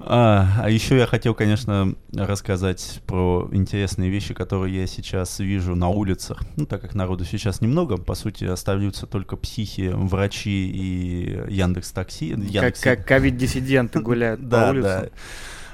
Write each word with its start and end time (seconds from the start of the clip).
А, 0.00 0.60
а 0.62 0.70
еще 0.70 0.96
я 0.96 1.06
хотел, 1.06 1.34
конечно, 1.34 1.94
рассказать 2.14 3.00
про 3.06 3.48
интересные 3.52 4.10
вещи, 4.10 4.34
которые 4.34 4.80
я 4.80 4.86
сейчас 4.86 5.38
вижу 5.38 5.74
на 5.74 5.88
улицах. 5.88 6.42
Ну, 6.56 6.66
так 6.66 6.80
как 6.80 6.94
народу 6.94 7.24
сейчас 7.24 7.60
немного, 7.60 7.96
по 7.96 8.14
сути, 8.14 8.44
остаются 8.44 9.06
только 9.06 9.36
психи, 9.36 9.90
врачи 9.92 10.70
и 10.70 11.52
Яндекс 11.52 11.92
Такси. 11.92 12.36
Как, 12.52 12.78
как 12.78 13.06
ковид-диссиденты 13.06 14.00
гуляют 14.00 14.40
по 14.50 14.72
да. 14.72 15.08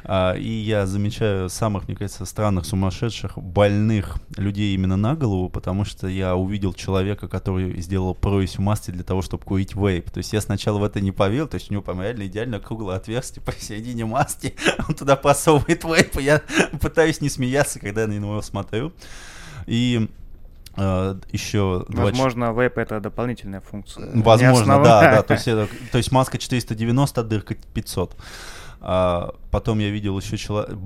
А, 0.04 0.34
и 0.34 0.48
я 0.48 0.86
замечаю 0.86 1.48
самых, 1.48 1.86
мне 1.86 1.96
кажется, 1.96 2.24
странных, 2.24 2.66
сумасшедших, 2.66 3.38
больных 3.38 4.16
людей 4.36 4.74
именно 4.74 4.96
на 4.96 5.14
голову, 5.14 5.48
потому 5.48 5.84
что 5.84 6.08
я 6.08 6.34
увидел 6.34 6.72
человека, 6.72 7.28
который 7.28 7.80
сделал 7.80 8.14
прорезь 8.14 8.56
в 8.56 8.60
маске 8.60 8.92
для 8.92 9.04
того, 9.04 9.22
чтобы 9.22 9.44
курить 9.44 9.74
вейп. 9.74 10.10
То 10.10 10.18
есть 10.18 10.32
я 10.32 10.40
сначала 10.40 10.78
в 10.78 10.84
это 10.84 11.00
не 11.00 11.12
поверил, 11.12 11.46
то 11.46 11.54
есть 11.54 11.70
у 11.70 11.74
него, 11.74 11.82
по 11.82 11.92
реально 11.92 12.26
идеально 12.26 12.60
круглое 12.60 12.96
отверстие 12.96 13.42
посередине 13.44 14.04
маски, 14.04 14.54
он 14.88 14.94
туда 14.94 15.16
просовывает 15.16 15.84
вейп, 15.84 16.18
и 16.18 16.24
я 16.24 16.42
пытаюсь 16.80 17.20
не 17.20 17.28
смеяться, 17.28 17.78
когда 17.78 18.02
я 18.02 18.06
на 18.08 18.12
него 18.12 18.42
смотрю. 18.42 18.92
И 19.66 20.08
Uh, 20.74 21.22
еще 21.32 21.84
Возможно, 21.88 22.50
два... 22.50 22.62
вейп 22.62 22.78
это 22.78 22.98
дополнительная 22.98 23.60
функция. 23.60 24.08
Возможно, 24.14 24.82
да, 24.82 25.02
да. 25.02 25.22
То 25.22 25.34
есть, 25.34 25.46
это, 25.46 25.68
то 25.90 25.98
есть 25.98 26.10
маска 26.10 26.38
490, 26.38 27.22
дырка 27.24 27.56
500. 27.74 28.16
А, 28.84 29.34
потом 29.52 29.78
я 29.78 29.90
видел 29.90 30.18
еще 30.18 30.36
человек, 30.36 30.76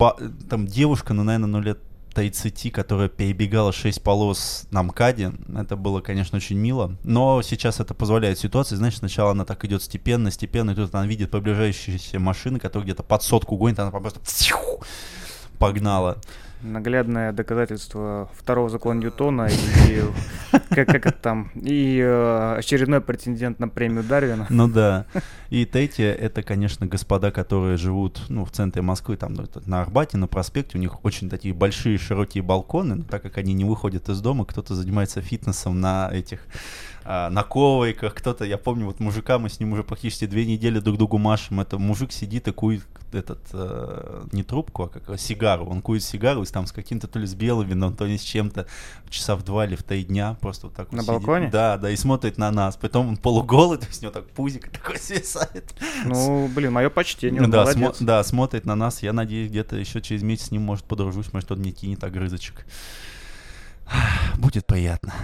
там 0.50 0.66
девушка, 0.66 1.14
ну, 1.14 1.24
наверное, 1.24 1.48
ну 1.48 1.60
лет 1.62 1.78
30, 2.14 2.70
которая 2.72 3.08
перебегала 3.08 3.72
6 3.72 4.02
полос 4.02 4.66
на 4.70 4.82
МКАДе. 4.82 5.32
Это 5.56 5.76
было, 5.76 6.02
конечно, 6.02 6.36
очень 6.36 6.56
мило. 6.56 6.96
Но 7.04 7.40
сейчас 7.42 7.80
это 7.80 7.94
позволяет 7.94 8.38
ситуации. 8.38 8.76
Знаешь, 8.76 8.96
сначала 8.96 9.30
она 9.30 9.44
так 9.44 9.64
идет 9.64 9.82
степенно, 9.82 10.30
степенно, 10.30 10.70
и 10.72 10.74
тут 10.74 10.94
она 10.94 11.06
видит 11.06 11.30
приближающиеся 11.30 12.18
машины, 12.18 12.58
которые 12.58 12.84
где-то 12.84 13.02
под 13.02 13.22
сотку 13.22 13.56
гонят, 13.56 13.78
она 13.80 13.90
просто 13.90 14.20
погнала 15.58 16.18
наглядное 16.66 17.32
доказательство 17.32 18.28
второго 18.34 18.68
закона 18.68 19.00
Ньютона 19.00 19.48
и 19.88 20.02
как, 20.70 20.88
как 20.88 21.06
это 21.06 21.18
там 21.18 21.50
и 21.54 21.98
э, 22.02 22.56
очередной 22.58 23.00
претендент 23.00 23.58
на 23.58 23.68
премию 23.68 24.04
Дарвина. 24.04 24.46
Ну 24.50 24.68
да. 24.68 25.06
И 25.50 25.64
третье, 25.64 26.12
это, 26.12 26.42
конечно, 26.42 26.86
господа, 26.86 27.30
которые 27.30 27.76
живут 27.76 28.20
ну, 28.28 28.44
в 28.44 28.50
центре 28.50 28.82
Москвы, 28.82 29.16
там 29.16 29.34
ну, 29.34 29.44
на 29.66 29.82
Арбате, 29.82 30.16
на 30.16 30.26
проспекте, 30.26 30.78
у 30.78 30.80
них 30.80 31.04
очень 31.04 31.30
такие 31.30 31.54
большие 31.54 31.98
широкие 31.98 32.42
балконы, 32.42 32.96
но 32.96 33.04
так 33.04 33.22
как 33.22 33.38
они 33.38 33.54
не 33.54 33.64
выходят 33.64 34.08
из 34.08 34.20
дома, 34.20 34.44
кто-то 34.44 34.74
занимается 34.74 35.20
фитнесом 35.20 35.80
на 35.80 36.10
этих 36.12 36.40
а, 37.08 37.30
на 37.30 37.44
ковриках, 37.44 38.14
кто-то, 38.14 38.44
я 38.44 38.58
помню, 38.58 38.86
вот 38.86 38.98
мужика, 38.98 39.38
мы 39.38 39.48
с 39.48 39.60
ним 39.60 39.72
уже 39.72 39.84
практически 39.84 40.26
две 40.26 40.44
недели 40.44 40.80
друг 40.80 40.98
другу 40.98 41.18
машем, 41.18 41.60
это 41.60 41.78
мужик 41.78 42.10
сидит 42.10 42.48
и 42.48 42.52
кует 42.52 42.82
этот, 43.12 43.38
э, 43.52 44.24
не 44.32 44.42
трубку, 44.42 44.82
а 44.82 44.88
как 44.88 45.16
сигару, 45.18 45.66
он 45.66 45.82
кует 45.82 46.02
сигару 46.02 46.42
и 46.42 46.46
там 46.46 46.66
с 46.66 46.72
каким-то 46.72 47.06
то 47.06 47.20
ли 47.20 47.26
с 47.26 47.34
белым 47.34 47.68
вином, 47.68 47.94
то 47.94 48.06
ли 48.06 48.18
с 48.18 48.22
чем-то, 48.22 48.66
часа 49.08 49.36
в 49.36 49.44
два 49.44 49.66
или 49.66 49.76
в 49.76 49.84
три 49.84 50.02
дня, 50.02 50.36
просто 50.40 50.66
вот 50.66 50.74
так 50.74 50.90
На 50.90 51.02
вот 51.02 51.06
балконе? 51.06 51.42
Сидит. 51.42 51.52
Да, 51.52 51.76
да, 51.78 51.90
и 51.90 51.96
смотрит 51.96 52.38
на 52.38 52.50
нас, 52.50 52.76
потом 52.76 53.08
он 53.10 53.16
полуголый, 53.16 53.78
то 53.78 53.86
есть 53.86 54.02
у 54.02 54.06
него 54.06 54.12
так 54.12 54.28
пузик 54.30 54.68
такой 54.70 54.98
свисает. 54.98 55.74
Ну, 56.04 56.48
блин, 56.48 56.72
мое 56.72 56.90
почтение, 56.90 57.40
он 57.40 57.52
да, 57.52 57.70
смо- 57.72 57.96
да, 58.00 58.24
смотрит 58.24 58.64
на 58.66 58.74
нас, 58.74 59.04
я 59.04 59.12
надеюсь, 59.12 59.48
где-то 59.50 59.76
еще 59.76 60.02
через 60.02 60.24
месяц 60.24 60.46
с 60.46 60.50
ним, 60.50 60.62
может, 60.62 60.84
подружусь, 60.84 61.32
может, 61.32 61.52
он 61.52 61.60
мне 61.60 61.70
кинет 61.70 62.02
огрызочек. 62.02 62.66
Будет 64.38 64.66
приятно. 64.66 65.14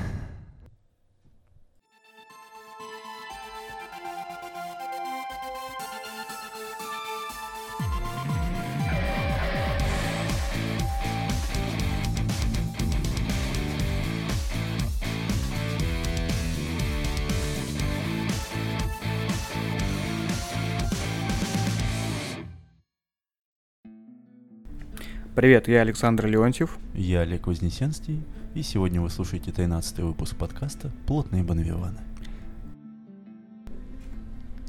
Привет, 25.34 25.66
я 25.66 25.80
Александр 25.80 26.26
Леонтьев. 26.26 26.76
Я 26.92 27.20
Олег 27.20 27.46
Вознесенский. 27.46 28.22
И 28.54 28.60
сегодня 28.60 29.00
вы 29.00 29.08
слушаете 29.08 29.50
13 29.50 30.00
выпуск 30.00 30.36
подкаста 30.36 30.90
«Плотные 31.06 31.42
Бонавиваны». 31.42 32.00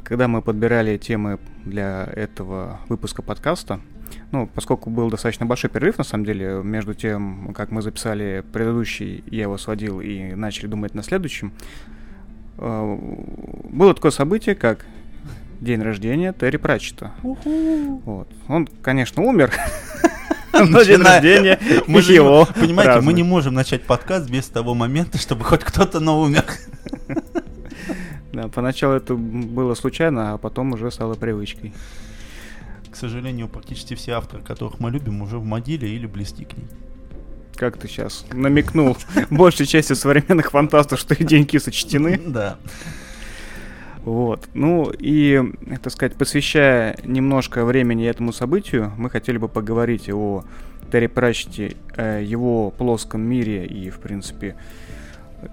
Когда 0.04 0.30
мы 0.30 0.42
подбирали 0.42 0.98
темы 0.98 1.38
для 1.66 2.10
этого 2.16 2.80
выпуска 2.88 3.22
подкаста, 3.22 3.82
ну, 4.32 4.48
поскольку 4.48 4.90
был 4.90 5.10
достаточно 5.10 5.46
большой 5.46 5.70
перерыв, 5.70 5.98
на 5.98 6.06
самом 6.06 6.24
деле, 6.24 6.62
между 6.64 6.94
тем, 6.94 7.54
как 7.54 7.70
мы 7.70 7.82
записали 7.82 8.42
предыдущий, 8.54 9.22
я 9.28 9.42
его 9.42 9.58
сводил 9.58 10.00
и 10.00 10.34
начали 10.34 10.68
думать 10.68 10.96
на 10.96 11.04
следующем, 11.04 11.52
э, 12.58 12.98
было 13.70 13.94
такое 13.94 14.12
событие, 14.12 14.56
как 14.56 14.86
день 15.60 15.82
рождения 15.82 16.32
Терри 16.32 16.56
Пратчета. 16.56 17.12
Вот. 17.22 18.30
Он, 18.48 18.66
конечно, 18.82 19.24
умер, 19.24 19.52
на 20.54 20.86
день 20.86 21.02
рождения 21.02 21.60
мы 21.88 22.00
его. 22.02 22.48
Понимаете, 22.60 23.02
мы 23.02 23.14
не 23.14 23.24
можем 23.24 23.54
начать 23.54 23.84
подкаст 23.84 24.30
без 24.30 24.48
того 24.48 24.74
момента, 24.74 25.18
чтобы 25.18 25.44
хоть 25.44 25.64
кто-то 25.64 26.00
на 26.00 26.16
умер. 26.18 26.46
Да, 28.32 28.48
поначалу 28.48 28.96
это 28.96 29.14
было 29.14 29.76
случайно, 29.76 30.34
а 30.34 30.38
потом 30.40 30.74
уже 30.74 30.90
стало 30.90 31.14
привычкой. 31.14 31.72
К 32.92 32.96
сожалению, 32.96 33.48
практически 33.48 33.94
все 33.96 34.14
авторы, 34.14 34.42
которых 34.42 34.80
мы 34.80 34.90
любим, 34.90 35.22
уже 35.22 35.38
в 35.38 35.46
могиле 35.46 35.88
или 35.88 36.08
близки 36.08 36.46
к 36.46 36.58
ней. 36.58 36.68
Как 37.56 37.78
ты 37.78 37.88
сейчас 37.88 38.26
намекнул 38.32 38.98
большей 39.30 39.68
части 39.68 39.94
современных 39.94 40.52
фантастов, 40.52 41.00
что 41.00 41.14
и 41.14 41.24
деньги 41.24 41.58
сочтены. 41.58 42.20
Да. 42.26 42.58
Вот. 44.04 44.48
Ну 44.54 44.92
и, 44.98 45.42
так 45.82 45.92
сказать, 45.92 46.16
посвящая 46.16 46.98
немножко 47.04 47.64
времени 47.66 48.06
этому 48.08 48.34
событию, 48.34 48.92
мы 48.98 49.10
хотели 49.10 49.38
бы 49.38 49.48
поговорить 49.48 50.10
о 50.10 50.44
Терри 50.92 51.08
Пратчете, 51.08 51.76
его 51.98 52.70
плоском 52.72 53.22
мире 53.22 53.66
и, 53.66 53.90
в 53.90 54.00
принципе, 54.00 54.56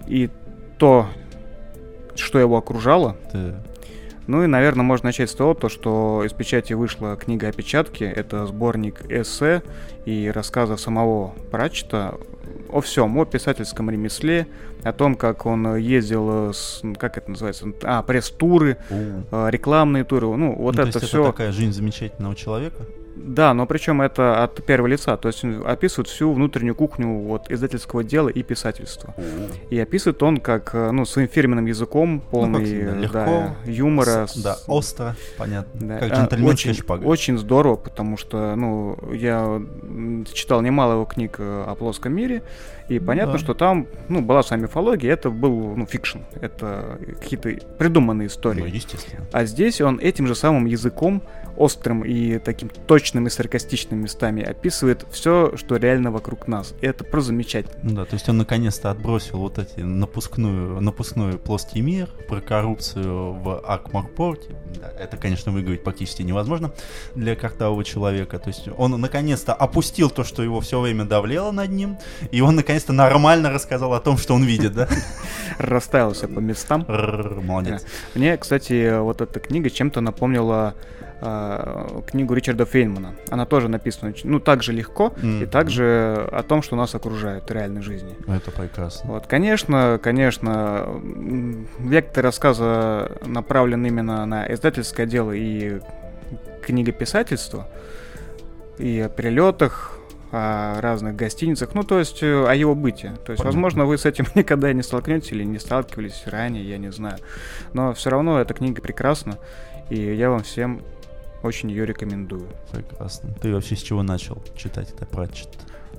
и 0.07 0.29
то, 0.79 1.09
что 2.17 2.39
его 2.39 2.57
окружало. 2.57 3.17
Да. 3.33 3.63
Ну 4.31 4.45
и, 4.45 4.47
наверное, 4.47 4.85
можно 4.85 5.09
начать 5.09 5.29
с 5.29 5.35
того, 5.35 5.55
то, 5.55 5.69
что 5.69 6.23
из 6.25 6.33
печати 6.33 6.73
вышла 6.73 7.17
книга 7.17 7.49
опечатки. 7.49 8.05
Это 8.05 8.47
сборник 8.47 9.03
эссе 9.11 9.61
и 10.05 10.31
рассказов 10.33 10.81
самого 10.81 11.35
Пратчета 11.51 12.15
о 12.69 12.81
всем, 12.81 13.19
о 13.19 13.25
писательском 13.25 13.91
ремесле, 13.91 14.47
о 14.85 14.93
том, 14.93 15.17
как 15.17 15.47
он 15.47 15.75
ездил, 15.75 16.53
с, 16.55 16.81
как 16.97 17.19
это 17.19 17.33
называется, 17.33 17.73
а, 17.83 18.05
пресс-туры, 18.05 18.77
uh. 18.89 19.51
рекламные 19.51 20.05
туры, 20.05 20.29
ну, 20.37 20.55
вот 20.55 20.77
ну, 20.77 20.83
это 20.83 21.01
все. 21.01 21.23
Это 21.23 21.33
такая 21.33 21.51
жизнь 21.51 21.73
замечательного 21.73 22.37
человека. 22.37 22.87
Да, 23.17 23.55
но 23.55 23.67
причем 23.67 24.01
это 24.03 24.45
от 24.45 24.65
первого 24.65 24.87
лица, 24.87 25.17
то 25.17 25.29
есть 25.29 25.45
он 25.45 25.67
описывает 25.67 26.09
всю 26.09 26.33
внутреннюю 26.33 26.75
кухню 26.75 27.09
вот 27.09 27.51
издательского 27.51 28.05
дела 28.05 28.29
и 28.29 28.43
писательства. 28.43 29.15
Mm. 29.17 29.69
И 29.71 29.79
описывает 29.79 30.23
он 30.23 30.39
как, 30.39 30.75
э, 30.75 30.91
ну, 30.91 31.05
своим 31.05 31.29
фирменным 31.29 31.67
языком, 31.67 32.15
ну, 32.15 32.31
полный 32.31 32.83
ну, 32.83 33.01
легко, 33.01 33.15
да, 33.15 33.57
юмора. 33.65 34.27
С, 34.27 34.37
да, 34.37 34.59
остро, 34.67 35.17
понятно. 35.37 35.81
Да. 35.81 35.99
Как 35.99 36.13
джентльменская 36.13 36.73
очень, 36.73 36.75
шпага. 36.75 37.05
Очень 37.05 37.39
здорово, 37.39 37.77
потому 37.77 38.17
что, 38.17 38.55
ну, 38.57 38.99
я 39.13 39.61
читал 40.33 40.63
немало 40.63 40.93
его 40.95 41.05
книг 41.05 41.37
э, 41.39 41.65
о 41.67 41.75
плоском 41.75 42.13
мире, 42.13 42.43
и 42.91 42.99
понятно, 42.99 43.35
да. 43.35 43.39
что 43.39 43.55
там, 43.55 43.87
ну, 44.09 44.21
была 44.21 44.43
сама 44.43 44.63
мифология, 44.63 45.13
это 45.13 45.31
был, 45.31 45.77
ну, 45.77 45.87
fiction, 45.87 46.19
это 46.41 46.99
какие-то 47.21 47.51
придуманные 47.79 48.27
истории. 48.27 48.63
Ну, 48.63 48.67
естественно. 48.67 49.27
А 49.33 49.45
здесь 49.45 49.81
он 49.81 50.01
этим 50.01 50.27
же 50.27 50.35
самым 50.35 50.67
языком, 50.67 51.23
острым 51.57 52.05
и 52.05 52.39
таким 52.39 52.71
точным 52.87 53.27
и 53.27 53.31
саркастичным 53.31 54.01
местами 54.01 54.43
описывает 54.43 55.07
все, 55.11 55.53
что 55.57 55.77
реально 55.77 56.11
вокруг 56.11 56.49
нас. 56.49 56.75
И 56.81 56.87
это 56.87 57.05
просто 57.05 57.29
замечательно. 57.29 57.95
Да, 57.95 58.05
то 58.07 58.15
есть 58.15 58.29
он 58.29 58.39
наконец-то 58.39 58.91
отбросил 58.91 59.39
вот 59.39 59.59
эти 59.59 59.81
напускную, 59.81 60.81
напускной 60.81 61.39
плоский 61.39 61.83
мир 61.83 62.09
про 62.29 62.41
коррупцию 62.41 63.35
в 63.35 63.61
Акмарпорте. 63.61 64.57
Да, 64.81 64.91
это, 64.99 65.17
конечно, 65.17 65.53
выговорить 65.53 65.85
практически 65.85 66.23
невозможно 66.23 66.73
для 67.15 67.37
картавого 67.37 67.85
человека. 67.85 68.39
То 68.39 68.49
есть 68.49 68.69
он 68.77 68.93
наконец-то 69.01 69.53
опустил 69.53 70.11
то, 70.11 70.25
что 70.25 70.43
его 70.43 70.61
все 70.61 70.81
время 70.81 71.05
давлело 71.05 71.53
над 71.53 71.71
ним, 71.71 71.99
и 72.31 72.41
он 72.41 72.57
наконец 72.57 72.80
наконец-то 72.81 72.93
нормально 72.93 73.51
рассказал 73.51 73.95
о 73.95 74.01
том, 74.01 74.17
что 74.17 74.35
он 74.35 74.45
видит, 74.45 74.73
да? 74.73 74.89
Расставился 75.59 76.29
по 76.29 76.41
местам. 76.41 76.85
Молодец. 76.89 77.85
Мне, 78.15 78.37
кстати, 78.37 78.99
вот 78.99 79.21
эта 79.21 79.41
книга 79.41 79.71
чем-то 79.71 80.01
напомнила 80.01 80.75
э, 81.21 82.01
книгу 82.07 82.35
Ричарда 82.35 82.65
Фейнмана. 82.65 83.15
Она 83.31 83.47
тоже 83.47 83.69
написана, 83.69 84.15
ну, 84.25 84.41
так 84.41 84.63
же 84.63 84.73
легко 84.73 85.13
mm-hmm. 85.17 85.43
и 85.43 85.47
также 85.47 86.29
о 86.33 86.43
том, 86.43 86.63
что 86.63 86.77
нас 86.77 86.95
окружает 86.95 87.49
в 87.49 87.53
реальной 87.53 87.83
жизни. 87.83 88.15
Это 88.27 88.51
прекрасно. 88.51 89.13
Вот, 89.13 89.27
конечно, 89.27 89.99
конечно, 90.03 90.87
вектор 91.79 92.25
рассказа 92.25 93.13
направлен 93.27 93.87
именно 93.87 94.27
на 94.27 94.53
издательское 94.53 95.07
дело 95.07 95.33
и 95.33 95.81
книга 96.63 96.93
писательства 96.93 97.67
и 98.79 99.01
о 99.01 99.09
перелетах, 99.09 100.00
о 100.33 100.81
разных 100.81 101.17
гостиницах, 101.17 101.75
ну, 101.75 101.83
то 101.83 101.99
есть 101.99 102.23
э, 102.23 102.47
о 102.47 102.55
его 102.55 102.75
быте. 102.75 103.09
То 103.25 103.33
есть, 103.33 103.43
Понятно. 103.43 103.45
возможно, 103.45 103.85
вы 103.85 103.99
с 103.99 104.07
этим 104.07 104.27
никогда 104.35 104.73
не 104.73 104.83
столкнетесь 104.83 105.33
или 105.33 105.45
не 105.45 105.59
сталкивались 105.59 106.23
ранее, 106.27 106.69
я 106.69 106.79
не 106.79 106.93
знаю. 106.93 107.19
Но 107.73 107.93
все 107.95 108.11
равно 108.11 108.41
эта 108.41 108.55
книга 108.55 108.81
прекрасна, 108.81 109.39
и 109.89 109.99
я 109.99 110.31
вам 110.31 110.43
всем 110.43 110.83
очень 111.43 111.71
ее 111.71 111.87
рекомендую. 111.87 112.49
Прекрасно. 112.71 113.31
Ты 113.41 113.53
вообще 113.53 113.77
с 113.77 113.83
чего 113.83 114.03
начал 114.03 114.43
читать 114.57 114.91
это 114.93 115.07
Пратчет? 115.07 115.49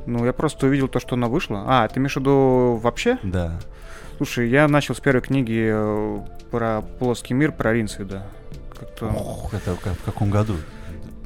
Ну, 0.05 0.25
я 0.25 0.33
просто 0.33 0.67
увидел 0.67 0.87
то, 0.87 0.99
что 0.99 1.15
она 1.15 1.27
вышла. 1.27 1.63
А, 1.67 1.87
ты 1.87 1.99
имеешь 1.99 2.13
в 2.13 2.17
виду 2.17 2.79
вообще? 2.81 3.17
Да. 3.23 3.59
Слушай, 4.17 4.49
я 4.49 4.67
начал 4.67 4.95
с 4.95 4.99
первой 4.99 5.21
книги 5.21 5.69
э, 5.73 6.19
про 6.51 6.81
плоский 6.99 7.33
мир, 7.33 7.51
про 7.51 7.73
Ринсвида. 7.73 8.25
Как-то... 8.79 9.07
Ох, 9.07 9.53
это 9.53 9.75
в 9.75 10.03
каком 10.05 10.29
году? 10.29 10.55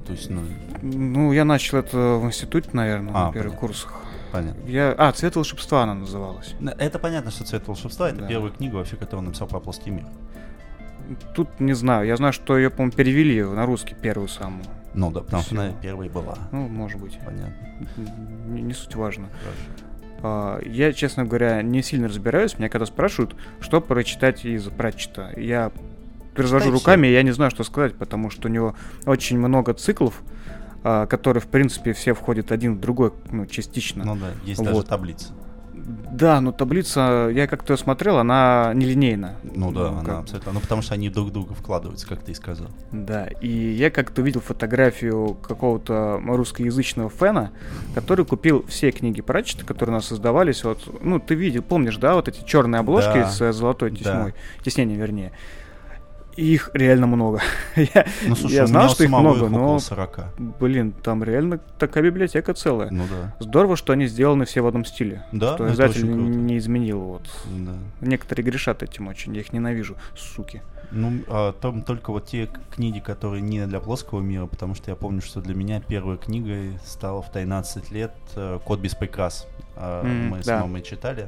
То 0.06 0.12
есть, 0.12 0.30
ну, 0.30 0.42
Ну, 0.82 1.32
я 1.34 1.46
начал 1.46 1.80
это 1.80 1.98
в 2.22 2.26
институте, 2.26 2.70
наверное, 2.74 3.14
А, 3.16 3.28
на 3.28 3.34
первых 3.34 3.54
понятно. 3.54 3.68
курсах. 3.68 3.94
понятно. 4.32 4.70
Я... 4.70 4.92
А, 4.98 5.12
«Цвет 5.14 5.36
волшебства» 5.36 5.84
она 5.84 5.94
называлась. 5.96 6.54
Ну, 6.60 6.72
Это 6.78 7.00
понятно, 7.00 7.32
что 7.32 7.44
«Цвет 7.44 7.68
волшебства»— 7.68 8.10
это 8.12 8.22
Да. 8.22 8.28
первая 8.28 8.52
книга 8.52 8.76
вообще, 8.76 8.96
которую 8.98 9.20
он 9.20 9.26
написал 9.28 9.48
про 9.48 9.60
плоский 9.60 9.90
мир. 9.92 10.06
Тут 11.36 11.60
не 11.60 11.74
знаю. 11.74 12.08
Я 12.08 12.18
знаю, 12.18 12.34
что 12.34 12.58
ее, 12.58 12.70
по-моему, 12.70 12.92
перевели 12.92 13.44
на 13.44 13.66
русский 13.66 13.96
первую 13.96 14.28
самую. 14.28 14.64
Ну 14.94 15.12
да, 15.12 15.22
потому 15.22 15.44
что 15.44 15.56
она 15.56 15.72
первой 15.82 16.10
была. 16.10 16.36
Ну, 16.52 16.68
может 16.68 17.00
быть. 17.00 17.18
Понятно. 17.26 17.54
Не, 18.48 18.62
не 18.62 18.74
суть 18.74 18.96
важно. 18.96 19.30
Хорошо. 19.40 19.86
А, 20.24 20.60
Я, 20.66 20.94
честно 20.94 21.26
говоря, 21.26 21.62
не 21.62 21.82
сильно 21.84 22.08
разбираюсь. 22.08 22.58
Меня 22.58 22.70
когда 22.70 22.86
спрашивают, 22.86 23.36
что 23.60 23.82
прочитать 23.82 24.46
из 24.46 24.64
Пратчета, 24.70 25.32
я 25.38 25.72
развожу 26.44 26.66
Читайте. 26.66 26.84
руками, 26.84 27.08
и 27.08 27.14
я 27.14 27.24
не 27.24 27.32
знаю, 27.32 27.52
что 27.52 27.64
сказать, 27.64 27.96
потому 27.96 28.30
что 28.30 28.48
у 28.48 28.52
него 28.52 28.76
очень 29.06 29.38
много 29.40 29.74
циклов, 29.74 30.22
а, 30.84 31.06
которые, 31.08 31.42
в 31.42 31.48
принципе, 31.48 31.94
все 31.94 32.14
входят 32.14 32.52
один 32.52 32.76
в 32.76 32.80
другой, 32.80 33.12
ну, 33.32 33.46
частично. 33.46 34.06
Ну 34.06 34.16
да, 34.16 34.28
есть 34.44 34.62
даже 34.62 34.76
Вот. 34.76 34.88
таблица. 34.88 35.34
Да, 36.12 36.42
но 36.42 36.52
таблица, 36.52 37.30
я 37.32 37.46
как-то 37.48 37.74
её 37.74 37.78
смотрел, 37.78 38.18
она 38.18 38.72
нелинейна. 38.74 39.36
Ну 39.44 39.72
да, 39.72 39.90
она 39.90 40.04
как- 40.04 40.20
абсолютно. 40.22 40.54
Ну 40.54 40.60
потому 40.60 40.82
что 40.82 40.94
они 40.96 41.10
друг 41.10 41.32
друга 41.32 41.54
вкладываются, 41.54 42.08
как 42.08 42.24
ты 42.24 42.32
и 42.32 42.36
сказал. 42.36 42.70
Да, 42.92 43.28
и 43.28 43.48
я 43.50 43.92
как-то 43.92 44.22
увидел 44.22 44.42
фотографию 44.42 45.36
какого-то 45.44 46.20
русскоязычного 46.26 47.10
фэна, 47.10 47.52
который 47.94 48.26
купил 48.26 48.66
все 48.68 48.92
книги 48.92 49.22
Пратчета, 49.22 49.64
которые 49.66 49.94
у 49.94 49.98
нас 49.98 50.08
создавались. 50.08 50.64
Вот, 50.64 50.80
ну, 51.04 51.20
ты 51.20 51.36
видел, 51.36 51.62
помнишь, 51.62 51.98
да, 51.98 52.16
вот 52.16 52.28
эти 52.30 52.44
черные 52.46 52.80
обложки 52.80 53.20
Да. 53.20 53.30
с 53.30 53.52
золотой 53.54 53.92
Да. 53.92 53.98
тесьмой, 53.98 54.34
тиснением, 54.64 55.00
вернее. 55.00 55.34
Их 56.36 56.70
реально 56.74 57.08
много. 57.08 57.42
я, 57.76 58.06
Ну 58.28 58.36
слушай, 58.36 58.56
я 58.56 58.64
у 58.66 58.68
знал, 58.68 58.90
что 58.90 59.04
их 59.04 59.10
много, 59.10 59.46
их 59.46 59.52
но, 59.52 59.64
около 59.64 59.80
40. 59.80 60.20
блин, 60.60 60.92
там 60.92 61.24
реально 61.24 61.60
такая 61.80 62.04
библиотека 62.04 62.54
целая. 62.54 62.90
Ну 62.92 63.06
да. 63.10 63.36
Здорово, 63.40 63.76
что 63.78 63.94
они 63.94 64.08
сделаны 64.08 64.46
все 64.46 64.62
в 64.62 64.68
одном 64.68 64.86
стиле. 64.86 65.26
Да, 65.32 65.56
что 65.56 65.72
издатель 65.72 66.06
не 66.06 66.58
изменил. 66.58 67.00
Вот. 67.00 67.30
Да. 67.46 67.74
Некоторые 68.02 68.44
грешат 68.46 68.84
этим 68.84 69.08
очень, 69.08 69.34
я 69.34 69.42
их 69.42 69.54
ненавижу, 69.54 69.96
суки. 70.16 70.62
Ну, 70.92 71.24
а 71.28 71.54
там 71.54 71.82
только 71.82 72.12
вот 72.12 72.28
те 72.28 72.48
книги, 72.74 73.00
которые 73.00 73.42
не 73.42 73.66
для 73.66 73.80
плоского 73.80 74.22
мира, 74.22 74.46
потому 74.46 74.76
что 74.76 74.92
я 74.92 74.96
помню, 74.96 75.22
что 75.22 75.42
для 75.42 75.56
меня 75.56 75.80
первой 75.82 76.18
книгой 76.18 76.78
стала 76.86 77.22
в 77.22 77.32
13 77.32 77.92
лет 77.92 78.14
э, 78.36 78.60
«Кот 78.64 78.80
без 78.80 78.94
прикрас». 78.94 79.48
М, 79.78 80.30
Мы 80.30 80.44
с 80.44 80.46
да. 80.46 80.62
мамой 80.62 80.82
читали. 80.84 81.28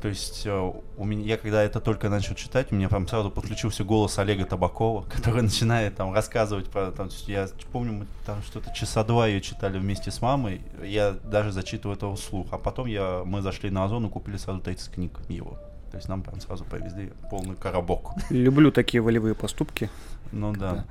То 0.00 0.08
есть 0.08 0.46
э, 0.46 0.72
у 0.96 1.04
меня, 1.04 1.24
я 1.24 1.36
когда 1.36 1.62
это 1.62 1.78
только 1.78 2.08
начал 2.08 2.34
читать, 2.34 2.72
у 2.72 2.74
меня 2.74 2.88
прям 2.88 3.06
сразу 3.06 3.30
подключился 3.30 3.84
голос 3.84 4.18
Олега 4.18 4.46
Табакова, 4.46 5.02
который 5.10 5.42
начинает 5.42 5.96
там 5.96 6.14
рассказывать 6.14 6.70
про... 6.70 6.90
Там, 6.90 7.10
я 7.26 7.48
помню, 7.70 7.92
мы 7.92 8.06
там 8.24 8.42
что-то 8.42 8.72
часа 8.72 9.04
два 9.04 9.26
ее 9.26 9.42
читали 9.42 9.78
вместе 9.78 10.10
с 10.10 10.22
мамой, 10.22 10.62
я 10.82 11.12
даже 11.12 11.52
зачитывал 11.52 11.94
это 11.96 12.14
вслух, 12.14 12.46
а 12.52 12.58
потом 12.58 12.86
я, 12.86 13.22
мы 13.26 13.42
зашли 13.42 13.70
на 13.70 13.84
Озон 13.84 14.06
и 14.06 14.08
купили 14.08 14.38
сразу 14.38 14.60
30 14.60 14.90
книг 14.90 15.18
его. 15.28 15.58
То 15.90 15.96
есть 15.96 16.08
нам 16.08 16.22
прям 16.22 16.40
сразу 16.40 16.64
повезли 16.64 17.12
полный 17.30 17.56
коробок. 17.56 18.12
Люблю 18.30 18.70
такие 18.70 19.02
волевые 19.02 19.34
поступки. 19.34 19.90
Ну 20.32 20.54
да. 20.54 20.86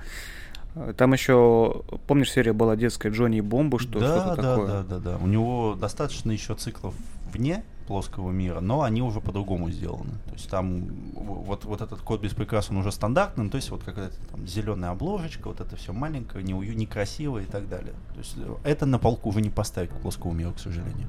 Э, 0.75 0.94
Там 0.95 1.13
еще, 1.13 1.83
помнишь, 2.06 2.31
серия 2.31 2.53
была 2.53 2.75
детская 2.75 3.09
Джонни 3.09 3.38
и 3.38 3.41
Бомба, 3.41 3.79
что 3.79 4.00
да, 4.00 4.21
что-то 4.21 4.41
да, 4.41 4.56
такое? 4.56 4.67
да, 4.67 4.83
да, 4.83 5.00
да. 5.00 5.17
У 5.17 5.27
него 5.27 5.75
достаточно 5.79 6.31
еще 6.31 6.53
циклов 6.53 6.94
вне 7.33 7.63
плоского 7.89 8.30
мира, 8.30 8.59
но 8.59 8.83
они 8.83 9.01
уже 9.01 9.19
по-другому 9.19 9.71
сделаны. 9.71 10.12
То 10.25 10.33
есть 10.33 10.47
там 10.47 10.86
вот, 11.15 11.65
вот 11.65 11.81
этот 11.81 12.00
код 12.01 12.21
без 12.21 12.33
прикрас, 12.33 12.69
он 12.69 12.77
уже 12.77 12.91
стандартный, 12.91 13.45
ну, 13.45 13.50
то 13.50 13.57
есть 13.57 13.71
вот 13.71 13.83
какая-то 13.83 14.15
там 14.31 14.45
зеленая 14.45 14.91
обложечка, 14.91 15.47
вот 15.47 15.59
это 15.59 15.75
все 15.75 15.91
маленькое, 15.91 16.45
неую- 16.45 16.75
некрасивое 16.75 17.44
и 17.44 17.45
так 17.47 17.68
далее. 17.68 17.94
То 18.13 18.19
есть 18.19 18.36
это 18.63 18.86
на 18.86 19.00
полку 19.00 19.30
уже 19.30 19.41
не 19.41 19.50
поставить 19.50 19.89
к 19.89 19.95
плоскому 19.95 20.36
миру, 20.36 20.53
к 20.53 20.59
сожалению. 20.59 21.07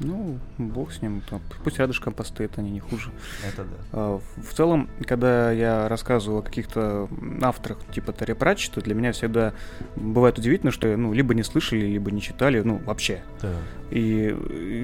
Ну, 0.00 0.38
бог 0.58 0.92
с 0.92 1.02
ним. 1.02 1.22
Пусть 1.64 1.78
рядышком 1.78 2.12
постоит, 2.12 2.58
они 2.58 2.70
не 2.70 2.80
хуже. 2.80 3.10
Это 3.46 3.64
да. 3.64 3.76
А, 3.92 4.20
В 4.36 4.54
целом, 4.54 4.88
когда 5.06 5.50
я 5.50 5.88
рассказываю 5.88 6.40
о 6.40 6.42
каких-то 6.42 7.08
авторах 7.42 7.78
типа 7.92 8.12
Терри 8.12 8.34
Пратчета, 8.34 8.80
для 8.80 8.94
меня 8.94 9.12
всегда 9.12 9.54
бывает 9.96 10.38
удивительно, 10.38 10.70
что 10.70 10.96
ну, 10.96 11.12
либо 11.12 11.34
не 11.34 11.42
слышали, 11.42 11.80
либо 11.80 12.10
не 12.10 12.20
читали, 12.20 12.60
ну, 12.60 12.78
вообще. 12.78 13.22
Да. 13.42 13.52
И 13.90 14.36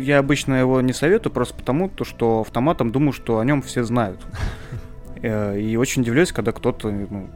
я 0.05 0.19
обычно 0.19 0.55
его 0.55 0.81
не 0.81 0.93
советую 0.93 1.33
просто 1.33 1.55
потому, 1.55 1.89
то, 1.89 2.05
что 2.05 2.41
автоматом 2.41 2.91
думаю, 2.91 3.13
что 3.13 3.39
о 3.39 3.45
нем 3.45 3.63
все 3.63 3.85
знают. 3.85 4.21
Э, 5.23 5.59
И 5.59 5.77
очень 5.77 6.03
удивляюсь, 6.03 6.33
когда 6.33 6.53
кто-то 6.53 6.91
ну, 6.91 7.31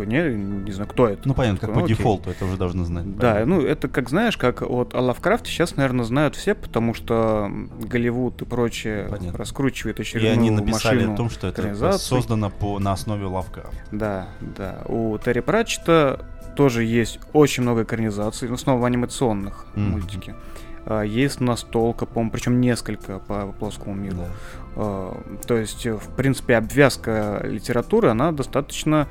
такой, 0.00 0.12
не, 0.12 0.34
не 0.64 0.72
знаю, 0.72 0.88
кто 0.88 1.08
это. 1.08 1.26
Ну, 1.26 1.34
понятно, 1.34 1.58
как 1.60 1.70
Такой, 1.70 1.74
по 1.74 1.80
«Ну, 1.80 1.84
окей». 1.86 1.96
дефолту 1.96 2.30
это 2.30 2.44
уже 2.44 2.56
должны 2.56 2.84
знать. 2.84 3.16
Да, 3.16 3.44
ну 3.46 3.60
это 3.60 3.88
как 3.88 4.08
знаешь, 4.08 4.36
как 4.36 4.62
вот 4.62 4.94
о 4.94 5.00
Лавкрафте 5.00 5.50
сейчас, 5.50 5.76
наверное, 5.76 6.04
знают 6.04 6.36
все, 6.36 6.54
потому 6.54 6.94
что 6.94 7.50
Голливуд 7.80 8.42
и 8.42 8.44
прочее 8.44 9.06
Понятно. 9.10 9.38
раскручивает 9.38 9.98
И 9.98 10.02
очередную 10.02 10.32
они 10.32 10.50
написали 10.50 11.04
о 11.04 11.16
том, 11.16 11.30
что 11.30 11.48
это 11.48 11.98
создано 11.98 12.50
по, 12.50 12.78
на 12.78 12.92
основе 12.92 13.26
Лавкрафта. 13.26 13.76
Да, 13.92 14.28
да. 14.40 14.82
У 14.86 15.18
Терри 15.18 15.40
Пратчета 15.40 16.24
тоже 16.56 16.84
есть 16.84 17.20
очень 17.32 17.62
много 17.62 17.84
экранизаций, 17.84 18.48
ну, 18.48 18.56
снова 18.56 18.86
анимационных 18.86 19.66
Мгм. 19.74 19.90
мультики. 19.90 20.34
А, 20.86 21.02
Есть 21.02 21.40
настолка, 21.40 22.06
по-моему, 22.06 22.30
причем 22.32 22.60
несколько 22.60 23.18
по 23.18 23.52
плоскому 23.58 23.94
миру. 23.94 24.16
Да. 24.16 24.26
А, 24.76 25.22
То 25.46 25.56
есть, 25.56 25.86
в 25.86 26.14
принципе, 26.16 26.56
обвязка 26.56 27.40
литературы, 27.44 28.08
она 28.08 28.32
достаточно 28.32 29.06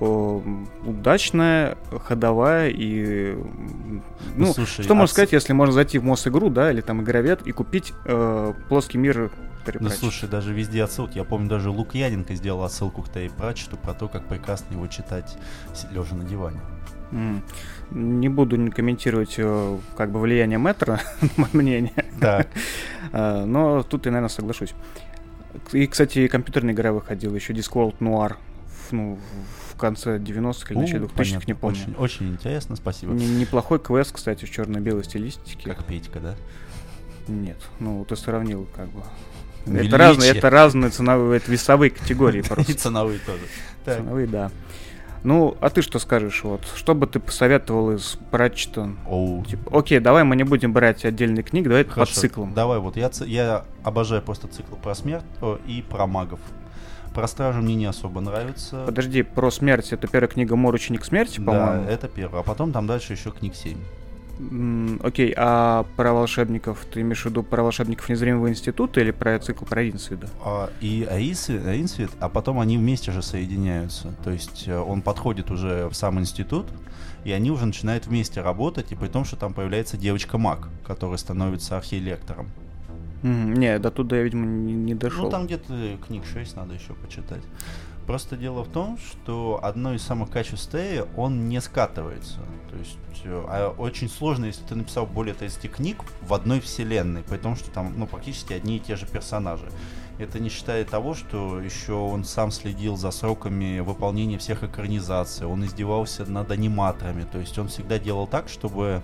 удачная, 0.00 1.76
ходовая 2.04 2.68
и... 2.70 3.32
м, 3.32 4.02
Ну, 4.36 4.52
слушай, 4.52 4.82
что 4.82 4.94
можно 4.94 5.04
а 5.04 5.08
сказать, 5.08 5.32
если 5.32 5.52
можно 5.52 5.72
зайти 5.72 5.98
в 5.98 6.04
Мос-игру, 6.04 6.50
да, 6.50 6.70
или 6.70 6.80
там 6.80 7.02
игровед, 7.02 7.46
и 7.46 7.52
купить 7.52 7.92
э, 8.04 8.52
плоский 8.68 8.98
мир 8.98 9.30
Терри 9.64 9.78
Ну 9.80 9.88
слушай, 9.90 10.28
даже 10.28 10.52
везде 10.52 10.82
отсылки. 10.84 11.16
Я 11.16 11.24
помню, 11.24 11.48
даже 11.48 11.70
Лукьяненко 11.70 12.34
сделал 12.34 12.64
отсылку 12.64 13.02
к 13.02 13.08
Терри 13.08 13.28
Пратчету 13.28 13.76
про 13.76 13.94
то, 13.94 14.08
как 14.08 14.24
прекрасно 14.26 14.74
его 14.74 14.86
читать 14.86 15.36
лежа 15.90 16.14
на 16.14 16.24
диване. 16.24 16.60
М. 17.12 17.42
Не 17.90 18.28
буду 18.28 18.56
не 18.56 18.70
комментировать 18.70 19.34
э, 19.38 19.78
как 19.96 20.10
бы 20.10 20.20
влияние 20.20 20.58
метра 20.58 21.00
мое 21.36 21.50
мнение, 21.52 22.04
Так. 22.20 22.48
э, 23.12 23.44
но 23.44 23.82
тут 23.82 24.06
я, 24.06 24.12
наверное, 24.12 24.28
соглашусь. 24.28 24.74
И, 25.72 25.86
кстати, 25.86 26.26
компьютерная 26.26 26.74
игра 26.74 26.92
выходила, 26.92 27.34
еще 27.34 27.52
Discworld 27.52 27.98
Noir, 28.00 28.34
в, 28.88 28.92
ну, 28.92 29.18
в 29.74 29.76
конце 29.76 30.18
90-х 30.18 30.72
или 30.72 30.78
начале 30.80 31.04
2000-х, 31.06 31.44
не 31.46 31.54
помню. 31.54 31.78
Очень, 31.78 31.94
очень 31.96 32.28
интересно, 32.30 32.76
спасибо. 32.76 33.12
Не- 33.12 33.26
неплохой 33.26 33.78
квест, 33.78 34.12
кстати, 34.12 34.44
в 34.44 34.50
черно-белой 34.50 35.04
стилистике. 35.04 35.70
Как 35.70 35.84
Петька, 35.84 36.20
да? 36.20 36.34
Нет, 37.26 37.56
ну 37.80 38.04
ты 38.04 38.16
сравнил 38.16 38.66
как 38.74 38.88
бы. 38.88 39.02
Величие. 39.66 39.88
Это 39.88 39.98
разные, 39.98 40.30
это 40.32 40.50
разные 40.50 40.90
ценовые, 40.90 41.38
это 41.38 41.50
весовые 41.50 41.90
категории 41.90 42.40
И 42.44 42.46
просто. 42.46 42.74
ценовые 42.74 43.18
тоже. 43.18 43.40
Ценовые, 43.84 44.26
да. 44.26 44.50
Ну, 45.22 45.56
а 45.62 45.70
ты 45.70 45.80
что 45.80 45.98
скажешь? 45.98 46.44
Вот, 46.44 46.60
что 46.76 46.94
бы 46.94 47.06
ты 47.06 47.18
посоветовал 47.18 47.92
из 47.92 48.18
Пратчета? 48.30 48.90
Оу. 49.08 49.42
Типа, 49.44 49.78
окей, 49.78 49.98
давай 49.98 50.22
мы 50.22 50.36
не 50.36 50.44
будем 50.44 50.74
брать 50.74 51.06
отдельные 51.06 51.42
книги, 51.42 51.66
давай 51.66 51.84
по 51.86 51.92
Хорошо, 51.92 52.20
циклам. 52.20 52.52
Давай, 52.52 52.78
вот 52.78 52.98
я, 52.98 53.10
я 53.24 53.64
обожаю 53.82 54.20
просто 54.20 54.48
цикл 54.48 54.76
про 54.76 54.94
смерть 54.94 55.24
о, 55.40 55.58
и 55.66 55.80
про 55.80 56.06
магов. 56.06 56.40
Про 57.14 57.28
стражу 57.28 57.62
мне 57.62 57.74
не 57.76 57.86
особо 57.86 58.20
нравится. 58.20 58.82
Подожди, 58.86 59.22
про 59.22 59.50
смерть. 59.50 59.92
Это 59.92 60.08
первая 60.08 60.28
книга 60.28 60.56
Мор 60.56 60.74
ученик 60.74 61.04
смерти, 61.04 61.38
Да, 61.40 61.52
по-моему. 61.52 61.84
это 61.88 62.08
первое. 62.08 62.40
А 62.40 62.42
потом 62.42 62.72
там 62.72 62.86
дальше 62.86 63.12
еще 63.12 63.30
книг 63.30 63.54
7. 63.54 63.78
М, 64.40 65.00
Окей, 65.04 65.32
а 65.36 65.86
про 65.96 66.12
волшебников, 66.12 66.84
ты 66.92 67.02
имеешь 67.02 67.22
в 67.22 67.26
виду 67.26 67.44
про 67.44 67.62
волшебников 67.62 68.08
незримого 68.08 68.48
института 68.48 69.00
или 69.00 69.12
про 69.12 69.38
цикл 69.38 69.64
про 69.64 69.82
Ринсвида? 69.82 70.28
А, 70.44 70.70
и 70.80 71.06
Аисвит, 71.08 71.64
Аинсвит, 71.64 72.10
а 72.18 72.28
потом 72.28 72.58
они 72.58 72.76
вместе 72.76 73.12
же 73.12 73.22
соединяются. 73.22 74.12
То 74.24 74.30
есть 74.32 74.64
э, 74.66 74.76
он 74.76 75.02
подходит 75.02 75.52
уже 75.52 75.88
в 75.88 75.94
сам 75.94 76.18
институт, 76.18 76.66
и 77.22 77.30
они 77.30 77.52
уже 77.52 77.64
начинают 77.64 78.06
вместе 78.08 78.40
работать, 78.40 78.90
и 78.90 78.96
при 78.96 79.06
том, 79.06 79.24
что 79.24 79.36
там 79.36 79.54
появляется 79.54 79.96
девочка-маг, 79.96 80.68
которая 80.84 81.16
становится 81.16 81.76
архилектором. 81.76 82.50
М, 83.24 83.54
Не, 83.54 83.78
до 83.78 83.90
туда 83.90 84.16
я, 84.16 84.22
видимо, 84.22 84.46
не, 84.46 84.74
не 84.74 84.94
дошел. 84.94 85.24
Ну, 85.24 85.30
там 85.30 85.46
где-то 85.46 85.98
книг 86.06 86.24
6 86.26 86.56
надо 86.56 86.74
еще 86.74 86.92
почитать. 86.94 87.42
Просто 88.06 88.36
дело 88.36 88.64
в 88.64 88.68
том, 88.68 88.98
что 88.98 89.60
одно 89.62 89.94
из 89.94 90.02
самых 90.02 90.30
качеств 90.30 90.70
Теи, 90.70 91.04
он 91.16 91.48
не 91.48 91.58
скатывается. 91.62 92.40
То 92.70 92.76
есть 92.76 92.98
э, 93.24 93.44
а 93.48 93.74
очень 93.78 94.10
сложно, 94.10 94.44
если 94.44 94.62
ты 94.64 94.74
написал 94.74 95.06
более 95.06 95.34
30 95.34 95.70
книг 95.72 96.02
в 96.20 96.34
одной 96.34 96.60
вселенной, 96.60 97.22
потому 97.22 97.56
что 97.56 97.70
там 97.70 97.94
ну, 97.96 98.06
практически 98.06 98.52
одни 98.52 98.76
и 98.76 98.80
те 98.80 98.96
же 98.96 99.06
персонажи. 99.06 99.66
Это 100.18 100.38
не 100.38 100.48
считая 100.48 100.84
того, 100.84 101.14
что 101.14 101.60
еще 101.60 101.94
он 101.94 102.24
сам 102.24 102.52
следил 102.52 102.96
за 102.96 103.10
сроками 103.10 103.80
выполнения 103.80 104.38
всех 104.38 104.62
экранизаций, 104.62 105.44
он 105.44 105.64
издевался 105.64 106.24
над 106.24 106.52
аниматорами, 106.52 107.24
то 107.24 107.38
есть 107.38 107.58
он 107.58 107.66
всегда 107.66 107.98
делал 107.98 108.28
так, 108.28 108.48
чтобы 108.48 109.02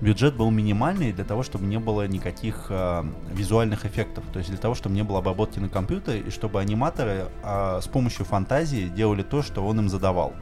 бюджет 0.00 0.36
был 0.36 0.50
минимальный 0.52 1.12
для 1.12 1.24
того, 1.24 1.42
чтобы 1.42 1.64
не 1.64 1.78
было 1.78 2.06
никаких 2.06 2.66
э, 2.68 3.04
визуальных 3.32 3.86
эффектов, 3.86 4.22
то 4.32 4.38
есть 4.38 4.50
для 4.50 4.58
того, 4.58 4.76
чтобы 4.76 4.94
не 4.94 5.02
было 5.02 5.18
обработки 5.18 5.58
на 5.58 5.68
компьютере 5.68 6.20
и 6.20 6.30
чтобы 6.30 6.60
аниматоры 6.60 7.26
э, 7.42 7.80
с 7.82 7.88
помощью 7.88 8.24
фантазии 8.24 8.88
делали 8.88 9.24
то, 9.24 9.42
что 9.42 9.66
он 9.66 9.80
им 9.80 9.88
задавал. 9.88 10.32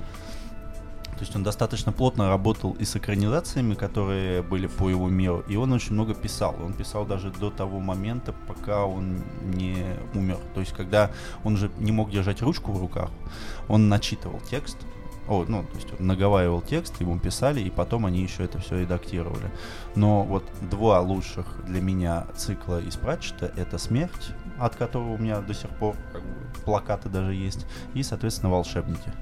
То 1.21 1.25
есть 1.25 1.37
он 1.37 1.43
достаточно 1.43 1.93
плотно 1.93 2.31
работал 2.31 2.73
и 2.81 2.87
с 2.87 2.97
экранизациями, 2.97 3.75
которые 3.75 4.43
были 4.43 4.67
по 4.67 4.89
его 4.89 5.07
миру, 5.11 5.45
и 5.49 5.57
он 5.57 5.71
очень 5.71 5.93
много 5.93 6.15
писал. 6.15 6.57
Он 6.65 6.73
писал 6.73 7.05
даже 7.05 7.31
до 7.31 7.51
того 7.51 7.79
момента, 7.79 8.35
пока 8.49 8.87
он 8.87 9.21
не 9.43 9.85
умер. 10.15 10.39
То 10.55 10.61
есть 10.61 10.73
когда 10.73 11.11
он 11.45 11.57
уже 11.57 11.71
не 11.79 11.93
мог 11.93 12.11
держать 12.11 12.41
ручку 12.41 12.73
в 12.73 12.81
руках, 12.81 13.11
он 13.69 13.91
начитывал 13.91 14.41
текст, 14.49 14.79
о, 15.29 15.45
ну, 15.47 15.63
то 15.63 15.75
есть 15.75 15.89
он 16.01 16.07
наговаривал 16.07 16.63
текст, 16.63 16.99
ему 17.03 17.19
писали, 17.19 17.61
и 17.61 17.69
потом 17.69 18.07
они 18.07 18.23
еще 18.23 18.45
это 18.45 18.59
все 18.59 18.81
редактировали. 18.81 19.51
Но 19.95 20.23
вот 20.23 20.51
два 20.71 21.01
лучших 21.01 21.67
для 21.67 21.83
меня 21.83 22.29
цикла 22.35 22.81
из 22.81 22.97
Пратчета— 22.97 23.53
это 23.59 23.77
«Смерть», 23.77 24.31
от 24.59 24.75
которого 24.75 25.11
у 25.11 25.19
меня 25.19 25.43
до 25.43 25.53
сих 25.53 25.69
пор 25.69 25.97
плакаты 26.65 27.11
даже 27.11 27.35
есть, 27.35 27.67
и, 27.93 28.03
соответственно, 28.03 28.51
«Волшебники». 28.53 29.13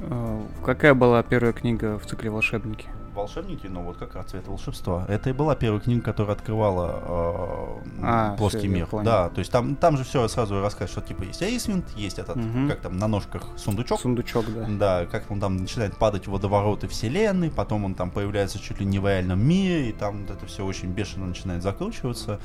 Э, 0.00 0.42
какая 0.64 0.94
была 0.94 1.22
первая 1.22 1.52
книга 1.52 1.98
в 1.98 2.06
цикле 2.06 2.30
«Волшебники»? 2.30 2.88
волшебники, 3.14 3.66
но 3.66 3.82
вот 3.82 3.96
как 3.96 4.24
цвет 4.26 4.46
волшебства. 4.46 5.04
Это 5.08 5.30
и 5.30 5.32
была 5.32 5.54
первая 5.54 5.80
книга, 5.80 6.02
которая 6.02 6.36
открывала 6.36 7.80
э, 7.82 8.02
а, 8.02 8.36
плоский 8.36 8.60
все, 8.60 8.68
мир. 8.68 8.88
Да, 9.04 9.28
то 9.28 9.38
есть 9.40 9.50
там, 9.50 9.76
там 9.76 9.96
же 9.96 10.04
все 10.04 10.26
сразу 10.28 10.60
рассказывает, 10.60 10.90
что 10.90 11.00
типа 11.00 11.24
есть 11.24 11.42
Эйсвинд, 11.42 11.84
есть 11.96 12.18
этот, 12.18 12.36
угу. 12.36 12.68
как 12.68 12.80
там 12.80 12.98
на 12.98 13.08
ножках 13.08 13.42
сундучок. 13.56 14.00
Сундучок, 14.00 14.46
да. 14.54 14.66
Да, 14.68 15.06
как 15.06 15.30
он 15.30 15.40
там 15.40 15.56
начинает 15.56 15.96
падать 15.96 16.26
в 16.26 16.30
водовороты 16.30 16.88
вселенной, 16.88 17.50
потом 17.50 17.84
он 17.84 17.94
там 17.94 18.10
появляется 18.10 18.58
чуть 18.58 18.80
ли 18.80 18.86
не 18.86 18.98
в 18.98 19.06
реальном 19.06 19.40
мире, 19.40 19.90
и 19.90 19.92
там 19.92 20.22
вот 20.22 20.30
это 20.30 20.46
все 20.46 20.64
очень 20.64 20.90
бешено 20.90 21.26
начинает 21.26 21.62
закручиваться. 21.62 22.40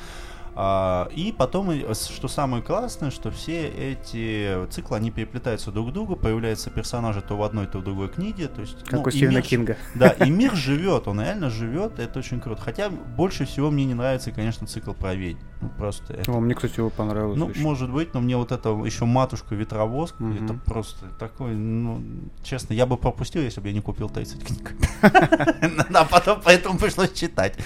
А, 0.58 1.10
и 1.14 1.34
потом, 1.34 1.72
что 1.94 2.28
самое 2.30 2.64
классное, 2.64 3.12
что 3.12 3.30
все 3.30 3.68
эти 3.68 4.66
циклы, 4.70 4.98
они 4.98 5.12
переплетаются 5.12 5.72
друг 5.72 5.90
к 5.90 5.94
другу, 5.94 6.16
появляются 6.16 6.70
персонажи 6.70 7.22
то 7.22 7.36
в 7.36 7.44
одной, 7.44 7.68
то 7.68 7.80
в 7.80 7.84
другой 7.84 8.08
книге. 8.08 8.48
То 8.48 8.62
есть, 8.62 8.82
как 8.86 8.94
ну, 8.94 9.04
у 9.04 9.12
Стивена 9.12 9.42
Кинга. 9.42 9.78
Да, 9.96 10.10
и 10.10 10.30
мир 10.30 10.56
живет, 10.56 11.08
он 11.08 11.20
реально 11.20 11.50
живет, 11.50 12.00
это 12.00 12.20
очень 12.20 12.40
круто. 12.40 12.62
Хотя 12.62 12.90
больше 12.90 13.46
всего 13.46 13.70
мне 13.70 13.86
не 13.86 13.94
нравится, 13.94 14.32
конечно, 14.32 14.66
цикл 14.66 14.94
про 14.94 15.14
ведьм. 15.14 15.40
Ну, 15.62 15.70
просто 15.78 16.14
это... 16.14 16.32
О, 16.32 16.40
мне, 16.40 16.56
кстати, 16.56 16.80
его 16.80 16.90
понравилось. 16.90 17.38
Ну, 17.38 17.48
очень. 17.48 17.62
может 17.62 17.92
быть, 17.92 18.14
но 18.14 18.22
мне 18.22 18.38
вот 18.38 18.52
это 18.52 18.70
еще 18.70 19.06
матушка 19.06 19.56
ветровозка, 19.56 20.22
угу. 20.22 20.34
это 20.34 20.54
просто 20.54 21.06
такой, 21.20 21.54
ну, 21.54 22.02
честно, 22.44 22.74
я 22.74 22.86
бы 22.86 22.98
пропустил, 22.98 23.42
если 23.42 23.60
бы 23.60 23.68
я 23.68 23.74
не 23.74 23.82
купил 23.82 24.10
30 24.10 24.44
книг. 24.44 24.74
А 25.94 26.06
потом 26.06 26.42
поэтому 26.44 26.78
пришлось 26.78 27.14
читать. 27.14 27.58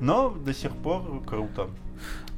Но 0.00 0.30
до 0.30 0.54
сих 0.54 0.72
пор 0.72 1.22
круто. 1.26 1.68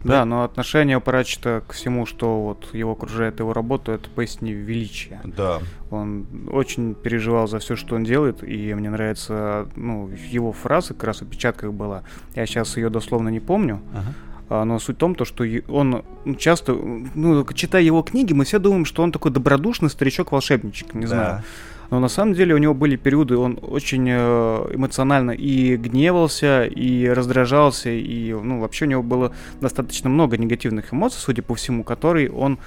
Да, 0.04 0.24
но 0.24 0.44
отношение 0.44 1.00
Пратчета 1.00 1.62
к 1.66 1.72
всему, 1.72 2.06
что 2.06 2.42
вот 2.42 2.74
его 2.74 2.92
окружает 2.92 3.40
его 3.40 3.52
работу, 3.52 3.92
это 3.92 4.08
поистине 4.10 4.52
величие. 4.52 5.20
Да. 5.24 5.60
Он 5.90 6.26
очень 6.50 6.94
переживал 6.94 7.48
за 7.48 7.58
все, 7.58 7.76
что 7.76 7.96
он 7.96 8.04
делает, 8.04 8.42
и 8.42 8.74
мне 8.74 8.90
нравится, 8.90 9.68
ну, 9.76 10.10
его 10.30 10.52
фраза 10.52 10.94
как 10.94 11.04
раз 11.04 11.18
в 11.18 11.22
опечатках 11.22 11.72
была. 11.72 12.02
Я 12.34 12.46
сейчас 12.46 12.76
ее 12.76 12.90
дословно 12.90 13.28
не 13.28 13.40
помню. 13.40 13.80
Ага. 13.92 14.14
А, 14.50 14.64
но 14.64 14.78
суть 14.78 14.96
в 14.96 14.98
том, 14.98 15.14
то, 15.14 15.24
что 15.24 15.44
он 15.68 16.04
часто, 16.38 16.72
ну, 16.72 17.44
читая 17.52 17.82
его 17.82 18.02
книги, 18.02 18.32
мы 18.32 18.44
все 18.44 18.58
думаем, 18.58 18.84
что 18.84 19.02
он 19.02 19.12
такой 19.12 19.30
добродушный 19.30 19.90
старичок-волшебничек, 19.90 20.94
не 20.94 21.02
да. 21.02 21.08
знаю. 21.08 21.44
Но 21.90 22.00
на 22.00 22.08
самом 22.08 22.34
деле 22.34 22.54
у 22.54 22.58
него 22.58 22.74
были 22.74 22.96
периоды, 22.96 23.36
он 23.36 23.58
очень 23.62 24.06
э, 24.08 24.70
эмоционально 24.74 25.30
и 25.30 25.76
гневался, 25.76 26.64
и 26.64 27.08
раздражался, 27.08 27.90
и 27.90 28.32
ну, 28.32 28.60
вообще 28.60 28.84
у 28.84 28.88
него 28.88 29.02
было 29.02 29.32
достаточно 29.60 30.10
много 30.10 30.36
негативных 30.36 30.92
эмоций, 30.92 31.18
судя 31.20 31.42
по 31.42 31.54
всему, 31.54 31.84
которые 31.84 32.30
он 32.30 32.58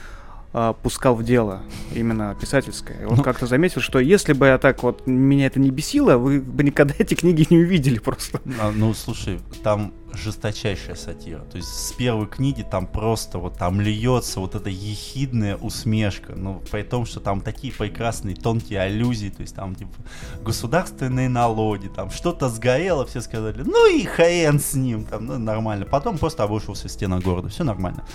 а, 0.53 0.73
пускал 0.73 1.15
в 1.15 1.23
дело, 1.23 1.61
именно 1.95 2.35
писательское. 2.39 3.07
Он 3.07 3.17
ну, 3.17 3.23
как-то 3.23 3.45
заметил, 3.45 3.79
что 3.79 3.99
если 3.99 4.33
бы 4.33 4.47
я 4.47 4.57
так 4.57 4.83
вот, 4.83 5.07
меня 5.07 5.45
это 5.45 5.61
не 5.61 5.71
бесило, 5.71 6.17
вы 6.17 6.41
бы 6.41 6.63
никогда 6.63 6.93
эти 6.97 7.13
книги 7.13 7.47
не 7.49 7.59
увидели 7.59 7.99
просто. 7.99 8.41
А, 8.59 8.71
ну, 8.75 8.93
слушай, 8.93 9.39
там 9.63 9.93
жесточайшая 10.13 10.95
сатира. 10.95 11.39
То 11.39 11.57
есть 11.57 11.69
с 11.69 11.91
первой 11.93 12.27
книги 12.27 12.63
там 12.63 12.87
просто 12.87 13.37
вот 13.37 13.57
там 13.57 13.81
льется 13.81 14.39
вот 14.39 14.55
эта 14.55 14.69
ехидная 14.69 15.57
усмешка. 15.57 16.33
Ну, 16.35 16.61
при 16.71 16.83
том, 16.83 17.05
что 17.05 17.19
там 17.19 17.41
такие 17.41 17.73
прекрасные 17.73 18.35
тонкие 18.35 18.81
аллюзии, 18.81 19.29
то 19.29 19.41
есть 19.41 19.55
там 19.55 19.75
типа 19.75 19.93
государственные 20.41 21.29
налоги, 21.29 21.87
там 21.87 22.11
что-то 22.11 22.49
сгорело, 22.49 23.05
все 23.05 23.21
сказали, 23.21 23.61
ну 23.63 23.89
и 23.93 24.03
хрен 24.03 24.59
с 24.59 24.73
ним, 24.73 25.05
там, 25.05 25.25
ну, 25.25 25.37
нормально. 25.37 25.85
Потом 25.85 26.17
просто 26.17 26.43
обрушился 26.43 26.89
стена 26.89 27.19
города, 27.19 27.49
все 27.49 27.63
нормально. 27.63 28.05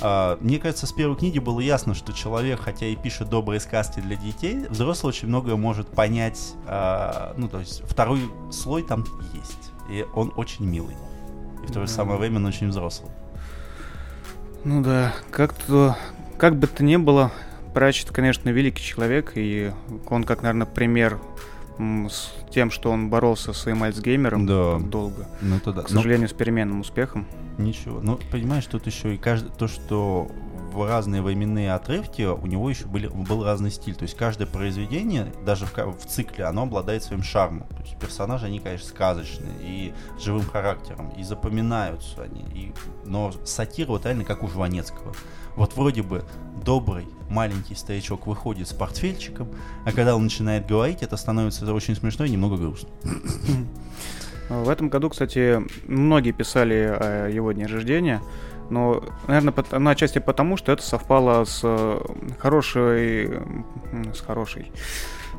А, 0.00 0.38
мне 0.40 0.58
кажется, 0.58 0.86
с 0.86 0.92
первой 0.92 1.16
книги 1.16 1.38
было 1.38 1.60
ясно, 1.60 1.94
что 1.94 2.12
человек, 2.12 2.60
хотя 2.60 2.86
и 2.86 2.96
пишет 2.96 3.28
добрые 3.28 3.60
сказки 3.60 4.00
для 4.00 4.16
детей, 4.16 4.66
взрослый 4.68 5.10
очень 5.10 5.28
многое 5.28 5.56
может 5.56 5.88
понять, 5.88 6.54
а, 6.66 7.34
ну, 7.36 7.48
то 7.48 7.60
есть 7.60 7.82
второй 7.88 8.20
слой 8.50 8.82
там 8.82 9.04
есть. 9.34 9.72
И 9.90 10.04
он 10.14 10.32
очень 10.36 10.64
милый 10.64 10.96
и 11.66 11.68
в 11.68 11.72
то 11.72 11.80
же 11.80 11.88
самое 11.88 12.18
время 12.18 12.36
он 12.36 12.46
очень 12.46 12.68
взрослый. 12.68 13.10
Ну 14.64 14.82
да, 14.82 15.14
как-то, 15.30 15.96
как 16.38 16.56
бы 16.56 16.66
то 16.66 16.82
ни 16.82 16.96
было, 16.96 17.32
Пратчет, 17.76 18.10
конечно, 18.10 18.48
великий 18.48 18.82
человек, 18.82 19.32
и 19.34 19.70
он 20.08 20.24
как, 20.24 20.40
наверное, 20.40 20.66
пример 20.66 21.18
с 21.78 22.32
тем, 22.50 22.70
что 22.70 22.90
он 22.90 23.10
боролся 23.10 23.52
с 23.52 23.58
своим 23.58 23.82
Альцгеймером 23.82 24.46
да. 24.46 24.78
долго. 24.78 25.28
Ну, 25.42 25.56
это 25.56 25.74
да. 25.74 25.82
К 25.82 25.90
сожалению, 25.90 26.28
Но... 26.28 26.28
с 26.28 26.32
переменным 26.32 26.80
успехом. 26.80 27.26
Ничего. 27.58 28.00
Ну, 28.00 28.18
понимаешь, 28.30 28.64
тут 28.64 28.86
еще 28.86 29.14
и 29.14 29.18
каждый, 29.18 29.50
то, 29.50 29.68
что 29.68 30.30
в 30.76 30.86
разные 30.86 31.22
временные 31.22 31.72
отрывки 31.72 32.22
у 32.22 32.46
него 32.46 32.68
еще 32.68 32.86
были, 32.86 33.08
был 33.08 33.42
разный 33.42 33.70
стиль. 33.70 33.94
То 33.94 34.02
есть 34.02 34.16
каждое 34.16 34.46
произведение, 34.46 35.32
даже 35.44 35.64
в, 35.66 35.74
в 35.74 36.06
цикле, 36.06 36.44
оно 36.44 36.62
обладает 36.62 37.02
своим 37.02 37.22
шармом. 37.22 37.66
То 37.68 37.82
есть 37.82 37.98
персонажи, 37.98 38.46
они, 38.46 38.60
конечно, 38.60 38.86
сказочные 38.86 39.54
и 39.62 39.94
живым 40.20 40.44
характером, 40.44 41.08
и 41.16 41.22
запоминаются 41.22 42.22
они. 42.22 42.42
И, 42.54 42.72
но 43.04 43.32
сатира 43.44 43.88
вот 43.88 44.04
реально 44.04 44.24
как 44.24 44.42
у 44.42 44.48
Жванецкого. 44.48 45.14
Вот 45.56 45.74
вроде 45.74 46.02
бы 46.02 46.24
добрый 46.62 47.08
маленький 47.30 47.74
старичок 47.74 48.26
выходит 48.26 48.68
с 48.68 48.74
портфельчиком, 48.74 49.48
а 49.86 49.92
когда 49.92 50.14
он 50.14 50.24
начинает 50.24 50.66
говорить, 50.66 51.02
это 51.02 51.16
становится 51.16 51.72
очень 51.72 51.96
смешно 51.96 52.26
и 52.26 52.30
немного 52.30 52.56
грустно. 52.56 52.90
В 54.48 54.68
этом 54.68 54.90
году, 54.90 55.10
кстати, 55.10 55.60
многие 55.88 56.30
писали 56.30 56.74
о 56.74 57.28
его 57.28 57.50
дне 57.50 57.66
рождения. 57.66 58.22
Но, 58.70 59.02
наверное, 59.26 59.54
на 59.78 59.90
отчасти 59.90 60.18
потому, 60.18 60.56
что 60.56 60.72
это 60.72 60.82
совпало 60.82 61.44
с 61.44 61.60
э, 61.62 62.00
хорошей... 62.38 63.40
с 64.14 64.20
хорошей 64.20 64.72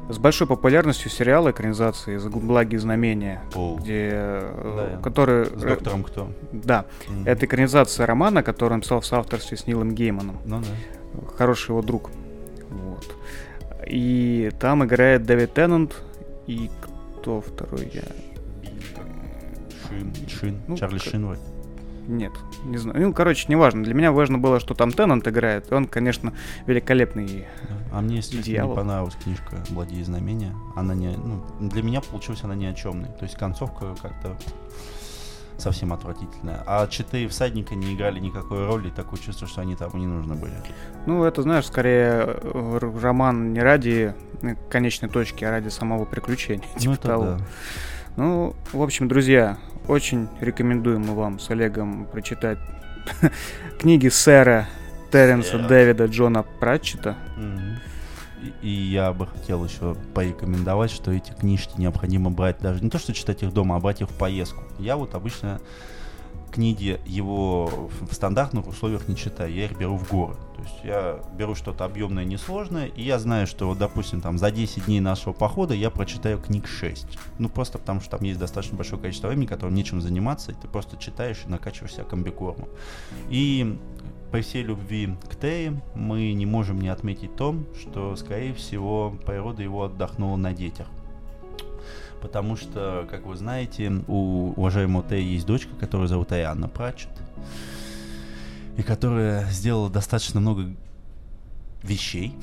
с 0.09 0.17
большой 0.19 0.47
популярностью 0.47 1.11
сериала 1.11 1.51
экранизации 1.51 2.17
«Благие 2.17 2.79
знамения», 2.79 3.41
О. 3.55 3.77
где, 3.77 4.09
э, 4.13 4.91
да, 4.93 5.01
который... 5.01 5.45
С 5.45 5.61
доктором 5.61 6.03
кто? 6.03 6.31
Да. 6.53 6.85
Mm-hmm. 7.07 7.29
Это 7.29 7.45
экранизация 7.45 8.05
романа, 8.05 8.41
который 8.41 8.73
он 8.73 8.81
писал 8.81 9.01
в 9.01 9.05
соавторстве 9.05 9.57
с 9.57 9.67
Нилом 9.67 9.93
Гейманом. 9.93 10.37
Ну 10.45 10.61
да. 10.61 11.27
Хороший 11.37 11.71
его 11.71 11.81
друг. 11.81 12.09
Вот. 12.69 13.15
И 13.85 14.51
там 14.59 14.85
играет 14.85 15.23
Дэвид 15.23 15.53
Теннант 15.53 16.01
и 16.45 16.69
кто 17.15 17.41
второй 17.41 17.91
я... 17.93 18.03
Шин, 19.87 20.13
Шин, 20.27 20.61
ну, 20.67 20.77
Чарли 20.77 20.99
Шин 20.99 21.25
вроде. 21.25 21.41
Нет, 22.07 22.31
не 22.63 22.77
знаю. 22.77 22.99
Ну, 23.01 23.13
короче, 23.13 23.45
неважно. 23.49 23.83
Для 23.83 23.93
меня 23.93 24.11
важно 24.11 24.37
было, 24.39 24.59
что 24.59 24.73
там 24.73 24.91
Теннант 24.91 25.27
играет. 25.27 25.71
Он, 25.73 25.85
конечно, 25.85 26.33
великолепный 26.65 27.45
А 27.91 28.01
мне, 28.01 28.17
если 28.17 28.41
дьявол. 28.41 28.71
не 28.71 28.75
понравилась 28.77 29.15
книжка 29.21 29.57
«Благие 29.69 30.03
знамения». 30.05 30.55
Она 30.75 30.95
не... 30.95 31.09
Ну, 31.17 31.43
для 31.59 31.83
меня 31.83 31.99
получилась 32.01 32.43
она 32.43 32.55
ни 32.55 32.65
о 32.65 32.73
чемной. 32.73 33.09
То 33.19 33.23
есть 33.23 33.35
концовка 33.37 33.93
как-то 34.01 34.37
совсем 35.57 35.91
отвратительная. 35.91 36.63
А 36.65 36.87
четыре 36.87 37.27
всадника 37.27 37.75
не 37.75 37.93
играли 37.93 38.19
никакой 38.19 38.65
роли, 38.65 38.89
такое 38.89 39.19
чувство, 39.19 39.47
что 39.47 39.61
они 39.61 39.75
там 39.75 39.91
не 39.95 40.05
нужны 40.07 40.35
были. 40.35 40.53
Ну, 41.05 41.23
это, 41.23 41.41
знаешь, 41.41 41.65
скорее 41.65 42.37
э, 42.41 42.91
роман 43.01 43.53
не 43.53 43.59
ради 43.59 44.13
э, 44.43 44.55
конечной 44.69 45.09
точки, 45.09 45.43
а 45.43 45.51
ради 45.51 45.69
самого 45.69 46.05
приключения. 46.05 46.67
Ну, 46.75 46.79
типа 46.79 46.93
это 46.93 47.07
того. 47.07 47.23
да. 47.23 47.37
Ну, 48.17 48.55
в 48.71 48.81
общем, 48.81 49.07
друзья, 49.07 49.57
очень 49.87 50.27
рекомендуем 50.41 51.01
мы 51.07 51.15
вам 51.15 51.39
с 51.39 51.49
Олегом 51.49 52.05
прочитать 52.05 52.59
книги 53.79 54.09
сэра 54.09 54.67
Терренса 55.11 55.59
Дэвида 55.59 56.05
Джона 56.05 56.43
Пратчета. 56.43 57.15
И, 58.41 58.67
и 58.67 58.69
я 58.69 59.13
бы 59.13 59.27
хотел 59.27 59.65
еще 59.65 59.95
порекомендовать, 60.13 60.91
что 60.91 61.11
эти 61.11 61.31
книжки 61.31 61.73
необходимо 61.77 62.29
брать 62.29 62.59
даже 62.59 62.83
не 62.83 62.89
то, 62.89 62.99
что 62.99 63.13
читать 63.13 63.43
их 63.43 63.53
дома, 63.53 63.77
а 63.77 63.79
брать 63.79 64.01
их 64.01 64.09
в 64.09 64.13
поездку. 64.13 64.63
Я 64.77 64.95
вот 64.97 65.15
обычно 65.15 65.59
книги 66.51 66.99
его 67.05 67.89
в 68.01 68.13
стандартных 68.13 68.67
условиях 68.67 69.07
не 69.07 69.15
читаю, 69.15 69.53
я 69.53 69.65
их 69.65 69.77
беру 69.77 69.97
в 69.97 70.09
горы. 70.09 70.35
То 70.57 70.63
есть 70.63 70.79
я 70.83 71.19
беру 71.37 71.53
что-то 71.53 71.85
объемное, 71.85 72.25
несложное, 72.25 72.87
и 72.87 73.03
я 73.03 73.19
знаю, 73.19 73.45
что, 73.45 73.67
вот, 73.67 73.77
допустим, 73.77 74.21
там 74.21 74.39
за 74.39 74.49
10 74.49 74.85
дней 74.85 74.99
нашего 74.99 75.31
похода 75.31 75.75
я 75.75 75.91
прочитаю 75.91 76.39
книг 76.39 76.67
6. 76.67 77.07
Ну, 77.37 77.47
просто 77.47 77.77
потому 77.77 78.01
что 78.01 78.17
там 78.17 78.23
есть 78.23 78.39
достаточно 78.39 78.75
большое 78.75 78.99
количество 78.99 79.27
времени, 79.27 79.45
которым 79.45 79.75
нечем 79.75 80.01
заниматься, 80.01 80.51
и 80.51 80.55
ты 80.55 80.67
просто 80.67 80.97
читаешь 80.97 81.43
и 81.45 81.49
накачиваешься 81.49 82.03
комбикормом. 82.03 82.69
И 83.29 83.77
при 84.31 84.41
всей 84.41 84.63
любви 84.63 85.15
к 85.29 85.35
Тее 85.35 85.79
мы 85.93 86.33
не 86.33 86.47
можем 86.47 86.81
не 86.81 86.89
отметить 86.89 87.35
то, 87.35 87.55
что, 87.79 88.15
скорее 88.15 88.55
всего, 88.55 89.15
природа 89.25 89.61
его 89.61 89.83
отдохнула 89.83 90.37
на 90.37 90.53
детях 90.53 90.87
потому 92.19 92.55
что, 92.55 93.07
как 93.11 93.27
вы 93.27 93.35
знаете, 93.35 93.91
у 94.07 94.53
уважаемого 94.57 95.03
Т 95.03 95.21
есть 95.21 95.45
дочка, 95.45 95.75
которую 95.79 96.07
зовут 96.07 96.31
Арианна 96.31 96.67
Пратчет, 96.67 97.11
и 98.77 98.83
которая 98.83 99.49
сделала 99.49 99.89
достаточно 99.89 100.39
много 100.39 100.75
вещей, 101.83 102.35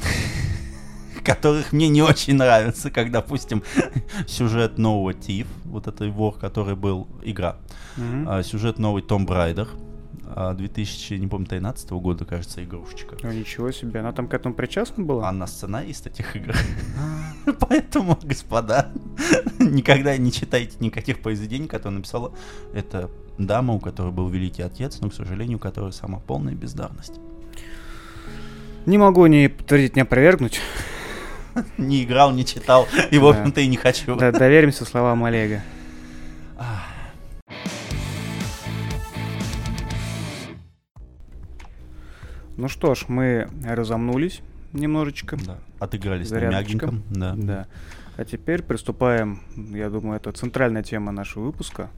которых 1.25 1.73
мне 1.73 1.89
не 1.89 2.03
очень 2.03 2.35
нравятся, 2.35 2.91
как, 2.91 3.11
допустим, 3.11 3.63
сюжет 4.27 4.77
нового 4.79 5.15
Тиф, 5.15 5.47
вот 5.65 5.87
этой 5.87 6.11
вор, 6.11 6.35
который 6.35 6.77
был 6.77 7.09
игра, 7.23 7.57
mm-hmm. 7.97 8.43
сюжет 8.43 8.79
новый 8.79 9.03
Том 9.03 9.25
Брайдер, 9.25 9.69
2000, 10.55 11.15
не 11.15 11.27
помню, 11.27 11.47
13 11.47 11.91
года, 11.93 12.25
кажется, 12.25 12.65
игрушечка. 12.65 13.17
Ну, 13.23 13.33
ничего 13.33 13.71
себе, 13.71 14.01
она 14.01 14.13
там 14.13 14.29
к 14.29 14.35
этому 14.35 14.55
причастна 14.55 15.05
была? 15.05 15.29
Она 15.29 15.47
сценарист 15.47 16.07
этих 16.07 16.37
игр. 16.37 16.55
Поэтому, 17.61 18.19
господа, 18.23 18.91
никогда 19.59 20.17
не 20.17 20.33
читайте 20.33 20.77
никаких 20.81 21.21
произведений, 21.21 21.69
которые 21.69 21.99
написала 21.99 22.33
эта 22.73 23.11
дама, 23.39 23.75
у 23.75 23.81
которой 23.81 24.13
был 24.13 24.29
великий 24.29 24.63
отец, 24.63 25.01
но, 25.01 25.11
к 25.11 25.15
сожалению, 25.15 25.59
у 25.59 25.61
которой 25.61 25.93
сама 25.93 26.21
полная 26.21 26.55
бездарность. 26.55 27.21
Не 28.87 28.99
могу 28.99 29.27
ни 29.27 29.47
подтвердить, 29.47 29.97
ни 29.97 30.01
опровергнуть. 30.01 30.61
Не 31.79 32.03
играл, 32.03 32.33
не 32.33 32.45
читал, 32.45 32.89
и, 33.13 33.19
в 33.19 33.27
общем-то, 33.29 33.61
и 33.61 33.69
не 33.69 33.77
хочу. 33.77 34.17
Да, 34.17 34.33
доверимся 34.33 34.85
словам 34.85 35.23
Олега. 35.23 35.63
Ну 42.57 42.69
что 42.69 42.95
ж, 42.95 43.05
мы 43.09 43.49
разомнулись 43.65 44.41
немножечко. 44.73 45.37
Да, 45.45 45.59
отыгрались 45.79 46.31
на 46.31 46.41
мягеньком. 46.41 47.03
Да. 47.11 47.35
да. 47.37 47.67
А 48.17 48.25
теперь 48.25 48.63
приступаем, 48.63 49.41
я 49.57 49.91
думаю, 49.91 50.17
это 50.17 50.31
центральная 50.33 50.83
тема 50.83 51.11
нашего 51.13 51.45
выпуска. 51.45 51.91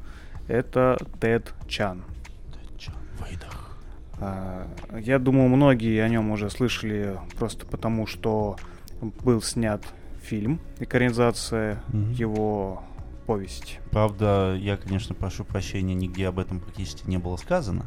Это 0.49 0.97
Тед 1.21 1.53
Чан. 1.69 2.05
Тед 2.53 2.79
Чан, 2.79 2.95
выдох. 3.19 3.77
А, 4.19 4.67
я 4.99 5.19
думаю, 5.19 5.49
многие 5.49 6.01
о 6.01 6.09
нем 6.09 6.31
уже 6.31 6.49
слышали 6.49 7.19
просто 7.39 7.67
потому, 7.67 8.07
что 8.07 8.57
был 9.01 9.43
снят 9.43 9.83
фильм, 10.23 10.61
экранизация 10.79 11.83
mm 11.93 12.15
его 12.15 12.83
повести. 13.27 13.81
Правда, 13.91 14.57
я, 14.59 14.77
конечно, 14.77 15.15
прошу 15.15 15.45
прощения, 15.45 15.95
нигде 15.95 16.29
об 16.29 16.39
этом 16.39 16.61
практически 16.61 17.09
не 17.09 17.19
было 17.19 17.37
сказано. 17.37 17.85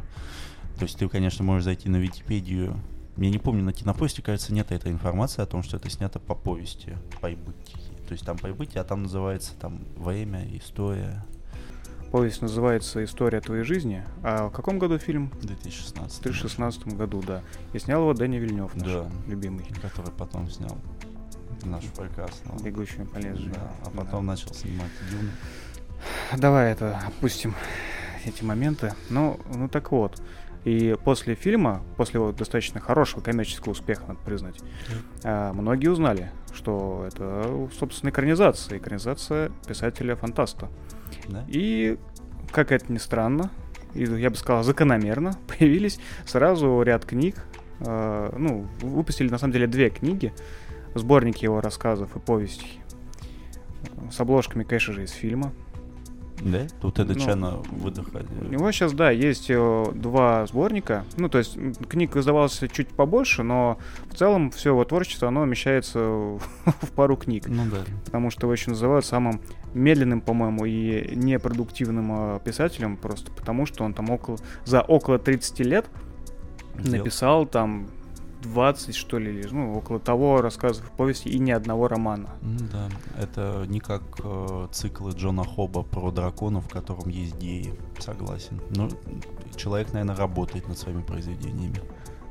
То 0.79 0.85
есть 0.85 0.97
ты, 0.97 1.09
конечно, 1.09 1.43
можешь 1.43 1.65
зайти 1.65 1.89
на 1.89 1.97
Википедию. 1.97 2.79
Я 3.17 3.29
не 3.29 3.37
помню, 3.37 3.63
на 3.63 3.73
Кинопосте, 3.73 4.21
кажется, 4.21 4.53
нет 4.53 4.71
этой 4.71 4.93
информации 4.93 5.41
о 5.41 5.45
том, 5.45 5.61
что 5.61 5.75
это 5.75 5.89
снято 5.89 6.19
по 6.19 6.35
повести 6.35 6.95
«Пайбытие». 7.19 7.77
То 8.07 8.13
есть 8.13 8.25
там 8.25 8.37
«Пайбытие», 8.37 8.79
а 8.79 8.85
там 8.85 9.03
называется 9.03 9.55
там 9.59 9.83
«Время», 9.97 10.47
«История». 10.57 11.25
Повесть 12.13 12.41
называется 12.41 13.03
«История 13.03 13.41
твоей 13.41 13.63
жизни». 13.63 14.05
А 14.23 14.47
в 14.47 14.51
каком 14.51 14.79
году 14.79 14.97
фильм? 14.99 15.31
В 15.41 15.45
2016. 15.45 16.17
В 16.17 16.21
2016 16.23 16.87
году, 16.95 17.21
да. 17.27 17.43
И 17.73 17.79
снял 17.79 18.01
его 18.01 18.13
Дэнни 18.13 18.37
Вильнев, 18.37 18.73
наш 18.75 18.87
да, 18.87 19.11
любимый. 19.27 19.65
Который 19.81 20.11
потом 20.11 20.49
снял 20.49 20.77
наш 21.65 21.83
прекрасного. 21.83 22.57
Бегущий 22.63 23.03
по 23.03 23.17
лезвию. 23.17 23.53
Да, 23.53 23.71
а 23.85 23.89
потом 23.89 24.25
да. 24.25 24.31
начал 24.31 24.53
снимать 24.53 24.91
Дюну. 25.11 25.29
Давай 26.37 26.71
это 26.71 26.97
опустим 27.05 27.53
эти 28.25 28.43
моменты. 28.45 28.93
Ну, 29.09 29.39
ну 29.53 29.67
так 29.67 29.91
вот. 29.91 30.21
И 30.65 30.95
после 31.05 31.35
фильма, 31.35 31.83
после 31.95 32.19
его 32.19 32.31
достаточно 32.31 32.79
хорошего 32.79 33.21
коммерческого 33.21 33.71
успеха, 33.71 34.03
надо 34.07 34.19
признать, 34.25 34.59
mm. 35.23 35.53
многие 35.53 35.87
узнали, 35.87 36.31
что 36.53 37.05
это, 37.07 37.69
собственно, 37.79 38.09
экранизация. 38.09 38.77
Экранизация 38.77 39.51
писателя-фантаста. 39.67 40.69
Да? 41.29 41.45
И, 41.47 41.97
как 42.51 42.71
это 42.71 42.91
ни 42.91 42.97
странно, 42.97 43.51
и, 43.93 44.03
я 44.03 44.29
бы 44.29 44.35
сказал, 44.35 44.63
закономерно, 44.63 45.33
появились 45.47 45.99
сразу 46.25 46.81
ряд 46.81 47.05
книг. 47.05 47.35
Э, 47.79 48.33
ну, 48.37 48.67
выпустили, 48.81 49.29
на 49.29 49.37
самом 49.37 49.53
деле, 49.53 49.67
две 49.67 49.89
книги. 49.89 50.33
Сборники 50.95 51.45
его 51.45 51.61
рассказов 51.61 52.15
и 52.15 52.19
повестей. 52.19 52.81
С 54.11 54.19
обложками, 54.19 54.63
конечно 54.63 54.93
же, 54.93 55.03
из 55.03 55.11
фильма. 55.11 55.53
Да? 56.41 56.67
Тут 56.81 56.99
это 56.99 57.13
ну, 57.13 57.19
Чана 57.19 57.51
выдыхали. 57.71 58.25
У 58.41 58.45
него 58.45 58.71
сейчас, 58.71 58.93
да, 58.93 59.11
есть 59.11 59.47
э, 59.49 59.85
два 59.93 60.45
сборника. 60.47 61.05
Ну, 61.17 61.29
то 61.29 61.37
есть 61.37 61.57
книг 61.87 62.15
издавалось 62.15 62.61
чуть 62.71 62.87
побольше, 62.89 63.43
но 63.43 63.77
в 64.09 64.15
целом 64.15 64.51
все 64.51 64.69
его 64.69 64.83
творчество, 64.85 65.27
оно 65.27 65.41
вмещается 65.41 65.99
в 65.99 66.91
пару 66.95 67.17
книг. 67.17 67.45
Ну 67.47 67.63
да. 67.69 67.83
Потому 68.05 68.29
что 68.29 68.45
его 68.45 68.53
еще 68.53 68.71
называют 68.71 69.05
самым 69.05 69.41
медленным, 69.73 70.21
по-моему, 70.21 70.65
и 70.65 71.15
непродуктивным 71.15 72.35
э, 72.35 72.39
писателем, 72.43 72.97
просто 72.97 73.31
потому 73.31 73.65
что 73.65 73.83
он 73.83 73.93
там 73.93 74.09
около, 74.09 74.37
за 74.65 74.81
около 74.81 75.19
30 75.19 75.59
лет 75.59 75.85
написал 76.75 77.45
там 77.45 77.87
20, 78.41 78.95
что 78.95 79.17
ли, 79.17 79.45
ну, 79.51 79.77
около 79.77 79.99
того 79.99 80.41
рассказов 80.41 80.89
повести 80.91 81.29
и 81.29 81.39
ни 81.39 81.51
одного 81.51 81.87
романа. 81.87 82.29
Да, 82.41 82.89
это 83.17 83.65
не 83.67 83.79
как 83.79 84.01
э, 84.23 84.67
циклы 84.71 85.11
Джона 85.11 85.43
Хоба 85.43 85.83
про 85.83 86.11
драконов, 86.11 86.65
в 86.65 86.69
котором 86.69 87.09
есть 87.09 87.37
геи, 87.37 87.73
согласен. 87.99 88.61
Но 88.69 88.89
человек, 89.55 89.93
наверное, 89.93 90.15
работает 90.15 90.67
над 90.67 90.77
своими 90.77 91.01
произведениями. 91.01 91.81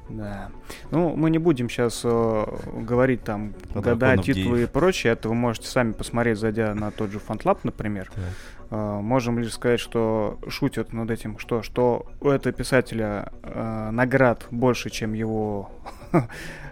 Да. 0.09 0.51
Ну, 0.90 1.14
мы 1.16 1.31
не 1.31 1.38
будем 1.38 1.68
сейчас 1.68 2.01
э, 2.05 2.44
говорить 2.73 3.25
там 3.25 3.53
Про 3.73 3.83
года, 3.83 4.16
титулы 4.16 4.59
геев. 4.59 4.68
и 4.68 4.73
прочее. 4.73 5.12
Это 5.12 5.29
вы 5.29 5.35
можете 5.35 5.68
сами 5.68 5.92
посмотреть, 5.92 6.38
зайдя 6.38 6.75
на 6.75 6.90
тот 6.90 7.11
же 7.11 7.18
FantLab, 7.18 7.59
например. 7.62 8.11
Так. 8.14 8.25
Э, 8.71 9.01
можем 9.01 9.38
лишь 9.38 9.53
сказать, 9.53 9.81
что 9.81 10.38
шутят 10.49 10.92
над 10.92 11.11
этим, 11.11 11.38
что, 11.38 11.62
что 11.62 12.07
у 12.21 12.29
этого 12.29 12.53
писателя 12.53 13.33
э, 13.42 13.90
наград 13.90 14.47
больше, 14.51 14.90
чем 14.90 15.12
его 15.12 15.71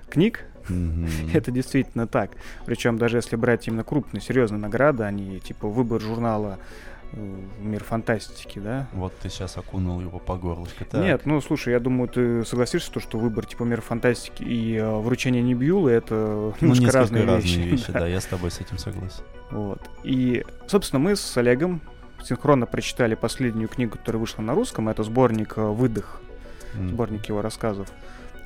книг. 0.09 0.45
Mm-hmm. 0.69 1.31
Это 1.35 1.51
действительно 1.51 2.07
так. 2.07 2.33
Причем 2.65 2.99
даже 2.99 3.19
если 3.19 3.37
брать 3.37 3.67
именно 3.69 3.85
крупные, 3.85 4.21
серьезные 4.21 4.61
награды, 4.61 5.05
они 5.05 5.41
типа 5.41 5.69
выбор 5.69 6.01
журнала 6.01 6.59
э, 7.13 7.37
мир 7.61 7.85
фантастики, 7.85 8.59
да? 8.59 8.89
Вот 8.93 9.13
ты 9.19 9.29
сейчас 9.29 9.57
окунул 9.57 10.01
его 10.01 10.19
по 10.19 10.37
горлышко. 10.37 10.85
Так. 10.85 11.03
Нет, 11.03 11.23
ну 11.25 11.41
слушай, 11.41 11.73
я 11.73 11.81
думаю, 11.81 12.09
ты 12.09 12.45
согласишься, 12.45 12.91
то, 12.91 13.01
что 13.01 13.19
выбор 13.19 13.47
типа 13.47 13.63
мир 13.63 13.81
фантастики 13.81 14.43
и 14.43 14.77
э, 14.77 14.97
вручение 14.99 15.43
Небьюлы 15.43 15.93
это 15.93 16.15
ну, 16.15 16.55
немножко 16.61 16.91
разные, 16.91 17.25
разные 17.25 17.43
вещи. 17.43 17.71
вещи 17.71 17.87
да. 17.93 18.01
да, 18.01 18.07
я 18.09 18.21
с 18.21 18.27
тобой 18.27 18.51
с 18.51 18.61
этим 18.61 18.79
согласен. 18.79 19.23
Вот. 19.51 19.81
И, 20.03 20.45
собственно, 20.67 20.99
мы 21.01 21.15
с 21.15 21.37
Олегом 21.37 21.81
синхронно 22.25 22.67
прочитали 22.67 23.15
последнюю 23.15 23.69
книгу, 23.69 23.97
которая 23.97 24.21
вышла 24.21 24.43
на 24.43 24.55
русском. 24.55 24.89
Это 24.89 25.03
сборник 25.03 25.55
э, 25.57 25.63
«Выдох», 25.63 26.21
mm. 26.75 26.89
сборник 26.91 27.27
его 27.27 27.43
рассказов. 27.43 27.89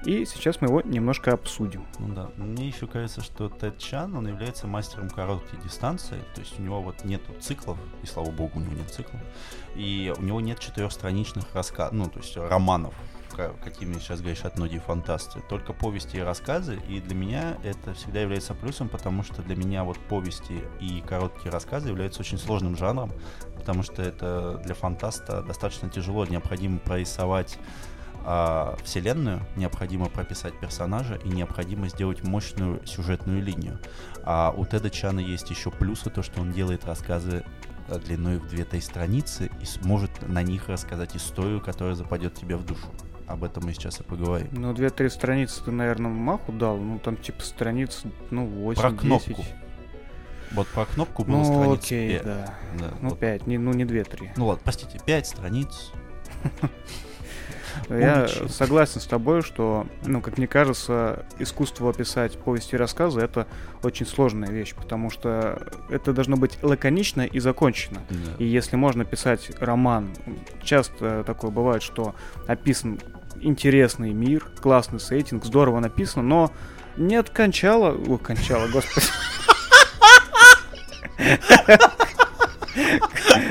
И 0.04 0.24
сейчас 0.24 0.62
мы 0.62 0.68
его 0.68 0.80
немножко 0.80 1.34
обсудим. 1.34 1.86
Ну 1.98 2.14
да. 2.14 2.30
Мне 2.36 2.68
еще 2.68 2.86
кажется, 2.86 3.20
что 3.20 3.50
Тед 3.50 3.78
Чан, 3.78 4.16
он 4.16 4.26
является 4.26 4.66
мастером 4.66 5.10
короткой 5.10 5.58
дистанции. 5.60 6.16
То 6.34 6.40
есть 6.40 6.58
у 6.58 6.62
него 6.62 6.80
вот 6.80 7.04
нет 7.04 7.20
циклов, 7.40 7.78
и 8.02 8.06
слава 8.06 8.30
богу, 8.30 8.52
у 8.54 8.60
него 8.60 8.72
нет 8.72 8.90
циклов. 8.90 9.20
И 9.76 10.12
у 10.16 10.22
него 10.22 10.40
нет 10.40 10.58
четырехстраничных 10.58 11.54
рассказов, 11.54 11.92
ну, 11.92 12.08
то 12.08 12.18
есть 12.18 12.34
романов, 12.36 12.94
какими 13.62 13.94
сейчас 13.94 14.22
грешат 14.22 14.56
многие 14.56 14.78
фантасты. 14.78 15.40
Только 15.50 15.74
повести 15.74 16.16
и 16.16 16.20
рассказы. 16.20 16.80
И 16.88 17.00
для 17.00 17.14
меня 17.14 17.58
это 17.62 17.92
всегда 17.92 18.22
является 18.22 18.54
плюсом, 18.54 18.88
потому 18.88 19.22
что 19.22 19.42
для 19.42 19.54
меня 19.54 19.84
вот 19.84 19.98
повести 19.98 20.62
и 20.80 21.02
короткие 21.06 21.50
рассказы 21.50 21.90
являются 21.90 22.20
очень 22.20 22.38
сложным 22.38 22.74
жанром, 22.74 23.12
потому 23.54 23.82
что 23.82 24.02
это 24.02 24.62
для 24.64 24.74
фантаста 24.74 25.42
достаточно 25.42 25.90
тяжело. 25.90 26.24
Необходимо 26.24 26.78
прорисовать 26.78 27.58
а, 28.24 28.76
вселенную, 28.85 29.40
необходимо 29.56 30.06
прописать 30.06 30.59
персонажа 30.61 31.14
и 31.24 31.28
необходимо 31.28 31.88
сделать 31.88 32.22
мощную 32.24 32.85
сюжетную 32.87 33.42
линию. 33.42 33.78
А 34.24 34.52
у 34.56 34.64
Теда 34.66 34.90
Чана 34.90 35.20
есть 35.20 35.50
еще 35.50 35.70
плюсы, 35.70 36.11
то, 36.11 36.22
что 36.22 36.40
он 36.40 36.52
делает 36.52 36.85
рассказы 36.85 37.44
э, 37.88 37.98
длиной 37.98 38.38
в 38.38 38.44
2-3 38.52 38.80
страницы 38.80 39.50
и 39.61 39.64
сможет 39.64 40.11
на 40.28 40.42
них 40.42 40.68
рассказать 40.68 41.16
историю, 41.16 41.61
которая 41.61 41.94
западет 41.94 42.35
тебе 42.35 42.56
в 42.56 42.64
душу. 42.64 42.87
об 43.26 43.44
этом 43.44 43.64
мы 43.64 43.72
сейчас 43.72 44.00
и 44.00 44.02
поговорим. 44.02 44.48
Ну, 44.52 44.72
две-три 44.74 45.09
страницы 45.09 45.62
ты, 45.64 45.70
наверное, 45.70 46.11
маху 46.11 46.52
дал. 46.52 46.76
Ну, 46.78 46.98
там 46.98 47.16
типа 47.16 47.42
страниц, 47.42 48.02
ну, 48.30 48.44
8 48.46 48.80
Про 48.80 48.92
кнопку. 48.92 49.44
Вот 50.52 50.66
про 50.66 50.85
кнопку 50.85 51.22
было 51.24 51.37
Ну, 51.37 51.44
страниц 51.44 51.78
окей, 51.78 52.11
5. 52.14 52.24
да. 52.24 52.54
Да, 52.78 52.90
Ну, 53.00 53.09
вот. 53.11 53.18
5, 53.20 53.46
не, 53.46 53.56
ну, 53.56 53.72
не 53.72 53.85
2-3. 53.85 54.30
Ну 54.37 54.46
ладно, 54.46 54.62
простите, 54.64 54.98
5 55.06 55.26
страниц. 55.28 55.92
Я 57.88 58.28
согласен 58.48 59.00
с 59.00 59.06
тобой, 59.06 59.42
что, 59.42 59.87
ну, 60.04 60.20
как 60.20 60.38
мне 60.38 60.46
кажется, 60.46 61.24
искусство 61.38 61.90
описать 61.90 62.38
повести 62.38 62.74
и 62.74 62.78
рассказы 62.78 63.20
это 63.20 63.46
очень 63.83 64.06
сложная 64.06 64.50
вещь, 64.50 64.74
потому 64.74 65.11
что 65.11 65.61
это 65.88 66.12
должно 66.12 66.37
быть 66.37 66.59
лаконично 66.62 67.22
и 67.22 67.38
закончено. 67.40 68.00
Да. 68.09 68.33
И 68.38 68.44
если 68.44 68.76
можно 68.76 69.04
писать 69.04 69.50
роман, 69.61 70.11
часто 70.62 71.24
такое 71.24 71.50
бывает, 71.50 71.83
что 71.83 72.14
описан 72.46 73.00
интересный 73.40 74.12
мир, 74.12 74.46
классный 74.61 75.00
сеттинг, 75.00 75.44
здорово 75.44 75.80
написано, 75.80 76.22
но 76.22 76.52
нет 76.96 77.30
кончала... 77.30 77.92
Ой, 77.92 78.18
кончала, 78.18 78.68
господи. 78.68 79.06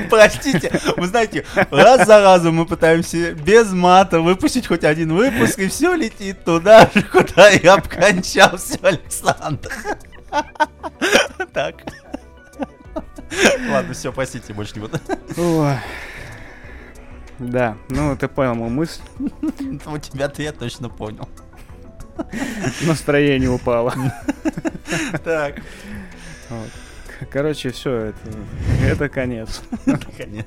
Простите, 0.10 0.72
вы 0.98 1.08
знаете, 1.08 1.46
раз 1.72 2.06
за 2.08 2.22
разом 2.22 2.56
мы 2.56 2.66
пытаемся 2.66 3.34
без 3.34 3.72
мата 3.72 4.20
выпустить 4.22 4.68
хоть 4.68 4.84
один 4.84 5.14
выпуск, 5.14 5.60
и 5.60 5.68
все 5.68 5.94
летит 5.94 6.44
туда 6.44 6.90
же, 6.94 7.02
куда 7.04 7.50
я 7.50 7.76
обкончал 7.76 8.58
все, 8.58 8.78
Александр. 8.82 9.72
Так. 11.54 11.76
Ладно, 13.70 13.94
все, 13.94 14.12
простите, 14.12 14.54
больше 14.54 14.74
не 14.76 14.82
буду. 14.82 15.00
Да, 17.40 17.78
ну 17.90 18.18
ты 18.18 18.28
понял 18.28 18.56
мою 18.56 18.70
мысль. 18.70 19.02
У 19.86 19.98
тебя-то 19.98 20.42
я 20.42 20.52
точно 20.52 20.90
понял. 20.90 21.30
Настроение 22.82 23.50
упало. 23.50 23.94
Так. 25.24 25.62
Вот. 26.50 26.70
Короче, 27.32 27.70
все, 27.72 27.92
это, 27.96 28.20
это 28.84 29.10
конец. 29.10 29.62
Наконец. 29.86 30.46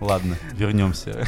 Ладно, 0.00 0.36
вернемся 0.52 1.24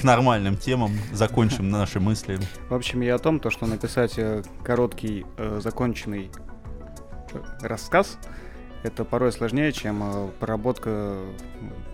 к 0.00 0.04
нормальным 0.04 0.56
темам, 0.56 0.92
закончим 1.12 1.68
наши 1.68 1.98
мысли. 1.98 2.38
В 2.68 2.74
общем, 2.74 3.00
я 3.00 3.16
о 3.16 3.18
том, 3.18 3.40
то, 3.40 3.50
что 3.50 3.66
написать 3.66 4.14
э, 4.18 4.44
короткий, 4.62 5.26
э, 5.36 5.58
законченный 5.60 6.30
э, 7.32 7.38
рассказ, 7.66 8.18
это 8.84 9.04
порой 9.04 9.32
сложнее, 9.32 9.72
чем 9.72 10.30
проработка 10.38 10.90
э, 10.90 11.32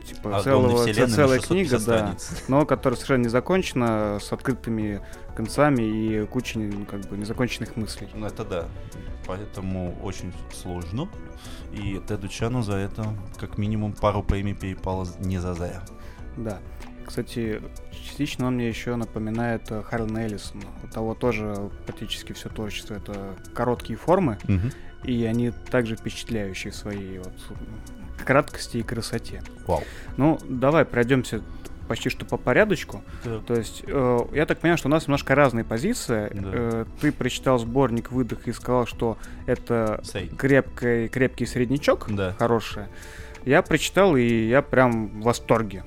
типа 0.05 0.43
целого, 0.43 0.85
ц- 0.85 0.93
вселенной 0.93 1.09
на 1.09 1.15
целая 1.17 1.39
650 1.41 1.47
книга, 1.47 1.87
да, 1.87 2.17
но 2.49 2.67
которая 2.67 2.97
совершенно 2.97 3.23
не 3.23 3.29
закончена, 3.31 4.19
с 4.21 4.31
открытыми 4.31 5.01
концами 5.35 5.83
и 5.83 6.27
кучей 6.27 6.59
ну, 6.59 6.85
как 6.85 7.01
бы 7.09 7.17
незаконченных 7.17 7.77
мыслей. 7.77 8.11
Ну, 8.13 8.27
это 8.27 8.45
да. 8.45 8.69
Поэтому 9.31 9.97
очень 10.03 10.33
сложно. 10.53 11.09
И 11.73 12.01
Теду 12.09 12.27
Чану 12.27 12.63
за 12.63 12.75
это 12.75 13.07
как 13.39 13.59
минимум 13.59 13.93
пару 13.93 14.25
премий 14.25 14.55
перепало 14.55 15.07
не 15.21 15.39
за 15.39 15.55
зря. 15.55 15.83
Да. 16.37 16.59
Кстати, 17.07 17.63
частично 17.93 18.49
он 18.49 18.57
мне 18.57 18.69
еще 18.69 18.97
напоминает 18.97 19.71
э, 19.71 19.85
Харлана 19.85 20.19
Эллисона. 20.19 20.65
У 20.83 20.89
того 20.89 21.15
тоже 21.15 21.71
практически 21.87 22.33
все 22.33 22.49
творчество 22.49 22.95
это 22.95 23.37
короткие 23.55 23.97
формы, 23.97 24.37
и 25.05 25.25
они 25.25 25.53
также 25.71 25.95
впечатляющие 25.95 26.73
в 26.73 26.77
своей 26.77 27.19
вот 27.19 27.33
краткости 28.25 28.79
и 28.79 28.83
красоте. 28.83 29.45
Вау. 29.69 29.85
Ну, 30.17 30.41
давай 30.49 30.85
пройдемся 30.85 31.41
почти 31.91 32.09
что 32.09 32.25
по 32.25 32.37
порядочку. 32.37 33.03
То 33.49 33.55
есть, 33.55 33.83
э, 33.85 34.19
я 34.33 34.47
так 34.47 34.61
понимаю, 34.61 34.79
что 34.79 34.87
у 34.87 34.93
нас 34.93 35.09
немножко 35.09 35.35
разные 35.35 35.65
позиции. 35.65 36.31
Да. 36.33 36.51
Э, 36.53 36.85
ты 37.01 37.11
прочитал 37.11 37.59
сборник 37.59 38.13
«Выдох» 38.13 38.47
и 38.47 38.53
сказал, 38.53 38.87
что 38.87 39.19
это 39.47 40.01
Средний. 40.05 40.37
крепкий, 40.39 41.09
крепкий 41.09 41.47
среднячок, 41.47 42.07
Да. 42.09 42.37
хорошее. 42.39 42.89
Я 43.45 43.61
прочитал, 43.63 44.15
и 44.15 44.23
я 44.23 44.63
прям 44.63 45.09
в 45.09 45.23
восторге. 45.25 45.83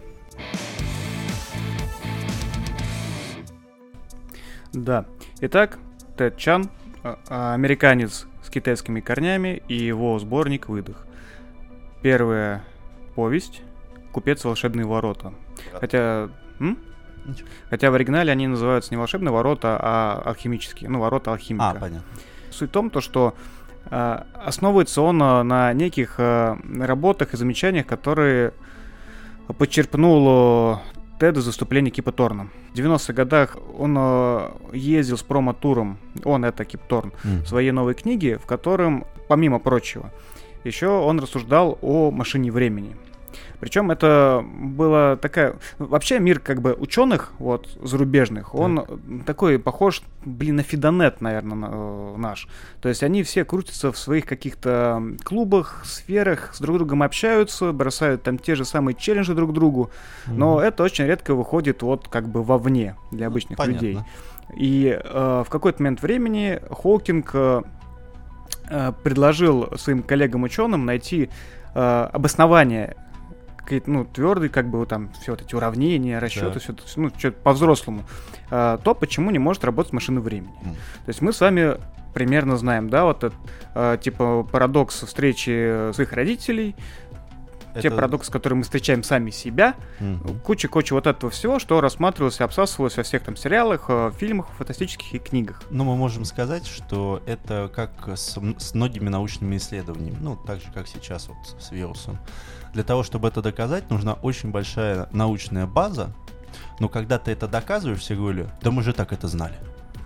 Да. 4.73 5.05
Итак, 5.39 5.79
Тед 6.17 6.35
Чан, 6.35 6.69
а, 7.01 7.53
американец 7.53 8.27
с 8.43 8.49
китайскими 8.49 8.99
корнями, 8.99 9.63
и 9.69 9.75
его 9.75 10.19
сборник 10.19 10.67
«Выдох». 10.67 11.07
Первая 12.01 12.61
повесть 13.15 13.61
«Купец 14.11 14.43
волшебные 14.43 14.85
ворота». 14.85 15.33
Хотя... 15.79 16.29
м? 16.59 16.77
Ничего. 17.25 17.47
Хотя 17.69 17.89
в 17.89 17.93
оригинале 17.93 18.31
они 18.31 18.47
называются 18.47 18.91
не 18.93 18.97
волшебные 18.97 19.31
ворота, 19.31 19.77
а 19.81 20.21
алхимические. 20.25 20.89
Ну, 20.89 20.99
ворота 20.99 21.31
алхимика. 21.31 21.69
А, 21.71 21.73
понятно. 21.75 22.03
Суть 22.51 22.69
в 22.69 22.73
том, 22.73 22.89
то, 22.89 22.99
что 23.01 23.33
а, 23.85 24.25
основывается 24.45 25.01
он 25.01 25.21
а, 25.23 25.43
на 25.43 25.71
неких 25.73 26.15
а, 26.17 26.57
работах 26.79 27.33
и 27.33 27.37
замечаниях, 27.37 27.85
которые 27.85 28.53
подчерпнул 29.57 30.25
а, 30.29 30.81
Тед 31.19 31.37
из 31.37 31.45
выступления 31.45 31.91
Кипа 31.91 32.11
Торна. 32.11 32.49
В 32.73 32.75
90-х 32.77 33.13
годах 33.13 33.57
он 33.77 33.95
а, 33.97 34.55
ездил 34.73 35.17
с 35.17 35.23
промо-туром, 35.23 35.97
он 36.25 36.43
это 36.45 36.65
Кип 36.65 36.81
Торн, 36.87 37.13
Мгм. 37.23 37.45
своей 37.45 37.71
новой 37.71 37.93
книги, 37.93 38.37
в 38.41 38.45
котором, 38.45 39.05
помимо 39.29 39.59
прочего, 39.59 40.11
еще 40.63 40.87
он 40.87 41.19
рассуждал 41.19 41.77
о 41.81 42.11
машине 42.11 42.51
времени. 42.51 42.95
Причем 43.63 43.91
это 43.91 44.43
была 44.45 45.15
такая... 45.15 45.55
Вообще 45.77 46.19
мир 46.19 46.39
как 46.39 46.61
бы 46.61 46.73
ученых, 46.73 47.31
вот, 47.39 47.69
зарубежных, 47.81 48.53
он 48.53 49.23
такой 49.25 49.57
похож, 49.57 50.01
блин, 50.25 50.57
на 50.57 50.63
Фидонет, 50.63 51.21
наверное, 51.21 52.17
наш. 52.17 52.49
То 52.81 52.89
есть 52.89 53.03
они 53.03 53.23
все 53.23 53.45
крутятся 53.45 53.93
в 53.93 53.97
своих 53.97 54.25
каких-то 54.25 55.01
клубах, 55.23 55.83
сферах, 55.85 56.53
с 56.53 56.59
друг 56.59 56.75
другом 56.75 57.03
общаются, 57.03 57.71
бросают 57.71 58.23
там 58.23 58.37
те 58.37 58.55
же 58.55 58.65
самые 58.65 58.95
челленджи 58.95 59.33
друг 59.33 59.53
другу, 59.53 59.91
но 60.27 60.59
это 60.59 60.83
очень 60.83 61.05
редко 61.05 61.33
выходит 61.33 61.83
вот 61.83 62.09
как 62.09 62.27
бы 62.27 62.43
вовне 62.43 62.97
для 63.11 63.27
обычных 63.27 63.57
Понятно. 63.57 63.75
людей. 63.75 63.99
И 64.57 64.99
э, 65.01 65.43
в 65.47 65.49
какой-то 65.49 65.81
момент 65.81 66.01
времени 66.01 66.59
Хоукинг 66.69 67.31
э, 67.33 67.61
э, 68.69 68.91
предложил 69.03 69.69
своим 69.77 70.03
коллегам-ученым 70.03 70.85
найти 70.85 71.29
э, 71.73 72.09
обоснование 72.11 72.97
какие-то, 73.63 73.89
ну, 73.89 74.05
твердые, 74.05 74.49
как 74.49 74.69
бы, 74.69 74.85
там, 74.85 75.11
все 75.21 75.31
вот 75.31 75.41
эти 75.41 75.55
уравнения, 75.55 76.19
расчеты, 76.19 76.53
Да. 76.53 76.59
все 76.59 76.75
ну, 76.97 77.09
что 77.17 77.31
по-взрослому, 77.31 78.03
э, 78.51 78.77
то, 78.83 78.93
почему 78.93 79.31
не 79.31 79.39
может 79.39 79.63
работать 79.63 79.93
машина 79.93 80.19
времени. 80.21 80.53
М. 80.63 80.73
То 80.73 81.09
есть 81.09 81.21
мы 81.21 81.33
с 81.33 81.39
вами 81.41 81.77
примерно 82.13 82.57
знаем, 82.57 82.89
да, 82.89 83.05
вот 83.05 83.23
этот, 83.23 83.33
э, 83.75 83.97
типа, 84.01 84.43
парадокс 84.43 85.03
встречи 85.03 85.91
своих 85.93 86.13
родителей, 86.13 86.75
те 87.73 87.87
Это- 87.87 87.95
парадоксы, 87.95 88.31
которые 88.31 88.57
мы 88.57 88.63
встречаем 88.63 89.01
сами 89.01 89.31
себя, 89.31 89.73
Мгм. 89.99 90.39
куча-куча 90.41 90.93
вот 90.93 91.07
этого 91.07 91.31
всего, 91.31 91.57
что 91.57 91.81
рассматривалось 91.81 92.39
и 92.39 92.43
обсасывалось 92.43 92.97
во 92.97 93.01
всех 93.01 93.23
там 93.23 93.35
сериалах, 93.35 93.85
э, 93.87 94.11
фильмах, 94.15 94.49
фантастических 94.59 95.11
и 95.15 95.17
книгах. 95.17 95.63
Ну, 95.71 95.83
мы 95.83 95.95
можем 95.95 96.23
сказать, 96.25 96.67
что 96.67 97.23
это 97.25 97.71
как 97.75 97.89
с, 98.15 98.37
с 98.59 98.75
многими 98.75 99.09
научными 99.09 99.57
исследованиями, 99.57 100.17
ну, 100.21 100.35
так 100.35 100.61
же, 100.61 100.67
как 100.71 100.87
сейчас 100.87 101.27
вот 101.29 101.37
с 101.59 101.71
вирусом. 101.71 102.19
Для 102.73 102.83
того, 102.83 103.03
чтобы 103.03 103.27
это 103.27 103.41
доказать, 103.41 103.89
нужна 103.89 104.13
очень 104.13 104.51
большая 104.51 105.07
научная 105.11 105.65
база, 105.67 106.09
но 106.79 106.89
когда 106.89 107.19
ты 107.19 107.31
это 107.31 107.47
доказываешь, 107.47 107.99
все 107.99 108.15
говорили, 108.15 108.47
да 108.61 108.71
мы 108.71 108.81
же 108.83 108.93
так 108.93 109.13
это 109.13 109.27
знали. 109.27 109.53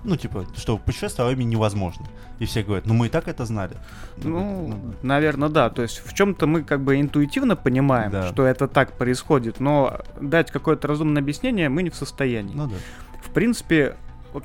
Ну, 0.04 0.16
типа, 0.16 0.46
что 0.56 0.78
путешествие 0.78 1.26
во 1.26 1.30
времени 1.32 1.52
невозможно. 1.52 2.06
И 2.40 2.46
все 2.46 2.64
говорят, 2.64 2.86
ну 2.86 2.94
мы 2.94 3.08
и 3.08 3.10
так 3.10 3.28
это 3.28 3.46
знали. 3.46 3.76
Ну, 4.18 4.74
наверное, 5.02 5.50
да. 5.50 5.70
То 5.70 5.82
есть 5.82 6.02
в 6.06 6.14
чем-то 6.14 6.46
мы 6.48 6.64
как 6.64 6.82
бы 6.82 7.00
интуитивно 7.02 7.56
понимаем, 7.56 8.12
Да. 8.12 8.28
что 8.28 8.46
это 8.46 8.68
так 8.68 8.94
происходит, 8.94 9.60
но 9.60 10.00
дать 10.22 10.52
какое-то 10.52 10.88
разумное 10.88 11.22
объяснение 11.22 11.68
мы 11.70 11.84
не 11.84 11.90
в 11.90 11.96
состоянии. 11.96 12.54
ну 12.56 12.68
да. 12.68 12.76
В 13.24 13.32
принципе, 13.32 13.96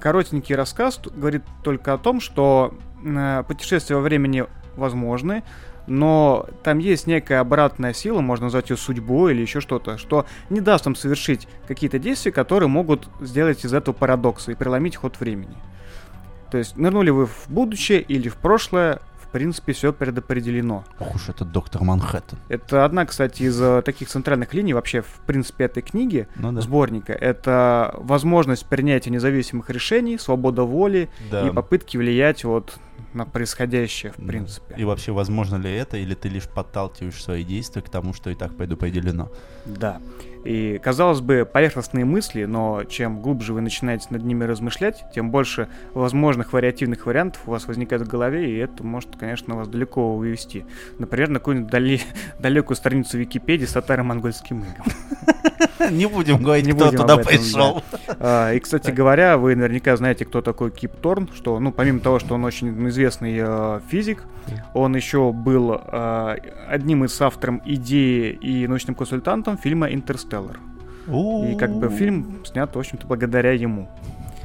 коротенький 0.00 0.54
рассказ 0.56 0.98
говорит 1.14 1.42
только 1.62 1.92
о 1.92 1.98
том, 1.98 2.20
что 2.20 2.74
э, 3.04 3.44
путешествия 3.46 3.96
во 3.96 4.02
времени 4.02 4.44
возможны, 4.76 5.44
но 5.86 6.46
там 6.62 6.78
есть 6.78 7.06
некая 7.06 7.40
обратная 7.40 7.92
сила, 7.92 8.20
можно 8.20 8.46
назвать 8.46 8.70
ее 8.70 8.76
судьбой 8.76 9.32
или 9.32 9.42
еще 9.42 9.60
что-то, 9.60 9.98
что 9.98 10.26
не 10.50 10.60
даст 10.60 10.86
вам 10.86 10.94
совершить 10.94 11.48
какие-то 11.66 11.98
действия, 11.98 12.32
которые 12.32 12.68
могут 12.68 13.08
сделать 13.20 13.64
из 13.64 13.74
этого 13.74 13.94
парадокса 13.94 14.52
и 14.52 14.54
преломить 14.54 14.96
ход 14.96 15.18
времени. 15.18 15.56
То 16.50 16.58
есть 16.58 16.76
нырнули 16.76 17.10
вы 17.10 17.26
в 17.26 17.48
будущее 17.48 18.00
или 18.02 18.28
в 18.28 18.36
прошлое, 18.36 19.00
принципе, 19.32 19.72
все 19.72 19.92
предопределено. 19.92 20.84
Ох 21.00 21.14
уж 21.16 21.28
этот 21.28 21.50
доктор 21.52 21.82
Манхэттен. 21.82 22.38
Это 22.48 22.84
одна, 22.84 23.04
кстати, 23.06 23.42
из 23.44 23.60
э, 23.60 23.82
таких 23.82 24.08
центральных 24.08 24.54
линий 24.54 24.74
вообще, 24.74 25.02
в 25.02 25.20
принципе, 25.26 25.64
этой 25.64 25.82
книги, 25.82 26.28
Ну 26.36 26.52
да. 26.52 26.60
сборника. 26.60 27.12
Это 27.12 27.94
возможность 27.98 28.66
принятия 28.66 29.10
независимых 29.10 29.70
решений, 29.70 30.18
свобода 30.18 30.62
воли 30.62 31.08
Да. 31.30 31.46
и 31.46 31.50
попытки 31.50 31.96
влиять 31.96 32.44
вот 32.44 32.78
на 33.14 33.26
происходящее, 33.26 34.12
в 34.12 34.26
принципе. 34.26 34.74
И 34.76 34.84
вообще, 34.84 35.12
возможно 35.12 35.56
ли 35.56 35.70
это, 35.70 35.96
или 35.96 36.14
ты 36.14 36.28
лишь 36.28 36.48
подталкиваешь 36.48 37.22
свои 37.22 37.44
действия 37.44 37.82
к 37.82 37.88
тому, 37.90 38.14
что 38.14 38.30
и 38.30 38.34
так 38.34 38.56
предопределено? 38.56 39.30
Да. 39.66 40.00
И, 40.44 40.78
казалось 40.82 41.20
бы, 41.20 41.48
поверхностные 41.50 42.04
мысли, 42.04 42.44
но 42.44 42.84
чем 42.84 43.20
глубже 43.20 43.52
вы 43.52 43.60
начинаете 43.60 44.06
над 44.10 44.24
ними 44.24 44.44
размышлять, 44.44 45.04
тем 45.14 45.30
больше 45.30 45.68
возможных 45.94 46.52
вариативных 46.52 47.06
вариантов 47.06 47.42
у 47.46 47.52
вас 47.52 47.66
возникает 47.68 48.02
в 48.02 48.08
голове, 48.08 48.50
и 48.50 48.56
это 48.58 48.84
может, 48.84 49.10
конечно, 49.16 49.54
вас 49.54 49.68
далеко 49.68 50.14
увести. 50.16 50.64
Например, 50.98 51.28
на 51.28 51.38
какую-нибудь 51.38 51.70
дали- 51.70 52.00
далекую 52.38 52.76
страницу 52.76 53.18
Википедии 53.18 53.64
с 53.66 53.72
татаро-монгольским 53.72 54.60
игом. 54.64 54.86
Не 55.90 56.06
будем 56.06 56.42
говорить, 56.42 56.66
Не 56.66 56.72
кто 56.72 56.86
будем 56.86 56.98
туда 56.98 57.14
этом, 57.14 57.24
пришел. 57.26 57.82
А, 58.20 58.52
И, 58.52 58.60
кстати 58.60 58.90
говоря, 58.90 59.36
вы 59.38 59.54
наверняка 59.56 59.96
знаете, 59.96 60.24
кто 60.24 60.40
такой 60.40 60.70
Кип 60.70 60.92
Торн, 60.96 61.28
что, 61.34 61.58
ну, 61.58 61.72
помимо 61.72 62.00
того, 62.00 62.18
что 62.18 62.34
он 62.34 62.44
очень 62.44 62.88
известный 62.88 63.36
э, 63.40 63.80
физик, 63.88 64.24
он 64.74 64.96
еще 64.96 65.32
был 65.32 65.72
э, 65.74 66.36
одним 66.68 67.04
из 67.04 67.20
авторов 67.20 67.60
идеи 67.64 68.32
и 68.32 68.66
научным 68.66 68.94
консультантом 68.94 69.58
фильма 69.58 69.92
«Интерстеллар». 69.92 70.58
И 71.06 71.56
как 71.58 71.74
бы 71.74 71.88
фильм 71.88 72.44
снят, 72.44 72.74
в 72.74 72.78
общем-то, 72.78 73.06
благодаря 73.06 73.52
ему. 73.52 73.88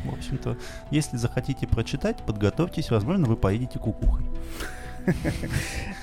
В 0.05 0.13
общем-то, 0.13 0.57
если 0.89 1.17
захотите 1.17 1.67
прочитать, 1.67 2.17
подготовьтесь, 2.25 2.89
возможно, 2.91 3.27
вы 3.27 3.35
поедете 3.35 3.79
кукухой. 3.79 4.25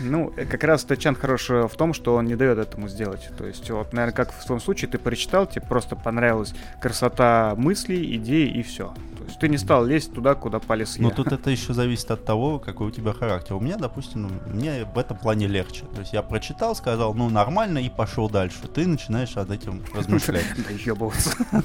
Ну, 0.00 0.32
как 0.50 0.64
раз 0.64 0.84
Тачан 0.84 1.14
хорош 1.14 1.50
э, 1.50 1.68
в 1.68 1.76
том, 1.76 1.94
что 1.94 2.14
он 2.14 2.24
не 2.24 2.36
дает 2.36 2.58
этому 2.58 2.88
сделать. 2.88 3.28
То 3.36 3.46
есть, 3.46 3.70
вот, 3.70 3.92
наверное, 3.92 4.14
как 4.14 4.32
в 4.32 4.44
твоем 4.44 4.60
случае, 4.60 4.90
ты 4.90 4.98
прочитал, 4.98 5.46
тебе 5.46 5.62
просто 5.62 5.94
понравилась 5.94 6.54
красота 6.80 7.54
мыслей, 7.56 8.16
идей 8.16 8.48
и 8.48 8.62
все. 8.62 8.94
То 9.24 9.28
есть 9.28 9.40
ты 9.40 9.48
не 9.48 9.56
стал 9.56 9.84
лезть 9.86 10.12
туда, 10.12 10.34
куда 10.34 10.58
полез 10.58 10.98
Но 10.98 11.08
я. 11.08 11.14
тут 11.14 11.32
это 11.32 11.50
еще 11.50 11.72
зависит 11.72 12.10
от 12.10 12.24
того, 12.24 12.58
какой 12.58 12.88
у 12.88 12.90
тебя 12.90 13.12
характер. 13.14 13.54
У 13.54 13.60
меня, 13.60 13.76
допустим, 13.76 14.22
ну, 14.22 14.30
мне 14.46 14.84
в 14.84 14.98
этом 14.98 15.16
плане 15.16 15.46
легче. 15.46 15.86
То 15.94 16.00
есть 16.00 16.12
я 16.12 16.22
прочитал, 16.22 16.76
сказал, 16.76 17.14
ну 17.14 17.30
нормально, 17.30 17.78
и 17.78 17.88
пошел 17.88 18.28
дальше. 18.28 18.58
Ты 18.72 18.86
начинаешь 18.86 19.34
над 19.34 19.50
этим 19.50 19.82
размышлять. 19.94 20.44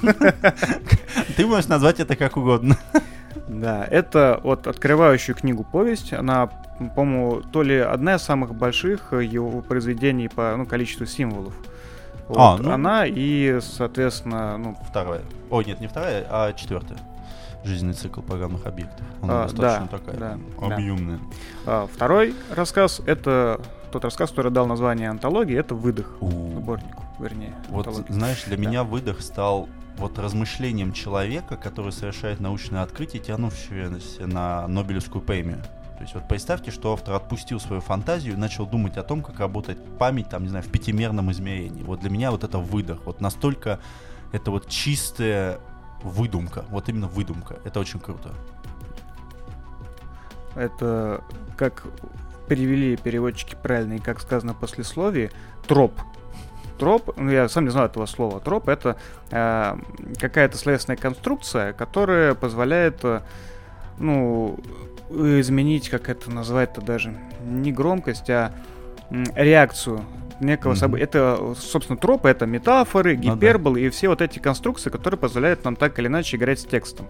Да. 0.01 0.33
Ты 1.35 1.45
можешь 1.45 1.67
назвать 1.67 1.99
это 1.99 2.15
как 2.15 2.37
угодно. 2.37 2.77
Да, 3.47 3.85
это 3.85 4.39
вот 4.43 4.67
открывающую 4.67 5.35
книгу 5.35 5.63
повесть. 5.63 6.13
Она, 6.13 6.47
по-моему, 6.95 7.41
то 7.41 7.63
ли 7.63 7.77
одна 7.77 8.15
из 8.15 8.21
самых 8.21 8.55
больших 8.55 9.13
его 9.13 9.61
произведений 9.61 10.29
по 10.29 10.55
ну, 10.55 10.65
количеству 10.65 11.05
символов. 11.05 11.53
А, 12.29 12.55
Вот 12.55 12.61
ну. 12.61 12.71
Она 12.71 13.05
и, 13.05 13.59
соответственно, 13.61 14.57
ну, 14.57 14.77
Вторая. 14.89 15.21
О, 15.49 15.61
нет, 15.61 15.79
не 15.81 15.87
вторая, 15.87 16.25
а 16.29 16.53
четвертая. 16.53 16.99
Жизненный 17.63 17.93
цикл 17.93 18.21
программных 18.21 18.65
объектов. 18.65 19.05
Она 19.21 19.41
А, 19.41 19.43
достаточно 19.43 19.87
да, 19.91 19.97
такая 19.97 20.17
да, 20.17 20.31
м, 20.33 20.43
да. 20.69 20.75
объемная. 20.75 21.19
а, 21.65 21.87
второй 21.93 22.33
рассказ 22.51 23.01
это 23.05 23.59
тот 23.91 24.05
рассказ, 24.05 24.29
который 24.29 24.51
дал 24.51 24.65
название 24.67 25.09
антологии, 25.09 25.57
это 25.57 25.75
выдох 25.75 26.15
У. 26.21 26.77
вернее. 27.19 27.53
Вот, 27.69 27.87
антологии. 27.87 28.11
знаешь, 28.13 28.43
для 28.45 28.55
Да. 28.55 28.61
меня 28.63 28.83
выдох 28.83 29.21
стал 29.21 29.67
вот 29.97 30.17
размышлением 30.19 30.93
человека, 30.93 31.57
который 31.57 31.91
совершает 31.91 32.39
научное 32.39 32.83
открытие, 32.83 33.21
тянувшееся 33.21 34.27
на 34.27 34.65
Нобелевскую 34.67 35.21
премию. 35.21 35.61
То 35.97 36.03
есть 36.03 36.13
вот 36.13 36.25
представьте, 36.29 36.71
что 36.71 36.93
автор 36.93 37.15
отпустил 37.15 37.59
свою 37.59 37.81
фантазию 37.81 38.35
и 38.35 38.37
начал 38.37 38.65
думать 38.65 38.95
о 38.95 39.03
том, 39.03 39.21
как 39.21 39.37
работает 39.39 39.79
память, 39.97 40.29
там, 40.29 40.43
не 40.43 40.49
знаю, 40.49 40.63
в 40.63 40.69
пятимерном 40.71 41.29
измерении. 41.33 41.83
Вот 41.83 41.99
для 41.99 42.09
меня 42.09 42.31
вот 42.31 42.45
это 42.45 42.57
выдох. 42.57 42.99
Вот 43.05 43.19
настолько 43.19 43.79
это 44.31 44.49
вот 44.51 44.69
чистая 44.69 45.59
выдумка. 46.03 46.65
Вот 46.69 46.89
именно 46.89 47.07
выдумка. 47.07 47.57
Это 47.63 47.79
очень 47.79 47.99
круто. 47.99 48.33
Это 50.55 51.23
как 51.57 51.83
перевели 52.47 52.97
переводчики 52.97 53.55
правильно 53.61 53.93
и 53.93 53.99
как 53.99 54.19
сказано 54.19 54.53
в 54.53 54.59
послесловии, 54.59 55.31
троп. 55.67 55.93
Троп, 56.79 57.17
ну 57.17 57.29
я 57.29 57.47
сам 57.49 57.65
не 57.65 57.69
знаю 57.69 57.87
этого 57.87 58.05
слова. 58.05 58.39
Троп 58.39 58.69
это 58.69 58.95
э, 59.29 59.77
какая-то 60.17 60.57
словесная 60.57 60.95
конструкция, 60.95 61.73
которая 61.73 62.33
позволяет, 62.33 63.03
э, 63.03 63.21
ну, 63.99 64.57
изменить, 65.09 65.89
как 65.89 66.09
это 66.09 66.31
называть-то 66.31 66.81
даже, 66.81 67.17
не 67.43 67.71
громкость, 67.71 68.29
а 68.29 68.53
реакцию 69.09 70.03
некого 70.41 70.71
Мгм. 70.71 70.79
события. 70.79 71.03
Это, 71.03 71.55
собственно, 71.57 71.97
тропы, 71.97 72.29
это 72.29 72.45
метафоры, 72.45 73.17
Ну 73.17 73.23
да. 73.23 73.33
гиперболы 73.35 73.81
и 73.81 73.89
все 73.89 74.09
вот 74.09 74.21
эти 74.21 74.39
конструкции, 74.39 74.89
которые 74.89 75.19
позволяют 75.19 75.63
нам 75.65 75.75
так 75.75 75.97
или 75.99 76.07
иначе 76.07 76.37
играть 76.37 76.59
с 76.59 76.65
текстом. 76.65 77.07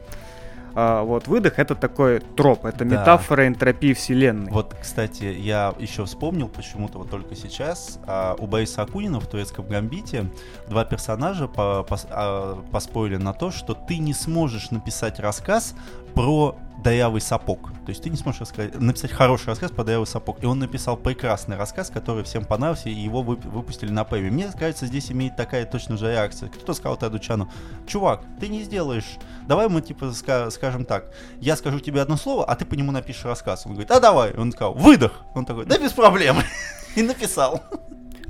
А, 0.76 1.02
вот 1.04 1.28
выдох 1.28 1.58
это 1.58 1.74
такой 1.74 2.20
троп, 2.20 2.66
это 2.66 2.80
Да. 2.80 2.86
метафора 2.86 3.48
энтропии 3.48 3.94
вселенной. 3.94 4.52
Вот, 4.52 4.76
кстати, 4.80 5.24
я 5.24 5.74
еще 5.80 6.06
вспомнил 6.06 6.48
почему-то 6.48 7.00
вот 7.00 7.10
только 7.10 7.36
сейчас, 7.36 8.00
а, 8.06 8.36
у 8.38 8.46
Бориса 8.46 8.84
Акунина 8.84 9.20
в 9.20 9.26
турецком 9.28 9.68
гамбите 9.68 10.28
два 10.68 10.86
персонажа 10.86 11.48
по, 11.48 11.86
пос- 11.90 12.08
а, 12.12 12.62
поспорили 12.72 13.18
на 13.18 13.34
то, 13.34 13.50
что 13.50 13.74
ты 13.74 13.98
не 13.98 14.14
сможешь 14.14 14.70
написать 14.70 15.20
рассказ 15.20 15.74
про 16.14 16.56
дырявый 16.84 17.22
сапог. 17.22 17.72
То 17.86 17.90
есть 17.90 18.04
ты 18.04 18.10
не 18.10 18.18
сможешь 18.18 18.42
рассказать- 18.42 18.80
написать 18.80 19.12
хороший 19.12 19.48
рассказ 19.48 19.72
про 19.72 19.84
дырявый 19.84 20.08
сапог. 20.08 20.42
И 20.42 20.46
он 20.46 20.60
написал 20.60 20.98
прекрасный 20.98 21.58
рассказ, 21.58 21.90
который 21.90 22.24
всем 22.24 22.46
понравился, 22.46 22.90
и 22.90 22.94
его 22.94 23.22
вып- 23.24 23.48
выпустили 23.50 23.92
на 23.92 24.04
премию. 24.04 24.32
Мне 24.34 24.50
кажется, 24.58 24.86
здесь 24.86 25.12
имеет 25.12 25.36
такая 25.36 25.66
точно 25.66 25.98
же 25.98 26.12
реакция. 26.12 26.50
Кто 26.50 26.74
сказал 26.74 26.98
Тадучану, 26.98 27.52
чувак, 27.88 28.22
ты 28.40 28.48
не 28.48 28.64
сделаешь, 28.64 29.18
давай 29.48 29.68
мы 29.70 29.82
типа 29.82 30.06
ска- 30.06 30.50
скажем 30.52 30.86
так, 30.86 31.12
я 31.40 31.56
скажу 31.56 31.80
тебе 31.80 32.02
одно 32.02 32.18
слово, 32.18 32.46
а 32.46 32.56
ты 32.56 32.66
по 32.66 32.76
нему 32.76 32.92
напишешь 32.92 33.26
рассказ. 33.26 33.66
Он 33.66 33.74
говорит, 33.74 33.92
а 33.92 34.00
давай. 34.00 34.34
Он 34.34 34.52
сказал, 34.52 34.74
выдох. 34.74 35.24
Он 35.36 35.46
такой, 35.46 35.66
да 35.66 35.78
без 35.78 35.92
проблем. 35.92 36.38
И 36.96 37.02
написал. 37.02 37.62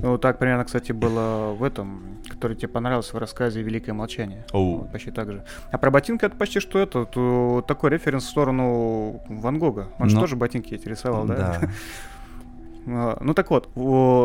Ну, 0.02 0.18
так 0.18 0.38
примерно, 0.38 0.64
кстати, 0.64 0.92
было 0.92 1.52
в 1.52 1.62
этом, 1.62 2.18
который 2.28 2.56
тебе 2.56 2.68
понравился 2.68 3.14
в 3.16 3.18
рассказе 3.18 3.62
«Великое 3.62 3.92
молчание». 3.92 4.44
Оу. 4.52 4.78
Вот, 4.78 4.92
почти 4.92 5.10
так 5.10 5.30
же. 5.30 5.44
А 5.70 5.78
про 5.78 5.90
ботинки 5.90 6.24
это 6.24 6.36
почти 6.36 6.60
что 6.60 6.78
это, 6.78 7.04
то 7.04 7.64
такой 7.66 7.90
референс 7.90 8.24
в 8.24 8.28
сторону 8.28 9.22
Ван 9.28 9.58
Гога. 9.58 9.88
Он 9.98 10.08
же 10.08 10.14
Ну, 10.16 10.20
тоже 10.20 10.36
ботинки 10.36 10.74
эти 10.74 10.88
рисовал, 10.88 11.24
да? 11.24 11.58
Да. 11.60 11.70
А, 12.86 13.18
Ну 13.20 13.34
так 13.34 13.50
вот, 13.50 13.68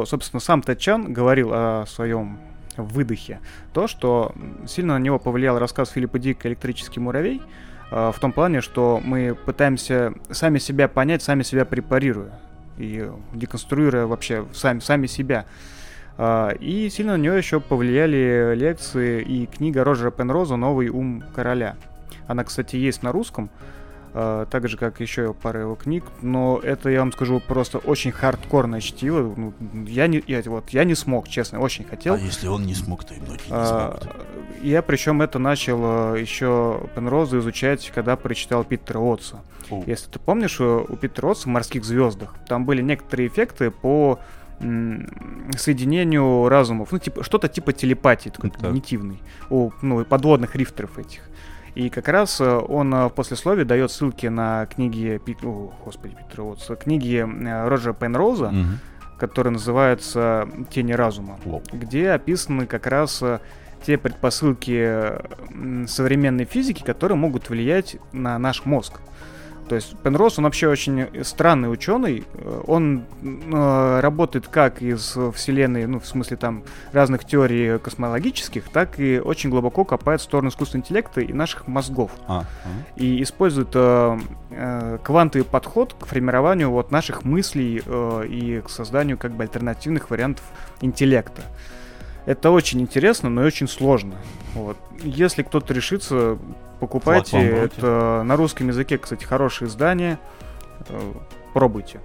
собственно, 0.07 0.39
сам 0.39 0.61
Тачан 0.61 1.11
говорил 1.11 1.49
о 1.51 1.83
своем 1.87 2.39
выдохе. 2.77 3.41
То, 3.73 3.87
что 3.87 4.33
сильно 4.65 4.97
на 4.97 5.03
него 5.03 5.19
повлиял 5.19 5.59
рассказ 5.59 5.89
Филиппа 5.89 6.19
Дика 6.19 6.47
«Электрический 6.47 7.01
муравей», 7.01 7.41
а, 7.91 8.11
в 8.11 8.19
том 8.19 8.31
плане, 8.31 8.61
что 8.61 9.01
мы 9.03 9.35
пытаемся 9.35 10.13
сами 10.31 10.57
себя 10.57 10.87
понять, 10.87 11.21
сами 11.21 11.43
себя 11.43 11.65
препарируя 11.65 12.39
и 12.77 13.09
деконструируя 13.33 14.05
вообще 14.05 14.45
сами, 14.53 14.79
сами 14.79 15.07
себя. 15.07 15.45
А, 16.17 16.49
И 16.51 16.89
сильно 16.89 17.17
на 17.17 17.21
него 17.21 17.35
еще 17.35 17.59
повлияли 17.59 18.53
лекции 18.55 19.21
и 19.21 19.45
книга 19.45 19.83
Роджера 19.83 20.11
Пенроза 20.11 20.55
«Новый 20.55 20.89
ум 20.89 21.23
короля». 21.35 21.75
Она, 22.27 22.43
кстати, 22.43 22.75
есть 22.75 23.03
на 23.03 23.11
русском, 23.11 23.49
так 24.49 24.69
же, 24.69 24.77
как 24.77 25.01
еще 25.01 25.33
пара 25.33 25.59
его 25.59 25.75
книг, 25.75 26.05
но 26.21 26.57
это, 26.63 26.89
я 26.89 26.99
вам 26.99 27.11
скажу, 27.11 27.41
просто 27.45 27.79
очень 27.79 28.11
хардкорное 28.11 28.79
чтиво. 28.79 29.33
Ну, 29.35 29.53
я, 29.85 30.07
не, 30.07 30.23
я, 30.25 30.41
вот, 30.45 30.69
я 30.69 30.85
не 30.85 30.95
смог, 30.95 31.27
честно, 31.27 31.59
очень 31.59 31.83
хотел. 31.83 32.13
А 32.13 32.17
если 32.17 32.47
он 32.47 32.65
не 32.65 32.75
смог, 32.75 33.03
то 33.03 33.13
и 33.13 33.19
многие 33.19 33.47
не 33.47 33.51
А, 33.51 33.97
смогут. 33.99 34.15
Я 34.61 34.81
причем 34.81 35.21
это 35.21 35.37
начал 35.37 36.15
еще 36.15 36.87
Пенроза 36.95 37.39
изучать, 37.39 37.91
когда 37.93 38.15
прочитал 38.15 38.63
Питера 38.63 38.99
Отца. 38.99 39.41
Если 39.85 40.09
ты 40.09 40.19
помнишь, 40.19 40.57
э, 40.59 40.63
у 40.63 40.95
Питера 40.95 41.31
Отца 41.31 41.43
в 41.43 41.47
«Морских 41.47 41.83
звездах» 41.83 42.35
там 42.47 42.65
были 42.65 42.81
некоторые 42.81 43.27
эффекты 43.27 43.69
по 43.69 44.19
соединению 45.57 46.47
разумов. 46.47 46.91
Ну, 46.91 46.99
типа, 46.99 47.23
что-то 47.23 47.49
типа 47.49 47.73
телепатии, 47.73 48.29
такой 48.29 48.51
Так. 48.51 48.61
когнитивный, 48.61 49.19
у 49.49 49.71
ну, 49.81 50.05
подводных 50.05 50.55
рифтеров 50.55 50.97
этих. 50.97 51.21
И 51.75 51.89
как 51.89 52.07
раз 52.07 52.39
э, 52.39 52.45
он 52.57 52.93
э, 52.93 53.07
в 53.07 53.09
послесловии 53.09 53.63
дает 53.63 53.91
ссылки 53.91 54.27
на 54.27 54.65
книги, 54.65 55.19
Пит... 55.23 55.43
О, 55.43 55.73
господи, 55.83 56.15
Питера 56.15 56.53
Отца, 56.53 56.75
книги 56.75 57.17
э, 57.17 57.67
Роджера 57.67 57.93
Пенроза, 57.93 58.49
Мгм. 58.51 58.79
которые 59.19 59.53
называются 59.53 60.47
«Тени 60.69 60.93
разума» 60.93 61.37
Воу. 61.43 61.61
где 61.73 62.11
описаны 62.11 62.65
как 62.65 62.87
раз 62.87 63.21
те 63.85 63.97
предпосылки 63.97 65.87
современной 65.87 66.45
физики, 66.45 66.81
которые 66.83 67.17
могут 67.17 67.49
влиять 67.49 67.97
на 68.13 68.39
наш 68.39 68.65
мозг. 68.65 68.99
То 69.67 69.75
есть 69.75 69.97
Пенрос, 69.99 70.37
он 70.37 70.45
вообще 70.45 70.67
очень 70.67 71.07
странный 71.23 71.71
ученый. 71.71 72.23
Э, 72.33 72.61
Он 72.67 73.03
э, 73.21 73.99
работает 74.01 74.47
как 74.47 74.81
из 74.81 75.17
вселенной, 75.33 75.87
ну, 75.87 75.99
в 75.99 76.07
смысле 76.07 76.37
там 76.37 76.63
разных 76.91 77.25
теорий 77.25 77.79
космологических, 77.79 78.69
так 78.69 78.99
и 78.99 79.19
очень 79.19 79.49
глубоко 79.49 79.83
копает 79.83 80.21
в 80.21 80.23
сторону 80.23 80.49
искусственного 80.49 80.85
интеллекта 80.85 81.21
и 81.21 81.33
наших 81.33 81.67
мозгов. 81.67 82.11
А, 82.27 82.39
ага. 82.39 82.47
И 82.95 83.23
использует 83.23 83.69
э, 83.73 84.19
э, 84.51 84.97
квантовый 85.03 85.45
подход 85.45 85.95
к 85.99 86.05
формированию 86.05 86.69
вот 86.69 86.91
наших 86.91 87.23
мыслей 87.23 87.81
э, 87.85 88.27
и 88.27 88.61
к 88.61 88.69
созданию 88.69 89.17
как 89.17 89.31
бы 89.31 89.43
альтернативных 89.43 90.09
вариантов 90.09 90.43
интеллекта. 90.81 91.41
Это 92.25 92.51
очень 92.51 92.81
интересно, 92.81 93.29
но 93.29 93.43
и 93.43 93.45
очень 93.45 93.67
сложно. 93.67 94.15
Вот. 94.53 94.77
Если 95.03 95.43
кто-то 95.43 95.73
решится, 95.73 96.37
покупайте. 96.79 97.37
Это 97.37 98.23
на 98.25 98.35
русском 98.35 98.67
языке, 98.67 98.97
кстати, 98.97 99.23
хорошее 99.23 99.69
издание. 99.69 100.17
э, 100.89 101.13
пробуйте. 101.53 101.99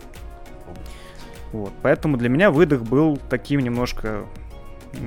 Вот. 1.53 1.73
Поэтому 1.83 2.17
для 2.17 2.29
меня 2.29 2.51
выдох 2.51 2.83
был 2.83 3.19
таким 3.29 3.61
немножко... 3.61 4.25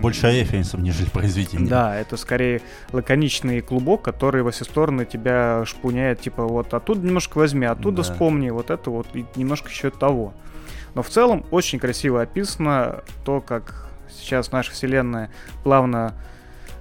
Больше 0.02 0.32
референсов, 0.32 0.80
нежели 0.80 1.10
произведение. 1.10 1.68
Да, 1.70 1.96
это 1.98 2.16
скорее 2.16 2.62
лаконичный 2.94 3.60
клубок, 3.62 4.02
который 4.02 4.42
во 4.42 4.52
все 4.52 4.64
стороны 4.64 5.06
тебя 5.06 5.64
шпуняет, 5.66 6.22
типа 6.22 6.44
вот 6.46 6.74
оттуда 6.74 7.06
немножко 7.06 7.38
возьми, 7.38 7.66
оттуда 7.66 7.98
Да. 7.98 8.04
вспомни, 8.04 8.50
вот 8.50 8.70
это 8.70 8.90
вот, 8.90 9.08
и 9.14 9.26
немножко 9.36 9.70
еще 9.70 9.90
того. 9.90 10.34
Но 10.96 11.04
в 11.04 11.10
целом 11.10 11.46
очень 11.52 11.80
красиво 11.80 12.22
описано 12.22 13.04
то, 13.26 13.42
как 13.42 13.90
сейчас 14.20 14.52
наша 14.52 14.72
вселенная 14.72 15.30
плавно 15.64 16.14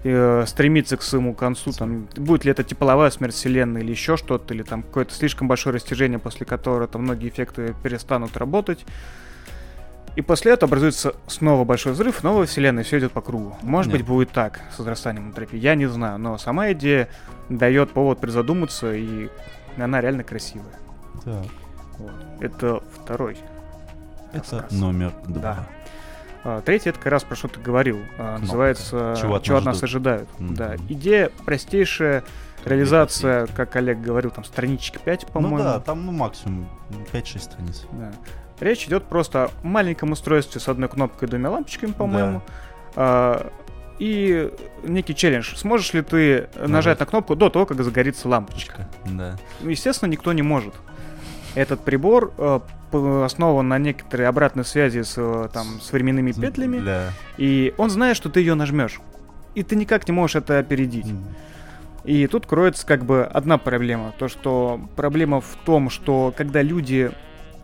э, 0.04 0.44
стремится 0.46 0.96
к 0.96 1.02
своему 1.02 1.34
концу, 1.34 1.72
там, 1.72 2.08
будет 2.16 2.44
ли 2.44 2.50
это 2.50 2.64
тепловая 2.64 3.10
смерть 3.10 3.34
вселенной 3.34 3.82
или 3.82 3.90
еще 3.90 4.16
что-то, 4.16 4.54
или 4.54 4.62
там 4.62 4.82
какое-то 4.82 5.14
слишком 5.14 5.48
большое 5.48 5.74
растяжение, 5.74 6.18
после 6.18 6.46
которого 6.46 6.86
там 6.88 7.02
многие 7.02 7.28
эффекты 7.28 7.74
перестанут 7.82 8.36
работать. 8.36 8.84
И 10.14 10.20
после 10.20 10.52
этого 10.52 10.68
образуется 10.68 11.14
снова 11.26 11.64
большой 11.64 11.92
взрыв, 11.92 12.22
новая 12.22 12.44
вселенная, 12.46 12.84
все 12.84 12.98
идет 12.98 13.12
по 13.12 13.22
кругу. 13.22 13.56
Может 13.62 13.92
Нет. 13.92 14.02
быть, 14.02 14.06
будет 14.06 14.30
так 14.30 14.60
с 14.74 14.78
возрастанием 14.78 15.28
энтропии, 15.28 15.56
я 15.56 15.74
не 15.74 15.86
знаю, 15.86 16.18
но 16.18 16.36
сама 16.36 16.72
идея 16.72 17.08
дает 17.48 17.92
повод 17.92 18.20
призадуматься, 18.20 18.92
и 18.92 19.30
она 19.78 20.02
реально 20.02 20.22
красивая. 20.22 20.74
Так, 21.24 21.46
Вот. 21.98 22.12
Это 22.40 22.82
второй. 22.94 23.38
это 24.34 24.58
рассказ. 24.60 24.72
номер 24.72 25.12
два. 25.26 25.40
Да. 25.40 25.66
А, 26.44 26.60
третий, 26.60 26.90
это 26.90 26.98
как 26.98 27.12
раз 27.12 27.22
про 27.24 27.36
что 27.36 27.48
ты 27.48 27.60
говорил. 27.60 28.00
а, 28.18 28.38
называется 28.38 29.14
Чего 29.20 29.38
«Чего 29.38 29.56
от 29.56 29.60
от 29.60 29.64
нас 29.64 29.64
нас 29.66 29.76
ждут». 29.76 29.84
ожидают». 29.84 30.28
Мгм. 30.38 30.54
Да. 30.54 30.76
Идея 30.88 31.30
простейшая, 31.44 32.24
реализация, 32.64 33.46
как 33.48 33.76
Олег 33.76 34.00
говорил, 34.00 34.30
там 34.30 34.44
странички 34.44 34.98
5, 35.04 35.26
по-моему. 35.26 35.58
Ну 35.58 35.62
да, 35.64 35.80
там 35.80 36.04
ну, 36.06 36.12
максимум 36.12 36.68
5-6 37.12 37.38
страниц. 37.40 37.86
Да. 37.92 38.12
Речь 38.60 38.86
идет 38.86 39.04
просто 39.04 39.44
о 39.44 39.50
маленьком 39.62 40.12
устройстве 40.12 40.60
с 40.60 40.68
одной 40.68 40.88
кнопкой 40.88 41.26
и 41.26 41.30
двумя 41.30 41.50
лампочками, 41.50 41.92
по-моему. 41.92 42.42
А, 42.96 43.50
и 43.98 44.50
некий 44.82 45.14
челлендж. 45.14 45.54
Сможешь 45.56 45.92
ли 45.92 46.02
ты 46.02 46.48
нажать 46.56 46.68
Нажать. 46.68 47.00
на 47.00 47.06
кнопку 47.06 47.36
до 47.36 47.50
того, 47.50 47.66
как 47.66 47.82
загорится 47.82 48.28
лампочка? 48.28 48.88
Да. 49.04 49.36
Ну, 49.60 49.70
естественно, 49.70 50.10
никто 50.10 50.32
не 50.32 50.42
может. 50.42 50.74
Этот 51.54 51.80
прибор 51.80 52.32
э, 52.38 52.60
основан 53.24 53.68
на 53.68 53.78
некоторой 53.78 54.26
обратной 54.26 54.64
связи 54.64 55.02
с, 55.02 55.14
э, 55.16 55.48
там, 55.52 55.80
с 55.80 55.92
временными 55.92 56.32
петлями, 56.32 56.78
Да. 56.80 57.10
и 57.36 57.74
он 57.78 57.90
знает, 57.90 58.16
что 58.16 58.28
ты 58.30 58.40
ее 58.40 58.54
нажмешь. 58.54 59.00
И 59.54 59.62
ты 59.62 59.76
никак 59.76 60.08
не 60.08 60.12
можешь 60.12 60.36
это 60.36 60.58
опередить. 60.58 61.06
М, 61.06 61.24
И 62.04 62.26
тут 62.26 62.46
кроется 62.46 62.84
как 62.84 63.04
бы 63.04 63.22
одна 63.22 63.58
проблема. 63.58 64.12
То, 64.18 64.26
что 64.26 64.80
проблема 64.96 65.40
в 65.40 65.56
том, 65.64 65.88
что 65.88 66.34
когда 66.36 66.60
люди 66.62 67.12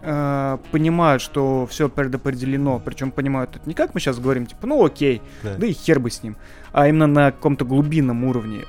э, 0.01 0.59
понимают, 0.71 1.21
что 1.23 1.67
все 1.67 1.89
предопределено, 1.89 2.79
причем 2.79 3.11
понимают 3.11 3.57
это 3.57 3.67
не 3.69 3.75
как 3.75 3.95
мы 3.95 4.01
сейчас 4.01 4.21
говорим, 4.21 4.47
типа, 4.47 4.65
ну 4.69 4.85
окей, 4.85 5.21
Да. 5.43 5.55
да 5.57 5.67
и 5.67 5.73
хер 5.73 5.99
бы 5.99 6.09
с 6.09 6.23
ним, 6.23 6.37
а 6.73 6.87
именно 6.89 7.09
на 7.09 7.33
каком-то 7.33 7.65
глубинном 7.65 8.23
уровне, 8.23 8.61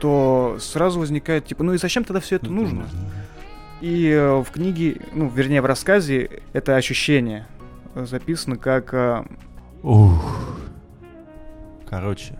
то 0.00 0.56
сразу 0.58 0.98
возникает, 0.98 1.46
типа, 1.46 1.62
ну 1.62 1.74
и 1.74 1.78
зачем 1.78 2.02
тогда 2.02 2.18
все 2.20 2.36
это 2.36 2.46
Ну, 2.50 2.62
нужно? 2.62 2.86
И 3.80 4.08
э, 4.10 4.38
в 4.42 4.50
книге, 4.50 5.00
ну, 5.12 5.28
вернее, 5.28 5.60
в 5.60 5.66
рассказе 5.66 6.42
это 6.52 6.76
ощущение 6.76 7.46
записано 7.94 8.56
как... 8.56 8.94
э, 8.94 9.24
Ух. 9.82 10.58
Короче, 11.88 12.38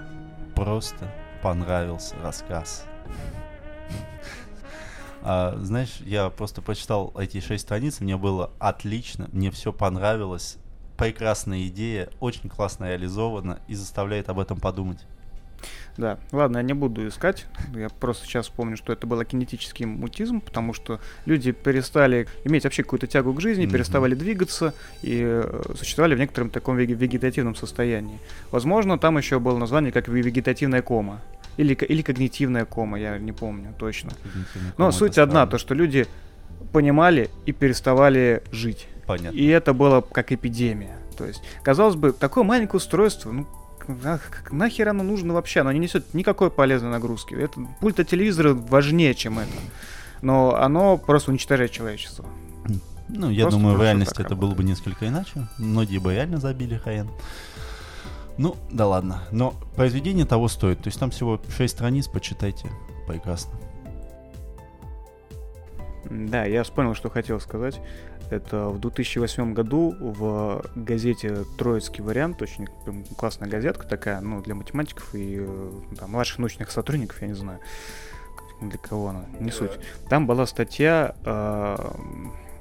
просто 0.55 1.13
понравился 1.43 2.15
рассказ. 2.23 2.87
А, 5.27 5.57
знаешь, 5.63 5.97
я 6.01 6.29
просто 6.29 6.61
прочитал 6.61 7.13
эти 7.19 7.41
шесть 7.41 7.65
страниц, 7.65 8.01
мне 8.01 8.17
было 8.17 8.51
отлично, 8.59 9.29
мне 9.33 9.51
все 9.51 9.73
понравилось. 9.73 10.59
Прекрасная 10.99 11.67
идея, 11.69 12.09
очень 12.21 12.49
классно 12.49 12.85
реализована 12.85 13.59
и 13.67 13.75
заставляет 13.75 14.29
об 14.29 14.39
этом 14.39 14.61
подумать. 14.61 15.07
Да, 15.97 16.19
ладно, 16.33 16.57
я 16.57 16.63
не 16.65 16.73
буду 16.75 17.07
искать. 17.07 17.47
Я 17.75 17.89
просто 17.89 18.27
сейчас 18.27 18.47
вспомню, 18.47 18.77
что 18.77 18.93
это 18.93 19.07
был 19.07 19.23
кинетический 19.25 19.87
мутизм, 19.87 20.41
потому 20.41 20.73
что 20.75 20.99
люди 21.25 21.53
перестали 21.53 22.27
иметь 22.45 22.65
вообще 22.65 22.83
какую-то 22.83 23.07
тягу 23.07 23.33
к 23.33 23.41
жизни, 23.41 23.65
Мгм. 23.67 23.73
переставали 23.75 24.15
двигаться 24.17 24.75
и 25.03 25.21
э, 25.25 25.63
существовали 25.77 26.17
в 26.17 26.19
некотором 26.19 26.51
таком 26.51 26.77
веге- 26.77 26.95
вегетативном 26.95 27.55
состоянии. 27.55 28.19
Возможно, 28.51 28.99
там 28.99 29.19
еще 29.19 29.39
было 29.39 29.57
название 29.57 29.93
как 29.93 30.09
ве- 30.09 30.23
вегетативная 30.23 30.83
кома. 30.83 31.21
Или, 31.57 31.75
или 31.75 32.03
когнитивная 32.03 32.65
кома, 32.65 32.99
я 32.99 33.17
не 33.19 33.31
помню 33.31 33.73
точно. 33.79 34.11
Но 34.77 34.91
суть 34.91 35.19
одна, 35.19 35.33
странно. 35.43 35.51
то 35.53 35.59
что 35.59 35.75
люди 35.75 36.09
понимали 36.73 37.31
и 37.47 37.53
переставали 37.53 38.43
жить. 38.51 38.89
Понятно. 39.07 39.37
И 39.37 39.47
это 39.47 39.73
было 39.73 40.01
как 40.01 40.33
эпидемия. 40.33 40.97
То 41.17 41.25
есть, 41.25 41.41
казалось 41.63 41.95
бы, 41.95 42.11
такое 42.13 42.43
маленькое 42.43 42.79
устройство, 42.79 43.31
ну, 43.31 43.47
на- 43.89 44.21
нахер 44.51 44.89
оно 44.89 45.03
нужно 45.03 45.35
вообще? 45.35 45.61
Оно 45.61 45.73
не 45.73 45.79
несет 45.79 46.15
никакой 46.15 46.51
полезной 46.51 46.91
нагрузки. 46.91 47.35
Это, 47.35 47.61
пульт 47.81 48.01
от 48.01 48.09
телевизора 48.09 48.55
важнее, 48.55 49.15
чем 49.15 49.39
это. 49.39 49.53
Но 50.23 50.55
оно 50.55 50.97
просто 50.97 51.31
уничтожает 51.31 51.71
человечество. 51.71 52.25
Ну, 53.09 53.29
я 53.31 53.43
Просто 53.43 53.61
думаю, 53.61 53.77
в 53.77 53.83
реальности 53.83 54.21
это 54.21 54.35
было 54.35 54.55
бы 54.55 54.65
несколько 54.65 55.07
иначе. 55.07 55.47
Многие 55.59 55.99
бы 55.99 56.15
реально 56.15 56.39
забили 56.39 56.77
хрен. 56.77 57.11
Ну, 58.39 58.57
да 58.71 58.87
ладно. 58.87 59.23
Но 59.31 59.55
произведение 59.77 60.25
того 60.25 60.49
стоит. 60.49 60.81
То 60.81 60.89
есть 60.89 60.99
там 60.99 61.11
всего 61.11 61.41
6 61.57 61.73
страниц, 61.75 62.09
почитайте. 62.09 62.71
Прекрасно. 63.07 63.53
Да, 66.11 66.45
я 66.45 66.63
вспомнил, 66.65 66.95
что 66.95 67.11
хотел 67.11 67.41
сказать. 67.41 67.81
Это 68.31 68.69
в 68.69 68.81
2008 68.81 69.55
году 69.55 69.95
в 69.99 70.65
газете 70.75 71.45
«Троицкий 71.59 72.03
вариант», 72.03 72.41
очень 72.43 72.67
классная 73.17 73.49
газетка 73.49 73.87
такая, 73.87 74.21
ну, 74.21 74.43
для 74.43 74.55
математиков 74.55 75.15
и 75.15 75.39
э, 75.41 75.71
там, 75.99 76.11
младших 76.11 76.39
научных 76.39 76.71
сотрудников, 76.71 77.21
я 77.21 77.29
не 77.29 77.35
знаю, 77.35 77.61
для 78.61 78.79
кого 78.79 79.09
она, 79.09 79.25
не 79.41 79.51
суть. 79.51 79.73
Там 80.09 80.27
была 80.27 80.47
статья, 80.47 81.15
э, 81.25 81.77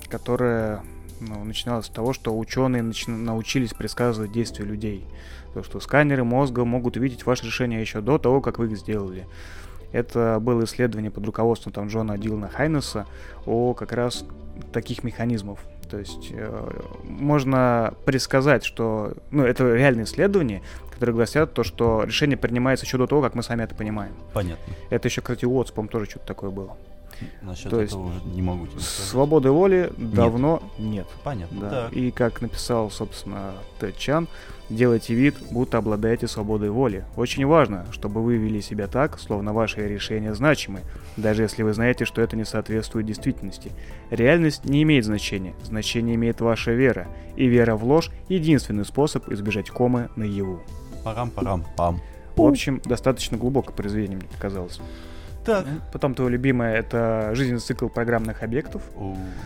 которая 0.10 0.84
ну, 1.22 1.44
начиналась 1.44 1.86
с 1.86 1.90
того, 1.90 2.14
что 2.14 2.38
ученые 2.38 2.84
начи- 2.84 3.10
научились 3.10 3.74
предсказывать 3.74 4.32
действия 4.32 4.66
людей. 4.66 5.06
То, 5.54 5.64
что 5.64 5.80
сканеры 5.80 6.24
мозга 6.24 6.66
могут 6.66 6.98
увидеть 6.98 7.26
ваше 7.26 7.46
решение 7.46 7.80
еще 7.80 8.02
до 8.02 8.18
того, 8.18 8.42
как 8.42 8.60
вы 8.60 8.68
их 8.68 8.78
сделали. 8.78 9.28
Это 9.92 10.40
было 10.42 10.64
исследование 10.66 11.12
под 11.12 11.26
руководством 11.26 11.72
там, 11.72 11.88
Джона 11.88 12.18
Дилана 12.18 12.50
Хайнеса 12.50 13.06
о 13.46 13.74
как 13.74 13.92
раз 13.92 14.26
таких 14.74 15.04
механизмов. 15.04 15.60
То 15.90 16.00
есть 16.00 16.30
э, 16.32 16.82
можно 17.04 17.94
предсказать, 18.06 18.64
что... 18.66 19.14
Ну, 19.32 19.44
это 19.44 19.74
реальные 19.74 20.06
исследования, 20.06 20.62
которые 20.92 21.16
гласят 21.16 21.54
то, 21.54 21.64
что 21.64 22.04
решение 22.04 22.38
принимается 22.38 22.86
еще 22.86 22.98
до 22.98 23.08
того, 23.08 23.22
как 23.22 23.36
мы 23.36 23.44
сами 23.44 23.64
это 23.64 23.76
понимаем. 23.76 24.14
Понятно. 24.34 24.74
Это 24.90 25.08
еще, 25.08 25.22
кстати, 25.22 25.46
у 25.46 25.52
Уотс, 25.54 25.72
по-моему, 25.72 25.92
тоже 25.92 26.06
что-то 26.10 26.26
такое 26.26 26.50
было. 26.50 26.78
Насчет 27.42 27.70
То 27.70 27.80
есть 27.80 27.94
этого 27.94 28.08
уже 28.08 28.22
не 28.26 28.42
могу 28.42 28.68
тебе 28.68 28.80
сказать. 28.80 29.10
Свободы 29.10 29.52
воли 29.52 29.92
давно 29.98 30.64
нет. 30.78 31.08
Понятно. 31.24 31.62
Да. 31.62 31.70
Так. 31.70 31.94
И 31.94 32.12
как 32.12 32.42
написал, 32.42 32.90
собственно, 32.90 33.54
Тед 33.80 33.98
Чан, 33.98 34.28
делайте 34.70 35.14
вид, 35.14 35.36
будто 35.52 35.78
обладаете 35.78 36.28
свободой 36.28 36.70
воли. 36.70 37.06
Очень 37.16 37.46
важно, 37.46 37.86
чтобы 37.92 38.22
вы 38.22 38.38
вели 38.38 38.62
себя 38.62 38.88
так, 38.88 39.20
словно 39.20 39.54
ваши 39.54 39.88
решения 39.88 40.34
значимы, 40.34 40.82
даже 41.18 41.44
если 41.44 41.64
вы 41.64 41.74
знаете, 41.74 42.06
что 42.06 42.22
это 42.22 42.36
не 42.36 42.46
соответствует 42.46 43.06
действительности. 43.06 43.72
Реальность 44.10 44.66
не 44.66 44.84
имеет 44.84 45.06
значения, 45.06 45.54
значение 45.64 46.16
имеет 46.16 46.42
ваша 46.42 46.72
вера, 46.72 47.08
и 47.36 47.46
вера 47.48 47.76
в 47.76 47.84
ложь– 47.84 48.10
единственный 48.30 48.86
способ 48.86 49.30
избежать 49.32 49.70
комы 49.70 50.10
наяву. 50.16 50.62
Парам-парам-пам. 51.04 52.02
В 52.36 52.42
общем, 52.42 52.82
достаточно 52.84 53.38
глубокое 53.38 53.76
произведение, 53.76 54.18
мне 54.18 54.28
показалось. 54.28 54.80
Так. 55.46 55.66
Потом 55.92 56.14
твое 56.16 56.32
любимое– 56.32 56.76
это 56.78 57.32
жизненный 57.34 57.60
цикл 57.60 57.88
программных 57.88 58.44
объектов. 58.44 58.82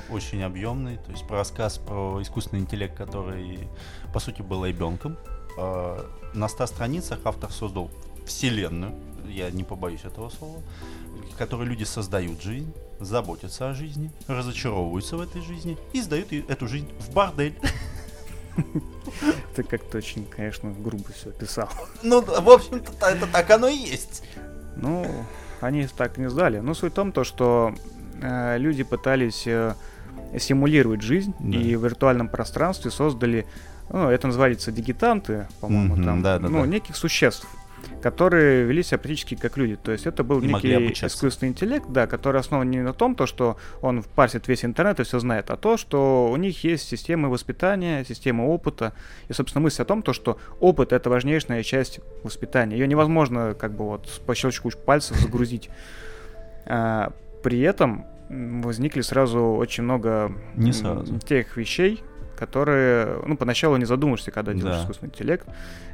Очень 0.10 0.44
объемный. 0.44 0.98
То 0.98 1.12
есть 1.12 1.28
про 1.28 1.38
рассказ 1.38 1.78
про 1.80 2.22
искусственный 2.22 2.62
интеллект, 2.62 2.96
который, 2.96 3.68
по 4.14 4.20
сути, 4.20 4.42
был 4.42 4.66
ребенком. 4.66 5.18
Э, 5.58 6.04
На 6.34 6.48
100 6.48 6.68
страницах 6.68 7.20
автор 7.26 7.52
создал 7.52 7.90
вселенную, 8.26 8.94
я 9.28 9.50
не 9.52 9.64
побоюсь 9.64 10.04
этого 10.06 10.30
слова, 10.30 10.62
в 11.34 11.38
которой 11.38 11.66
люди 11.66 11.84
создают 11.86 12.42
жизнь, 12.42 12.74
заботятся 13.00 13.69
о 13.69 13.74
жизни, 13.74 14.12
разочаровываются 14.28 15.17
в 15.17 15.21
этой 15.21 15.42
жизни 15.42 15.78
и 15.94 16.02
сдают 16.02 16.32
эту 16.32 16.67
жизнь 16.67 16.90
в 17.00 17.13
бордель. 17.13 17.56
Ты 19.56 19.63
как-то 19.63 19.98
очень, 19.98 20.26
конечно, 20.26 20.71
грубо 20.71 21.12
все 21.13 21.32
писал. 21.32 21.69
Ну, 22.04 22.21
в 22.21 22.50
общем-то, 22.50 22.92
это 23.08 23.28
так 23.28 23.50
оно 23.50 23.67
и 23.67 23.76
есть. 23.78 24.24
Ну, 24.76 25.06
они 25.62 25.88
так 25.88 26.18
не 26.18 26.30
сдали. 26.30 26.60
Но 26.60 26.74
суть 26.74 26.92
в 26.94 26.96
том, 26.96 27.12
то, 27.12 27.24
что 27.24 27.74
э, 28.22 28.58
люди 28.58 28.84
пытались 28.84 29.44
э, 29.48 29.74
симулировать 30.38 31.02
жизнь 31.02 31.34
Да. 31.40 31.58
и 31.58 31.76
в 31.76 31.84
виртуальном 31.84 32.28
пространстве 32.30 32.92
создали, 32.92 33.46
ну, 33.90 34.10
это 34.10 34.28
называется 34.28 34.72
дигитанты, 34.72 35.48
по-моему, 35.62 35.96
Мгм, 35.96 36.04
там, 36.06 36.22
да-да-да. 36.22 36.50
ну, 36.54 36.66
неких 36.66 36.96
существ. 36.96 37.48
Которые 38.02 38.63
вели 38.65 38.83
себя 38.83 38.98
практически 38.98 39.35
как 39.35 39.58
люди. 39.58 39.75
То 39.75 39.92
есть 39.92 40.06
это 40.08 40.23
был 40.23 40.40
некий 40.42 40.69
искусственный 41.06 41.50
интеллект, 41.52 41.85
да, 41.90 42.08
который 42.08 42.40
основан 42.42 42.69
не 42.69 42.81
на 42.81 42.94
том, 42.94 43.15
то, 43.15 43.25
что 43.25 43.58
он 43.81 44.04
парсит 44.04 44.48
весь 44.48 44.63
интернет 44.65 45.00
и 45.00 45.04
все 45.04 45.19
знает, 45.19 45.50
а 45.50 45.58
то, 45.58 45.77
что 45.77 46.29
у 46.31 46.35
них 46.38 46.63
есть 46.63 46.88
системы 46.88 47.29
воспитания, 47.29 48.04
система 48.06 48.44
опыта. 48.44 48.94
И, 49.29 49.33
собственно, 49.33 49.63
мысль 49.63 49.81
о 49.81 49.85
том, 49.85 50.02
то, 50.04 50.13
что 50.13 50.38
опыт— 50.60 50.92
это 50.94 51.10
важнейшая 51.10 51.63
часть 51.63 52.00
воспитания. 52.23 52.77
Ее 52.77 52.88
невозможно 52.88 53.56
как 53.60 53.75
бы 53.75 53.85
вот 53.85 54.21
по 54.25 54.35
щелчку 54.35 54.69
пальцев 54.85 55.17
загрузить. 55.17 55.69
А, 56.65 57.12
При 57.44 57.62
этом 57.62 58.06
возникли 58.29 59.02
сразу 59.02 59.42
очень 59.42 59.83
много 59.83 60.31
Не 60.56 60.73
сразу. 60.73 61.17
тех 61.19 61.56
вещей, 61.56 62.04
которые, 62.38 63.21
ну, 63.25 63.38
поначалу 63.38 63.77
не 63.77 63.85
задумаешься, 63.85 64.31
когда 64.31 64.54
делаешь 64.54 64.75
Да. 64.77 64.81
искусственный 64.83 65.10
интеллект. 65.12 65.48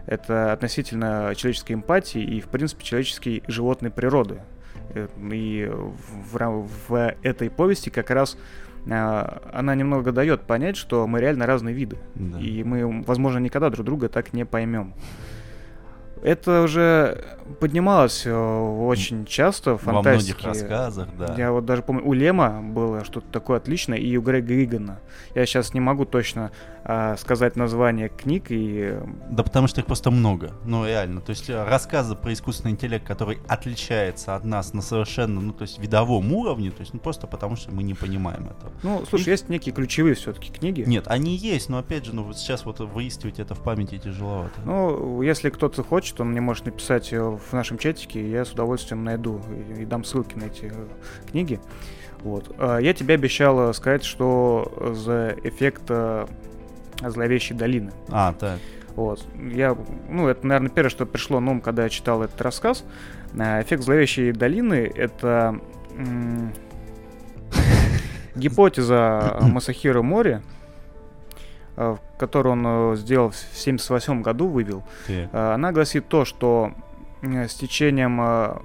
Это 0.06 0.52
относительно 0.52 1.34
человеческой 1.36 1.74
эмпатии 1.74 2.22
и, 2.22 2.42
в 2.42 2.48
принципе, 2.48 2.84
человеческой 2.84 3.44
животной 3.48 3.90
природы. 3.90 4.42
Э, 4.94 5.08
И 5.32 5.70
в, 5.72 6.36
ра- 6.36 6.70
в 6.88 7.16
этой 7.22 7.50
повести 7.50 7.90
как 7.90 8.10
раз 8.10 8.38
а, 8.90 9.42
она 9.54 9.76
немного 9.76 10.12
дает 10.12 10.42
понять, 10.42 10.76
что 10.76 11.08
мы 11.08 11.22
реально 11.22 11.46
разные 11.46 11.74
виды. 11.74 11.98
Да. 12.16 12.40
И 12.40 12.64
мы, 12.64 13.02
возможно, 13.04 13.40
никогда 13.40 13.70
друг 13.70 13.86
друга 13.86 14.10
так 14.10 14.34
не 14.34 14.46
поймем. 14.46 14.94
Это 16.24 16.62
уже 16.62 17.24
поднималось 17.60 18.26
э, 18.26 18.34
очень 18.34 19.26
часто 19.26 19.78
в 19.78 19.86
Во 19.86 20.02
многих 20.02 20.42
рассказах, 20.42 21.10
да. 21.18 21.36
Я 21.38 21.52
вот 21.52 21.66
даже 21.66 21.82
помню, 21.82 22.04
у 22.06 22.14
Лема 22.14 22.62
было 22.62 23.04
что-то 23.04 23.28
такое 23.28 23.58
отличное, 23.58 23.98
и 23.98 24.16
у 24.16 24.22
Грега 24.22 24.64
Игана. 24.64 25.00
Я 25.36 25.46
сейчас 25.46 25.74
не 25.74 25.82
могу 25.82 26.06
точно 26.06 26.52
а, 26.86 27.16
сказать 27.16 27.56
название 27.56 28.10
книг, 28.10 28.46
и 28.50 28.92
э, 28.92 29.06
Да 29.30 29.44
потому 29.44 29.68
что 29.68 29.80
их 29.80 29.88
просто 29.88 30.12
много. 30.12 30.52
Ну, 30.66 30.86
реально. 30.86 31.22
То 31.22 31.30
есть 31.30 31.50
э, 31.50 31.64
рассказы 31.64 32.16
про 32.16 32.34
искусственный 32.34 32.72
интеллект, 32.72 33.08
который 33.08 33.40
отличается 33.48 34.36
от 34.36 34.44
нас 34.44 34.74
на 34.74 34.82
совершенно, 34.82 35.40
ну, 35.40 35.54
то 35.54 35.62
есть 35.62 35.80
видовом 35.80 36.34
уровне, 36.34 36.72
то 36.72 36.82
есть 36.82 36.94
ну, 36.94 37.00
просто 37.00 37.26
потому 37.26 37.56
что 37.56 37.72
мы 37.72 37.84
не 37.84 37.94
понимаем 37.94 38.48
этого. 38.48 38.74
ну, 38.84 39.06
слушай, 39.10 39.28
И- 39.28 39.32
есть 39.32 39.48
некие 39.48 39.74
ключевые 39.74 40.16
все-таки 40.16 40.52
книги. 40.52 40.84
Нет, 40.86 41.06
они 41.08 41.38
есть, 41.38 41.70
но 41.70 41.78
опять 41.78 42.06
же, 42.06 42.14
ну, 42.14 42.24
вот 42.24 42.38
сейчас 42.38 42.66
вот 42.66 42.80
выискивать 42.80 43.40
это 43.40 43.56
в 43.56 43.64
памяти 43.64 43.98
тяжеловато. 43.98 44.60
Ну, 44.66 45.22
если 45.22 45.50
кто-то 45.50 45.84
хочет, 45.84 46.13
он 46.20 46.32
мне 46.32 46.42
может 46.42 46.66
написать 46.66 47.12
э, 47.14 47.20
в 47.20 47.54
нашем 47.54 47.78
чатике, 47.78 48.22
и 48.22 48.30
я 48.30 48.46
с 48.46 48.52
удовольствием 48.52 49.04
найду 49.04 49.42
и, 49.78 49.82
и 49.82 49.86
дам 49.86 50.04
ссылки 50.04 50.36
на 50.36 50.46
эти 50.46 50.72
э, 50.74 50.88
книги. 51.30 51.60
Вот. 52.22 52.56
А 52.58 52.78
Я 52.78 52.94
тебе 52.94 53.16
обещал 53.16 53.70
э, 53.70 53.74
сказать, 53.74 54.04
что 54.04 54.94
за 54.96 55.36
эффект 55.44 55.92
зловещей 57.02 57.56
долины. 57.56 57.92
А, 58.10 58.34
так. 58.34 58.60
Вот. 58.96 59.26
Я, 59.36 59.76
ну, 60.10 60.28
это, 60.28 60.46
наверное, 60.46 60.70
первое, 60.70 60.90
что 60.90 61.06
пришло 61.06 61.40
на 61.40 61.52
ум, 61.52 61.62
когда 61.62 61.84
я 61.84 61.90
читал 61.90 62.22
этот 62.24 62.40
рассказ. 62.42 62.86
Эффект 63.36 63.84
зловещей 63.84 64.32
долины— 64.32 64.92
это 64.96 65.60
м, 65.98 66.54
гипотеза 68.36 69.40
Масахира 69.42 70.02
Мори, 70.04 70.42
которую 72.18 72.54
он 72.54 72.64
э, 72.94 72.96
сделал 72.98 73.30
в 73.30 73.36
1978 73.36 74.22
году, 74.22 74.48
вывел. 74.48 74.84
Ты. 75.08 75.30
Э, 75.32 75.54
Она 75.54 75.72
гласит 75.72 76.08
то, 76.08 76.26
что 76.26 76.72
э, 77.22 77.48
с 77.48 77.54
течением 77.56 78.20
э, 78.22 78.56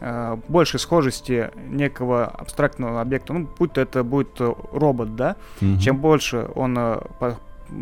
э, 0.00 0.36
большей 0.48 0.80
схожести 0.80 1.50
некого 1.68 2.26
абстрактного 2.26 3.00
объекта, 3.00 3.32
ну, 3.32 3.48
будь 3.58 3.72
то 3.72 3.80
это 3.80 4.02
будет 4.04 4.40
э, 4.40 4.52
робот, 4.72 5.16
да, 5.16 5.36
Мгм. 5.60 5.78
чем 5.78 5.96
больше 5.98 6.48
он 6.54 6.76
э, 6.78 6.98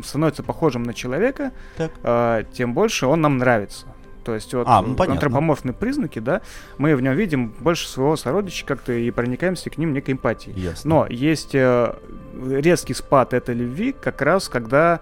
становится 0.02 0.42
похожим 0.42 0.82
на 0.82 0.94
человека, 0.94 1.52
Так. 1.76 1.92
э, 2.02 2.44
тем 2.52 2.74
больше 2.74 3.06
он 3.06 3.20
нам 3.20 3.38
нравится. 3.38 3.86
То 4.24 4.34
есть 4.34 4.52
вот 4.54 4.66
А, 4.68 4.80
ну, 4.82 4.94
понятно. 4.94 5.14
антропоморфные 5.14 5.74
признаки, 5.74 6.18
да, 6.18 6.40
мы 6.78 6.96
в 6.96 7.02
нем 7.02 7.14
видим 7.14 7.54
больше 7.60 7.88
своего 7.88 8.16
сородича 8.16 8.66
как-то 8.66 8.92
и 8.92 9.10
проникаемся 9.10 9.70
к 9.70 9.78
ним 9.78 9.92
некой 9.92 10.14
эмпатией. 10.14 10.58
Ясно. 10.58 10.90
Но 10.90 11.06
есть 11.08 11.54
э, 11.54 11.94
резкий 12.42 12.94
спад 12.94 13.34
этой 13.34 13.54
любви 13.54 13.92
как 13.92 14.22
раз, 14.22 14.48
когда 14.48 15.00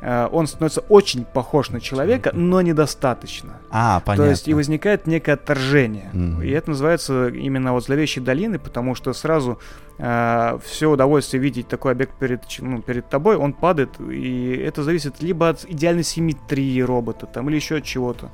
он 0.00 0.46
становится 0.46 0.80
очень 0.88 1.24
похож 1.24 1.70
на 1.70 1.80
человека, 1.80 2.30
но 2.32 2.60
недостаточно. 2.60 3.54
А, 3.70 4.00
понятно. 4.00 4.24
То 4.24 4.30
есть 4.30 4.48
и 4.48 4.54
возникает 4.54 5.06
некое 5.06 5.32
отторжение. 5.32 6.10
Мгм. 6.12 6.42
И 6.42 6.50
это 6.50 6.70
называется 6.70 7.28
именно 7.28 7.72
вот 7.72 7.84
зловещей 7.84 8.22
долины, 8.22 8.58
потому 8.58 8.94
что 8.94 9.12
сразу 9.12 9.58
все 9.96 10.86
удовольствие 10.86 11.42
видеть 11.42 11.66
такой 11.66 11.92
объект 11.92 12.14
перед, 12.18 12.42
ну, 12.60 12.80
перед 12.80 13.08
тобой, 13.08 13.34
он 13.36 13.52
падает, 13.52 13.90
и 13.98 14.54
это 14.64 14.84
зависит 14.84 15.20
либо 15.20 15.48
от 15.48 15.64
идеальной 15.64 16.04
симметрии 16.04 16.80
робота, 16.80 17.26
там, 17.26 17.48
или 17.48 17.56
еще 17.56 17.78
от 17.78 17.84
чего-то. 17.84 18.30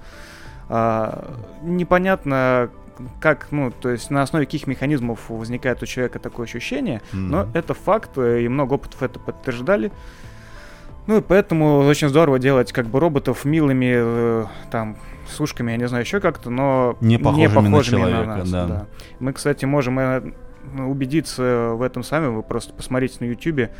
А, 0.68 1.34
непонятно, 1.62 2.70
как, 3.20 3.48
ну, 3.50 3.70
то 3.70 3.88
есть 3.90 4.10
на 4.10 4.22
основе 4.22 4.44
каких 4.46 4.66
механизмов 4.66 5.28
возникает 5.28 5.82
у 5.82 5.86
человека 5.86 6.18
такое 6.18 6.44
ощущение, 6.46 7.00
но 7.12 7.44
Мгм. 7.44 7.50
это 7.54 7.74
факт, 7.74 8.10
э, 8.16 8.42
и 8.42 8.48
много 8.48 8.74
опытов 8.74 9.02
это 9.02 9.18
подтверждали. 9.18 9.90
Ну 11.06 11.18
и 11.18 11.20
поэтому 11.20 11.80
очень 11.80 12.08
здорово 12.08 12.38
делать 12.38 12.72
как 12.72 12.86
бы 12.86 12.98
роботов 13.00 13.44
милыми, 13.44 13.92
э, 13.94 14.44
там, 14.70 14.96
с 15.28 15.40
ушками, 15.40 15.72
я 15.72 15.76
не 15.76 15.88
знаю, 15.88 16.04
еще 16.04 16.20
как-то, 16.20 16.50
но 16.50 16.96
Не 17.00 17.18
похожими 17.18 17.68
на 17.68 17.82
человека, 17.82 18.36
нас, 18.36 18.50
да. 18.50 18.86
Мы, 19.18 19.32
кстати, 19.32 19.64
можем 19.64 19.98
э, 19.98 20.22
убедиться 20.78 21.72
в 21.74 21.82
этом 21.82 22.02
сами, 22.02 22.28
вы 22.28 22.42
просто 22.42 22.72
посмотрите 22.72 23.16
на 23.20 23.24
ютюбе. 23.26 23.70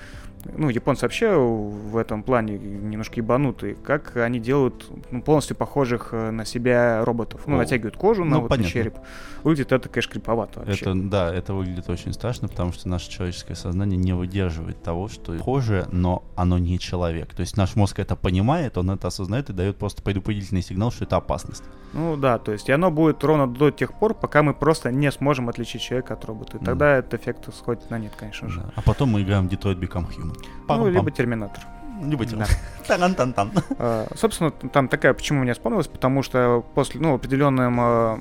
Ну, 0.57 0.69
японцы 0.69 1.03
вообще 1.05 1.35
в 1.35 1.97
этом 1.97 2.23
плане 2.23 2.59
немножко 2.59 3.17
ебанутые. 3.17 3.75
Как 3.75 4.17
они 4.17 4.41
делают 4.41 4.87
ну, 5.11 5.23
полностью 5.23 5.57
похожих 5.57 6.09
э, 6.13 6.31
на 6.31 6.45
себя 6.45 7.05
роботов. 7.05 7.43
Ну, 7.47 7.57
О. 7.57 7.59
натягивают 7.59 7.97
кожу 7.97 8.25
на 8.25 8.37
Ну, 8.37 8.41
вот 8.43 8.49
понятно. 8.49 8.71
череп. 8.71 8.95
Выглядит 9.43 9.73
это, 9.73 9.89
конечно, 9.89 10.13
криповато 10.13 10.61
вообще. 10.61 10.85
Это, 10.85 10.95
да, 10.95 11.35
это 11.35 11.55
выглядит 11.55 11.89
очень 11.91 12.13
страшно, 12.13 12.49
потому 12.49 12.73
что 12.73 12.89
наше 12.89 13.11
человеческое 13.11 13.55
сознание 13.55 13.99
не 13.99 14.13
выдерживает 14.15 14.83
того, 14.83 15.09
что 15.09 15.37
похоже, 15.37 15.87
но 15.93 16.25
оно 16.35 16.59
не 16.59 16.79
человек. 16.79 17.35
То 17.35 17.41
есть 17.41 17.57
наш 17.57 17.77
мозг 17.77 17.99
это 17.99 18.17
понимает, 18.17 18.79
он 18.79 18.91
это 18.91 19.09
осознает 19.09 19.51
и 19.51 19.53
дает 19.53 19.77
просто 19.77 20.03
предупредительный 20.03 20.63
сигнал, 20.63 20.91
что 20.91 21.05
это 21.05 21.17
опасность. 21.17 21.65
Ну 21.93 22.17
да, 22.17 22.39
то 22.39 22.53
есть 22.53 22.69
и 22.69 22.73
оно 22.73 22.91
будет 22.91 23.23
ровно 23.23 23.47
до 23.47 23.71
тех 23.71 23.93
пор, 23.95 24.15
пока 24.15 24.43
мы 24.43 24.53
просто 24.53 24.91
не 24.91 25.11
сможем 25.13 25.49
отличить 25.49 25.83
человека 25.83 26.15
от 26.15 26.25
робота. 26.25 26.57
И 26.57 26.65
тогда 26.65 26.97
этот 26.97 27.15
эффект 27.15 27.55
сходит 27.55 27.89
на 27.91 27.99
нет, 27.99 28.13
конечно 28.19 28.49
же. 28.49 28.61
Да. 28.61 28.73
А 28.75 28.83
потом 28.83 29.11
мы 29.11 29.23
играем 29.23 29.49
в 29.49 29.53
Detroit 29.53 29.79
Become 29.79 30.09
Human. 30.17 30.34
Ну, 30.69 30.89
либо 30.89 31.11
Терминатор. 31.11 31.63
Либо 32.03 32.25
Да. 32.27 32.47
Таран-тан-тан. 32.87 33.53
А, 33.79 34.09
Собственно, 34.17 34.51
там 34.51 34.89
такая, 34.89 35.15
почему 35.15 35.43
мне 35.43 35.53
вспомнилось, 35.55 35.87
потому 35.87 36.23
что 36.23 36.65
после, 36.75 37.01
ну, 37.01 37.15
определенном 37.15 37.77
а, 37.81 38.21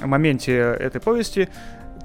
моменте 0.00 0.52
этой 0.56 1.00
повести 1.00 1.48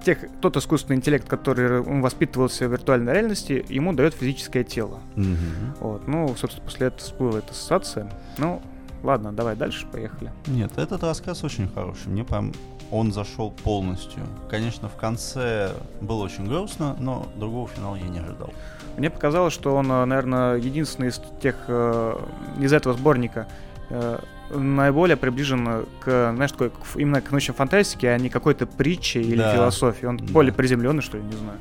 тех, 0.03 0.19
тот 0.41 0.57
искусственный 0.57 0.97
интеллект, 0.97 1.27
который 1.27 1.81
воспитывался 1.81 2.67
в 2.67 2.71
виртуальной 2.71 3.13
реальности, 3.13 3.65
ему 3.69 3.93
дает 3.93 4.13
физическое 4.13 4.63
тело. 4.63 4.99
Мгм. 5.15 5.75
Вот, 5.79 6.07
ну, 6.07 6.35
собственно, 6.35 6.65
после 6.65 6.87
этого 6.87 7.01
всплыла 7.01 7.39
эта 7.39 7.51
ассоциация. 7.51 8.11
Ну, 8.37 8.61
ладно, 9.03 9.31
давай 9.33 9.55
дальше, 9.55 9.85
поехали. 9.91 10.31
Нет, 10.47 10.77
этот 10.77 11.03
рассказ 11.03 11.43
очень 11.43 11.67
хороший. 11.73 12.07
Мне 12.07 12.23
прям 12.23 12.53
он 12.91 13.11
зашел 13.11 13.51
полностью. 13.51 14.21
Конечно, 14.49 14.87
в 14.89 14.95
конце 14.95 15.71
было 16.01 16.23
очень 16.23 16.45
грустно, 16.47 16.95
но 16.99 17.27
другого 17.35 17.67
финала 17.67 17.95
я 17.95 18.07
не 18.07 18.19
ожидал. 18.19 18.51
Мне 18.97 19.09
показалось, 19.09 19.53
что 19.53 19.75
он, 19.75 19.87
наверное, 19.87 20.55
единственный 20.55 21.09
из 21.09 21.21
тех, 21.41 21.55
э, 21.67 22.17
из 22.59 22.71
этого 22.73 22.95
сборника, 22.95 23.47
э, 23.89 24.19
наиболее 24.49 25.17
приближен 25.17 25.85
к, 25.99 26.31
знаешь, 26.33 26.51
такой, 26.51 26.71
именно 26.95 27.19
к 27.21 27.29
научной 27.31 27.53
фантастике, 27.53 28.09
а 28.09 28.17
не 28.17 28.29
какой-то 28.29 28.65
притче 28.65 29.21
или 29.21 29.37
Да. 29.37 29.53
философии. 29.53 30.05
Он 30.05 30.17
Да. 30.17 30.23
более 30.31 30.53
приземленный, 30.53 31.01
что 31.01 31.17
ли, 31.17 31.23
не 31.23 31.33
знаю. 31.33 31.59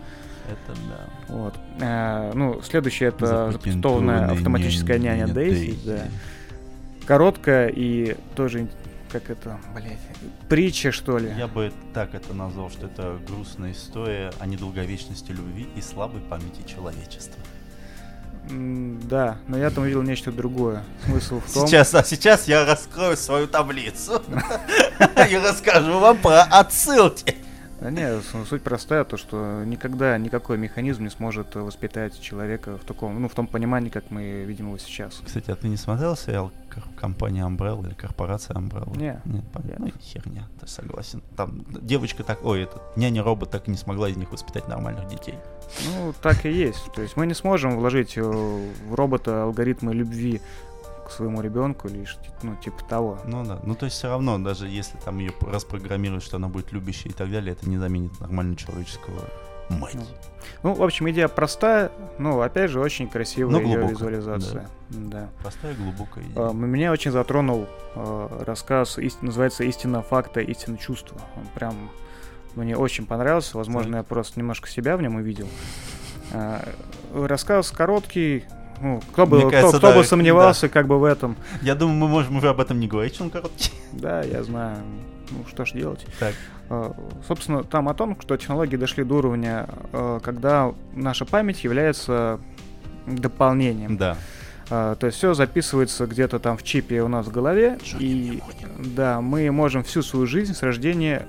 Это 0.49 0.79
да. 0.89 1.35
Вот. 1.35 1.55
Э, 1.81 2.33
ну, 2.35 2.61
следующее 2.63 3.09
это 3.09 3.51
Запатентованная 3.51 4.31
автоматическая 4.31 4.99
няня 4.99 5.27
Дейзи. 5.27 5.77
Да. 5.85 6.03
Короткая 7.07 7.69
и 7.69 8.17
тоже, 8.35 8.69
как 9.11 9.31
это, 9.31 9.59
блядь, 9.75 9.99
притча, 10.49 10.91
что 10.91 11.19
ли. 11.19 11.33
Я 11.39 11.47
бы 11.47 11.73
так 11.95 12.15
это 12.15 12.35
назвал, 12.35 12.69
что 12.71 12.87
это 12.87 13.19
грустная 13.27 13.73
история 13.73 14.33
о 14.41 14.47
недолговечности 14.47 15.31
любви 15.31 15.69
и 15.77 15.81
слабой 15.81 16.21
памяти 16.21 16.67
человечества. 16.67 17.41
Да, 18.49 19.39
но 19.49 19.59
я 19.59 19.71
там 19.71 19.85
увидел 19.85 20.03
нечто 20.03 20.31
другое. 20.31 20.85
Смысл 21.05 21.41
в 21.41 21.53
том... 21.53 21.67
Сейчас, 21.67 21.95
а 21.95 22.05
сейчас 22.05 22.47
я 22.47 22.65
раскрою 22.65 23.17
свою 23.17 23.49
таблицу 23.49 24.23
и 25.31 25.37
расскажу 25.37 25.99
вам 25.99 26.19
про 26.19 26.43
отсылки. 26.43 27.37
Да 27.81 27.91
не, 27.91 28.21
с- 28.21 28.49
суть 28.49 28.63
простая, 28.63 29.05
то 29.05 29.17
что 29.17 29.63
никогда 29.65 30.17
никакой 30.19 30.57
механизм 30.59 31.05
не 31.05 31.11
сможет 31.11 31.55
воспитать 31.55 32.19
человека 32.21 32.79
в 32.79 32.85
таком, 32.85 33.21
ну, 33.21 33.29
в 33.29 33.35
том 33.35 33.47
понимании, 33.47 33.91
как 33.91 34.11
мы 34.11 34.45
видим 34.45 34.67
его 34.69 34.79
сейчас. 34.79 35.21
Кстати, 35.25 35.51
а 35.51 35.57
ты 35.57 35.69
не 35.69 35.77
смотрел 35.77 36.17
сериал 36.17 36.53
компании 36.99 37.43
Umbrella 37.47 37.87
или 37.87 37.95
корпорация 37.95 38.55
Umbrella? 38.55 38.97
Не. 38.97 39.21
Нет, 39.25 39.45
понятно. 39.53 39.87
Ну, 39.87 39.93
херня, 40.01 40.47
ты 40.61 40.67
согласен. 40.67 41.23
Там 41.37 41.65
девочка 41.69 42.23
так, 42.23 42.45
ой, 42.45 42.63
этот 42.63 42.97
няня-робот 42.97 43.51
так 43.51 43.69
и 43.69 43.71
не 43.71 43.77
смогла 43.77 44.09
из 44.09 44.17
них 44.17 44.31
воспитать 44.33 44.69
нормальных 44.69 45.09
детей. 45.09 45.35
Ну, 45.95 46.13
так 46.23 46.45
и 46.47 46.51
есть. 46.53 46.93
То 46.95 47.03
есть 47.03 47.17
мы 47.17 47.27
не 47.27 47.35
сможем 47.35 47.77
вложить 47.77 48.17
э, 48.17 48.23
в 48.23 48.95
робота 48.95 49.45
алгоритмы 49.45 49.95
любви 49.95 50.41
к 51.07 51.11
своему 51.11 51.41
ребенку 51.41 51.89
или 51.89 52.07
ну, 52.43 52.57
типа 52.57 52.85
того. 52.85 53.19
Ну 53.25 53.45
да. 53.45 53.61
Ну 53.63 53.75
то 53.75 53.87
есть 53.87 53.97
все 53.97 54.09
равно, 54.09 54.39
даже 54.39 54.69
если 54.69 54.99
там 54.99 55.19
ее 55.19 55.33
распрограммируют, 55.41 56.23
что 56.25 56.37
она 56.37 56.49
будет 56.49 56.73
любящей 56.73 57.09
и 57.11 57.13
так 57.13 57.31
далее, 57.31 57.53
это 57.53 57.69
не 57.69 57.79
заменит 57.79 58.19
нормального 58.21 58.57
человеческого 58.57 59.21
мать. 59.69 59.95
Ну, 59.95 60.03
Ну, 60.63 60.75
в 60.75 60.83
общем, 60.83 61.09
идея 61.11 61.29
простая, 61.29 61.91
но, 62.19 62.41
опять 62.41 62.71
же, 62.71 62.81
очень 62.81 63.09
красивая 63.09 63.61
ее 63.61 63.87
визуализация. 63.89 64.69
Да. 64.91 65.29
Простая 65.43 65.75
глубокая 65.75 66.23
идея. 66.25 66.49
А, 66.49 66.53
Меня 66.53 66.93
очень 66.93 67.11
затронул 67.11 67.67
э, 67.97 68.43
рассказ, 68.47 68.99
ист- 68.99 69.19
называется 69.23 69.65
«Истина 69.65 70.03
факта, 70.03 70.41
истина 70.41 70.79
чувства». 70.79 71.19
Он 71.37 71.47
прям 71.55 71.91
мне 72.55 72.77
очень 72.77 73.07
понравился. 73.07 73.57
Возможно, 73.59 73.97
я 73.97 74.03
просто 74.03 74.39
немножко 74.39 74.69
себя 74.69 74.97
в 74.97 75.03
нем 75.03 75.17
увидел. 75.17 75.49
А, 76.33 76.63
Рассказ 77.13 77.71
короткий. 77.71 78.45
Ну, 78.81 79.01
кто 79.13 79.27
бы, 79.27 79.37
Мне 79.37 79.47
кто- 79.47 79.51
кажется, 79.51 79.79
кто 79.79 79.89
да, 79.93 79.97
бы 79.99 80.05
сомневался 80.05 80.69
как 80.69 80.87
бы 80.87 80.99
в 80.99 81.05
этом. 81.05 81.37
Я 81.63 81.75
думаю, 81.75 81.97
мы 81.99 82.09
можем 82.09 82.37
уже 82.37 82.49
об 82.49 82.61
этом 82.61 82.79
не 82.81 82.89
говорить, 82.89 83.15
что 83.15 83.25
он 83.25 83.31
короткий. 83.31 83.71
Да, 83.93 84.23
я 84.23 84.43
знаю. 84.43 84.79
Ну, 85.31 85.45
что 85.49 85.65
ж 85.65 85.73
делать. 85.73 86.07
Так. 86.21 86.35
А, 86.69 86.95
Собственно, 87.27 87.65
там 87.65 87.89
о 87.89 87.95
том, 87.95 88.17
что 88.21 88.37
технологии 88.37 88.77
дошли 88.77 89.03
до 89.05 89.15
уровня, 89.17 89.67
э, 89.93 90.21
когда 90.23 90.73
наша 90.95 91.25
память 91.25 91.65
является 91.65 92.39
дополнением. 93.07 93.97
Да. 93.97 94.17
А, 94.69 94.95
то 94.97 95.07
есть 95.07 95.19
все 95.19 95.33
записывается 95.35 96.07
где-то 96.07 96.39
там 96.39 96.57
в 96.57 96.63
чипе 96.63 97.03
у 97.03 97.09
нас 97.09 97.27
в 97.27 97.31
голове, 97.31 97.79
и 97.99 98.43
да, 98.79 99.21
мы 99.21 99.51
можем 99.53 99.85
всю 99.85 100.03
свою 100.03 100.27
жизнь 100.27 100.55
с 100.55 100.63
рождения 100.63 101.27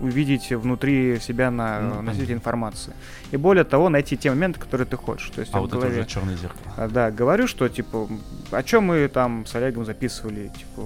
увидеть 0.00 0.50
внутри 0.50 1.18
себя 1.20 1.50
на 1.50 1.80
Ну, 1.80 2.02
носитель 2.02 2.34
информации. 2.34 2.92
И 3.30 3.36
более 3.36 3.64
того, 3.64 3.88
найти 3.88 4.16
те 4.16 4.30
моменты, 4.30 4.58
которые 4.58 4.86
ты 4.86 4.96
хочешь. 4.96 5.30
То 5.30 5.40
есть 5.40 5.54
А 5.54 5.60
вот 5.60 5.68
это 5.70 5.76
голове, 5.80 6.00
уже 6.00 6.08
черное 6.08 6.36
зеркало. 6.36 6.74
а, 6.76 6.88
да, 6.88 7.10
говорю, 7.10 7.46
что 7.46 7.68
типа, 7.68 8.08
о 8.50 8.62
чем 8.62 8.84
мы 8.84 9.08
там 9.08 9.46
с 9.46 9.54
Олегом 9.54 9.84
записывали, 9.84 10.48
типа, 10.48 10.82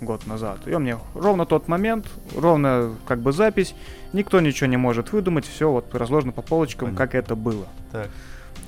год 0.00 0.26
назад. 0.26 0.58
И 0.66 0.72
он 0.74 0.82
мне 0.82 0.96
ровно 1.14 1.46
тот 1.46 1.68
момент, 1.68 2.06
ровно 2.36 2.94
как 3.06 3.20
бы 3.20 3.32
запись, 3.32 3.74
никто 4.12 4.40
ничего 4.40 4.66
не 4.68 4.76
может 4.76 5.12
выдумать, 5.12 5.46
все 5.46 5.70
вот 5.70 5.94
разложено 5.94 6.32
по 6.32 6.42
полочкам, 6.42 6.88
Понятно. 6.88 7.06
как 7.06 7.14
это 7.14 7.36
было. 7.36 7.66
Так. 7.92 8.08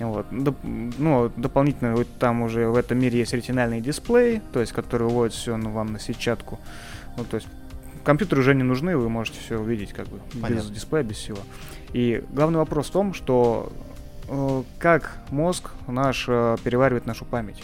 Вот. 0.01 0.27
Доп- 0.33 0.93
ну, 0.99 1.31
дополнительно 1.37 1.95
вот 1.95 2.09
там 2.19 2.43
уже 2.43 2.69
в 2.69 2.77
этом 2.77 2.99
мире 2.99 3.21
есть 3.21 3.33
ретинальный 3.33 3.81
дисплей, 3.81 4.43
то 4.53 4.61
есть 4.61 4.73
который 4.73 5.05
выводит 5.09 5.35
все 5.35 5.57
ну, 5.57 5.71
вам 5.71 5.93
на 5.93 6.01
сетчатку. 6.01 6.59
Ну, 7.17 7.25
то 7.25 7.37
есть 7.37 7.47
компьютеры 8.05 8.41
уже 8.43 8.55
не 8.55 8.63
нужны, 8.63 8.97
вы 8.97 9.09
можете 9.09 9.41
все 9.41 9.59
увидеть 9.59 9.93
как 9.93 10.07
бы 10.09 10.19
без 10.35 10.41
Понятно. 10.43 10.71
дисплея, 10.71 11.03
без 11.05 11.17
всего. 11.17 11.39
И 11.93 12.23
главный 12.33 12.59
вопрос 12.59 12.89
в 12.89 12.93
том, 12.93 13.15
что 13.15 13.73
э, 14.29 14.63
как 14.79 15.17
мозг 15.31 15.71
наш 15.87 16.27
э, 16.29 16.57
переваривает 16.63 17.07
нашу 17.07 17.25
память. 17.25 17.63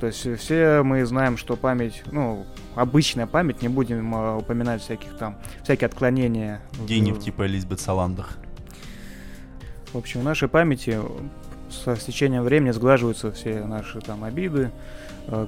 То 0.00 0.06
есть 0.06 0.26
э, 0.26 0.36
все 0.36 0.82
мы 0.82 1.04
знаем, 1.06 1.36
что 1.36 1.56
память, 1.56 2.02
ну, 2.12 2.44
обычная 2.74 3.26
память, 3.26 3.62
не 3.62 3.68
будем 3.68 4.14
э, 4.14 4.36
упоминать 4.36 4.82
всяких 4.82 5.16
там, 5.18 5.36
всякие 5.62 5.86
отклонения. 5.86 6.60
в- 6.72 6.86
Гениев 6.86 7.18
типа 7.20 7.46
Элизабет 7.46 7.80
Саландер. 7.80 8.26
в 9.92 9.98
общем, 9.98 10.20
в 10.20 10.24
нашей 10.24 10.48
памяти 10.48 10.98
со 11.70 11.96
стечением 11.96 12.42
времени 12.42 12.70
сглаживаются 12.72 13.32
все 13.32 13.64
наши 13.64 14.00
там 14.00 14.24
обиды, 14.24 14.64
э, 14.64 14.70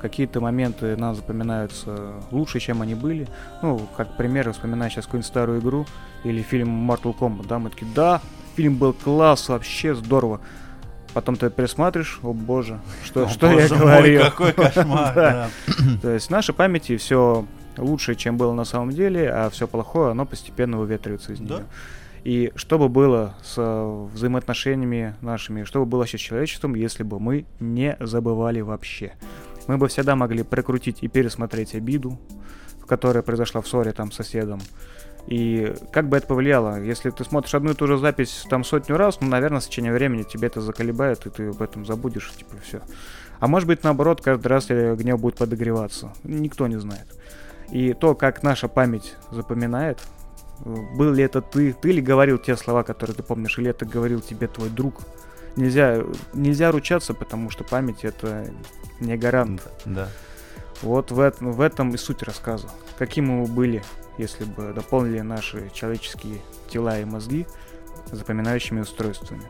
какие-то 0.00 0.40
моменты 0.40 0.96
нам 0.96 1.14
запоминаются 1.14 2.14
лучше, 2.30 2.58
чем 2.60 2.82
они 2.82 2.94
были. 2.94 3.28
Ну, 3.62 3.80
как 3.96 4.16
пример, 4.16 4.52
вспоминаю 4.52 4.90
сейчас 4.90 5.04
какую-нибудь 5.06 5.26
старую 5.28 5.60
игру 5.60 5.86
или 6.24 6.42
фильм 6.42 6.90
Mortal 6.90 7.16
Kombat, 7.16 7.46
да, 7.46 7.58
мы 7.58 7.70
такие, 7.70 7.86
да, 7.94 8.20
фильм 8.56 8.76
был 8.76 8.92
класс, 8.92 9.48
вообще 9.48 9.94
здорово. 9.94 10.40
Потом 11.14 11.36
ты 11.36 11.48
пересматриваешь, 11.48 12.20
о 12.22 12.32
боже, 12.32 12.80
что, 13.04 13.24
О, 13.24 13.28
что 13.28 13.46
я 13.46 13.54
боже 13.62 13.74
мой, 13.76 13.84
говорил. 13.84 14.20
какой 14.24 14.52
кошмар, 14.52 15.14
Да. 15.14 15.48
То 16.02 16.10
есть 16.12 16.26
в 16.26 16.30
нашей 16.30 16.54
памяти 16.54 16.96
все 16.96 17.46
лучше, 17.78 18.14
чем 18.14 18.36
было 18.36 18.52
на 18.52 18.64
самом 18.64 18.90
деле, 18.90 19.30
а 19.30 19.48
все 19.48 19.66
плохое, 19.66 20.10
оно 20.10 20.26
постепенно 20.26 20.76
выветривается 20.76 21.32
из 21.32 21.40
Да. 21.40 21.54
нее. 21.56 21.64
И 22.24 22.52
что 22.56 22.78
бы 22.78 22.88
было 22.88 23.34
с 23.42 23.54
э, 23.56 24.06
взаимоотношениями 24.12 25.14
нашими, 25.22 25.62
что 25.64 25.80
бы 25.80 25.86
было 25.86 26.06
сейчас 26.06 26.20
с 26.20 26.24
человечеством, 26.24 26.74
если 26.74 27.04
бы 27.04 27.18
мы 27.20 27.46
не 27.60 27.96
забывали 28.00 28.60
вообще? 28.60 29.12
Мы 29.68 29.78
бы 29.78 29.86
всегда 29.86 30.16
могли 30.16 30.42
прокрутить 30.42 30.98
и 31.02 31.08
пересмотреть 31.08 31.76
обиду, 31.76 32.18
которая 32.86 33.22
произошла 33.22 33.60
в 33.60 33.68
ссоре 33.68 33.92
там 33.92 34.10
с 34.10 34.16
соседом. 34.16 34.60
И 35.28 35.74
как 35.92 36.08
бы 36.08 36.16
это 36.16 36.26
повлияло? 36.26 36.82
Если 36.82 37.10
ты 37.10 37.22
смотришь 37.22 37.54
одну 37.54 37.72
и 37.72 37.74
ту 37.74 37.86
же 37.86 37.98
запись 37.98 38.46
там 38.48 38.64
сотню 38.64 38.96
раз, 38.96 39.20
ну, 39.20 39.28
наверное, 39.28 39.60
с 39.60 39.66
течением 39.66 39.92
времени 39.92 40.22
тебе 40.22 40.48
это 40.48 40.62
заколебает, 40.62 41.26
и 41.26 41.30
ты 41.30 41.48
об 41.50 41.60
этом 41.60 41.84
забудешь, 41.84 42.32
типа, 42.32 42.56
все. 42.62 42.80
А 43.38 43.46
может 43.46 43.68
быть, 43.68 43.84
наоборот, 43.84 44.22
каждый 44.22 44.46
раз 44.46 44.66
гнев 44.68 45.20
будет 45.20 45.36
подогреваться. 45.36 46.14
Никто 46.24 46.66
не 46.66 46.80
знает. 46.80 47.06
И 47.70 47.92
то, 47.92 48.14
как 48.14 48.42
наша 48.42 48.68
память 48.68 49.16
запоминает, 49.30 50.00
э, 50.64 50.74
был 50.96 51.12
ли 51.12 51.22
это 51.22 51.42
ты, 51.42 51.74
ты 51.74 51.92
ли 51.92 52.00
говорил 52.00 52.38
те 52.38 52.56
слова, 52.56 52.82
которые 52.82 53.14
ты 53.14 53.22
помнишь, 53.22 53.58
или 53.58 53.68
это 53.68 53.84
говорил 53.84 54.22
тебе 54.22 54.48
твой 54.48 54.70
друг. 54.70 55.02
Нельзя, 55.58 56.04
нельзя 56.34 56.70
ручаться, 56.70 57.14
потому 57.14 57.50
что 57.50 57.64
память 57.64 58.04
это 58.04 58.48
не 59.00 59.16
гарант. 59.16 59.62
Да. 59.84 60.08
Вот 60.82 61.10
в, 61.10 61.18
эт- 61.18 61.40
в 61.40 61.60
этом 61.60 61.92
и 61.94 61.96
суть 61.96 62.22
рассказа. 62.22 62.70
Каким 62.96 63.26
мы 63.26 63.46
были, 63.46 63.82
если 64.18 64.44
бы 64.44 64.72
дополнили 64.72 65.20
наши 65.20 65.68
человеческие 65.74 66.40
тела 66.70 67.00
и 67.00 67.04
мозги 67.04 67.44
запоминающими 68.12 68.80
устройствами. 68.80 69.42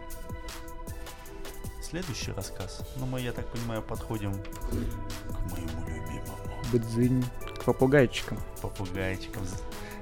Следующий 1.82 2.32
рассказ. 2.32 2.80
Ну, 2.96 3.04
мы, 3.04 3.20
я 3.20 3.32
так 3.32 3.46
понимаю, 3.48 3.82
подходим 3.82 4.32
к 4.32 5.52
моему 5.52 5.86
любимому 5.88 6.62
Быдзынь. 6.72 7.22
К 7.60 7.64
попугайчикам. 7.64 8.38
попугайчикам. 8.62 9.42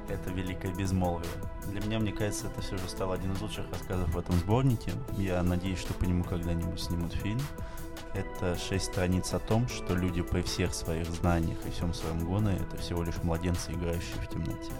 Это 0.08 0.30
великое 0.30 0.72
безмолвие. 0.72 1.28
Для 1.70 1.80
меня, 1.80 1.98
мне 1.98 2.12
кажется, 2.12 2.46
это 2.46 2.60
все 2.60 2.76
же 2.76 2.88
стало 2.88 3.14
один 3.14 3.32
из 3.32 3.40
лучших 3.40 3.70
рассказов 3.70 4.08
в 4.08 4.18
этом 4.18 4.36
сборнике. 4.36 4.92
Я 5.18 5.42
надеюсь, 5.42 5.78
что 5.78 5.94
по 5.94 6.04
нему 6.04 6.24
когда-нибудь 6.24 6.80
снимут 6.80 7.12
фильм. 7.12 7.40
Это 8.14 8.56
шесть 8.56 8.86
страниц 8.86 9.34
о 9.34 9.38
том, 9.38 9.68
что 9.68 9.94
люди 9.94 10.22
при 10.22 10.42
всех 10.42 10.74
своих 10.74 11.06
знаниях 11.06 11.58
и 11.66 11.70
всем 11.70 11.92
своем 11.92 12.24
гоне 12.24 12.56
это 12.56 12.76
всего 12.78 13.02
лишь 13.02 13.16
младенцы, 13.22 13.72
играющие 13.72 14.16
в 14.22 14.28
темноте. 14.28 14.72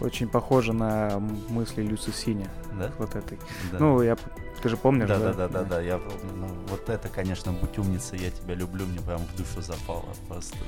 Очень 0.00 0.28
похоже 0.28 0.72
на 0.72 1.18
мысли 1.48 1.82
Люци 1.82 2.12
Синя. 2.12 2.50
Да? 2.78 2.92
Вот 2.98 3.14
этой. 3.16 3.38
Да. 3.72 3.78
Ну, 3.78 4.02
я... 4.02 4.16
Ты 4.62 4.68
же 4.68 4.76
помнишь, 4.76 5.08
да, 5.08 5.18
да? 5.18 5.32
да, 5.32 5.48
да, 5.48 5.48
да, 5.48 5.64
да, 5.64 5.80
я. 5.80 5.98
Ну, 6.34 6.48
вот 6.68 6.88
это, 6.88 7.08
конечно, 7.08 7.52
будь 7.52 7.78
умницей, 7.78 8.18
я 8.18 8.30
тебя 8.30 8.54
люблю, 8.54 8.86
мне 8.86 9.00
прям 9.00 9.18
в 9.18 9.36
душу 9.36 9.60
запало 9.62 10.08
просто. 10.28 10.58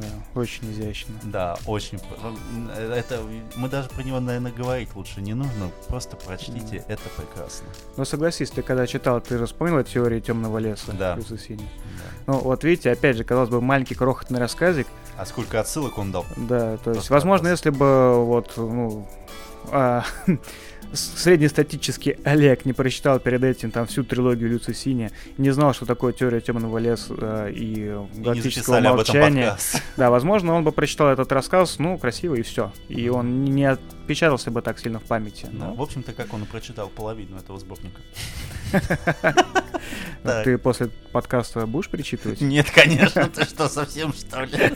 Да, 0.00 0.40
очень 0.40 0.70
изящно. 0.72 1.14
Да, 1.24 1.56
очень. 1.66 1.98
Это 2.76 3.20
мы 3.56 3.68
даже 3.68 3.88
про 3.88 4.02
него, 4.02 4.20
наверное, 4.20 4.52
говорить 4.52 4.88
лучше 4.94 5.20
не 5.20 5.34
нужно. 5.34 5.70
Просто 5.88 6.16
прочтите, 6.16 6.76
Мгм. 6.80 6.84
это 6.88 7.02
прекрасно. 7.16 7.66
Но 7.96 8.04
согласись, 8.04 8.50
ты 8.50 8.62
когда 8.62 8.86
читал, 8.86 9.20
ты 9.20 9.38
же 9.38 9.46
вспомнила 9.46 9.84
теорию 9.84 10.20
темного 10.20 10.58
леса 10.58 10.92
Да. 10.92 11.14
Люци 11.16 11.38
Синя? 11.38 11.58
Да. 12.26 12.32
Ну, 12.32 12.38
вот 12.38 12.64
видите, 12.64 12.90
опять 12.90 13.16
же, 13.16 13.24
казалось 13.24 13.50
бы, 13.50 13.60
маленький 13.60 13.94
крохотный 13.94 14.38
рассказик, 14.40 14.86
А 15.18 15.26
сколько 15.26 15.60
отсылок 15.60 15.98
он 15.98 16.10
дал? 16.12 16.24
Да, 16.36 16.76
то 16.78 16.90
есть, 16.90 16.94
Просто 16.94 17.12
возможно, 17.12 17.48
класс. 17.48 17.58
если 17.58 17.70
бы 17.70 18.24
вот, 18.24 18.52
ну, 18.56 19.06
а, 19.70 20.04
среднестатический 20.92 22.16
Олег 22.24 22.64
не 22.64 22.72
прочитал 22.72 23.18
перед 23.18 23.42
этим 23.44 23.70
там 23.70 23.86
всю 23.86 24.04
трилогию 24.04 24.50
Люци 24.50 24.74
Синя, 24.74 25.10
не 25.38 25.50
знал, 25.50 25.74
что 25.74 25.86
такое 25.86 26.12
теория 26.12 26.40
темного 26.40 26.78
леса 26.78 27.14
э, 27.18 27.52
и 27.52 27.72
И 28.14 28.20
галактического 28.20 28.76
этом 28.76 28.96
молчания. 28.96 29.56
Да, 29.96 30.10
возможно, 30.10 30.54
он 30.54 30.64
бы 30.64 30.72
прочитал 30.72 31.08
этот 31.08 31.30
рассказ, 31.32 31.78
ну, 31.78 31.98
красиво 31.98 32.34
и 32.34 32.42
все. 32.42 32.72
И 32.88 33.08
он 33.08 33.44
не 33.44 33.64
отпечатался 33.64 34.50
бы 34.50 34.62
так 34.62 34.78
сильно 34.78 34.98
в 34.98 35.04
памяти. 35.04 35.46
Да, 35.52 35.66
Но 35.66 35.74
в 35.74 35.82
общем-то, 35.82 36.12
как 36.12 36.32
он 36.32 36.44
и 36.44 36.46
прочитал 36.46 36.88
половину 36.88 37.36
этого 37.36 37.58
сборника. 37.58 38.00
ну, 40.24 40.30
ты 40.44 40.58
после 40.58 40.88
подкаста 41.12 41.66
будешь 41.66 41.88
перечитывать? 41.88 42.40
Нет, 42.42 42.70
конечно, 42.70 43.28
ты 43.28 43.44
что, 43.44 43.68
совсем 43.68 44.12
что 44.12 44.44
ли? 44.44 44.72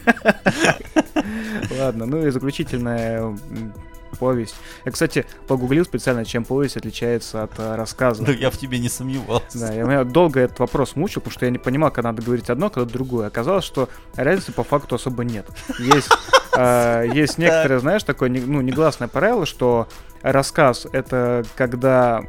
Ладно, 1.78 2.06
ну 2.06 2.26
и 2.26 2.30
заключительная 2.30 3.20
м, 3.22 3.72
повесть. 4.18 4.54
Я, 4.84 4.92
кстати, 4.92 5.26
погуглил 5.46 5.84
специально, 5.84 6.24
чем 6.24 6.44
повесть 6.44 6.76
отличается 6.76 7.42
от 7.42 7.52
э, 7.58 7.74
рассказа. 7.74 8.24
Да 8.24 8.32
я 8.32 8.50
в 8.50 8.58
тебе 8.58 8.78
не 8.78 8.88
сомневался. 8.88 9.58
Да, 9.58 9.72
я 9.72 9.84
меня 9.84 10.04
долго 10.04 10.40
этот 10.40 10.58
вопрос 10.58 10.96
мучил, 10.96 11.20
потому 11.20 11.32
что 11.32 11.44
я 11.46 11.50
не 11.50 11.58
понимал, 11.58 11.90
когда 11.90 12.10
надо 12.10 12.22
говорить 12.22 12.50
одно, 12.50 12.70
когда 12.70 12.90
другое. 12.90 13.26
Оказалось, 13.26 13.64
что 13.64 13.88
разницы 14.14 14.52
по 14.52 14.64
факту 14.64 14.94
особо 14.96 15.24
нет. 15.24 15.46
Есть, 15.78 16.10
э, 16.56 17.06
есть 17.14 17.38
некоторые, 17.38 17.80
знаешь, 17.80 18.02
такое 18.02 18.30
ну, 18.30 18.60
негласное 18.60 19.08
правило, 19.08 19.46
что 19.46 19.88
рассказ 20.22 20.86
это 20.92 21.44
когда 21.54 22.22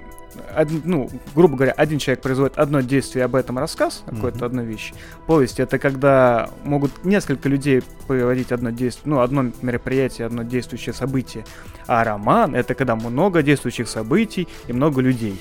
од- 0.55 0.85
ну, 0.85 1.09
грубо 1.35 1.55
говоря, 1.55 1.71
один 1.73 1.99
человек 1.99 2.21
производит 2.21 2.57
одно 2.57 2.81
действие, 2.81 3.25
об 3.25 3.35
этом 3.35 3.57
рассказ, 3.57 4.03
какой-то 4.05 4.37
Мгм. 4.37 4.45
одну 4.45 4.63
вещь. 4.63 4.93
Повесть 5.25 5.59
это 5.59 5.79
когда 5.79 6.49
могут 6.63 7.05
несколько 7.05 7.49
людей 7.49 7.83
производить 8.07 8.51
одно 8.51 8.69
действие, 8.71 9.03
ну, 9.05 9.19
одно 9.21 9.51
мероприятие, 9.61 10.27
одно 10.27 10.43
действующее 10.43 10.93
событие. 10.93 11.45
А 11.87 12.03
роман 12.03 12.55
это 12.55 12.73
когда 12.75 12.95
много 12.95 13.41
действующих 13.43 13.87
событий 13.87 14.47
и 14.67 14.73
много 14.73 15.01
людей. 15.01 15.39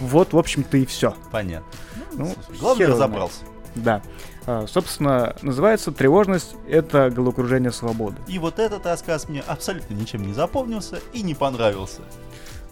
Вот, 0.00 0.32
в 0.32 0.38
общем-то, 0.38 0.76
и 0.76 0.86
все. 0.86 1.14
Понятно. 1.32 1.66
Ну, 2.12 2.26
Слушай, 2.46 2.60
Главное, 2.60 2.86
разобрался. 2.88 3.40
Да. 3.74 4.02
А, 4.46 4.66
собственно, 4.66 5.36
называется 5.42 5.92
«Тревожность— 5.92 6.54
это 6.68 7.10
головокружение 7.10 7.70
свободы». 7.70 8.16
И 8.28 8.38
вот 8.38 8.58
этот 8.58 8.86
рассказ 8.86 9.28
мне 9.28 9.42
абсолютно 9.46 9.94
ничем 9.94 10.26
не 10.26 10.32
запомнился 10.32 11.00
и 11.12 11.22
не 11.22 11.34
понравился. 11.34 12.00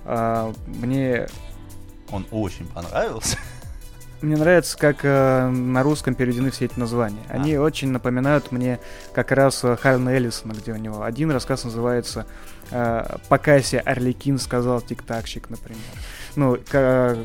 А, 0.05 0.53
мне 0.67 1.27
Он 2.13 2.27
очень 2.31 2.67
понравился. 2.67 3.37
Мне 4.23 4.37
нравится, 4.37 4.79
как 4.79 5.01
э, 5.05 5.49
на 5.49 5.83
русском 5.83 6.15
переведены 6.15 6.51
все 6.51 6.65
эти 6.65 6.79
названия. 6.79 7.23
Они 7.29 7.53
А. 7.55 7.61
очень 7.61 7.91
напоминают 7.91 8.51
мне 8.51 8.79
как 9.13 9.31
раз 9.31 9.63
э, 9.63 9.77
Харна 9.77 10.09
Эллисона, 10.11 10.53
где 10.55 10.73
у 10.73 10.77
него 10.77 11.03
один 11.03 11.31
рассказ 11.31 11.65
называется 11.65 12.27
э, 12.71 13.17
«Покайся, 13.29 13.81
Орликин», 13.85 14.39
сказал 14.39 14.81
тик-такщик, 14.81 15.51
например. 15.51 15.83
Ну, 16.35 16.57
ка- 16.71 17.19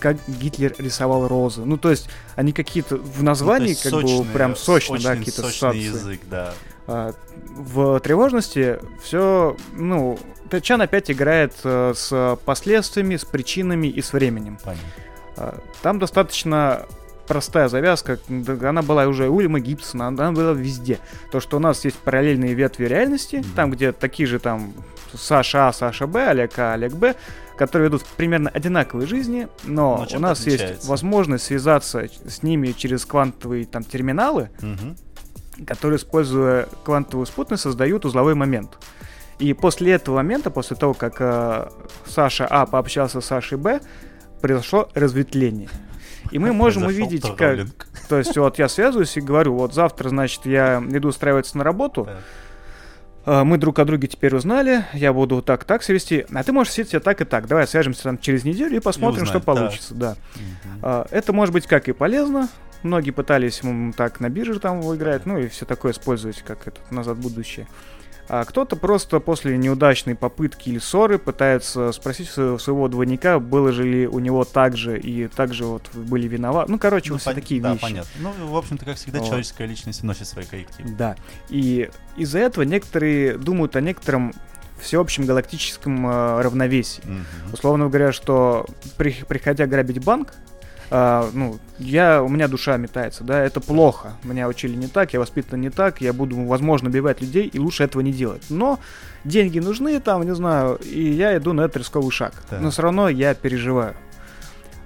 как 0.00 0.16
Гитлер 0.28 0.74
рисовал 0.78 1.28
розы. 1.28 1.64
Ну, 1.64 1.78
то 1.78 1.90
есть, 1.90 2.10
они 2.36 2.52
какие-то 2.52 2.96
в 2.98 3.22
названии 3.22 3.60
Ну, 3.60 3.64
то 3.64 3.70
есть 3.70 3.82
как 3.84 3.92
бы 3.94 4.08
сочные, 4.08 4.32
прям 4.34 4.56
сочно, 4.56 4.98
да, 4.98 5.16
какие-то 5.16 5.42
сочный 5.42 5.68
ассоциации. 5.70 5.78
язык, 5.80 6.20
да. 6.30 6.52
А, 6.86 7.12
В 7.56 8.00
тревожности 8.00 8.78
все, 9.02 9.56
ну, 9.72 10.18
Тачан 10.48 10.80
опять 10.82 11.10
играет 11.10 11.54
э, 11.64 11.92
с 11.94 12.38
последствиями, 12.44 13.16
с 13.16 13.24
причинами 13.24 13.86
и 13.88 14.00
с 14.02 14.12
временем. 14.12 14.58
Понятно. 14.64 14.88
А, 15.36 15.58
Там 15.82 15.98
достаточно 15.98 16.86
простая 17.26 17.68
завязка, 17.68 18.18
она 18.62 18.80
была 18.82 19.06
уже 19.06 19.28
у 19.28 19.36
Уильяма 19.36 19.60
Гибсона, 19.60 20.08
она 20.08 20.32
была 20.32 20.52
везде. 20.52 20.98
То, 21.30 21.40
что 21.40 21.58
у 21.58 21.60
нас 21.60 21.84
есть 21.84 21.98
параллельные 21.98 22.54
ветви 22.54 22.86
реальности, 22.86 23.36
Мгм. 23.36 23.52
там, 23.54 23.70
где 23.72 23.92
такие 23.92 24.26
же 24.26 24.38
там 24.38 24.72
Саша 25.14 25.68
А, 25.68 25.72
Саша 25.74 26.06
Б, 26.06 26.26
Олег 26.28 26.58
А, 26.58 26.72
Олег 26.72 26.94
Б, 26.94 27.14
которые 27.58 27.88
ведут 27.88 28.04
примерно 28.16 28.48
одинаковые 28.50 29.06
жизни, 29.06 29.46
но 29.64 29.96
Но 29.98 30.02
у 30.04 30.06
чем-то 30.06 30.18
нас 30.20 30.46
есть 30.46 30.86
возможность 30.88 31.44
связаться 31.44 32.06
с 32.26 32.42
ними 32.42 32.68
через 32.72 33.04
квантовые 33.04 33.66
там 33.66 33.84
терминалы, 33.84 34.48
Мгм. 34.62 34.96
которые, 35.66 35.98
используя 35.98 36.66
квантовую 36.84 37.26
спутность, 37.26 37.62
создают 37.64 38.04
узловой 38.06 38.34
момент. 38.36 38.78
И 39.38 39.52
после 39.52 39.92
этого 39.92 40.16
момента, 40.16 40.50
после 40.50 40.76
того, 40.76 40.94
как 40.94 41.16
э, 41.20 41.68
Саша 42.06 42.46
А 42.46 42.66
пообщался 42.66 43.20
с 43.20 43.26
Сашей 43.26 43.56
Б, 43.56 43.80
произошло 44.40 44.88
разветвление. 44.94 45.68
И 46.30 46.38
мы 46.38 46.52
можем 46.52 46.86
увидеть, 46.86 47.24
как... 47.36 47.66
То 48.08 48.18
есть 48.18 48.36
вот 48.36 48.58
я 48.58 48.68
связываюсь 48.68 49.16
и 49.16 49.20
говорю, 49.20 49.54
вот 49.54 49.74
завтра, 49.74 50.08
значит, 50.08 50.46
я 50.46 50.82
иду 50.90 51.08
устраиваться 51.08 51.58
на 51.58 51.64
работу, 51.64 52.04
Так. 52.04 52.16
э, 53.26 53.44
мы 53.44 53.58
друг 53.58 53.78
о 53.78 53.84
друге 53.84 54.08
теперь 54.08 54.34
узнали, 54.34 54.84
я 54.92 55.12
буду 55.12 55.42
так-так 55.42 55.82
себя 55.82 55.94
вести, 55.94 56.26
а 56.32 56.42
ты 56.42 56.52
можешь 56.52 56.76
вести 56.76 56.92
себя 56.92 57.00
так 57.00 57.20
и 57.20 57.24
так. 57.24 57.46
Давай 57.46 57.66
свяжемся 57.66 58.04
там 58.04 58.18
через 58.18 58.44
неделю 58.44 58.76
и 58.76 58.80
посмотрим, 58.80 59.24
что 59.26 59.38
узнаем, 59.38 59.44
да. 59.44 59.62
получится, 59.62 59.94
да. 59.94 60.16
Мгм. 60.34 60.78
А, 60.82 61.06
Это 61.10 61.32
может 61.32 61.52
быть 61.52 61.66
как 61.66 61.88
и 61.88 61.92
полезно. 61.92 62.48
Многие 62.82 63.10
пытались 63.10 63.60
так 63.96 64.20
на 64.20 64.28
бирже 64.28 64.60
там 64.60 64.80
выиграть, 64.80 65.26
ну 65.26 65.38
и 65.38 65.48
все 65.48 65.64
такое 65.64 65.92
использовать, 65.92 66.42
как 66.42 66.66
это 66.66 66.80
назад 66.90 67.18
будущее. 67.18 67.66
А 68.28 68.44
кто-то 68.44 68.76
просто 68.76 69.20
после 69.20 69.56
неудачной 69.56 70.14
попытки 70.14 70.68
или 70.68 70.78
ссоры 70.78 71.18
пытается 71.18 71.92
спросить 71.92 72.28
своего, 72.28 72.58
своего 72.58 72.88
двойника, 72.88 73.38
было 73.38 73.72
же 73.72 73.84
ли 73.84 74.06
у 74.06 74.18
него 74.18 74.44
так 74.44 74.76
же 74.76 74.98
и 75.00 75.28
так 75.28 75.54
же 75.54 75.64
вот 75.64 75.88
были 75.94 76.28
виноваты. 76.28 76.70
Ну, 76.70 76.78
короче, 76.78 77.08
Ну, 77.08 77.14
вот 77.14 77.22
все 77.22 77.32
такие 77.32 77.60
да, 77.62 77.72
вещи. 77.72 77.82
понятно. 77.82 78.10
Ну, 78.20 78.32
в 78.48 78.56
общем-то, 78.56 78.84
как 78.84 78.96
всегда, 78.96 79.20
Вот. 79.20 79.28
человеческая 79.28 79.66
личность 79.66 80.02
носит 80.02 80.26
свои 80.26 80.44
коррективы. 80.44 80.90
Да. 80.90 81.16
И 81.48 81.88
из-за 82.16 82.40
этого 82.40 82.64
некоторые 82.64 83.38
думают 83.38 83.76
о 83.76 83.80
некотором 83.80 84.34
всеобщем 84.78 85.24
галактическом 85.26 86.06
э, 86.06 86.40
равновесии. 86.42 87.02
Мгм. 87.04 87.24
Условно 87.54 87.88
говоря, 87.88 88.12
что 88.12 88.66
при- 88.96 89.24
приходя 89.26 89.66
грабить 89.66 90.04
банк, 90.04 90.34
а, 90.90 91.28
ну, 91.34 91.58
я, 91.78 92.22
у 92.22 92.28
меня 92.28 92.48
душа 92.48 92.76
метается, 92.76 93.24
да, 93.24 93.42
это 93.42 93.60
плохо. 93.60 94.14
Меня 94.24 94.48
учили 94.48 94.74
не 94.74 94.86
так, 94.86 95.12
я 95.12 95.20
воспитан 95.20 95.60
не 95.60 95.70
так, 95.70 96.00
я 96.00 96.12
буду, 96.12 96.36
возможно, 96.44 96.88
убивать 96.88 97.20
людей, 97.20 97.46
и 97.46 97.58
лучше 97.58 97.84
этого 97.84 98.00
не 98.02 98.12
делать. 98.12 98.44
Но 98.48 98.78
деньги 99.24 99.58
нужны, 99.58 100.00
там, 100.00 100.22
не 100.22 100.34
знаю, 100.34 100.76
и 100.76 101.02
я 101.10 101.36
иду 101.36 101.52
на 101.52 101.62
этот 101.62 101.78
рисковый 101.78 102.10
шаг. 102.10 102.32
Так. 102.48 102.60
Но 102.60 102.70
все 102.70 102.82
равно 102.82 103.08
я 103.08 103.34
переживаю. 103.34 103.94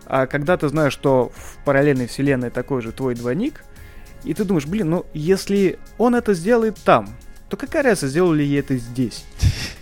А 0.07 0.27
когда 0.27 0.57
ты 0.57 0.69
знаешь, 0.69 0.93
что 0.93 1.33
в 1.35 1.57
параллельной 1.65 2.07
вселенной 2.07 2.51
такой 2.51 2.83
же 2.83 2.93
твой 2.93 3.15
двойник, 3.15 3.65
и 4.25 4.35
ты 4.35 4.45
думаешь, 4.45 4.67
блин, 4.67 4.91
ну, 4.91 5.07
если 5.15 5.79
он 5.99 6.15
это 6.15 6.35
сделает 6.35 6.79
там, 6.85 7.09
то 7.53 7.59
какая 7.59 7.83
разница, 7.83 8.09
сделал 8.09 8.33
ли 8.33 8.51
это 8.55 8.79
здесь? 8.79 9.27